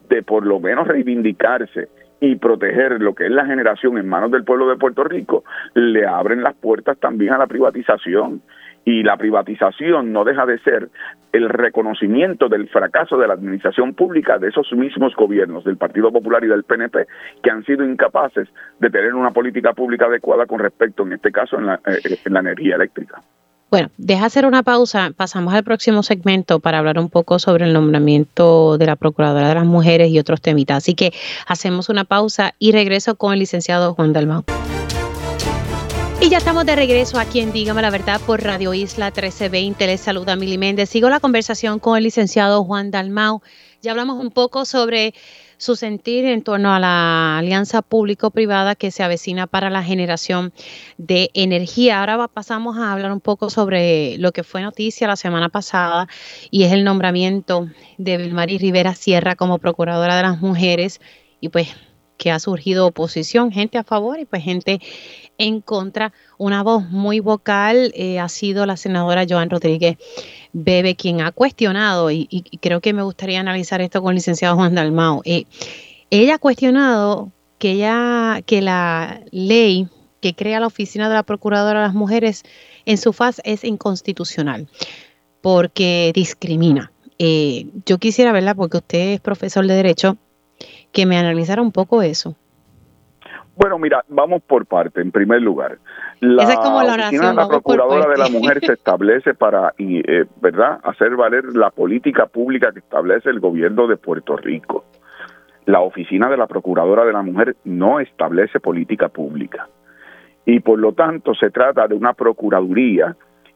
de 0.10 0.24
por 0.24 0.46
lo 0.46 0.60
menos 0.60 0.88
reivindicarse 0.88 1.90
y 2.24 2.38
proteger 2.38 3.02
lo 3.02 3.14
que 3.14 3.26
es 3.26 3.32
la 3.32 3.46
generación 3.46 3.98
en 3.98 4.08
manos 4.08 4.32
del 4.32 4.46
pueblo 4.46 4.70
de 4.70 4.78
Puerto 4.78 5.04
Rico, 5.04 5.44
le 5.74 6.08
abren 6.08 6.42
las 6.42 6.54
puertas 6.56 6.98
también 6.98 7.34
a 7.34 7.38
la 7.38 7.48
privatización. 7.48 8.42
Y 8.86 9.04
la 9.04 9.18
privatización 9.18 10.14
no 10.14 10.24
deja 10.24 10.46
de 10.46 10.58
ser 10.60 10.88
el 11.34 11.50
reconocimiento 11.50 12.48
del 12.48 12.70
fracaso 12.70 13.18
de 13.18 13.28
la 13.28 13.34
administración 13.34 13.94
pública 13.94 14.38
de 14.38 14.48
esos 14.48 14.72
mismos 14.72 15.14
gobiernos, 15.18 15.66
del 15.66 15.76
Partido 15.76 16.14
Popular 16.14 16.42
y 16.46 16.48
del 16.48 16.64
PNP, 16.64 17.08
que 17.42 17.52
han 17.52 17.66
sido 17.66 17.84
incapaces 17.84 18.48
de 18.80 18.90
tener 18.90 19.14
una 19.16 19.32
política 19.32 19.74
pública 19.74 20.06
adecuada 20.06 20.46
con 20.46 20.60
respecto, 20.60 21.04
en 21.04 21.14
este 21.14 21.30
caso, 21.30 21.58
en 21.58 21.66
la, 21.66 21.76
eh, 21.86 22.20
en 22.24 22.34
la 22.34 22.40
energía 22.40 22.76
eléctrica. 22.76 23.22
Bueno, 23.74 23.90
deja 23.98 24.28
hacer 24.28 24.46
una 24.46 24.62
pausa. 24.62 25.14
Pasamos 25.18 25.52
al 25.52 25.64
próximo 25.64 26.04
segmento 26.04 26.60
para 26.60 26.78
hablar 26.78 27.00
un 27.00 27.10
poco 27.10 27.40
sobre 27.40 27.66
el 27.66 27.74
nombramiento 27.74 28.78
de 28.78 28.86
la 28.86 28.96
Procuradora 28.96 29.48
de 29.48 29.56
las 29.56 29.66
Mujeres 29.66 30.12
y 30.12 30.20
otros 30.20 30.42
temitas. 30.42 30.78
Así 30.78 30.94
que 30.94 31.12
hacemos 31.48 31.90
una 31.90 32.04
pausa 32.04 32.54
y 32.60 32.72
regreso 32.72 33.16
con 33.16 33.34
el 33.34 33.40
licenciado 33.40 33.96
Juan 33.96 34.14
Dalmau. 34.14 34.44
Y 36.22 36.30
ya 36.30 36.38
estamos 36.38 36.68
de 36.68 36.76
regreso 36.76 37.18
aquí 37.18 37.40
en 37.40 37.52
Dígame 37.52 37.82
la 37.82 37.90
Verdad 37.90 38.22
por 38.22 38.44
Radio 38.44 38.76
Isla 38.76 39.08
1320. 39.08 39.88
Les 39.88 40.00
saluda 40.00 40.36
Mili 40.36 40.60
Méndez. 40.60 40.90
Sigo 40.90 41.10
la 41.10 41.20
conversación 41.20 41.80
con 41.80 41.98
el 41.98 42.04
licenciado 42.04 42.64
Juan 42.64 42.92
Dalmau. 42.92 43.42
Ya 43.82 43.90
hablamos 43.90 44.24
un 44.24 44.30
poco 44.30 44.66
sobre 44.66 45.16
su 45.64 45.78
sentir 45.78 46.26
en 46.26 46.44
torno 46.44 46.74
a 46.74 46.80
la 46.80 47.38
alianza 47.38 47.82
público-privada 47.82 48.76
que 48.76 48.92
se 48.92 49.02
avecina 49.02 49.48
para 49.48 49.70
la 49.70 49.82
generación 49.82 50.52
de 50.98 51.32
energía. 51.34 52.02
Ahora 52.02 52.28
pasamos 52.28 52.78
a 52.78 52.92
hablar 52.92 53.14
un 53.14 53.22
poco 53.22 53.50
sobre 53.50 54.18
lo 54.18 54.34
que 54.34 54.44
fue 54.44 54.62
noticia 54.62 55.08
la 55.08 55.16
semana 55.16 55.48
pasada 55.48 56.10
y 56.52 56.64
es 56.64 56.74
el 56.74 56.84
nombramiento 56.84 57.70
de 57.98 58.18
Vilmarí 58.18 58.58
Rivera 58.58 58.94
Sierra 58.94 59.36
como 59.38 59.58
Procuradora 59.58 60.18
de 60.18 60.24
las 60.24 60.42
Mujeres 60.42 61.00
y 61.40 61.48
pues 61.48 61.70
que 62.18 62.30
ha 62.30 62.40
surgido 62.40 62.88
oposición, 62.88 63.52
gente 63.52 63.78
a 63.78 63.84
favor 63.84 64.20
y 64.20 64.26
pues 64.26 64.44
gente 64.44 64.82
en 65.38 65.62
contra. 65.62 66.14
Una 66.38 66.64
voz 66.64 66.90
muy 66.90 67.20
vocal 67.20 67.92
eh, 67.96 68.20
ha 68.20 68.30
sido 68.30 68.66
la 68.66 68.78
senadora 68.78 69.26
Joan 69.28 69.50
Rodríguez 69.50 69.98
Bebe, 70.54 70.96
quien 70.96 71.22
ha 71.22 71.32
cuestionado, 71.32 72.12
y, 72.12 72.28
creo 72.62 72.82
que 72.82 72.94
me 72.94 73.04
gustaría 73.04 73.40
analizar 73.40 73.82
esto 73.82 74.02
con 74.02 74.12
el 74.12 74.16
licenciado 74.16 74.56
Juan 74.56 74.76
Dalmao, 74.76 75.22
eh, 75.26 75.46
ella 76.10 76.36
ha 76.36 76.40
cuestionado 76.40 77.32
que, 77.58 77.72
ella, 77.72 78.42
que 78.46 78.62
la 78.62 79.22
ley 79.32 79.88
que 80.22 80.36
crea 80.36 80.60
la 80.60 80.68
oficina 80.68 81.10
de 81.10 81.16
la 81.16 81.24
Procuradora 81.24 81.82
de 81.82 81.88
las 81.88 81.96
Mujeres 81.96 82.44
en 82.86 82.98
su 82.98 83.14
faz 83.14 83.42
es 83.44 83.64
inconstitucional 83.64 84.68
porque 85.42 86.12
discrimina. 86.16 86.94
Eh, 87.20 87.68
yo 87.86 87.98
quisiera 87.98 88.32
verla 88.32 88.56
porque 88.56 88.78
usted 88.78 89.14
es 89.14 89.20
profesor 89.20 89.68
de 89.68 89.74
Derecho, 89.74 90.18
que 90.94 91.06
me 91.06 91.18
analizara 91.18 91.62
un 91.62 91.72
poco 91.72 92.02
eso. 92.02 92.36
Bueno, 93.56 93.78
mira, 93.78 94.04
vamos 94.08 94.42
por 94.42 94.66
parte. 94.66 95.02
En 95.02 95.12
primer 95.12 95.42
lugar, 95.42 95.78
la, 96.20 96.44
oficina 96.44 97.30
de 97.30 97.36
la 97.36 97.48
Procuradora 97.48 98.10
de 98.10 98.18
la 98.18 98.30
Mujer 98.30 98.60
se 98.66 98.74
establece 98.74 99.36
para, 99.36 99.74
eh, 99.78 100.26
¿verdad?, 100.42 100.80
hacer 100.84 101.16
valer 101.16 101.46
la 101.56 101.70
política 101.70 102.26
pública 102.26 102.72
que 102.72 102.80
establece 102.80 103.30
el 103.30 103.40
gobierno 103.40 103.88
de 103.88 103.98
Puerto 103.98 104.38
Rico. 104.38 104.86
La 105.66 105.82
oficina 105.82 106.30
de 106.30 106.38
la 106.38 106.48
Procuradora 106.48 107.06
de 107.06 107.14
la 107.14 107.22
Mujer 107.22 107.56
no 107.64 108.00
establece 108.00 108.60
política 108.60 109.10
pública. 109.10 109.70
Y 110.46 110.60
por 110.60 110.80
lo 110.80 110.94
tanto 110.94 111.34
se 111.36 111.52
trata 111.52 111.88
de 111.88 111.96
una 111.96 112.14
Procuraduría 112.14 113.16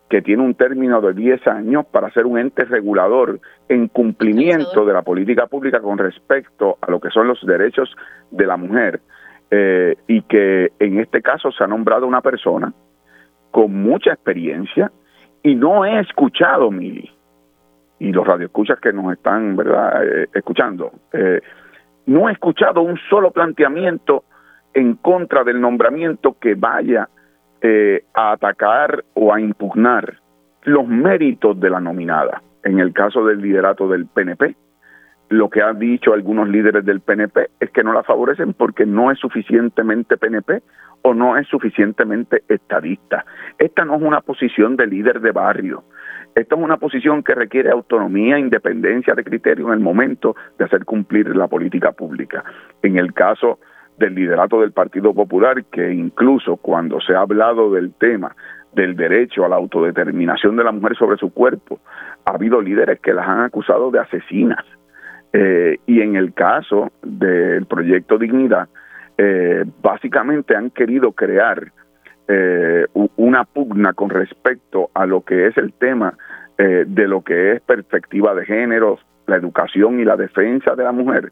que 0.09 0.21
tiene 0.21 0.43
un 0.43 0.55
término 0.55 1.01
de 1.01 1.13
10 1.13 1.47
años 1.47 1.85
para 1.87 2.11
ser 2.11 2.25
un 2.25 2.37
ente 2.37 2.63
regulador 2.63 3.41
en 3.67 3.87
cumplimiento 3.89 4.85
de 4.85 4.93
la 4.93 5.01
política 5.01 5.47
pública 5.47 5.81
con 5.81 5.97
respecto 5.97 6.77
a 6.79 6.89
lo 6.89 7.01
que 7.01 7.09
son 7.09 7.27
los 7.27 7.45
derechos 7.45 7.93
de 8.31 8.45
la 8.45 8.55
mujer 8.55 9.01
eh, 9.49 9.95
y 10.07 10.21
que 10.23 10.71
en 10.79 10.99
este 10.99 11.21
caso 11.21 11.51
se 11.51 11.63
ha 11.63 11.67
nombrado 11.67 12.05
una 12.05 12.21
persona 12.21 12.73
con 13.51 13.73
mucha 13.73 14.11
experiencia 14.11 14.91
y 15.41 15.55
no 15.55 15.85
he 15.85 15.99
escuchado, 15.99 16.69
Mili, 16.69 17.09
y 17.99 18.11
los 18.11 18.27
radioescuchas 18.27 18.79
que 18.79 18.91
nos 18.91 19.13
están 19.13 19.55
verdad 19.55 20.05
eh, 20.05 20.27
escuchando, 20.33 20.91
eh, 21.13 21.39
no 22.05 22.27
he 22.27 22.33
escuchado 22.33 22.81
un 22.81 22.97
solo 23.09 23.31
planteamiento 23.31 24.25
en 24.73 24.95
contra 24.95 25.43
del 25.43 25.61
nombramiento 25.61 26.37
que 26.39 26.55
vaya 26.55 27.09
a 28.13 28.31
atacar 28.31 29.03
o 29.15 29.33
a 29.33 29.41
impugnar 29.41 30.19
los 30.63 30.87
méritos 30.87 31.59
de 31.59 31.69
la 31.69 31.79
nominada. 31.79 32.41
En 32.63 32.79
el 32.79 32.93
caso 32.93 33.25
del 33.25 33.41
liderato 33.41 33.87
del 33.89 34.05
PNP, 34.05 34.55
lo 35.29 35.49
que 35.49 35.61
han 35.61 35.79
dicho 35.79 36.13
algunos 36.13 36.47
líderes 36.47 36.85
del 36.85 37.01
PNP 37.01 37.49
es 37.59 37.69
que 37.71 37.83
no 37.83 37.93
la 37.93 38.03
favorecen 38.03 38.53
porque 38.53 38.85
no 38.85 39.11
es 39.11 39.19
suficientemente 39.19 40.17
PNP 40.17 40.61
o 41.01 41.13
no 41.13 41.37
es 41.37 41.47
suficientemente 41.47 42.43
estadista. 42.47 43.25
Esta 43.57 43.85
no 43.85 43.95
es 43.95 44.01
una 44.01 44.21
posición 44.21 44.75
de 44.77 44.87
líder 44.87 45.19
de 45.21 45.31
barrio. 45.31 45.83
Esta 46.35 46.55
es 46.55 46.61
una 46.61 46.77
posición 46.77 47.23
que 47.23 47.33
requiere 47.33 47.71
autonomía, 47.71 48.37
independencia 48.37 49.15
de 49.15 49.23
criterio 49.23 49.67
en 49.67 49.73
el 49.73 49.79
momento 49.79 50.35
de 50.57 50.65
hacer 50.65 50.85
cumplir 50.85 51.35
la 51.35 51.47
política 51.47 51.91
pública. 51.91 52.43
En 52.83 52.97
el 52.97 53.13
caso 53.13 53.59
del 53.97 54.15
liderato 54.15 54.61
del 54.61 54.71
Partido 54.71 55.13
Popular, 55.13 55.65
que 55.65 55.91
incluso 55.91 56.57
cuando 56.57 57.01
se 57.01 57.15
ha 57.15 57.21
hablado 57.21 57.71
del 57.71 57.93
tema 57.93 58.35
del 58.73 58.95
derecho 58.95 59.43
a 59.43 59.49
la 59.49 59.55
autodeterminación 59.55 60.55
de 60.55 60.63
la 60.63 60.71
mujer 60.71 60.95
sobre 60.95 61.17
su 61.17 61.33
cuerpo, 61.33 61.79
ha 62.25 62.31
habido 62.31 62.61
líderes 62.61 62.99
que 62.99 63.13
las 63.13 63.27
han 63.27 63.41
acusado 63.41 63.89
de 63.89 63.99
asesinas. 63.99 64.63
Eh, 65.33 65.77
y 65.85 66.01
en 66.01 66.15
el 66.15 66.33
caso 66.33 66.91
del 67.01 67.65
proyecto 67.65 68.17
Dignidad, 68.17 68.69
eh, 69.17 69.65
básicamente 69.81 70.55
han 70.55 70.69
querido 70.69 71.11
crear 71.11 71.71
eh, 72.27 72.85
una 73.15 73.45
pugna 73.45 73.93
con 73.93 74.09
respecto 74.09 74.89
a 74.93 75.05
lo 75.05 75.21
que 75.21 75.47
es 75.47 75.57
el 75.57 75.73
tema 75.73 76.17
de 76.57 77.07
lo 77.07 77.21
que 77.21 77.51
es 77.51 77.61
perspectiva 77.61 78.33
de 78.33 78.43
género, 78.43 78.97
la 79.27 79.35
educación 79.35 79.99
y 79.99 80.05
la 80.05 80.17
defensa 80.17 80.73
de 80.73 80.83
la 80.83 80.91
mujer, 80.91 81.31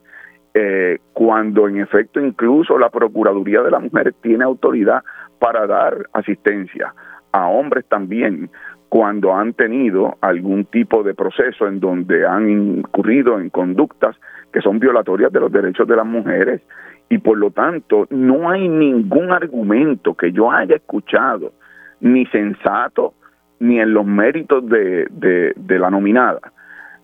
cuando 1.14 1.68
en 1.68 1.80
efecto 1.80 2.20
incluso 2.20 2.78
la 2.78 2.92
Procuraduría 2.92 3.64
de 3.64 3.72
la 3.72 3.80
Mujer 3.80 4.14
tiene 4.22 4.44
autoridad 4.44 5.04
para 5.40 5.66
dar 5.66 6.06
asistencia 6.14 6.94
a 7.32 7.48
hombres 7.48 7.86
también 7.90 8.52
cuando 8.90 9.34
han 9.34 9.54
tenido 9.54 10.18
algún 10.22 10.66
tipo 10.66 11.04
de 11.04 11.14
proceso 11.14 11.68
en 11.68 11.80
donde 11.80 12.26
han 12.26 12.50
incurrido 12.50 13.40
en 13.40 13.50
conductas 13.50 14.16
que 14.52 14.62
son 14.62 14.80
violatorias 14.80 15.32
de 15.32 15.40
los 15.40 15.52
derechos 15.52 15.88
de 15.88 15.96
las 15.96 16.06
mujeres. 16.06 16.62
Y 17.10 17.18
por 17.18 17.38
lo 17.38 17.52
tanto 17.52 18.08
no 18.10 18.50
hay 18.50 18.68
ningún 18.68 19.32
argumento 19.32 20.16
que 20.16 20.32
yo 20.32 20.52
haya 20.52 20.76
escuchado 20.76 21.52
ni 22.00 22.26
sensato 22.28 23.14
ni 23.60 23.80
en 23.80 23.94
los 23.94 24.06
méritos 24.06 24.68
de, 24.68 25.08
de, 25.10 25.80
la 25.80 25.90
nominada 25.90 26.40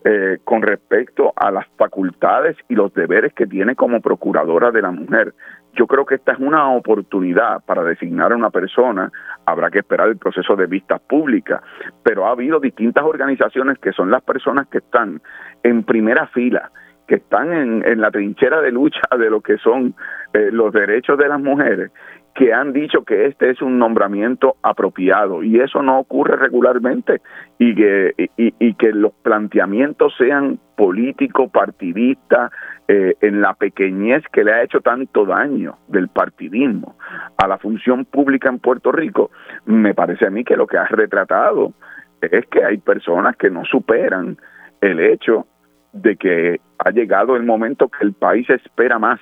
eh, 0.04 0.38
con 0.44 0.62
respecto 0.62 1.32
a 1.36 1.50
las 1.50 1.66
facultades 1.76 2.56
y 2.68 2.74
los 2.74 2.92
deberes 2.94 3.32
que 3.32 3.46
tiene 3.46 3.74
como 3.74 4.00
procuradora 4.00 4.70
de 4.70 4.82
la 4.82 4.90
mujer 4.90 5.34
yo 5.74 5.86
creo 5.86 6.04
que 6.04 6.16
esta 6.16 6.32
es 6.32 6.38
una 6.38 6.70
oportunidad 6.70 7.62
para 7.64 7.82
designar 7.82 8.32
a 8.32 8.36
una 8.36 8.50
persona. 8.50 9.10
Habrá 9.46 9.70
que 9.70 9.80
esperar 9.80 10.08
el 10.08 10.18
proceso 10.18 10.54
de 10.56 10.66
vistas 10.66 11.00
públicas, 11.00 11.62
pero 12.02 12.26
ha 12.26 12.30
habido 12.30 12.60
distintas 12.60 13.04
organizaciones 13.04 13.78
que 13.78 13.92
son 13.92 14.10
las 14.10 14.22
personas 14.22 14.68
que 14.68 14.78
están 14.78 15.20
en 15.62 15.82
primera 15.84 16.26
fila, 16.28 16.70
que 17.06 17.16
están 17.16 17.52
en, 17.52 18.00
la 18.00 18.10
trinchera 18.10 18.60
de 18.60 18.70
lucha 18.70 19.00
de 19.18 19.30
lo 19.30 19.40
que 19.40 19.56
son 19.58 19.94
eh, 20.32 20.50
los 20.52 20.72
derechos 20.72 21.18
de 21.18 21.28
las 21.28 21.40
mujeres 21.40 21.90
que 22.34 22.52
han 22.52 22.72
dicho 22.72 23.04
que 23.04 23.26
este 23.26 23.50
es 23.50 23.60
un 23.60 23.78
nombramiento 23.78 24.56
apropiado 24.62 25.42
y 25.42 25.60
eso 25.60 25.82
no 25.82 25.98
ocurre 25.98 26.36
regularmente 26.36 27.20
y 27.58 27.74
que, 27.74 28.14
y, 28.36 28.74
que 28.74 28.92
los 28.92 29.12
planteamientos 29.22 30.14
sean 30.16 30.58
políticos, 30.76 31.50
partidistas, 31.52 32.50
eh, 32.88 33.14
en 33.20 33.40
la 33.40 33.54
pequeñez 33.54 34.24
que 34.32 34.44
le 34.44 34.52
ha 34.52 34.62
hecho 34.62 34.80
tanto 34.80 35.26
daño 35.26 35.76
del 35.88 36.08
partidismo 36.08 36.96
a 37.36 37.46
la 37.46 37.58
función 37.58 38.04
pública 38.06 38.48
en 38.48 38.58
Puerto 38.58 38.92
Rico, 38.92 39.30
me 39.66 39.94
parece 39.94 40.26
a 40.26 40.30
mí 40.30 40.42
que 40.42 40.56
lo 40.56 40.66
que 40.66 40.78
ha 40.78 40.86
retratado 40.86 41.72
es 42.20 42.46
que 42.46 42.64
hay 42.64 42.78
personas 42.78 43.36
que 43.36 43.50
no 43.50 43.64
superan 43.64 44.38
el 44.80 45.00
hecho 45.00 45.46
de 45.92 46.16
que 46.16 46.60
ha 46.78 46.90
llegado 46.90 47.36
el 47.36 47.44
momento 47.44 47.88
que 47.88 48.04
el 48.04 48.14
país 48.14 48.48
espera 48.48 48.98
más 48.98 49.20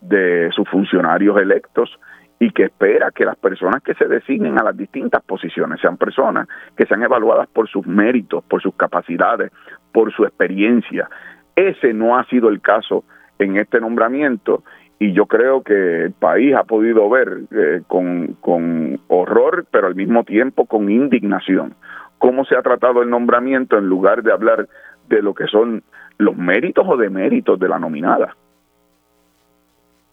de 0.00 0.50
sus 0.52 0.68
funcionarios 0.68 1.38
electos 1.38 1.98
y 2.42 2.50
que 2.52 2.64
espera 2.64 3.10
que 3.10 3.26
las 3.26 3.36
personas 3.36 3.82
que 3.82 3.94
se 3.94 4.06
designen 4.06 4.58
a 4.58 4.64
las 4.64 4.76
distintas 4.76 5.22
posiciones 5.22 5.78
sean 5.78 5.98
personas 5.98 6.48
que 6.74 6.86
sean 6.86 7.02
evaluadas 7.02 7.46
por 7.48 7.68
sus 7.68 7.86
méritos, 7.86 8.42
por 8.44 8.62
sus 8.62 8.74
capacidades, 8.74 9.52
por 9.92 10.10
su 10.12 10.24
experiencia. 10.24 11.08
Ese 11.54 11.92
no 11.92 12.18
ha 12.18 12.24
sido 12.24 12.48
el 12.48 12.62
caso 12.62 13.04
en 13.38 13.58
este 13.58 13.78
nombramiento 13.78 14.64
y 14.98 15.12
yo 15.12 15.26
creo 15.26 15.62
que 15.62 16.04
el 16.04 16.12
país 16.12 16.54
ha 16.54 16.64
podido 16.64 17.10
ver 17.10 17.40
eh, 17.50 17.82
con, 17.86 18.36
con 18.40 18.98
horror, 19.08 19.66
pero 19.70 19.86
al 19.86 19.94
mismo 19.94 20.24
tiempo 20.24 20.64
con 20.64 20.90
indignación, 20.90 21.74
cómo 22.16 22.46
se 22.46 22.56
ha 22.56 22.62
tratado 22.62 23.02
el 23.02 23.10
nombramiento 23.10 23.76
en 23.76 23.86
lugar 23.86 24.22
de 24.22 24.32
hablar 24.32 24.66
de 25.10 25.20
lo 25.20 25.34
que 25.34 25.46
son 25.46 25.82
los 26.16 26.36
méritos 26.36 26.86
o 26.88 26.96
deméritos 26.96 27.58
de 27.58 27.68
la 27.68 27.78
nominada. 27.78 28.34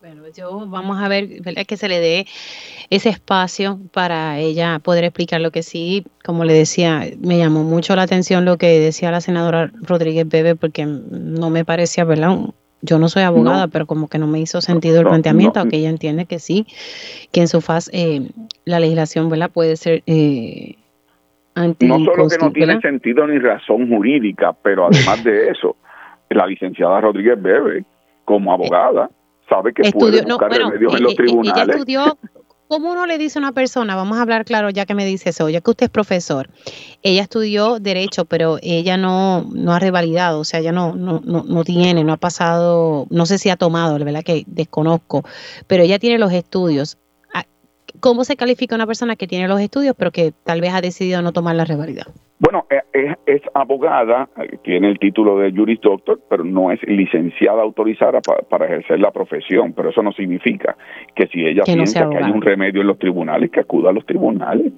Bueno, 0.07 0.23
yo 0.34 0.65
vamos 0.69 1.03
a 1.03 1.09
ver, 1.09 1.41
¿verdad? 1.43 1.65
Que 1.65 1.75
se 1.75 1.89
le 1.89 1.99
dé 1.99 2.25
ese 2.89 3.09
espacio 3.09 3.77
para 3.91 4.39
ella 4.39 4.79
poder 4.79 5.03
explicar 5.03 5.41
lo 5.41 5.51
que 5.51 5.63
sí, 5.63 6.05
como 6.23 6.45
le 6.45 6.53
decía, 6.53 7.01
me 7.19 7.38
llamó 7.38 7.63
mucho 7.63 7.93
la 7.93 8.03
atención 8.03 8.45
lo 8.45 8.55
que 8.57 8.79
decía 8.79 9.11
la 9.11 9.19
senadora 9.19 9.69
Rodríguez 9.81 10.25
Bebe, 10.25 10.55
porque 10.55 10.85
no 10.85 11.49
me 11.49 11.65
parecía, 11.65 12.05
¿verdad? 12.05 12.38
Yo 12.81 12.99
no 12.99 13.09
soy 13.09 13.23
abogada, 13.23 13.67
pero 13.67 13.85
como 13.85 14.07
que 14.07 14.17
no 14.17 14.27
me 14.27 14.39
hizo 14.39 14.61
sentido 14.61 15.01
el 15.01 15.07
planteamiento, 15.07 15.59
aunque 15.59 15.75
ella 15.75 15.89
entiende 15.89 16.23
que 16.23 16.39
sí, 16.39 16.65
que 17.34 17.41
en 17.41 17.49
su 17.49 17.59
faz 17.59 17.89
eh, 17.91 18.29
la 18.63 18.79
legislación, 18.79 19.29
¿verdad? 19.29 19.51
Puede 19.53 19.75
ser... 19.75 20.03
Eh, 20.05 20.75
no 21.81 21.99
solo 22.05 22.29
que 22.29 22.38
no 22.38 22.53
tiene 22.53 22.79
sentido 22.79 23.27
ni 23.27 23.39
razón 23.39 23.89
jurídica, 23.89 24.55
pero 24.63 24.88
además 24.88 25.21
de 25.25 25.49
eso, 25.51 25.75
la 26.29 26.47
licenciada 26.47 27.01
Rodríguez 27.01 27.41
Bebe, 27.41 27.84
como 28.23 28.53
abogada, 28.53 29.09
sabe 29.49 29.73
que 29.73 29.91
puede 29.91 30.21
buscar 30.23 30.51
remedios 30.51 30.95
en 30.95 31.03
los 31.03 31.15
tribunales. 31.15 31.63
Ella 31.63 31.73
estudió, 31.73 32.17
¿cómo 32.67 32.91
uno 32.91 33.05
le 33.05 33.17
dice 33.17 33.39
a 33.39 33.41
una 33.41 33.51
persona, 33.51 33.95
vamos 33.95 34.17
a 34.17 34.21
hablar 34.21 34.45
claro 34.45 34.69
ya 34.69 34.85
que 34.85 34.93
me 34.93 35.05
dice 35.05 35.29
eso, 35.29 35.49
ya 35.49 35.61
que 35.61 35.71
usted 35.71 35.85
es 35.85 35.89
profesor, 35.89 36.49
ella 37.01 37.21
estudió 37.21 37.79
derecho, 37.79 38.25
pero 38.25 38.57
ella 38.61 38.97
no, 38.97 39.43
no 39.53 39.73
ha 39.73 39.79
revalidado, 39.79 40.39
o 40.39 40.43
sea, 40.43 40.59
ella 40.59 40.71
no, 40.71 40.95
no, 40.95 41.21
no, 41.23 41.43
no 41.43 41.63
tiene, 41.63 42.03
no 42.03 42.13
ha 42.13 42.17
pasado, 42.17 43.07
no 43.09 43.25
sé 43.25 43.37
si 43.37 43.49
ha 43.49 43.55
tomado, 43.55 43.97
la 43.97 44.05
verdad 44.05 44.23
que 44.23 44.43
desconozco, 44.47 45.23
pero 45.67 45.83
ella 45.83 45.99
tiene 45.99 46.17
los 46.17 46.31
estudios. 46.31 46.97
¿Cómo 47.99 48.23
se 48.23 48.35
califica 48.35 48.75
una 48.75 48.87
persona 48.87 49.15
que 49.15 49.27
tiene 49.27 49.47
los 49.47 49.59
estudios, 49.59 49.95
pero 49.97 50.11
que 50.11 50.31
tal 50.43 50.61
vez 50.61 50.73
ha 50.73 50.81
decidido 50.81 51.21
no 51.21 51.31
tomar 51.31 51.55
la 51.55 51.65
revalida? 51.65 52.05
Bueno, 52.39 52.67
eh, 52.69 53.15
es, 53.25 53.41
abogada, 53.55 54.29
tiene 54.63 54.89
el 54.89 54.99
título 54.99 55.39
de 55.39 55.51
Juris 55.51 55.81
Doctor, 55.81 56.19
pero 56.29 56.43
no 56.43 56.71
es 56.71 56.79
licenciada 56.83 57.63
autorizada 57.63 58.21
para, 58.21 58.65
ejercer 58.65 58.99
la 58.99 59.11
profesión. 59.11 59.73
Pero 59.73 59.89
eso 59.89 60.03
no 60.03 60.11
significa 60.11 60.77
que 61.15 61.27
si 61.27 61.45
ella 61.45 61.63
piensa 61.63 62.07
que 62.09 62.17
hay 62.17 62.31
un 62.31 62.41
remedio 62.41 62.81
en 62.81 62.87
los 62.87 62.99
tribunales, 62.99 63.49
que 63.49 63.61
acuda 63.61 63.89
a 63.89 63.93
los 63.93 64.05
tribunales. 64.05 64.71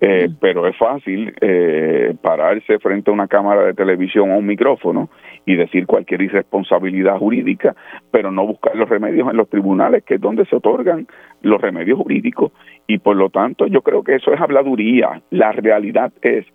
Eh. 0.00 0.30
Pero 0.40 0.66
es 0.66 0.76
fácil 0.78 1.34
eh, 1.40 2.14
pararse 2.22 2.78
frente 2.78 3.10
a 3.10 3.14
una 3.14 3.28
cámara 3.28 3.64
de 3.64 3.74
televisión 3.74 4.30
o 4.30 4.38
un 4.38 4.46
micrófono 4.46 5.10
y 5.44 5.56
decir 5.56 5.86
cualquier 5.86 6.22
irresponsabilidad 6.22 7.18
jurídica, 7.18 7.74
pero 8.10 8.30
no 8.30 8.46
buscar 8.46 8.74
los 8.76 8.88
remedios 8.88 9.30
en 9.30 9.36
los 9.36 9.48
tribunales, 9.48 10.02
que 10.04 10.14
es 10.14 10.20
donde 10.20 10.46
se 10.46 10.56
otorgan 10.56 11.06
los 11.42 11.60
remedios 11.60 11.98
jurídicos. 11.98 12.52
Y 12.86 12.98
por 12.98 13.16
lo 13.16 13.28
tanto, 13.28 13.66
yo 13.66 13.82
creo 13.82 14.02
que 14.02 14.14
eso 14.14 14.32
es 14.32 14.40
habladuría. 14.40 15.20
La 15.30 15.52
realidad 15.52 16.12
es 16.22 16.46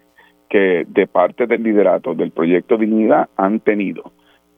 que 0.49 0.85
de 0.87 1.07
parte 1.07 1.45
del 1.45 1.63
liderato 1.63 2.15
del 2.15 2.31
proyecto 2.31 2.77
Dignidad 2.77 3.29
han 3.37 3.59
tenido 3.59 4.11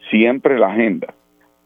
siempre 0.09 0.57
la 0.57 0.67
agenda 0.67 1.13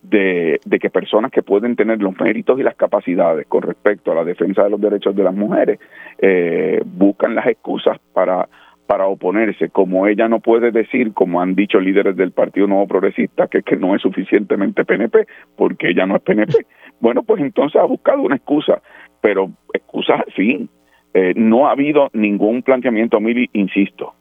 de, 0.03 0.60
que 0.80 0.90
personas 0.90 1.32
que 1.32 1.44
pueden 1.44 1.76
tener 1.76 2.02
los 2.02 2.19
méritos 2.19 2.60
y 2.60 2.64
las 2.64 2.76
capacidades 2.76 3.45
con 3.48 3.61
respecto 3.61 4.11
a 4.11 4.15
la 4.15 4.23
defensa 4.23 4.64
de 4.64 4.69
los 4.69 4.82
derechos 4.82 5.15
de 5.15 5.23
las 5.23 5.34
mujeres 5.34 5.80
eh, 6.18 6.82
buscan 6.86 7.36
las 7.36 7.48
excusas 7.48 7.99
para 8.14 8.48
para 8.88 9.07
oponerse, 9.07 9.69
como 9.69 10.06
ella 10.06 10.28
no 10.28 10.41
puede 10.41 10.69
decir, 10.69 11.14
como 11.14 11.40
han 11.41 11.56
dicho 11.56 11.80
líderes 11.80 12.18
del 12.18 12.32
Partido 12.32 12.68
Nuevo 12.68 12.88
Progresista, 12.88 13.48
que, 13.48 13.64
que 13.64 13.78
no 13.78 13.95
es 13.95 14.02
suficientemente 14.02 14.84
PNP, 14.84 15.28
porque 15.56 15.91
ella 15.91 16.06
no 16.06 16.18
es 16.18 16.22
PNP. 16.22 16.65
Bueno, 16.99 17.23
pues 17.23 17.41
entonces 17.41 17.82
ha 17.82 17.86
buscado 17.86 18.22
una 18.22 18.36
excusa, 18.36 18.82
pero 19.22 19.49
excusas 19.73 20.22
fin, 20.36 20.69
eh, 21.14 21.32
no 21.38 21.68
ha 21.68 21.72
habido 21.72 22.10
ningún 22.11 22.64
planteamiento, 22.64 23.22
Mili, 23.22 23.49
insisto, 23.53 24.14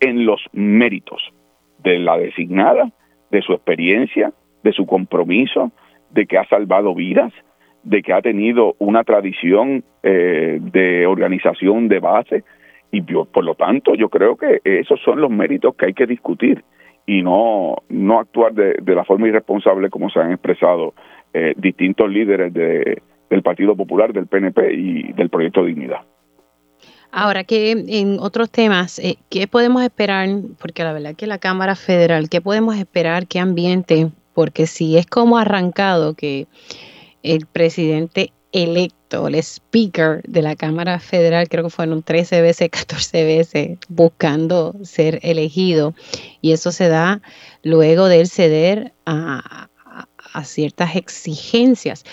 en 0.00 0.24
los 0.24 0.40
méritos 0.52 1.22
de 1.82 1.98
la 1.98 2.16
designada, 2.16 2.90
de 3.30 3.42
su 3.42 3.52
experiencia, 3.52 4.32
de 4.64 4.72
su 4.72 4.86
compromiso, 4.86 5.70
de 6.10 6.26
que 6.26 6.38
ha 6.38 6.48
salvado 6.48 6.94
vidas, 6.94 7.32
de 7.84 8.02
que 8.02 8.12
ha 8.12 8.22
tenido 8.22 8.74
una 8.78 9.04
tradición 9.04 9.84
eh, 10.02 10.58
de 10.60 11.06
organización 11.06 11.86
de 11.88 12.00
base 12.00 12.44
y 12.90 13.02
por 13.02 13.44
lo 13.44 13.54
tanto 13.54 13.94
yo 13.94 14.08
creo 14.08 14.36
que 14.36 14.60
esos 14.64 15.00
son 15.04 15.20
los 15.20 15.30
méritos 15.30 15.74
que 15.74 15.86
hay 15.86 15.94
que 15.94 16.06
discutir 16.06 16.64
y 17.06 17.22
no 17.22 17.76
no 17.88 18.20
actuar 18.20 18.54
de, 18.54 18.94
la 18.94 19.04
forma 19.04 19.28
irresponsable 19.28 19.90
como 19.90 20.08
se 20.10 20.20
han 20.20 20.32
expresado 20.32 20.94
eh, 21.34 21.54
distintos 21.56 22.08
líderes 22.08 22.54
de, 22.54 23.02
del 23.28 23.42
Partido 23.42 23.76
Popular, 23.76 24.12
del 24.12 24.28
PNP 24.28 24.72
y 24.72 25.12
del 25.12 25.28
Proyecto 25.28 25.64
Dignidad. 25.64 26.02
Ahora, 27.10 27.44
que 27.44 27.72
en 27.72 28.18
otros 28.20 28.50
temas, 28.50 28.98
eh, 28.98 29.16
¿qué 29.30 29.46
podemos 29.46 29.82
esperar? 29.82 30.28
Porque 30.60 30.82
la 30.82 30.92
verdad 30.92 31.14
que 31.16 31.26
la 31.26 31.38
Cámara 31.38 31.76
Federal, 31.76 32.28
¿qué 32.28 32.40
podemos 32.40 32.76
esperar? 32.76 33.26
¿Qué 33.26 33.38
ambiente? 33.38 34.10
Porque 34.34 34.66
si 34.66 34.98
es 34.98 35.06
como 35.06 35.38
arrancado 35.38 36.14
que 36.14 36.46
el 37.22 37.46
presidente 37.46 38.32
electo, 38.54 39.26
el 39.26 39.34
speaker 39.34 40.22
de 40.22 40.40
la 40.40 40.54
Cámara 40.54 41.00
Federal, 41.00 41.48
creo 41.48 41.64
que 41.64 41.70
fueron 41.70 42.02
13 42.02 42.40
veces, 42.40 42.70
14 42.70 43.24
veces, 43.24 43.78
buscando 43.88 44.76
ser 44.82 45.18
elegido, 45.22 45.94
y 46.40 46.52
eso 46.52 46.70
se 46.70 46.88
da 46.88 47.20
luego 47.62 48.06
de 48.06 48.20
él 48.20 48.28
ceder 48.28 48.94
a, 49.04 49.68
ciertas 50.44 50.96
exigencias 50.96 52.04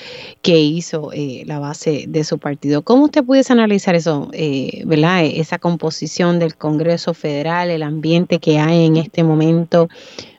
que 0.43 0.59
hizo 0.59 1.11
eh, 1.11 1.41
la 1.47 1.57
base 1.57 2.05
de 2.07 2.23
su 2.23 2.37
partido. 2.37 2.83
¿Cómo 2.83 3.05
usted 3.05 3.23
pudiese 3.23 3.51
analizar 3.51 3.95
eso, 3.95 4.29
eh, 4.31 4.83
verdad? 4.85 5.25
Esa 5.25 5.57
composición 5.57 6.37
del 6.37 6.55
Congreso 6.55 7.15
Federal, 7.15 7.71
el 7.71 7.81
ambiente 7.81 8.37
que 8.37 8.59
hay 8.59 8.85
en 8.85 8.97
este 8.97 9.23
momento. 9.23 9.89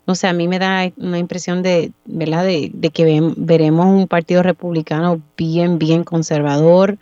No 0.06 0.14
sé, 0.14 0.26
a 0.26 0.32
mí 0.32 0.48
me 0.48 0.58
da 0.58 0.90
una 0.96 1.18
impresión 1.18 1.62
de, 1.62 1.92
¿verdad? 2.04 2.44
De, 2.44 2.90
que 2.92 3.20
veremos 3.36 3.86
un 3.86 4.08
partido 4.08 4.42
republicano 4.42 5.20
bien, 5.36 5.78
bien 5.78 6.02
conservador. 6.02 6.96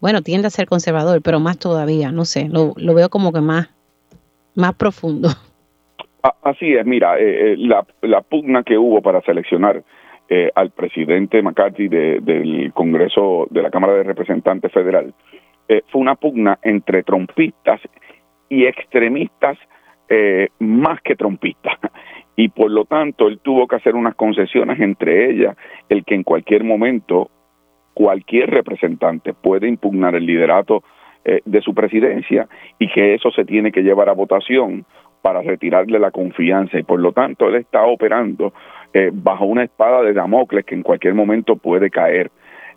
Bueno, 0.00 0.22
tiende 0.22 0.46
a 0.48 0.50
ser 0.50 0.66
conservador, 0.66 1.20
pero 1.22 1.38
más 1.38 1.58
todavía, 1.58 2.12
no 2.12 2.24
sé, 2.24 2.48
lo, 2.48 2.72
lo 2.76 2.94
veo 2.94 3.10
como 3.10 3.32
que 3.32 3.40
más, 3.40 3.68
más 4.54 4.74
profundo. 4.74 5.28
Así 6.42 6.74
es, 6.74 6.84
mira, 6.84 7.18
eh, 7.18 7.52
eh, 7.52 7.56
la, 7.58 7.86
la, 8.02 8.20
pugna 8.20 8.62
que 8.62 8.78
hubo 8.78 9.00
para 9.00 9.20
seleccionar 9.22 9.84
eh, 10.28 10.50
al 10.54 10.70
presidente 10.70 11.40
McCarthy 11.42 11.88
del 11.88 12.72
Congreso 12.74 13.46
de 13.50 13.62
la 13.62 13.70
Cámara 13.70 13.94
de 13.94 14.02
Representantes 14.02 14.72
Federal 14.72 15.14
fue 15.88 16.00
una 16.00 16.14
pugna 16.14 16.60
entre 16.62 17.02
trompistas 17.02 17.80
y 18.48 18.66
extremistas 18.66 19.58
más 20.58 21.00
que 21.02 21.16
trompistas. 21.16 21.74
Y 22.38 22.50
por 22.50 22.70
lo 22.70 22.84
tanto, 22.84 23.28
él 23.28 23.38
tuvo 23.42 23.66
que 23.66 23.76
hacer 23.76 23.94
unas 23.94 24.14
concesiones 24.14 24.78
entre 24.78 25.30
ellas, 25.30 25.56
el 25.88 26.04
que 26.04 26.14
en 26.14 26.22
cualquier 26.22 26.64
momento 26.64 27.30
cualquier 27.94 28.50
representante 28.50 29.32
puede 29.32 29.66
impugnar 29.66 30.14
el 30.14 30.26
liderato 30.26 30.84
de 31.24 31.60
su 31.62 31.72
presidencia 31.72 32.46
y 32.78 32.88
que 32.92 33.14
eso 33.14 33.30
se 33.30 33.46
tiene 33.46 33.72
que 33.72 33.82
llevar 33.82 34.10
a 34.10 34.12
votación 34.12 34.84
para 35.26 35.42
retirarle 35.42 35.98
la 35.98 36.12
confianza 36.12 36.78
y 36.78 36.84
por 36.84 37.00
lo 37.00 37.10
tanto 37.10 37.48
él 37.48 37.56
está 37.56 37.84
operando 37.84 38.52
eh, 38.94 39.10
bajo 39.12 39.44
una 39.44 39.64
espada 39.64 40.02
de 40.02 40.12
Damocles 40.12 40.64
que 40.64 40.76
en 40.76 40.84
cualquier 40.84 41.14
momento 41.14 41.56
puede 41.56 41.90
caer 41.90 42.30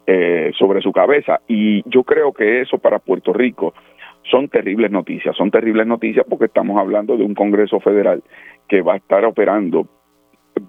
eh, 0.08 0.52
sobre 0.58 0.82
su 0.82 0.92
cabeza 0.92 1.42
y 1.48 1.88
yo 1.88 2.04
creo 2.04 2.34
que 2.34 2.62
eso 2.62 2.80
para 2.80 2.98
Puerto 2.98 3.34
Rico 3.34 3.76
son 4.24 4.48
terribles 4.50 4.92
noticias, 4.92 5.36
son 5.36 5.52
terribles 5.52 5.88
noticias 5.88 6.26
porque 6.30 6.46
estamos 6.46 6.80
hablando 6.80 7.18
de 7.18 7.24
un 7.24 7.34
Congreso 7.34 7.80
Federal 7.80 8.24
que 8.68 8.82
va 8.82 8.94
a 8.94 8.98
estar 8.98 9.26
operando 9.26 9.88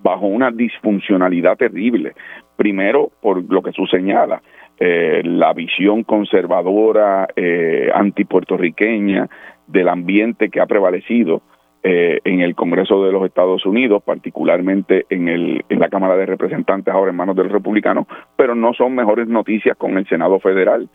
bajo 0.03 0.27
una 0.27 0.51
disfuncionalidad 0.51 1.57
terrible. 1.57 2.15
Primero, 2.57 3.11
por 3.21 3.43
lo 3.51 3.63
que 3.63 3.73
su 3.73 3.87
señala, 3.87 4.43
eh, 4.79 5.23
la 5.25 5.53
visión 5.53 6.05
conservadora, 6.05 7.29
eh, 7.37 7.91
antipuertorriqueña 7.93 9.29
del 9.67 9.89
ambiente 9.89 10.49
que 10.49 10.61
ha 10.61 10.67
prevalecido 10.67 11.43
eh, 11.83 12.21
en 12.25 12.41
el 12.41 12.55
Congreso 12.55 13.03
de 13.05 13.13
los 13.13 13.25
Estados 13.25 13.65
Unidos, 13.65 14.03
particularmente 14.03 15.07
en, 15.09 15.29
el, 15.29 15.65
en 15.69 15.79
la 15.81 15.89
Cámara 15.89 16.17
de 16.17 16.27
Representantes, 16.27 16.93
ahora 16.93 17.11
en 17.11 17.17
manos 17.17 17.37
del 17.37 17.51
republicano, 17.51 18.07
pero 18.37 18.55
no 18.55 18.75
son 18.75 18.95
mejores 18.95 19.29
noticias 19.29 19.77
con 19.77 19.97
el 19.97 20.07
Senado 20.07 20.39
Federal, 20.41 20.89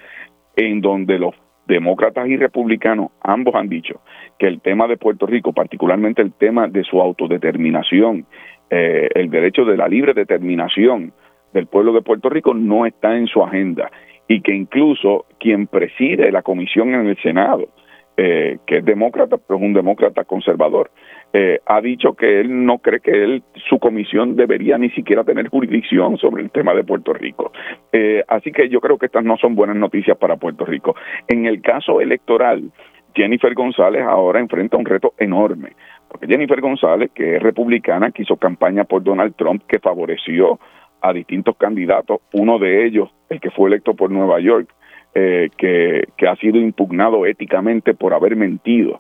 en 0.56 0.82
donde 0.82 1.20
los 1.20 1.34
demócratas 1.68 2.28
y 2.28 2.38
republicanos 2.38 3.12
ambos 3.22 3.56
han 3.56 3.70
dicho 3.70 4.02
que 4.38 4.48
el 4.48 4.62
tema 4.62 4.88
de 4.88 4.98
Puerto 4.98 5.26
Rico, 5.26 5.54
particularmente 5.54 6.22
el 6.22 6.34
tema 6.34 6.68
de 6.68 6.84
su 6.84 7.02
autodeterminación, 7.02 8.26
eh, 8.70 9.10
el 9.16 9.30
derecho 9.30 9.66
de 9.66 9.78
la 9.78 9.88
libre 9.88 10.14
determinación 10.14 11.14
del 11.54 11.68
pueblo 11.68 11.94
de 11.94 12.02
Puerto 12.02 12.30
Rico 12.30 12.54
no 12.54 12.86
está 12.86 13.16
en 13.16 13.28
su 13.28 13.42
agenda 13.44 13.90
y 14.28 14.42
que 14.42 14.54
incluso 14.54 15.26
quien 15.40 15.68
preside 15.68 16.32
la 16.32 16.42
comisión 16.42 16.94
en 16.94 17.08
el 17.08 17.18
Senado, 17.22 17.70
eh, 18.18 18.60
que 18.66 18.78
es 18.78 18.86
demócrata, 18.86 19.38
pero 19.38 19.60
es 19.60 19.66
un 19.66 19.74
demócrata 19.74 20.24
conservador, 20.24 20.90
eh, 21.34 21.60
ha 21.66 21.82
dicho 21.82 22.14
que 22.14 22.40
él 22.40 22.66
no 22.66 22.78
cree 22.80 23.02
que 23.02 23.12
él, 23.12 23.44
su 23.68 23.78
comisión 23.78 24.38
debería 24.38 24.78
ni 24.78 24.90
siquiera 24.92 25.26
tener 25.26 25.50
jurisdicción 25.50 26.18
sobre 26.18 26.44
el 26.44 26.50
tema 26.50 26.74
de 26.74 26.86
Puerto 26.86 27.12
Rico. 27.12 27.52
Eh, 27.92 28.24
así 28.30 28.54
que 28.54 28.70
yo 28.70 28.80
creo 28.80 28.98
que 28.98 29.08
estas 29.08 29.26
no 29.26 29.36
son 29.36 29.54
buenas 29.56 29.76
noticias 29.76 30.18
para 30.18 30.38
Puerto 30.38 30.64
Rico. 30.64 30.96
En 31.28 31.46
el 31.46 31.62
caso 31.62 32.00
electoral, 32.00 32.72
Jennifer 33.14 33.54
González 33.54 34.04
ahora 34.04 34.40
enfrenta 34.40 34.78
un 34.78 34.86
reto 34.86 35.14
enorme, 35.18 35.74
porque 36.08 36.28
Jennifer 36.28 36.62
González, 36.62 37.12
que 37.14 37.36
es 37.36 37.44
republicana, 37.44 38.12
que 38.12 38.22
hizo 38.22 38.38
campaña 38.38 38.86
por 38.86 39.04
Donald 39.04 39.36
Trump, 39.36 39.64
que 39.68 39.80
favoreció 39.80 40.60
a 41.02 41.12
distintos 41.12 41.58
candidatos, 41.58 42.22
uno 42.34 42.60
de 42.60 42.86
ellos, 42.86 43.10
el 43.30 43.42
que 43.42 43.52
fue 43.52 43.70
electo 43.70 43.94
por 43.94 44.10
Nueva 44.10 44.40
York, 44.40 44.70
eh, 45.18 45.50
que, 45.58 46.28
ha 46.28 46.36
sido 46.36 46.58
impugnado 46.60 47.26
éticamente 47.26 47.94
por 47.94 48.14
haber 48.14 48.36
mentido 48.36 49.00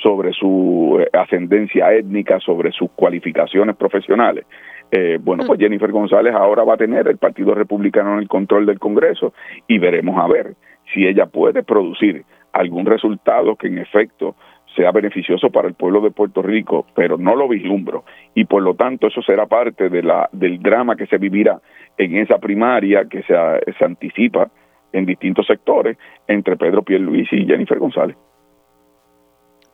sobre 0.00 0.32
su 0.32 0.98
eh, 1.00 1.08
ascendencia 1.12 1.92
étnica, 1.92 2.38
sobre 2.38 2.70
sus 2.70 2.88
cualificaciones 2.92 3.74
profesionales. 3.74 4.46
Eh, 4.92 5.18
bueno, 5.20 5.42
pues 5.44 5.58
mm. 5.58 5.62
Jennifer 5.62 5.90
González 5.90 6.34
ahora 6.34 6.62
va 6.62 6.74
a 6.74 6.76
tener 6.76 7.08
el 7.08 7.16
Partido 7.16 7.52
Republicano 7.52 8.12
en 8.12 8.20
el 8.20 8.28
control 8.28 8.64
del 8.64 8.78
Congreso 8.78 9.34
y 9.66 9.78
veremos 9.78 10.16
a 10.22 10.28
ver 10.28 10.54
si 10.94 11.04
ella 11.04 11.26
puede 11.26 11.64
producir 11.64 12.22
algún 12.52 12.86
resultado 12.86 13.56
que 13.56 13.66
en 13.66 13.78
efecto 13.78 14.36
sea 14.76 14.92
beneficioso 14.92 15.50
para 15.50 15.66
el 15.66 15.74
pueblo 15.74 16.00
de 16.00 16.12
Puerto 16.12 16.42
Rico, 16.42 16.86
pero 16.94 17.18
no 17.18 17.34
lo 17.34 17.48
vislumbro 17.48 18.04
y 18.36 18.44
por 18.44 18.62
lo 18.62 18.74
tanto 18.74 19.08
eso 19.08 19.20
será 19.22 19.46
parte 19.46 19.88
de 19.88 20.04
la 20.04 20.28
del 20.30 20.62
drama 20.62 20.94
que 20.94 21.06
se 21.06 21.18
vivirá 21.18 21.60
en 21.98 22.18
esa 22.18 22.38
primaria 22.38 23.06
que 23.06 23.22
se, 23.22 23.34
se 23.76 23.84
anticipa 23.84 24.48
en 24.92 25.06
distintos 25.06 25.46
sectores 25.46 25.96
entre 26.26 26.56
Pedro 26.56 26.82
Pierluisi 26.82 27.36
y 27.36 27.46
Jennifer 27.46 27.78
González. 27.78 28.16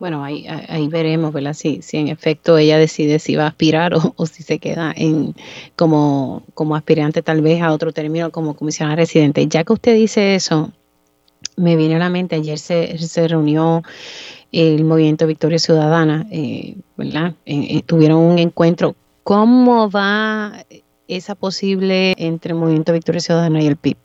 Bueno, 0.03 0.25
ahí, 0.25 0.47
ahí 0.49 0.89
veremos, 0.89 1.33
¿verdad? 1.33 1.53
Si, 1.53 1.81
si 1.81 1.97
en 1.97 2.09
efecto 2.09 2.59
ella 2.59 2.77
decide 2.77 3.21
si 3.21 3.37
va 3.37 3.45
a 3.45 3.49
aspirar 3.49 3.95
o, 3.95 4.27
si 4.27 4.43
se 4.43 4.59
queda 4.59 4.93
en 4.97 5.35
como, 5.77 6.43
como 6.55 6.75
aspirante 6.75 7.23
tal 7.23 7.41
vez 7.41 7.63
a 7.63 7.73
otro 7.73 7.93
término 7.93 8.33
como 8.33 8.57
comisionada 8.57 8.97
residente. 8.97 9.47
Ya 9.47 9.63
que 9.63 9.73
usted 9.73 9.95
dice 9.95 10.35
eso, 10.35 10.73
me 11.57 11.77
viene 11.77 11.95
a 11.95 11.99
la 12.01 12.11
mente, 12.11 12.35
ayer 12.35 12.59
se, 12.59 12.99
se 12.99 13.29
reunió 13.29 13.83
el 14.51 14.85
movimiento 14.85 15.27
Victoria 15.27 15.61
Ciudadana, 15.61 16.27
eh, 16.31 16.75
¿verdad? 16.97 17.35
Tuvieron 17.87 18.19
un 18.19 18.39
encuentro. 18.41 18.97
¿Cómo 19.23 19.89
va 19.89 20.65
esa 21.07 21.37
posible 21.37 22.15
entre 22.19 22.55
el 22.55 22.59
movimiento 22.59 22.93
Victoria 22.93 23.21
Ciudadana 23.21 23.63
y 23.63 23.69
el 23.69 23.77
PIB? 23.77 23.97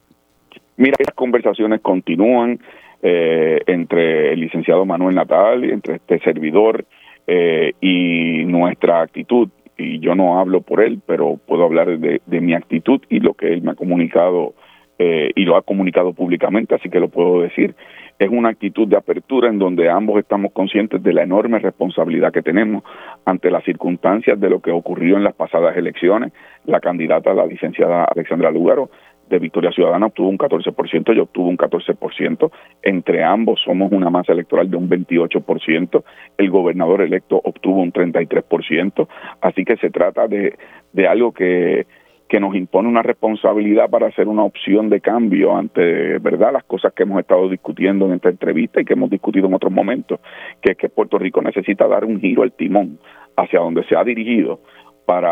Mira, 0.77 0.95
esas 0.99 1.15
conversaciones 1.15 1.81
continúan 1.81 2.59
eh, 3.01 3.61
entre 3.65 4.33
el 4.33 4.41
licenciado 4.41 4.85
Manuel 4.85 5.15
Natal, 5.15 5.63
entre 5.63 5.95
este 5.95 6.19
servidor 6.19 6.85
eh, 7.25 7.73
y 7.81 8.45
nuestra 8.45 9.01
actitud. 9.01 9.49
Y 9.75 9.99
yo 9.99 10.15
no 10.15 10.39
hablo 10.39 10.61
por 10.61 10.81
él, 10.81 11.01
pero 11.05 11.39
puedo 11.45 11.63
hablar 11.63 11.97
de, 11.99 12.41
mi 12.41 12.53
actitud 12.53 13.01
y 13.09 13.19
lo 13.19 13.33
que 13.33 13.53
él 13.53 13.61
me 13.63 13.71
ha 13.71 13.75
comunicado 13.75 14.53
eh, 14.99 15.31
y 15.35 15.45
lo 15.45 15.55
ha 15.55 15.61
comunicado 15.61 16.13
públicamente, 16.13 16.73
así 16.75 16.89
que 16.89 16.99
lo 16.99 17.09
puedo 17.09 17.41
decir. 17.41 17.75
Es 18.19 18.29
una 18.29 18.49
actitud 18.49 18.87
de 18.87 18.97
apertura 18.97 19.49
en 19.49 19.59
donde 19.59 19.89
ambos 19.89 20.17
estamos 20.17 20.51
conscientes 20.51 21.03
de 21.03 21.13
la 21.13 21.21
enorme 21.21 21.59
responsabilidad 21.59 22.31
que 22.31 22.41
tenemos 22.41 22.83
ante 23.25 23.51
las 23.51 23.63
circunstancias 23.63 24.39
de 24.39 24.49
lo 24.49 24.59
que 24.59 24.71
ocurrió 24.71 25.17
en 25.17 25.23
las 25.23 25.35
pasadas 25.35 25.77
elecciones. 25.77 26.33
La 26.65 26.79
candidata, 26.79 27.35
la 27.35 27.45
licenciada 27.45 28.05
Alexandra 28.05 28.49
Lugaro, 28.49 28.89
de 29.29 29.39
Victoria 29.39 29.71
Ciudadana 29.71 30.07
obtuvo 30.07 30.29
un 30.29 30.37
14%, 30.37 31.13
yo 31.13 31.23
obtuvo 31.23 31.49
un 31.49 31.57
14%, 31.57 32.51
entre 32.81 33.23
ambos 33.23 33.61
somos 33.63 33.91
una 33.91 34.09
masa 34.09 34.33
electoral 34.33 34.69
de 34.69 34.77
un 34.77 34.89
28%, 34.89 36.03
el 36.37 36.49
gobernador 36.49 37.01
electo 37.01 37.41
obtuvo 37.43 37.81
un 37.81 37.91
33%, 37.91 39.07
así 39.41 39.65
que 39.65 39.77
se 39.77 39.89
trata 39.89 40.27
de, 40.27 40.57
de 40.93 41.07
algo 41.07 41.31
que, 41.33 41.85
que 42.27 42.39
nos 42.39 42.55
impone 42.55 42.89
una 42.89 43.01
responsabilidad 43.01 43.89
para 43.89 44.07
hacer 44.07 44.27
una 44.27 44.43
opción 44.43 44.89
de 44.89 44.99
cambio 45.01 45.55
ante 45.55 46.17
verdad 46.19 46.51
las 46.53 46.63
cosas 46.63 46.93
que 46.93 47.03
hemos 47.03 47.19
estado 47.19 47.49
discutiendo 47.49 48.05
en 48.05 48.13
esta 48.13 48.29
entrevista 48.29 48.81
y 48.81 48.85
que 48.85 48.93
hemos 48.93 49.09
discutido 49.09 49.47
en 49.47 49.53
otros 49.53 49.71
momentos, 49.71 50.19
que 50.61 50.71
es 50.71 50.77
que 50.77 50.89
Puerto 50.89 51.17
Rico 51.17 51.41
necesita 51.41 51.87
dar 51.87 52.03
un 52.03 52.19
giro 52.19 52.43
al 52.43 52.51
timón 52.51 52.99
hacia 53.35 53.59
donde 53.59 53.83
se 53.85 53.95
ha 53.95 54.03
dirigido 54.03 54.59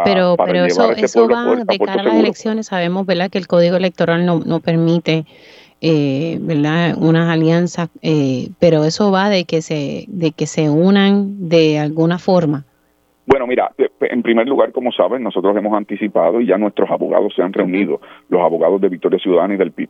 pero, 0.06 0.36
pero 0.38 0.66
eso, 0.66 0.92
eso 0.92 1.28
va 1.28 1.56
de 1.56 1.80
cara 1.80 2.02
a 2.02 2.04
las 2.04 2.16
elecciones. 2.16 2.68
Sabemos, 2.68 3.06
¿verdad?, 3.06 3.30
que 3.30 3.38
el 3.38 3.48
código 3.48 3.76
electoral 3.76 4.26
no, 4.26 4.40
no 4.40 4.62
permite, 4.62 5.26
eh, 5.82 6.38
¿verdad?, 6.42 6.96
unas 6.98 7.30
alianzas, 7.30 7.90
eh, 8.02 8.50
pero 8.60 8.86
eso 8.86 9.12
va 9.12 9.30
de 9.30 9.44
que 9.46 9.62
se 9.62 10.06
de 10.08 10.32
que 10.32 10.48
se 10.48 10.70
unan 10.70 11.50
de 11.50 11.80
alguna 11.80 12.18
forma. 12.18 12.64
Bueno, 13.28 13.48
mira, 13.48 13.72
en 14.02 14.22
primer 14.22 14.48
lugar, 14.48 14.72
como 14.72 14.92
saben, 14.92 15.24
nosotros 15.24 15.58
hemos 15.58 15.74
anticipado 15.74 16.40
y 16.40 16.46
ya 16.46 16.58
nuestros 16.58 16.90
abogados 16.90 17.34
se 17.36 17.42
han 17.42 17.54
reunido, 17.54 18.00
los 18.30 18.42
abogados 18.42 18.80
de 18.82 18.90
Victoria 18.90 19.20
Ciudadana 19.20 19.56
y 19.56 19.58
del 19.58 19.72
PIB, 19.72 19.90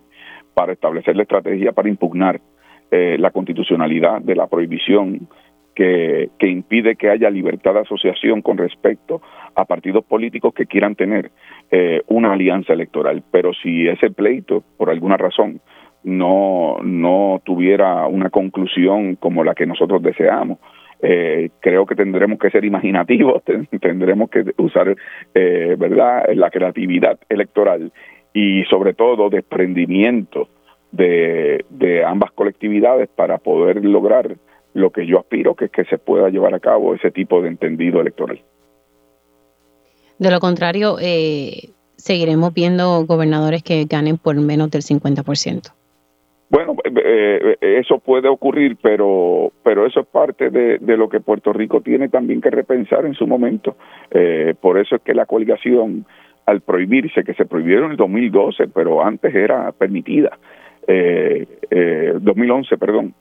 para 0.54 0.74
establecer 0.74 1.16
la 1.16 1.24
estrategia 1.24 1.74
para 1.74 1.90
impugnar 1.90 2.40
eh, 2.92 3.18
la 3.20 3.32
constitucionalidad 3.32 4.22
de 4.22 4.36
la 4.36 4.48
prohibición 4.48 5.28
que, 5.76 6.30
impide 6.40 6.96
que 6.96 7.10
haya 7.10 7.30
libertad 7.30 7.74
de 7.74 7.82
asociación 7.82 8.42
con 8.42 8.58
respecto 8.58 9.22
a 9.56 9.66
partidos 9.66 10.06
políticos 10.06 10.54
que 10.54 10.66
quieran 10.66 10.96
tener 10.96 11.32
eh, 11.70 12.02
una 12.08 12.34
alianza 12.34 12.74
electoral. 12.74 13.22
Pero 13.30 13.54
si 13.54 13.88
ese 13.88 14.10
pleito, 14.10 14.64
por 14.78 14.90
alguna 14.90 15.18
razón, 15.18 15.60
no, 16.04 16.78
no 16.82 17.42
tuviera 17.44 18.08
una 18.08 18.30
conclusión 18.30 19.16
como 19.16 19.44
la 19.44 19.54
que 19.54 19.66
nosotros 19.66 20.02
deseamos, 20.02 20.60
Eh, 21.02 21.50
creo 21.60 21.86
que 21.86 21.94
tendremos 21.94 22.40
que 22.40 22.50
ser 22.50 22.64
imaginativos, 22.64 23.44
tendremos 23.82 24.30
que 24.30 24.46
usar, 24.58 24.96
eh, 25.34 25.76
¿verdad?, 25.78 26.24
la 26.34 26.50
creatividad 26.50 27.20
electoral 27.30 27.92
y 28.34 28.64
sobre 28.64 28.94
todo 28.94 29.30
desprendimiento 29.30 30.48
de, 30.92 31.66
de 31.70 32.04
ambas 32.04 32.32
colectividades 32.32 33.10
para 33.10 33.38
poder 33.38 33.84
lograr 33.84 34.38
lo 34.76 34.92
que 34.92 35.08
yo 35.08 35.20
aspiro, 35.20 35.56
que 35.56 35.66
es 35.66 35.72
que 35.72 35.86
se 35.86 35.98
pueda 35.98 36.30
llevar 36.30 36.54
a 36.54 36.60
cabo 36.60 36.94
ese 36.94 37.10
tipo 37.10 37.42
de 37.42 37.48
entendido 37.48 38.02
electoral. 38.02 38.40
De 40.20 40.30
lo 40.30 40.40
contrario, 40.40 40.98
eh, 41.02 41.70
seguiremos 41.96 42.54
viendo 42.54 43.06
gobernadores 43.06 43.64
que 43.64 43.86
ganen 43.86 44.18
por 44.18 44.36
menos 44.36 44.70
del 44.72 44.82
50%. 44.82 45.74
Bueno, 46.50 46.76
eh, 46.84 47.58
eh, 47.60 47.80
eso 47.80 48.00
puede 48.00 48.28
ocurrir, 48.28 48.78
pero 48.82 49.52
pero 49.64 49.86
eso 49.86 50.02
es 50.02 50.08
parte 50.08 50.50
de, 50.50 50.78
lo 50.98 51.10
que 51.10 51.22
Puerto 51.22 51.54
Rico 51.54 51.82
tiene 51.82 52.10
también 52.10 52.42
que 52.42 52.50
repensar 52.50 53.06
en 53.06 53.14
su 53.14 53.26
momento. 53.26 53.76
por 54.60 54.78
eso 54.78 54.98
es 54.98 55.02
que 55.02 55.14
la 55.14 55.26
coligación, 55.26 56.06
al 56.46 56.62
prohibirse, 56.62 57.24
que 57.24 57.34
se 57.34 57.46
prohibieron 57.46 57.86
en 57.86 57.92
el 57.92 57.98
2012, 57.98 58.68
pero 58.68 59.04
antes 59.04 59.34
era 59.34 59.72
permitida, 59.72 60.38
eh, 60.88 61.48
2011, 62.22 62.78
perdón, 62.78 63.14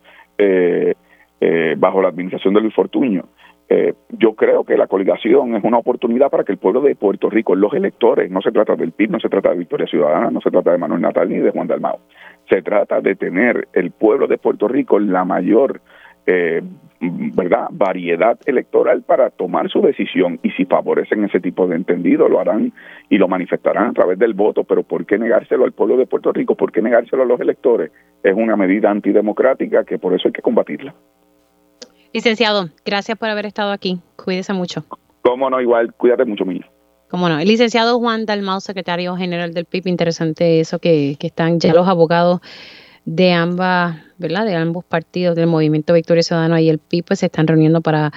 bajo 1.77 2.01
la 2.01 2.09
administración 2.09 2.55
de 2.55 2.61
Luis 2.61 2.75
Fortuño, 2.75 3.25
eh, 3.69 3.95
yo 4.11 4.35
creo 4.35 4.65
que 4.65 4.77
la 4.77 4.87
coligación 4.87 5.57
es 5.57 5.65
una 5.65 5.79
oportunidad 5.79 6.31
para 6.31 6.45
que 6.45 6.53
el 6.53 6.59
pueblo 6.59 6.83
de 6.83 6.95
Puerto 6.97 7.31
Rico, 7.31 7.55
los 7.55 7.73
electores, 7.73 8.31
no 8.31 8.43
se 8.43 8.53
trata 8.53 8.77
del 8.77 8.93
PIB, 8.93 9.11
no 9.11 9.21
se 9.21 9.31
trata 9.31 9.51
de 9.51 9.57
Victoria 9.57 9.87
Ciudadana, 9.87 10.31
no 10.31 10.41
se 10.43 10.51
trata 10.51 10.73
de 10.73 10.79
Manuel 10.79 11.01
Natal 11.01 11.31
ni 11.31 11.39
de 11.39 11.51
Juan 11.51 11.67
Dalmao, 11.67 12.01
se 12.49 12.61
trata 12.61 13.01
de 13.01 13.17
tener 13.17 13.69
el 13.73 13.91
pueblo 13.91 14.27
de 14.27 14.37
Puerto 14.37 14.69
Rico 14.69 14.99
la 14.99 15.25
mayor 15.25 15.81
eh, 16.27 16.63
verdad 17.01 17.67
variedad 17.71 18.39
electoral 18.47 19.03
para 19.03 19.31
tomar 19.31 19.69
su 19.69 19.83
decisión 19.83 20.41
y 20.43 20.51
si 20.53 20.65
favorecen 20.65 21.25
ese 21.25 21.41
tipo 21.41 21.67
de 21.67 21.77
entendido 21.77 22.29
lo 22.29 22.41
harán 22.41 22.73
y 23.11 23.19
lo 23.19 23.29
manifestarán 23.29 23.89
a 23.89 23.93
través 23.93 24.19
del 24.19 24.33
voto 24.33 24.65
pero 24.65 24.83
por 24.83 25.05
qué 25.05 25.19
negárselo 25.19 25.65
al 25.65 25.73
pueblo 25.73 25.99
de 25.99 26.07
Puerto 26.07 26.33
Rico 26.33 26.55
por 26.55 26.73
qué 26.73 26.81
negárselo 26.81 27.25
a 27.25 27.27
los 27.27 27.41
electores 27.41 27.91
es 28.23 28.35
una 28.35 28.57
medida 28.57 28.91
antidemocrática 28.91 29.85
que 29.85 29.99
por 29.99 30.15
eso 30.15 30.29
hay 30.29 30.33
que 30.33 30.41
combatirla 30.41 30.95
Licenciado, 32.15 32.71
gracias 32.85 33.19
por 33.19 33.29
haber 33.29 33.45
estado 33.45 33.73
aquí. 33.73 33.99
Cuídese 34.15 34.53
mucho. 34.53 34.85
Cómo 35.23 35.51
no, 35.51 35.61
igual, 35.61 35.93
cuídate 35.95 36.25
mucho, 36.25 36.45
mío. 36.45 36.63
Cómo 37.11 37.29
no. 37.29 37.41
El 37.41 37.49
licenciado 37.49 37.99
Juan 37.99 38.25
Dalmau, 38.25 38.61
secretario 38.61 39.17
general 39.17 39.53
del 39.53 39.65
PIB, 39.65 39.89
interesante 39.89 40.61
eso 40.61 40.79
que, 40.79 41.17
están 41.19 41.59
ya 41.59 41.75
los 41.75 41.89
abogados 41.89 42.41
de 43.05 43.33
ambas, 43.33 43.97
¿verdad? 44.19 44.47
De 44.47 44.55
ambos 44.55 44.85
partidos 44.85 45.37
del 45.37 45.47
Movimiento 45.47 45.93
Victoria 45.93 46.23
Ciudadano 46.23 46.59
y 46.59 46.69
el 46.69 46.79
PIB 46.79 47.05
pues 47.05 47.19
se 47.21 47.27
están 47.27 47.47
reuniendo 47.47 47.81
para 47.81 48.13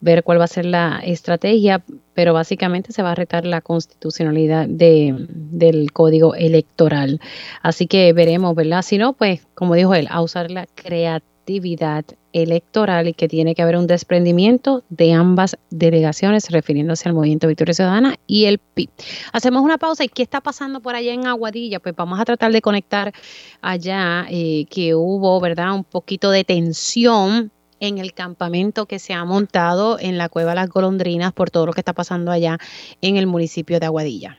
ver 0.00 0.24
cuál 0.24 0.40
va 0.40 0.44
a 0.44 0.48
ser 0.48 0.64
la 0.64 1.00
estrategia, 1.04 1.82
pero 2.14 2.34
básicamente 2.34 2.92
se 2.92 3.02
va 3.02 3.12
a 3.12 3.14
retar 3.14 3.46
la 3.46 3.60
constitucionalidad 3.60 4.66
de, 4.68 5.14
del 5.28 5.92
código 5.92 6.34
electoral. 6.34 7.20
Así 7.62 7.86
que 7.86 8.12
veremos, 8.12 8.54
¿verdad? 8.54 8.82
Si 8.82 8.98
no, 8.98 9.12
pues 9.12 9.46
como 9.54 9.74
dijo 9.74 9.94
él, 9.94 10.08
a 10.10 10.22
usar 10.22 10.50
la 10.50 10.66
creatividad 10.66 11.22
actividad 11.42 12.04
electoral 12.32 13.08
y 13.08 13.14
que 13.14 13.28
tiene 13.28 13.54
que 13.54 13.62
haber 13.62 13.76
un 13.76 13.88
desprendimiento 13.88 14.84
de 14.90 15.12
ambas 15.12 15.58
delegaciones, 15.70 16.48
refiriéndose 16.50 17.08
al 17.08 17.14
Movimiento 17.14 17.48
Victoria 17.48 17.74
Ciudadana 17.74 18.14
y 18.28 18.44
el 18.44 18.58
PIB. 18.58 18.88
Hacemos 19.32 19.62
una 19.62 19.76
pausa 19.76 20.04
y 20.04 20.08
¿qué 20.08 20.22
está 20.22 20.40
pasando 20.40 20.80
por 20.80 20.94
allá 20.94 21.12
en 21.12 21.26
Aguadilla? 21.26 21.80
Pues 21.80 21.96
vamos 21.96 22.20
a 22.20 22.24
tratar 22.24 22.52
de 22.52 22.62
conectar 22.62 23.12
allá 23.60 24.24
eh, 24.30 24.66
que 24.70 24.94
hubo, 24.94 25.40
¿verdad? 25.40 25.74
Un 25.74 25.84
poquito 25.84 26.30
de 26.30 26.44
tensión 26.44 27.50
en 27.80 27.98
el 27.98 28.14
campamento 28.14 28.86
que 28.86 29.00
se 29.00 29.12
ha 29.12 29.24
montado 29.24 29.98
en 29.98 30.16
la 30.16 30.28
Cueva 30.28 30.54
Las 30.54 30.68
Golondrinas 30.68 31.32
por 31.32 31.50
todo 31.50 31.66
lo 31.66 31.72
que 31.72 31.80
está 31.80 31.92
pasando 31.92 32.30
allá 32.30 32.58
en 33.00 33.16
el 33.16 33.26
municipio 33.26 33.80
de 33.80 33.86
Aguadilla. 33.86 34.38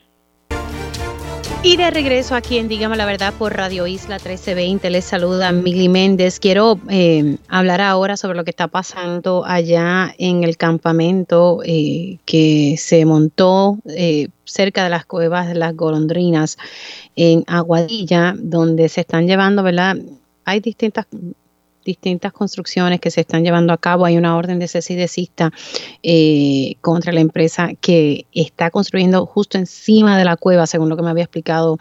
Y 1.65 1.77
de 1.77 1.89
regreso 1.91 2.35
aquí 2.35 2.57
en 2.57 2.67
Dígame 2.67 2.97
la 2.97 3.05
Verdad 3.05 3.33
por 3.39 3.55
Radio 3.55 3.87
Isla 3.87 4.15
1320, 4.15 4.89
les 4.89 5.05
saluda 5.05 5.53
Mili 5.53 5.87
Méndez. 5.87 6.41
Quiero 6.41 6.77
eh, 6.89 7.37
hablar 7.47 7.79
ahora 7.79 8.17
sobre 8.17 8.35
lo 8.35 8.43
que 8.43 8.49
está 8.49 8.67
pasando 8.67 9.45
allá 9.45 10.13
en 10.17 10.43
el 10.43 10.57
campamento 10.57 11.61
eh, 11.63 12.17
que 12.25 12.75
se 12.77 13.05
montó 13.05 13.77
eh, 13.87 14.27
cerca 14.43 14.83
de 14.83 14.89
las 14.89 15.05
cuevas 15.05 15.47
de 15.47 15.55
las 15.55 15.73
golondrinas 15.73 16.57
en 17.15 17.45
Aguadilla, 17.47 18.35
donde 18.37 18.89
se 18.89 18.99
están 18.99 19.25
llevando, 19.25 19.63
¿verdad? 19.63 19.95
Hay 20.43 20.59
distintas 20.59 21.07
distintas 21.83 22.33
construcciones 22.33 22.99
que 22.99 23.11
se 23.11 23.21
están 23.21 23.43
llevando 23.43 23.73
a 23.73 23.77
cabo. 23.77 24.05
Hay 24.05 24.17
una 24.17 24.35
orden 24.35 24.59
de 24.59 24.67
cese 24.67 24.93
y 24.93 25.29
eh, 26.03 26.75
contra 26.81 27.13
la 27.13 27.21
empresa 27.21 27.71
que 27.79 28.25
está 28.31 28.69
construyendo 28.71 29.25
justo 29.25 29.57
encima 29.57 30.17
de 30.17 30.25
la 30.25 30.37
cueva, 30.37 30.67
según 30.67 30.89
lo 30.89 30.97
que 30.97 31.03
me 31.03 31.09
había 31.09 31.23
explicado 31.23 31.77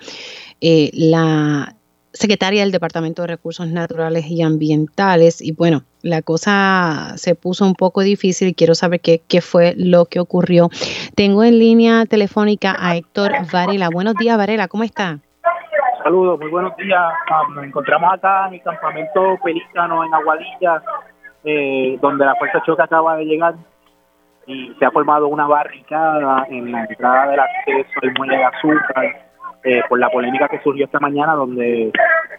eh, 0.61 0.91
la 0.93 1.77
secretaria 2.13 2.61
del 2.63 2.73
Departamento 2.73 3.23
de 3.23 3.29
Recursos 3.29 3.69
Naturales 3.69 4.27
y 4.29 4.43
Ambientales. 4.43 5.41
Y 5.41 5.53
bueno, 5.53 5.85
la 6.03 6.23
cosa 6.23 7.15
se 7.17 7.35
puso 7.35 7.65
un 7.65 7.75
poco 7.75 8.03
difícil 8.03 8.49
y 8.49 8.55
quiero 8.55 8.75
saber 8.75 9.01
qué, 9.01 9.23
qué 9.27 9.41
fue 9.41 9.75
lo 9.77 10.07
que 10.07 10.21
ocurrió. 10.21 10.71
Tengo 11.15 11.45
en 11.45 11.59
línea 11.59 12.07
telefónica 12.07 12.77
a 12.79 12.97
Héctor 12.97 13.33
Varela. 13.51 13.89
Buenos 13.89 14.15
días, 14.17 14.37
Varela, 14.37 14.69
¿cómo 14.69 14.85
está? 14.85 15.21
Saludos, 16.03 16.41
muy 16.41 16.51
buenos 16.51 16.77
días. 16.77 17.13
Ah, 17.31 17.43
nos 17.55 17.65
encontramos 17.65 18.13
acá 18.13 18.49
en 18.49 18.55
el 18.55 18.63
campamento 18.63 19.39
Pelícano 19.45 20.05
en 20.05 20.13
Aguadilla, 20.13 20.83
eh, 21.45 21.97
donde 22.01 22.25
la 22.25 22.35
fuerza 22.35 22.61
choque 22.67 22.83
acaba 22.83 23.17
de 23.17 23.25
llegar 23.25 23.55
y 24.47 24.75
se 24.81 24.85
ha 24.85 24.91
formado 24.91 25.29
una 25.29 25.47
barricada 25.47 26.45
en 26.49 26.73
la 26.73 26.85
entrada 26.85 27.29
del 27.29 27.39
acceso 27.39 28.01
al 28.03 28.13
muelle 28.19 28.37
de 28.37 28.45
azúcar 28.45 29.32
eh, 29.65 29.81
por 29.89 29.99
la 29.99 30.11
polémica 30.11 30.49
que 30.49 30.61
surgió 30.61 30.87
esta 30.87 30.99
mañana 30.99 31.35
donde 31.35 31.93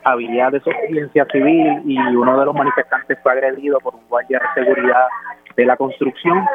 había 0.04 0.50
desobediencia 0.50 1.26
civil 1.32 1.82
y 1.86 1.98
uno 1.98 2.38
de 2.38 2.46
los 2.46 2.54
manifestantes 2.54 3.18
fue 3.24 3.32
agredido 3.32 3.80
por 3.80 3.96
un 3.96 4.02
guardia 4.10 4.40
de 4.40 4.64
seguridad 4.64 5.08
de 5.56 5.66
la 5.66 5.78
construcción. 5.78 6.46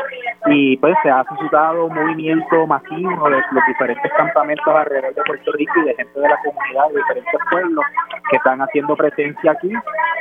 Y 0.47 0.77
pues 0.77 0.95
se 1.03 1.11
ha 1.11 1.25
suscitado 1.25 1.87
un 1.87 1.95
movimiento 1.95 2.67
masivo 2.67 3.31
de 3.31 3.37
los 3.53 3.67
diferentes 3.67 4.13
campamentos 4.17 4.67
alrededor 4.67 5.15
de 5.15 5.23
Puerto 5.23 5.53
Rico 5.53 5.73
y 5.81 5.85
de 5.87 5.95
gente 5.95 6.21
de 6.21 6.29
la 6.29 6.39
comunidad 6.43 6.89
de 6.89 6.97
diferentes 6.97 7.41
pueblos 7.51 7.85
que 8.31 8.37
están 8.37 8.61
haciendo 8.61 8.97
presencia 8.97 9.53
aquí 9.53 9.73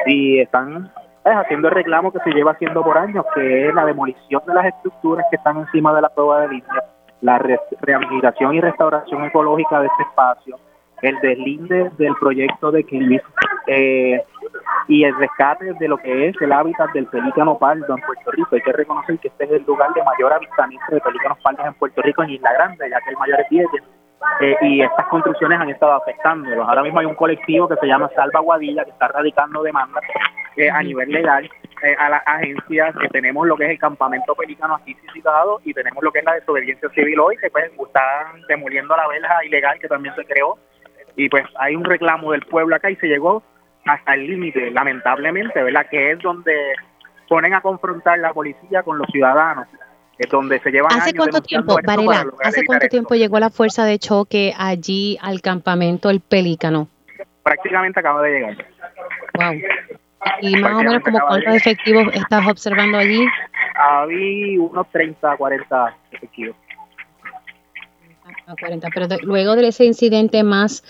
y 0.05 0.39
están 0.39 0.91
pues, 1.23 1.35
haciendo 1.35 1.67
el 1.67 1.75
reclamo 1.75 2.11
que 2.11 2.19
se 2.19 2.31
lleva 2.31 2.51
haciendo 2.51 2.83
por 2.83 2.97
años, 2.97 3.25
que 3.35 3.67
es 3.67 3.75
la 3.75 3.85
demolición 3.85 4.41
de 4.47 4.53
las 4.53 4.65
estructuras 4.65 5.25
que 5.29 5.35
están 5.35 5.57
encima 5.57 5.93
de 5.93 6.01
la 6.01 6.09
prueba 6.09 6.41
de 6.41 6.47
línea, 6.47 6.83
la 7.21 7.39
rehabilitación 7.81 8.55
y 8.55 8.61
restauración 8.61 9.25
ecológica 9.25 9.79
de 9.79 9.87
este 9.87 10.03
espacio, 10.03 10.59
el 11.01 11.19
deslinde 11.19 11.91
del 11.97 12.15
proyecto 12.19 12.71
de 12.71 12.83
Cliff 12.83 13.21
eh, 13.67 14.23
y 14.87 15.03
el 15.03 15.15
rescate 15.17 15.73
de 15.73 15.87
lo 15.87 15.97
que 15.97 16.29
es 16.29 16.41
el 16.41 16.51
hábitat 16.51 16.91
del 16.93 17.05
pelícano 17.07 17.57
pardo 17.57 17.95
en 17.95 18.01
Puerto 18.03 18.31
Rico. 18.31 18.49
Hay 18.53 18.61
que 18.61 18.71
reconocer 18.71 19.19
que 19.19 19.27
este 19.27 19.43
es 19.45 19.51
el 19.51 19.63
lugar 19.63 19.93
de 19.93 20.03
mayor 20.03 20.33
avistamiento 20.33 20.85
de 20.89 21.01
pelícanos 21.01 21.37
pardos 21.43 21.65
en 21.65 21.73
Puerto 21.75 22.01
Rico 22.01 22.23
en 22.23 22.31
Isla 22.31 22.53
Grande, 22.53 22.89
ya 22.89 22.99
que 23.01 23.09
el 23.09 23.17
mayor 23.17 23.39
es 23.41 23.49
10 23.49 23.67
eh, 24.41 24.55
y 24.61 24.81
estas 24.81 25.07
construcciones 25.07 25.59
han 25.59 25.69
estado 25.69 25.93
afectándolos. 25.93 26.67
Ahora 26.67 26.83
mismo 26.83 26.99
hay 26.99 27.05
un 27.05 27.15
colectivo 27.15 27.67
que 27.67 27.75
se 27.75 27.87
llama 27.87 28.09
Salva 28.15 28.39
Guadilla 28.39 28.83
que 28.83 28.91
está 28.91 29.07
radicando 29.07 29.61
demandas 29.63 30.03
eh, 30.55 30.69
a 30.69 30.81
nivel 30.81 31.09
legal 31.09 31.49
eh, 31.83 31.95
a 31.99 32.09
las 32.09 32.23
agencias 32.25 32.95
que 32.97 33.07
tenemos 33.09 33.45
lo 33.47 33.55
que 33.55 33.65
es 33.65 33.71
el 33.71 33.79
campamento 33.79 34.33
pelícano 34.35 34.75
aquí 34.75 34.95
citado 35.13 35.59
y 35.63 35.73
tenemos 35.73 36.03
lo 36.03 36.11
que 36.11 36.19
es 36.19 36.25
la 36.25 36.33
desobediencia 36.33 36.89
civil 36.89 37.19
hoy 37.19 37.37
que 37.37 37.49
pues 37.51 37.65
están 37.65 38.41
demoliendo 38.47 38.95
la 38.95 39.07
verja 39.07 39.45
ilegal 39.45 39.77
que 39.79 39.87
también 39.87 40.15
se 40.15 40.25
creó 40.25 40.57
y 41.15 41.29
pues 41.29 41.43
hay 41.59 41.75
un 41.75 41.83
reclamo 41.83 42.31
del 42.31 42.41
pueblo 42.41 42.75
acá 42.75 42.89
y 42.89 42.95
se 42.95 43.07
llegó 43.07 43.43
hasta 43.85 44.13
el 44.13 44.27
límite, 44.27 44.71
lamentablemente, 44.71 45.61
¿verdad? 45.63 45.87
Que 45.89 46.11
es 46.11 46.19
donde 46.19 46.73
ponen 47.27 47.53
a 47.53 47.61
confrontar 47.61 48.19
la 48.19 48.33
policía 48.33 48.83
con 48.83 48.97
los 48.97 49.07
ciudadanos. 49.11 49.67
Es 50.17 50.29
donde 50.29 50.59
se 50.59 50.71
llevan 50.71 50.91
¿Hace 50.91 51.13
cuánto 51.13 51.41
tiempo, 51.41 51.77
Varela, 51.83 52.25
hace 52.43 52.65
cuánto 52.65 52.87
tiempo 52.87 53.15
llegó 53.15 53.39
la 53.39 53.49
fuerza 53.49 53.85
de 53.85 53.99
choque 53.99 54.53
allí 54.57 55.17
al 55.21 55.41
campamento 55.41 56.09
El 56.09 56.21
Pelícano? 56.21 56.87
Prácticamente 57.43 57.99
acaba 57.99 58.21
de 58.23 58.31
llegar. 58.31 58.65
Wow. 59.35 59.61
¿Y 60.41 60.55
más 60.57 60.73
o 60.73 60.79
menos 60.79 61.03
como 61.03 61.19
cuántos 61.19 61.55
efectivos 61.55 62.13
estás 62.13 62.47
observando 62.47 62.97
allí? 62.97 63.25
Había 63.75 64.61
unos 64.61 64.89
30, 64.91 65.37
40 65.37 65.95
efectivos. 66.11 66.55
A 68.47 68.55
40, 68.55 68.87
pero 68.93 69.07
luego 69.23 69.57
de 69.57 69.67
ese 69.67 69.83
incidente 69.83 70.41
más 70.41 70.81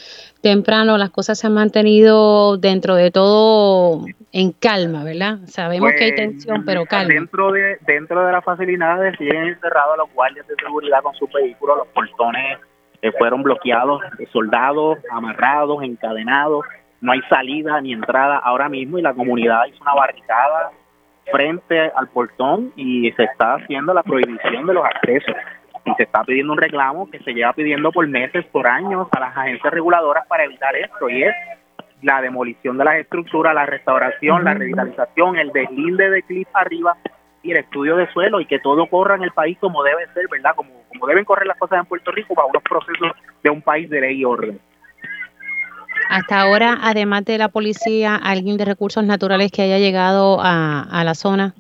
temprano, 0.42 0.96
las 1.00 1.10
cosas 1.10 1.40
se 1.40 1.48
han 1.48 1.56
mantenido 1.56 2.58
dentro 2.58 2.94
de 2.94 3.10
todo 3.10 4.06
en 4.32 4.52
calma, 4.52 5.04
¿verdad? 5.04 5.40
Sabemos 5.46 5.92
que 5.98 6.04
hay 6.04 6.12
pues, 6.12 6.22
tensión, 6.22 6.64
pero 6.66 6.86
calma. 6.86 7.12
Dentro 7.12 7.52
de 7.52 7.78
dentro 7.88 8.24
de 8.24 8.32
las 8.32 8.44
facilidades 8.44 9.18
siguen 9.18 9.48
encerrados 9.48 9.98
los 9.98 10.14
guardias 10.14 10.48
de 10.48 10.54
seguridad 10.64 11.02
con 11.02 11.16
sus 11.16 11.32
vehículos, 11.34 11.78
los 11.80 11.88
portones 11.88 12.60
eh, 13.02 13.12
fueron 13.18 13.42
bloqueados, 13.42 14.02
soldados 14.32 15.00
amarrados, 15.10 15.82
encadenados, 15.82 16.64
no 17.02 17.12
hay 17.12 17.22
salida 17.30 17.82
ni 17.82 17.94
entrada 17.94 18.38
ahora 18.38 18.70
mismo 18.70 19.00
y 19.00 19.02
la 19.02 19.16
comunidad 19.16 19.66
hizo 19.66 19.82
una 19.82 19.96
barricada 19.96 20.72
frente 21.32 21.92
al 21.96 22.08
portón 22.10 22.72
y 22.76 23.12
se 23.14 23.24
está 23.24 23.56
haciendo 23.56 23.94
la 23.94 24.04
prohibición 24.04 24.66
de 24.66 24.74
los 24.74 24.86
accesos. 24.86 25.36
Y 25.88 25.94
se 25.96 26.04
está 26.04 26.24
pidiendo 26.24 26.54
un 26.54 26.60
reclamo 26.60 27.10
que 27.10 27.20
se 27.20 27.34
lleva 27.34 27.54
pidiendo 27.54 27.92
por 27.92 28.08
meses, 28.08 28.46
por 28.48 28.68
años 28.68 29.08
a 29.12 29.20
las 29.20 29.36
agencias 29.36 29.74
reguladoras 29.74 30.28
para 30.28 30.44
evitar 30.44 30.76
esto. 30.76 31.10
Y 31.10 31.24
es 31.24 31.34
la 32.02 32.22
demolición 32.22 32.78
de 32.78 32.84
las 32.84 32.96
estructuras, 32.98 33.56
la 33.56 33.66
restauración, 33.66 34.44
la 34.44 34.54
revitalización, 34.54 35.38
el 35.38 35.52
deslinde 35.52 36.10
de 36.10 36.24
clip 36.24 36.48
arriba 36.54 36.96
y 37.42 37.52
el 37.52 37.58
estudio 37.58 37.96
de 37.96 38.12
suelo 38.12 38.40
y 38.42 38.46
que 38.46 38.60
todo 38.60 38.88
corra 38.88 39.16
en 39.16 39.24
el 39.24 39.32
país 39.32 39.58
como 39.60 39.84
debe 39.84 40.06
ser, 40.14 40.28
¿verdad? 40.30 40.52
Como, 40.56 40.70
como 40.90 41.08
deben 41.08 41.26
correr 41.26 41.48
las 41.48 41.58
cosas 41.58 41.80
en 41.80 41.86
Puerto 41.86 42.12
Rico 42.12 42.36
para 42.36 42.48
unos 42.48 42.64
procesos 42.64 43.12
de 43.44 43.50
un 43.50 43.62
país 43.62 43.90
de 43.90 44.02
ley 44.02 44.20
y 44.20 44.26
orden. 44.26 44.60
Hasta 46.10 46.42
ahora, 46.42 46.78
además 46.82 47.26
de 47.26 47.38
la 47.38 47.50
policía, 47.50 48.16
¿alguien 48.16 48.58
de 48.58 48.66
recursos 48.66 49.04
naturales 49.04 49.52
que 49.52 49.64
haya 49.64 49.78
llegado 49.78 50.40
a, 50.42 51.04
la 51.04 51.16
zona? 51.16 51.54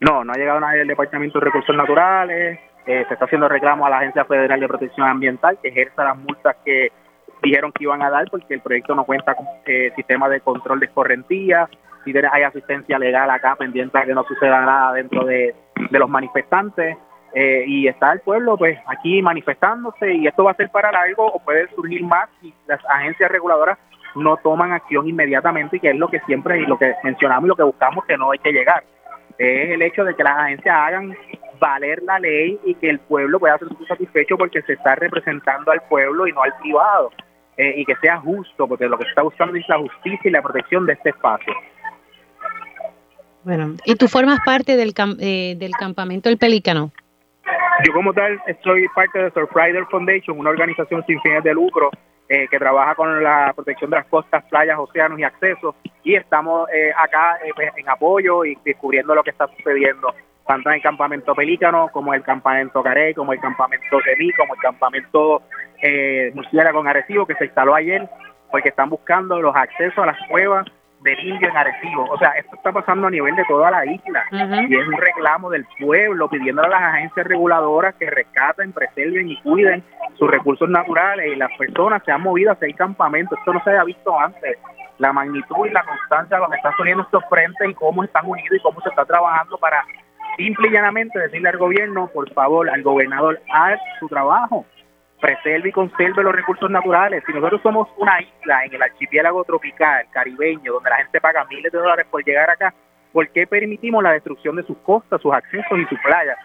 No, 0.00 0.24
no 0.24 0.32
ha 0.32 0.36
llegado 0.36 0.60
nadie 0.60 0.80
del 0.80 0.88
Departamento 0.88 1.38
de 1.38 1.46
Recursos 1.46 1.74
Naturales. 1.74 2.58
Eh, 2.86 3.04
se 3.08 3.14
está 3.14 3.24
haciendo 3.24 3.48
reclamo 3.48 3.86
a 3.86 3.90
la 3.90 3.98
Agencia 3.98 4.24
Federal 4.26 4.60
de 4.60 4.68
Protección 4.68 5.08
Ambiental 5.08 5.58
que 5.62 5.68
ejerza 5.68 6.04
las 6.04 6.18
multas 6.18 6.56
que 6.64 6.92
dijeron 7.42 7.72
que 7.72 7.84
iban 7.84 8.02
a 8.02 8.10
dar 8.10 8.30
porque 8.30 8.54
el 8.54 8.60
proyecto 8.60 8.94
no 8.94 9.04
cuenta 9.04 9.34
con 9.34 9.46
eh, 9.64 9.92
sistema 9.96 10.28
de 10.28 10.40
control 10.40 10.80
de 10.80 10.86
escorrentía. 10.86 11.68
Si 12.04 12.12
hay 12.16 12.42
asistencia 12.42 12.98
legal 12.98 13.30
acá 13.30 13.56
pendiente 13.56 13.98
de 13.98 14.04
que 14.04 14.14
no 14.14 14.24
suceda 14.24 14.60
nada 14.60 14.92
dentro 14.92 15.24
de 15.24 15.54
los 15.90 16.08
manifestantes. 16.08 16.96
Eh, 17.36 17.64
y 17.66 17.88
está 17.88 18.12
el 18.12 18.20
pueblo 18.20 18.56
pues 18.56 18.78
aquí 18.86 19.20
manifestándose 19.20 20.14
y 20.14 20.28
esto 20.28 20.44
va 20.44 20.52
a 20.52 20.54
ser 20.54 20.70
para 20.70 20.92
largo 20.92 21.26
o 21.26 21.40
puede 21.40 21.66
surgir 21.74 22.04
más 22.04 22.28
si 22.40 22.54
las 22.68 22.78
agencias 22.88 23.28
reguladoras 23.28 23.76
no 24.14 24.36
toman 24.36 24.70
acción 24.70 25.08
inmediatamente 25.08 25.78
y 25.78 25.80
que 25.80 25.90
es 25.90 25.96
lo 25.96 26.06
que 26.06 26.20
siempre 26.20 26.60
y 26.60 26.66
lo 26.66 26.78
que 26.78 26.94
mencionamos 27.02 27.46
y 27.46 27.48
lo 27.48 27.56
que 27.56 27.64
buscamos 27.64 28.04
que 28.04 28.16
no 28.16 28.30
hay 28.30 28.38
que 28.38 28.52
llegar 28.52 28.84
es 29.36 29.70
el 29.70 29.82
hecho 29.82 30.04
de 30.04 30.14
que 30.14 30.22
las 30.22 30.38
agencias 30.38 30.76
hagan 30.76 31.16
valer 31.58 32.02
la 32.02 32.18
ley 32.18 32.58
y 32.64 32.74
que 32.74 32.90
el 32.90 32.98
pueblo 33.00 33.38
pueda 33.38 33.58
ser 33.58 33.68
satisfecho 33.88 34.36
porque 34.36 34.62
se 34.62 34.74
está 34.74 34.94
representando 34.94 35.70
al 35.70 35.82
pueblo 35.88 36.26
y 36.26 36.32
no 36.32 36.42
al 36.42 36.56
privado 36.58 37.10
eh, 37.56 37.74
y 37.76 37.84
que 37.84 37.94
sea 37.96 38.18
justo 38.18 38.66
porque 38.66 38.88
lo 38.88 38.98
que 38.98 39.04
se 39.04 39.10
está 39.10 39.22
buscando 39.22 39.56
es 39.56 39.68
la 39.68 39.78
justicia 39.78 40.28
y 40.28 40.30
la 40.30 40.42
protección 40.42 40.86
de 40.86 40.94
este 40.94 41.10
espacio. 41.10 41.52
Bueno 43.44 43.74
y 43.84 43.94
tú 43.96 44.08
formas 44.08 44.38
parte 44.44 44.76
del, 44.76 44.94
eh, 45.20 45.54
del 45.56 45.72
campamento 45.72 46.28
El 46.28 46.38
Pelícano 46.38 46.92
yo 47.84 47.92
como 47.92 48.12
tal 48.12 48.40
soy 48.62 48.86
parte 48.94 49.18
de 49.18 49.30
Surfrider 49.30 49.84
Foundation, 49.86 50.38
una 50.38 50.50
organización 50.50 51.04
sin 51.06 51.20
fines 51.20 51.42
de 51.42 51.52
lucro 51.52 51.90
eh, 52.28 52.46
que 52.50 52.58
trabaja 52.58 52.94
con 52.94 53.22
la 53.22 53.52
protección 53.54 53.90
de 53.90 53.96
las 53.96 54.06
costas, 54.06 54.44
playas, 54.44 54.78
océanos 54.78 55.18
y 55.18 55.24
accesos 55.24 55.74
y 56.02 56.14
estamos 56.14 56.68
eh, 56.72 56.92
acá 56.96 57.38
eh, 57.44 57.50
pues, 57.54 57.70
en 57.76 57.88
apoyo 57.88 58.44
y 58.44 58.56
descubriendo 58.64 59.14
lo 59.14 59.22
que 59.22 59.30
está 59.30 59.46
sucediendo 59.48 60.14
tanto 60.46 60.68
en 60.68 60.76
el 60.76 60.82
campamento 60.82 61.34
Pelícano 61.34 61.88
como 61.92 62.14
el 62.14 62.22
campamento 62.22 62.82
Carey, 62.82 63.14
como 63.14 63.32
el 63.32 63.40
campamento 63.40 64.00
Semí, 64.02 64.32
como 64.32 64.54
el 64.54 64.60
campamento 64.60 65.42
eh, 65.82 66.32
con 66.72 66.88
Arecibo 66.88 67.26
que 67.26 67.34
se 67.34 67.46
instaló 67.46 67.74
ayer 67.74 68.08
porque 68.50 68.68
están 68.68 68.88
buscando 68.88 69.40
los 69.40 69.54
accesos 69.56 69.98
a 69.98 70.06
las 70.06 70.28
cuevas 70.28 70.66
del 71.00 71.18
indio 71.20 71.48
en 71.48 71.56
Arecibo. 71.56 72.04
O 72.10 72.18
sea, 72.18 72.30
esto 72.30 72.56
está 72.56 72.72
pasando 72.72 73.06
a 73.06 73.10
nivel 73.10 73.34
de 73.36 73.44
toda 73.44 73.70
la 73.70 73.84
isla 73.84 74.24
y 74.30 74.76
es 74.76 74.86
un 74.86 74.96
reclamo 74.96 75.50
del 75.50 75.66
pueblo 75.78 76.28
pidiendo 76.28 76.62
a 76.62 76.68
las 76.68 76.82
agencias 76.82 77.26
reguladoras 77.26 77.94
que 77.96 78.08
rescaten, 78.08 78.72
preserven 78.72 79.28
y 79.28 79.40
cuiden 79.42 79.82
sus 80.18 80.30
recursos 80.30 80.68
naturales 80.68 81.32
y 81.32 81.36
las 81.36 81.50
personas 81.58 82.02
se 82.04 82.12
han 82.12 82.22
movido 82.22 82.52
hacia 82.52 82.66
el 82.66 82.74
campamento. 82.74 83.34
Esto 83.36 83.52
no 83.52 83.62
se 83.62 83.70
había 83.70 83.84
visto 83.84 84.18
antes. 84.18 84.58
La 84.98 85.12
magnitud 85.12 85.66
y 85.66 85.70
la 85.70 85.84
constancia 85.84 86.36
de 86.36 86.42
lo 86.44 86.48
que 86.48 86.56
están 86.56 86.72
subiendo 86.76 87.02
estos 87.02 87.24
frentes 87.28 87.68
y 87.68 87.74
cómo 87.74 88.04
están 88.04 88.24
unidos 88.24 88.56
y 88.56 88.62
cómo 88.62 88.80
se 88.80 88.88
está 88.88 89.04
trabajando 89.04 89.58
para 89.58 89.84
simple 90.36 90.68
y 90.68 90.72
llanamente 90.72 91.18
decirle 91.18 91.48
al 91.48 91.58
gobierno, 91.58 92.08
por 92.12 92.32
favor, 92.32 92.68
al 92.70 92.82
gobernador, 92.82 93.40
haz 93.52 93.78
su 93.98 94.08
trabajo 94.08 94.66
preserve 95.24 95.70
y 95.70 95.72
conserve 95.72 96.22
los 96.22 96.34
recursos 96.34 96.70
naturales. 96.70 97.24
Si 97.26 97.32
nosotros 97.32 97.62
somos 97.62 97.88
una 97.96 98.20
isla 98.20 98.66
en 98.66 98.74
el 98.74 98.82
archipiélago 98.82 99.42
tropical 99.44 100.04
caribeño, 100.10 100.74
donde 100.74 100.90
la 100.90 100.96
gente 100.96 101.18
paga 101.18 101.46
miles 101.46 101.72
de 101.72 101.78
dólares 101.78 102.06
por 102.10 102.22
llegar 102.22 102.50
acá, 102.50 102.74
¿por 103.10 103.26
qué 103.30 103.46
permitimos 103.46 104.02
la 104.02 104.12
destrucción 104.12 104.56
de 104.56 104.64
sus 104.64 104.76
costas, 104.78 105.22
sus 105.22 105.32
accesos 105.32 105.78
y 105.78 105.86
sus 105.86 105.98
playas? 106.00 106.36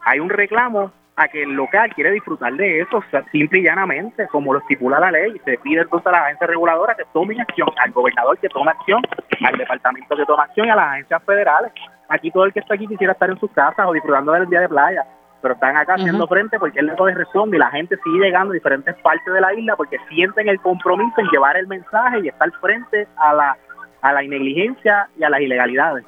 Hay 0.00 0.18
un 0.18 0.30
reclamo 0.30 0.90
a 1.16 1.28
que 1.28 1.42
el 1.42 1.50
local 1.50 1.92
quiere 1.94 2.10
disfrutar 2.10 2.54
de 2.54 2.80
eso, 2.80 3.02
simple 3.30 3.60
y 3.60 3.64
llanamente, 3.64 4.26
como 4.28 4.52
lo 4.52 4.60
estipula 4.60 4.98
la 4.98 5.10
ley. 5.10 5.38
Se 5.44 5.58
pide 5.58 5.82
entonces 5.82 6.06
a 6.06 6.12
la 6.12 6.24
agencia 6.24 6.46
reguladora 6.46 6.94
que 6.94 7.04
tomen 7.12 7.40
acción, 7.40 7.68
al 7.76 7.92
gobernador 7.92 8.38
que 8.38 8.48
tome 8.48 8.70
acción, 8.70 9.02
al 9.44 9.58
departamento 9.58 10.16
que 10.16 10.24
tome 10.24 10.42
acción 10.42 10.66
y 10.66 10.70
a 10.70 10.76
las 10.76 10.88
agencias 10.92 11.22
federales. 11.24 11.72
Aquí 12.08 12.30
todo 12.30 12.44
el 12.44 12.52
que 12.52 12.60
está 12.60 12.74
aquí 12.74 12.86
quisiera 12.86 13.12
estar 13.12 13.30
en 13.30 13.38
sus 13.38 13.50
casas 13.52 13.86
o 13.86 13.92
disfrutando 13.92 14.32
del 14.32 14.48
día 14.48 14.60
de 14.60 14.68
playa 14.68 15.06
pero 15.42 15.54
están 15.54 15.76
acá 15.76 15.94
haciendo 15.94 16.26
frente 16.28 16.58
porque 16.58 16.78
él 16.78 16.86
le 16.86 17.14
responde 17.14 17.56
y 17.56 17.60
la 17.60 17.70
gente 17.70 17.98
sigue 18.02 18.26
llegando 18.26 18.52
a 18.52 18.54
diferentes 18.54 18.94
partes 19.02 19.34
de 19.34 19.40
la 19.40 19.52
isla 19.52 19.76
porque 19.76 19.98
sienten 20.08 20.48
el 20.48 20.60
compromiso 20.60 21.20
en 21.20 21.26
llevar 21.26 21.56
el 21.56 21.66
mensaje 21.66 22.20
y 22.22 22.28
estar 22.28 22.50
frente 22.60 23.08
a 23.16 23.34
la, 23.34 23.56
a 24.00 24.12
la 24.12 24.22
negligencia 24.22 25.08
y 25.18 25.24
a 25.24 25.30
las 25.30 25.40
ilegalidades. 25.40 26.04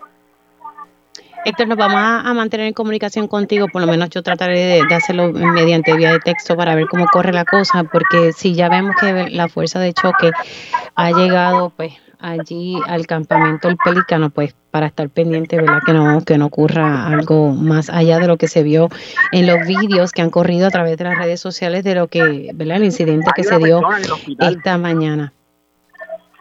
Héctor, 1.44 1.69
nos 1.69 1.77
vamos 1.77 2.01
a, 2.01 2.32
mantener 2.35 2.66
en 2.66 2.73
comunicación 2.73 3.28
contigo, 3.28 3.66
por 3.69 3.82
lo 3.82 3.86
menos 3.86 4.11
yo 4.11 4.23
trataré 4.23 4.59
de, 4.59 4.82
de, 4.89 4.94
hacerlo 4.94 5.32
mediante 5.32 5.94
vía 5.94 6.12
de 6.12 6.20
texto 6.20 6.56
para 6.56 6.74
ver 6.74 6.86
cómo 6.86 7.06
corre 7.06 7.32
la 7.32 7.44
cosa, 7.44 7.85
porque 7.85 8.32
si 8.32 8.55
ya 8.55 8.69
vemos 8.69 8.94
que 9.01 9.28
la 9.31 9.48
fuerza 9.48 9.78
de 9.78 9.93
choque 9.93 10.31
ha 10.94 11.11
llegado, 11.11 11.70
pues 11.70 11.93
allí 12.24 12.78
al 12.86 13.06
campamento 13.06 13.69
El 13.69 13.77
Pelícano, 13.77 14.31
pues 14.31 14.55
para 14.70 14.86
estar 14.86 15.09
pendiente, 15.11 15.56
¿verdad? 15.56 15.81
Que 15.85 15.93
no, 15.93 16.20
que 16.23 16.39
no 16.39 16.47
ocurra 16.47 17.06
algo 17.06 17.52
más 17.52 17.90
allá 17.90 18.19
de 18.19 18.27
lo 18.27 18.39
que 18.39 18.48
se 18.48 18.62
vio 18.62 18.89
en 19.31 19.47
los 19.47 19.66
vídeos 19.66 20.12
que 20.12 20.23
han 20.23 20.31
corrido 20.31 20.66
a 20.66 20.70
través 20.70 20.97
de 20.97 21.05
las 21.05 21.19
redes 21.19 21.40
sociales 21.40 21.85
de 21.85 21.94
lo 21.94 22.09
que, 22.09 22.51
¿verdad? 22.55 22.78
El 22.78 22.85
incidente 22.85 23.31
que 23.36 23.44
se 23.44 23.59
dio 23.59 23.82
esta 24.40 24.78
mañana. 24.78 25.32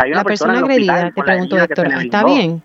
la 0.06 0.24
persona, 0.24 0.60
agredida, 0.60 1.12
te 1.12 1.22
pregunto, 1.22 1.58
Héctor, 1.60 1.88
¿está 2.02 2.24
bien? 2.24 2.64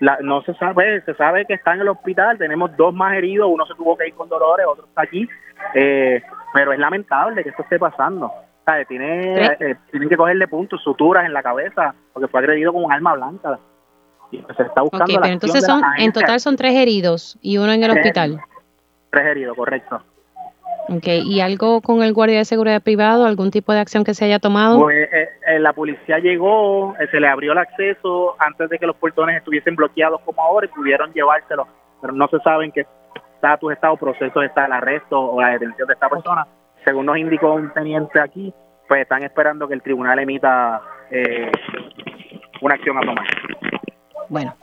No 0.00 0.42
se 0.42 0.54
sabe, 0.54 1.00
se 1.02 1.14
sabe 1.14 1.46
que 1.46 1.54
está 1.54 1.74
en 1.74 1.80
el 1.80 1.88
hospital, 1.88 2.38
tenemos 2.38 2.76
dos 2.76 2.94
más 2.94 3.14
heridos, 3.14 3.48
uno 3.50 3.66
se 3.66 3.74
tuvo 3.74 3.96
que 3.96 4.08
ir 4.08 4.14
con 4.14 4.28
dolores, 4.28 4.66
otro 4.68 4.86
está 4.86 5.02
aquí, 5.02 5.28
eh, 5.74 6.22
pero 6.52 6.72
es 6.72 6.78
lamentable 6.78 7.42
que 7.42 7.50
esto 7.50 7.62
esté 7.62 7.78
pasando. 7.78 8.30
Tiene, 8.88 9.44
eh, 9.60 9.76
tienen 9.90 10.08
que 10.08 10.16
cogerle 10.16 10.48
puntos, 10.48 10.82
suturas 10.82 11.26
en 11.26 11.34
la 11.34 11.42
cabeza, 11.42 11.94
porque 12.12 12.28
fue 12.28 12.40
agredido 12.40 12.72
con 12.72 12.84
un 12.84 12.92
arma 12.92 13.14
blanca. 13.14 13.58
Y 14.30 14.38
pues, 14.38 14.56
se 14.56 14.62
está 14.62 14.80
buscando 14.80 15.04
pero 15.06 15.26
entonces 15.26 15.66
son, 15.66 15.82
en 15.98 16.12
total 16.12 16.40
son 16.40 16.56
tres 16.56 16.74
heridos 16.74 17.38
y 17.42 17.58
uno 17.58 17.72
en 17.72 17.84
el 17.84 17.90
hospital. 17.90 18.40
Tres 19.10 19.26
heridos, 19.26 19.54
correcto. 19.54 20.02
Ok, 20.88 21.06
¿y 21.06 21.40
algo 21.40 21.80
con 21.80 22.02
el 22.02 22.12
guardia 22.12 22.38
de 22.38 22.44
seguridad 22.44 22.82
privado? 22.82 23.24
¿Algún 23.24 23.50
tipo 23.50 23.72
de 23.72 23.80
acción 23.80 24.04
que 24.04 24.14
se 24.14 24.26
haya 24.26 24.38
tomado? 24.38 24.80
Pues 24.80 25.08
eh, 25.12 25.28
eh, 25.46 25.58
la 25.58 25.72
policía 25.72 26.18
llegó, 26.18 26.94
se 27.10 27.20
le 27.20 27.28
abrió 27.28 27.52
el 27.52 27.58
acceso 27.58 28.34
antes 28.38 28.68
de 28.68 28.78
que 28.78 28.86
los 28.86 28.96
portones 28.96 29.36
estuviesen 29.36 29.76
bloqueados 29.76 30.20
como 30.22 30.42
ahora 30.42 30.66
y 30.66 30.68
pudieron 30.68 31.12
llevárselo, 31.12 31.66
pero 32.00 32.12
no 32.12 32.28
se 32.28 32.38
sabe 32.40 32.66
en 32.66 32.72
qué 32.72 32.86
estatus 33.34 33.72
está 33.72 33.92
o 33.92 33.96
proceso 33.96 34.42
está 34.42 34.66
el 34.66 34.72
arresto 34.72 35.18
o 35.18 35.40
la 35.40 35.50
detención 35.50 35.88
de 35.88 35.94
esta 35.94 36.08
persona 36.08 36.46
según 36.84 37.06
nos 37.06 37.16
indicó 37.16 37.54
un 37.54 37.72
teniente 37.72 38.20
aquí, 38.20 38.52
pues 38.86 39.02
están 39.02 39.22
esperando 39.22 39.66
que 39.66 39.74
el 39.74 39.82
tribunal 39.82 40.18
emita 40.18 40.80
eh, 41.10 41.50
una 42.60 42.74
acción 42.74 42.98
a 42.98 43.00
tomar. 43.00 43.26
Bueno, 44.28 44.54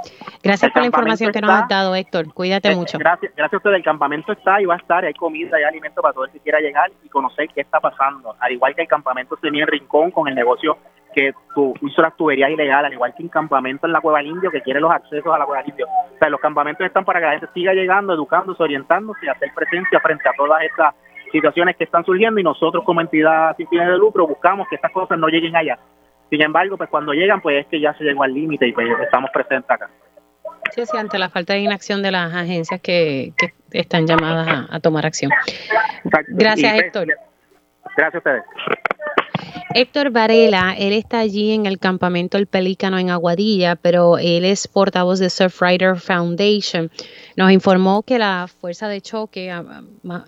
gracias 0.43 0.71
por 0.71 0.81
la 0.81 0.87
información 0.87 1.31
que 1.31 1.41
nos 1.41 1.51
has 1.51 1.67
dado, 1.67 1.95
Héctor. 1.95 2.33
Cuídate 2.33 2.71
eh, 2.71 2.75
mucho. 2.75 2.97
Gracias, 2.97 3.33
gracias 3.35 3.53
a 3.53 3.57
usted. 3.57 3.71
El 3.71 3.83
campamento 3.83 4.31
está 4.31 4.61
y 4.61 4.65
va 4.65 4.75
a 4.75 4.77
estar. 4.77 5.05
Hay 5.05 5.13
comida 5.13 5.59
y 5.59 5.63
alimento 5.63 6.01
para 6.01 6.13
todo 6.13 6.25
el 6.25 6.31
que 6.31 6.39
quiera 6.39 6.59
llegar 6.59 6.91
y 7.03 7.09
conocer 7.09 7.49
qué 7.53 7.61
está 7.61 7.79
pasando. 7.79 8.35
Al 8.39 8.51
igual 8.51 8.75
que 8.75 8.83
el 8.83 8.87
campamento 8.87 9.37
tenía 9.37 9.63
en 9.63 9.67
Rincón 9.67 10.11
con 10.11 10.27
el 10.27 10.35
negocio 10.35 10.77
que 11.13 11.33
tu, 11.53 11.73
hizo 11.81 12.01
las 12.01 12.15
tuberías 12.15 12.49
ilegales, 12.49 12.87
al 12.87 12.93
igual 12.93 13.13
que 13.15 13.23
un 13.23 13.29
campamento 13.29 13.85
en 13.85 13.93
la 13.93 14.01
Cueva 14.01 14.23
Indio 14.23 14.49
que 14.49 14.61
quiere 14.61 14.79
los 14.79 14.91
accesos 14.91 15.33
a 15.33 15.37
la 15.37 15.45
Cueva 15.45 15.63
Indio. 15.65 15.85
O 15.87 16.17
sea, 16.17 16.29
los 16.29 16.39
campamentos 16.39 16.85
están 16.85 17.05
para 17.05 17.19
que 17.19 17.25
la 17.25 17.31
gente 17.33 17.47
siga 17.53 17.73
llegando, 17.73 18.13
educándose, 18.13 18.63
orientándose 18.63 19.25
y 19.25 19.29
hacer 19.29 19.51
presencia 19.53 19.99
frente 19.99 20.27
a 20.29 20.33
todas 20.37 20.61
estas 20.63 20.95
situaciones 21.31 21.75
que 21.77 21.85
están 21.85 22.03
surgiendo 22.05 22.39
y 22.39 22.43
nosotros 22.43 22.83
como 22.83 23.01
entidad 23.01 23.55
sin 23.55 23.67
fines 23.67 23.87
de 23.87 23.97
lucro 23.97 24.27
buscamos 24.27 24.67
que 24.67 24.75
estas 24.75 24.91
cosas 24.91 25.17
no 25.17 25.27
lleguen 25.27 25.55
allá. 25.55 25.79
Sin 26.31 26.41
embargo, 26.41 26.77
pues 26.77 26.89
cuando 26.89 27.11
llegan, 27.11 27.41
pues 27.41 27.59
es 27.59 27.67
que 27.67 27.81
ya 27.81 27.93
se 27.95 28.05
llegó 28.05 28.23
al 28.23 28.33
límite 28.33 28.65
y 28.65 28.71
pues 28.71 28.87
estamos 29.03 29.29
presentes 29.31 29.69
acá. 29.69 29.89
Sí, 30.71 30.85
sí, 30.85 30.97
ante 30.97 31.19
la 31.19 31.29
falta 31.29 31.51
de 31.51 31.59
inacción 31.59 32.01
de 32.01 32.11
las 32.11 32.33
agencias 32.33 32.79
que, 32.79 33.33
que 33.37 33.51
están 33.71 34.07
llamadas 34.07 34.67
a, 34.69 34.79
tomar 34.79 35.05
acción. 35.05 35.29
Gracias, 36.29 36.71
pues, 36.71 36.83
Héctor. 36.83 37.07
Gracias 37.97 38.15
a 38.15 38.17
ustedes. 38.17 38.43
Héctor 39.73 40.11
Varela, 40.11 40.75
él 40.77 40.93
está 40.93 41.19
allí 41.19 41.51
en 41.51 41.65
el 41.65 41.79
campamento 41.79 42.37
El 42.37 42.47
Pelícano 42.47 42.99
en 42.99 43.09
Aguadilla, 43.09 43.75
pero 43.75 44.17
él 44.17 44.43
es 44.43 44.67
portavoz 44.67 45.19
de 45.19 45.29
Surfrider 45.29 45.97
Foundation. 45.97 46.91
Nos 47.37 47.51
informó 47.51 48.03
que 48.03 48.19
la 48.19 48.49
fuerza 48.59 48.89
de 48.89 49.01
choque 49.01 49.51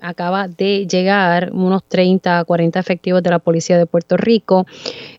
acaba 0.02 0.48
de 0.48 0.88
llegar, 0.88 1.52
unos 1.52 1.84
30, 1.84 2.46
40 2.46 2.80
efectivos 2.80 3.22
de 3.22 3.30
la 3.32 3.40
Policía 3.40 3.78
de 3.78 3.86
Puerto 3.86 4.16
Rico. 4.16 4.66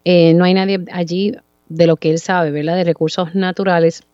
Eh, 0.04 0.32
no 0.34 0.44
hay 0.44 0.54
nadie 0.54 0.80
allí 0.92 1.34
de 1.68 1.86
lo 1.86 1.96
que 1.96 2.10
él 2.10 2.18
sabe, 2.18 2.50
¿verdad? 2.50 2.76
De 2.76 2.84
recursos 2.84 3.34
naturales 3.34 4.04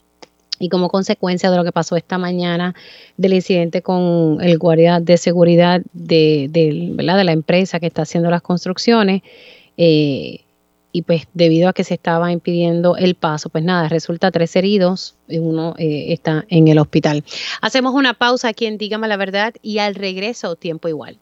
y 0.60 0.68
como 0.68 0.90
consecuencia 0.90 1.50
de 1.50 1.56
lo 1.56 1.64
que 1.64 1.72
pasó 1.72 1.96
esta 1.96 2.18
mañana 2.18 2.74
del 3.16 3.32
incidente 3.32 3.80
con 3.80 4.38
el 4.40 4.58
guardia 4.58 5.00
de 5.00 5.16
seguridad 5.16 5.80
de, 5.94 6.48
de, 6.50 6.90
¿verdad? 6.92 7.16
de 7.16 7.24
la 7.24 7.32
empresa 7.32 7.80
que 7.80 7.86
está 7.86 8.02
haciendo 8.02 8.30
las 8.30 8.42
construcciones, 8.42 9.22
eh, 9.82 10.44
y 10.92 11.02
pues 11.02 11.26
debido 11.32 11.70
a 11.70 11.72
que 11.72 11.84
se 11.84 11.94
estaba 11.94 12.30
impidiendo 12.32 12.98
el 12.98 13.14
paso, 13.14 13.48
pues 13.48 13.64
nada, 13.64 13.88
resulta 13.88 14.30
tres 14.30 14.54
heridos, 14.54 15.16
y 15.26 15.38
uno 15.38 15.74
eh, 15.78 16.12
está 16.12 16.44
en 16.48 16.68
el 16.68 16.78
hospital. 16.78 17.24
Hacemos 17.62 17.94
una 17.94 18.12
pausa 18.12 18.48
aquí 18.48 18.66
en 18.66 18.76
Dígame 18.76 19.08
la 19.08 19.16
Verdad 19.16 19.54
y 19.62 19.78
al 19.78 19.94
regreso 19.94 20.54
tiempo 20.54 20.88
igual. 20.88 21.18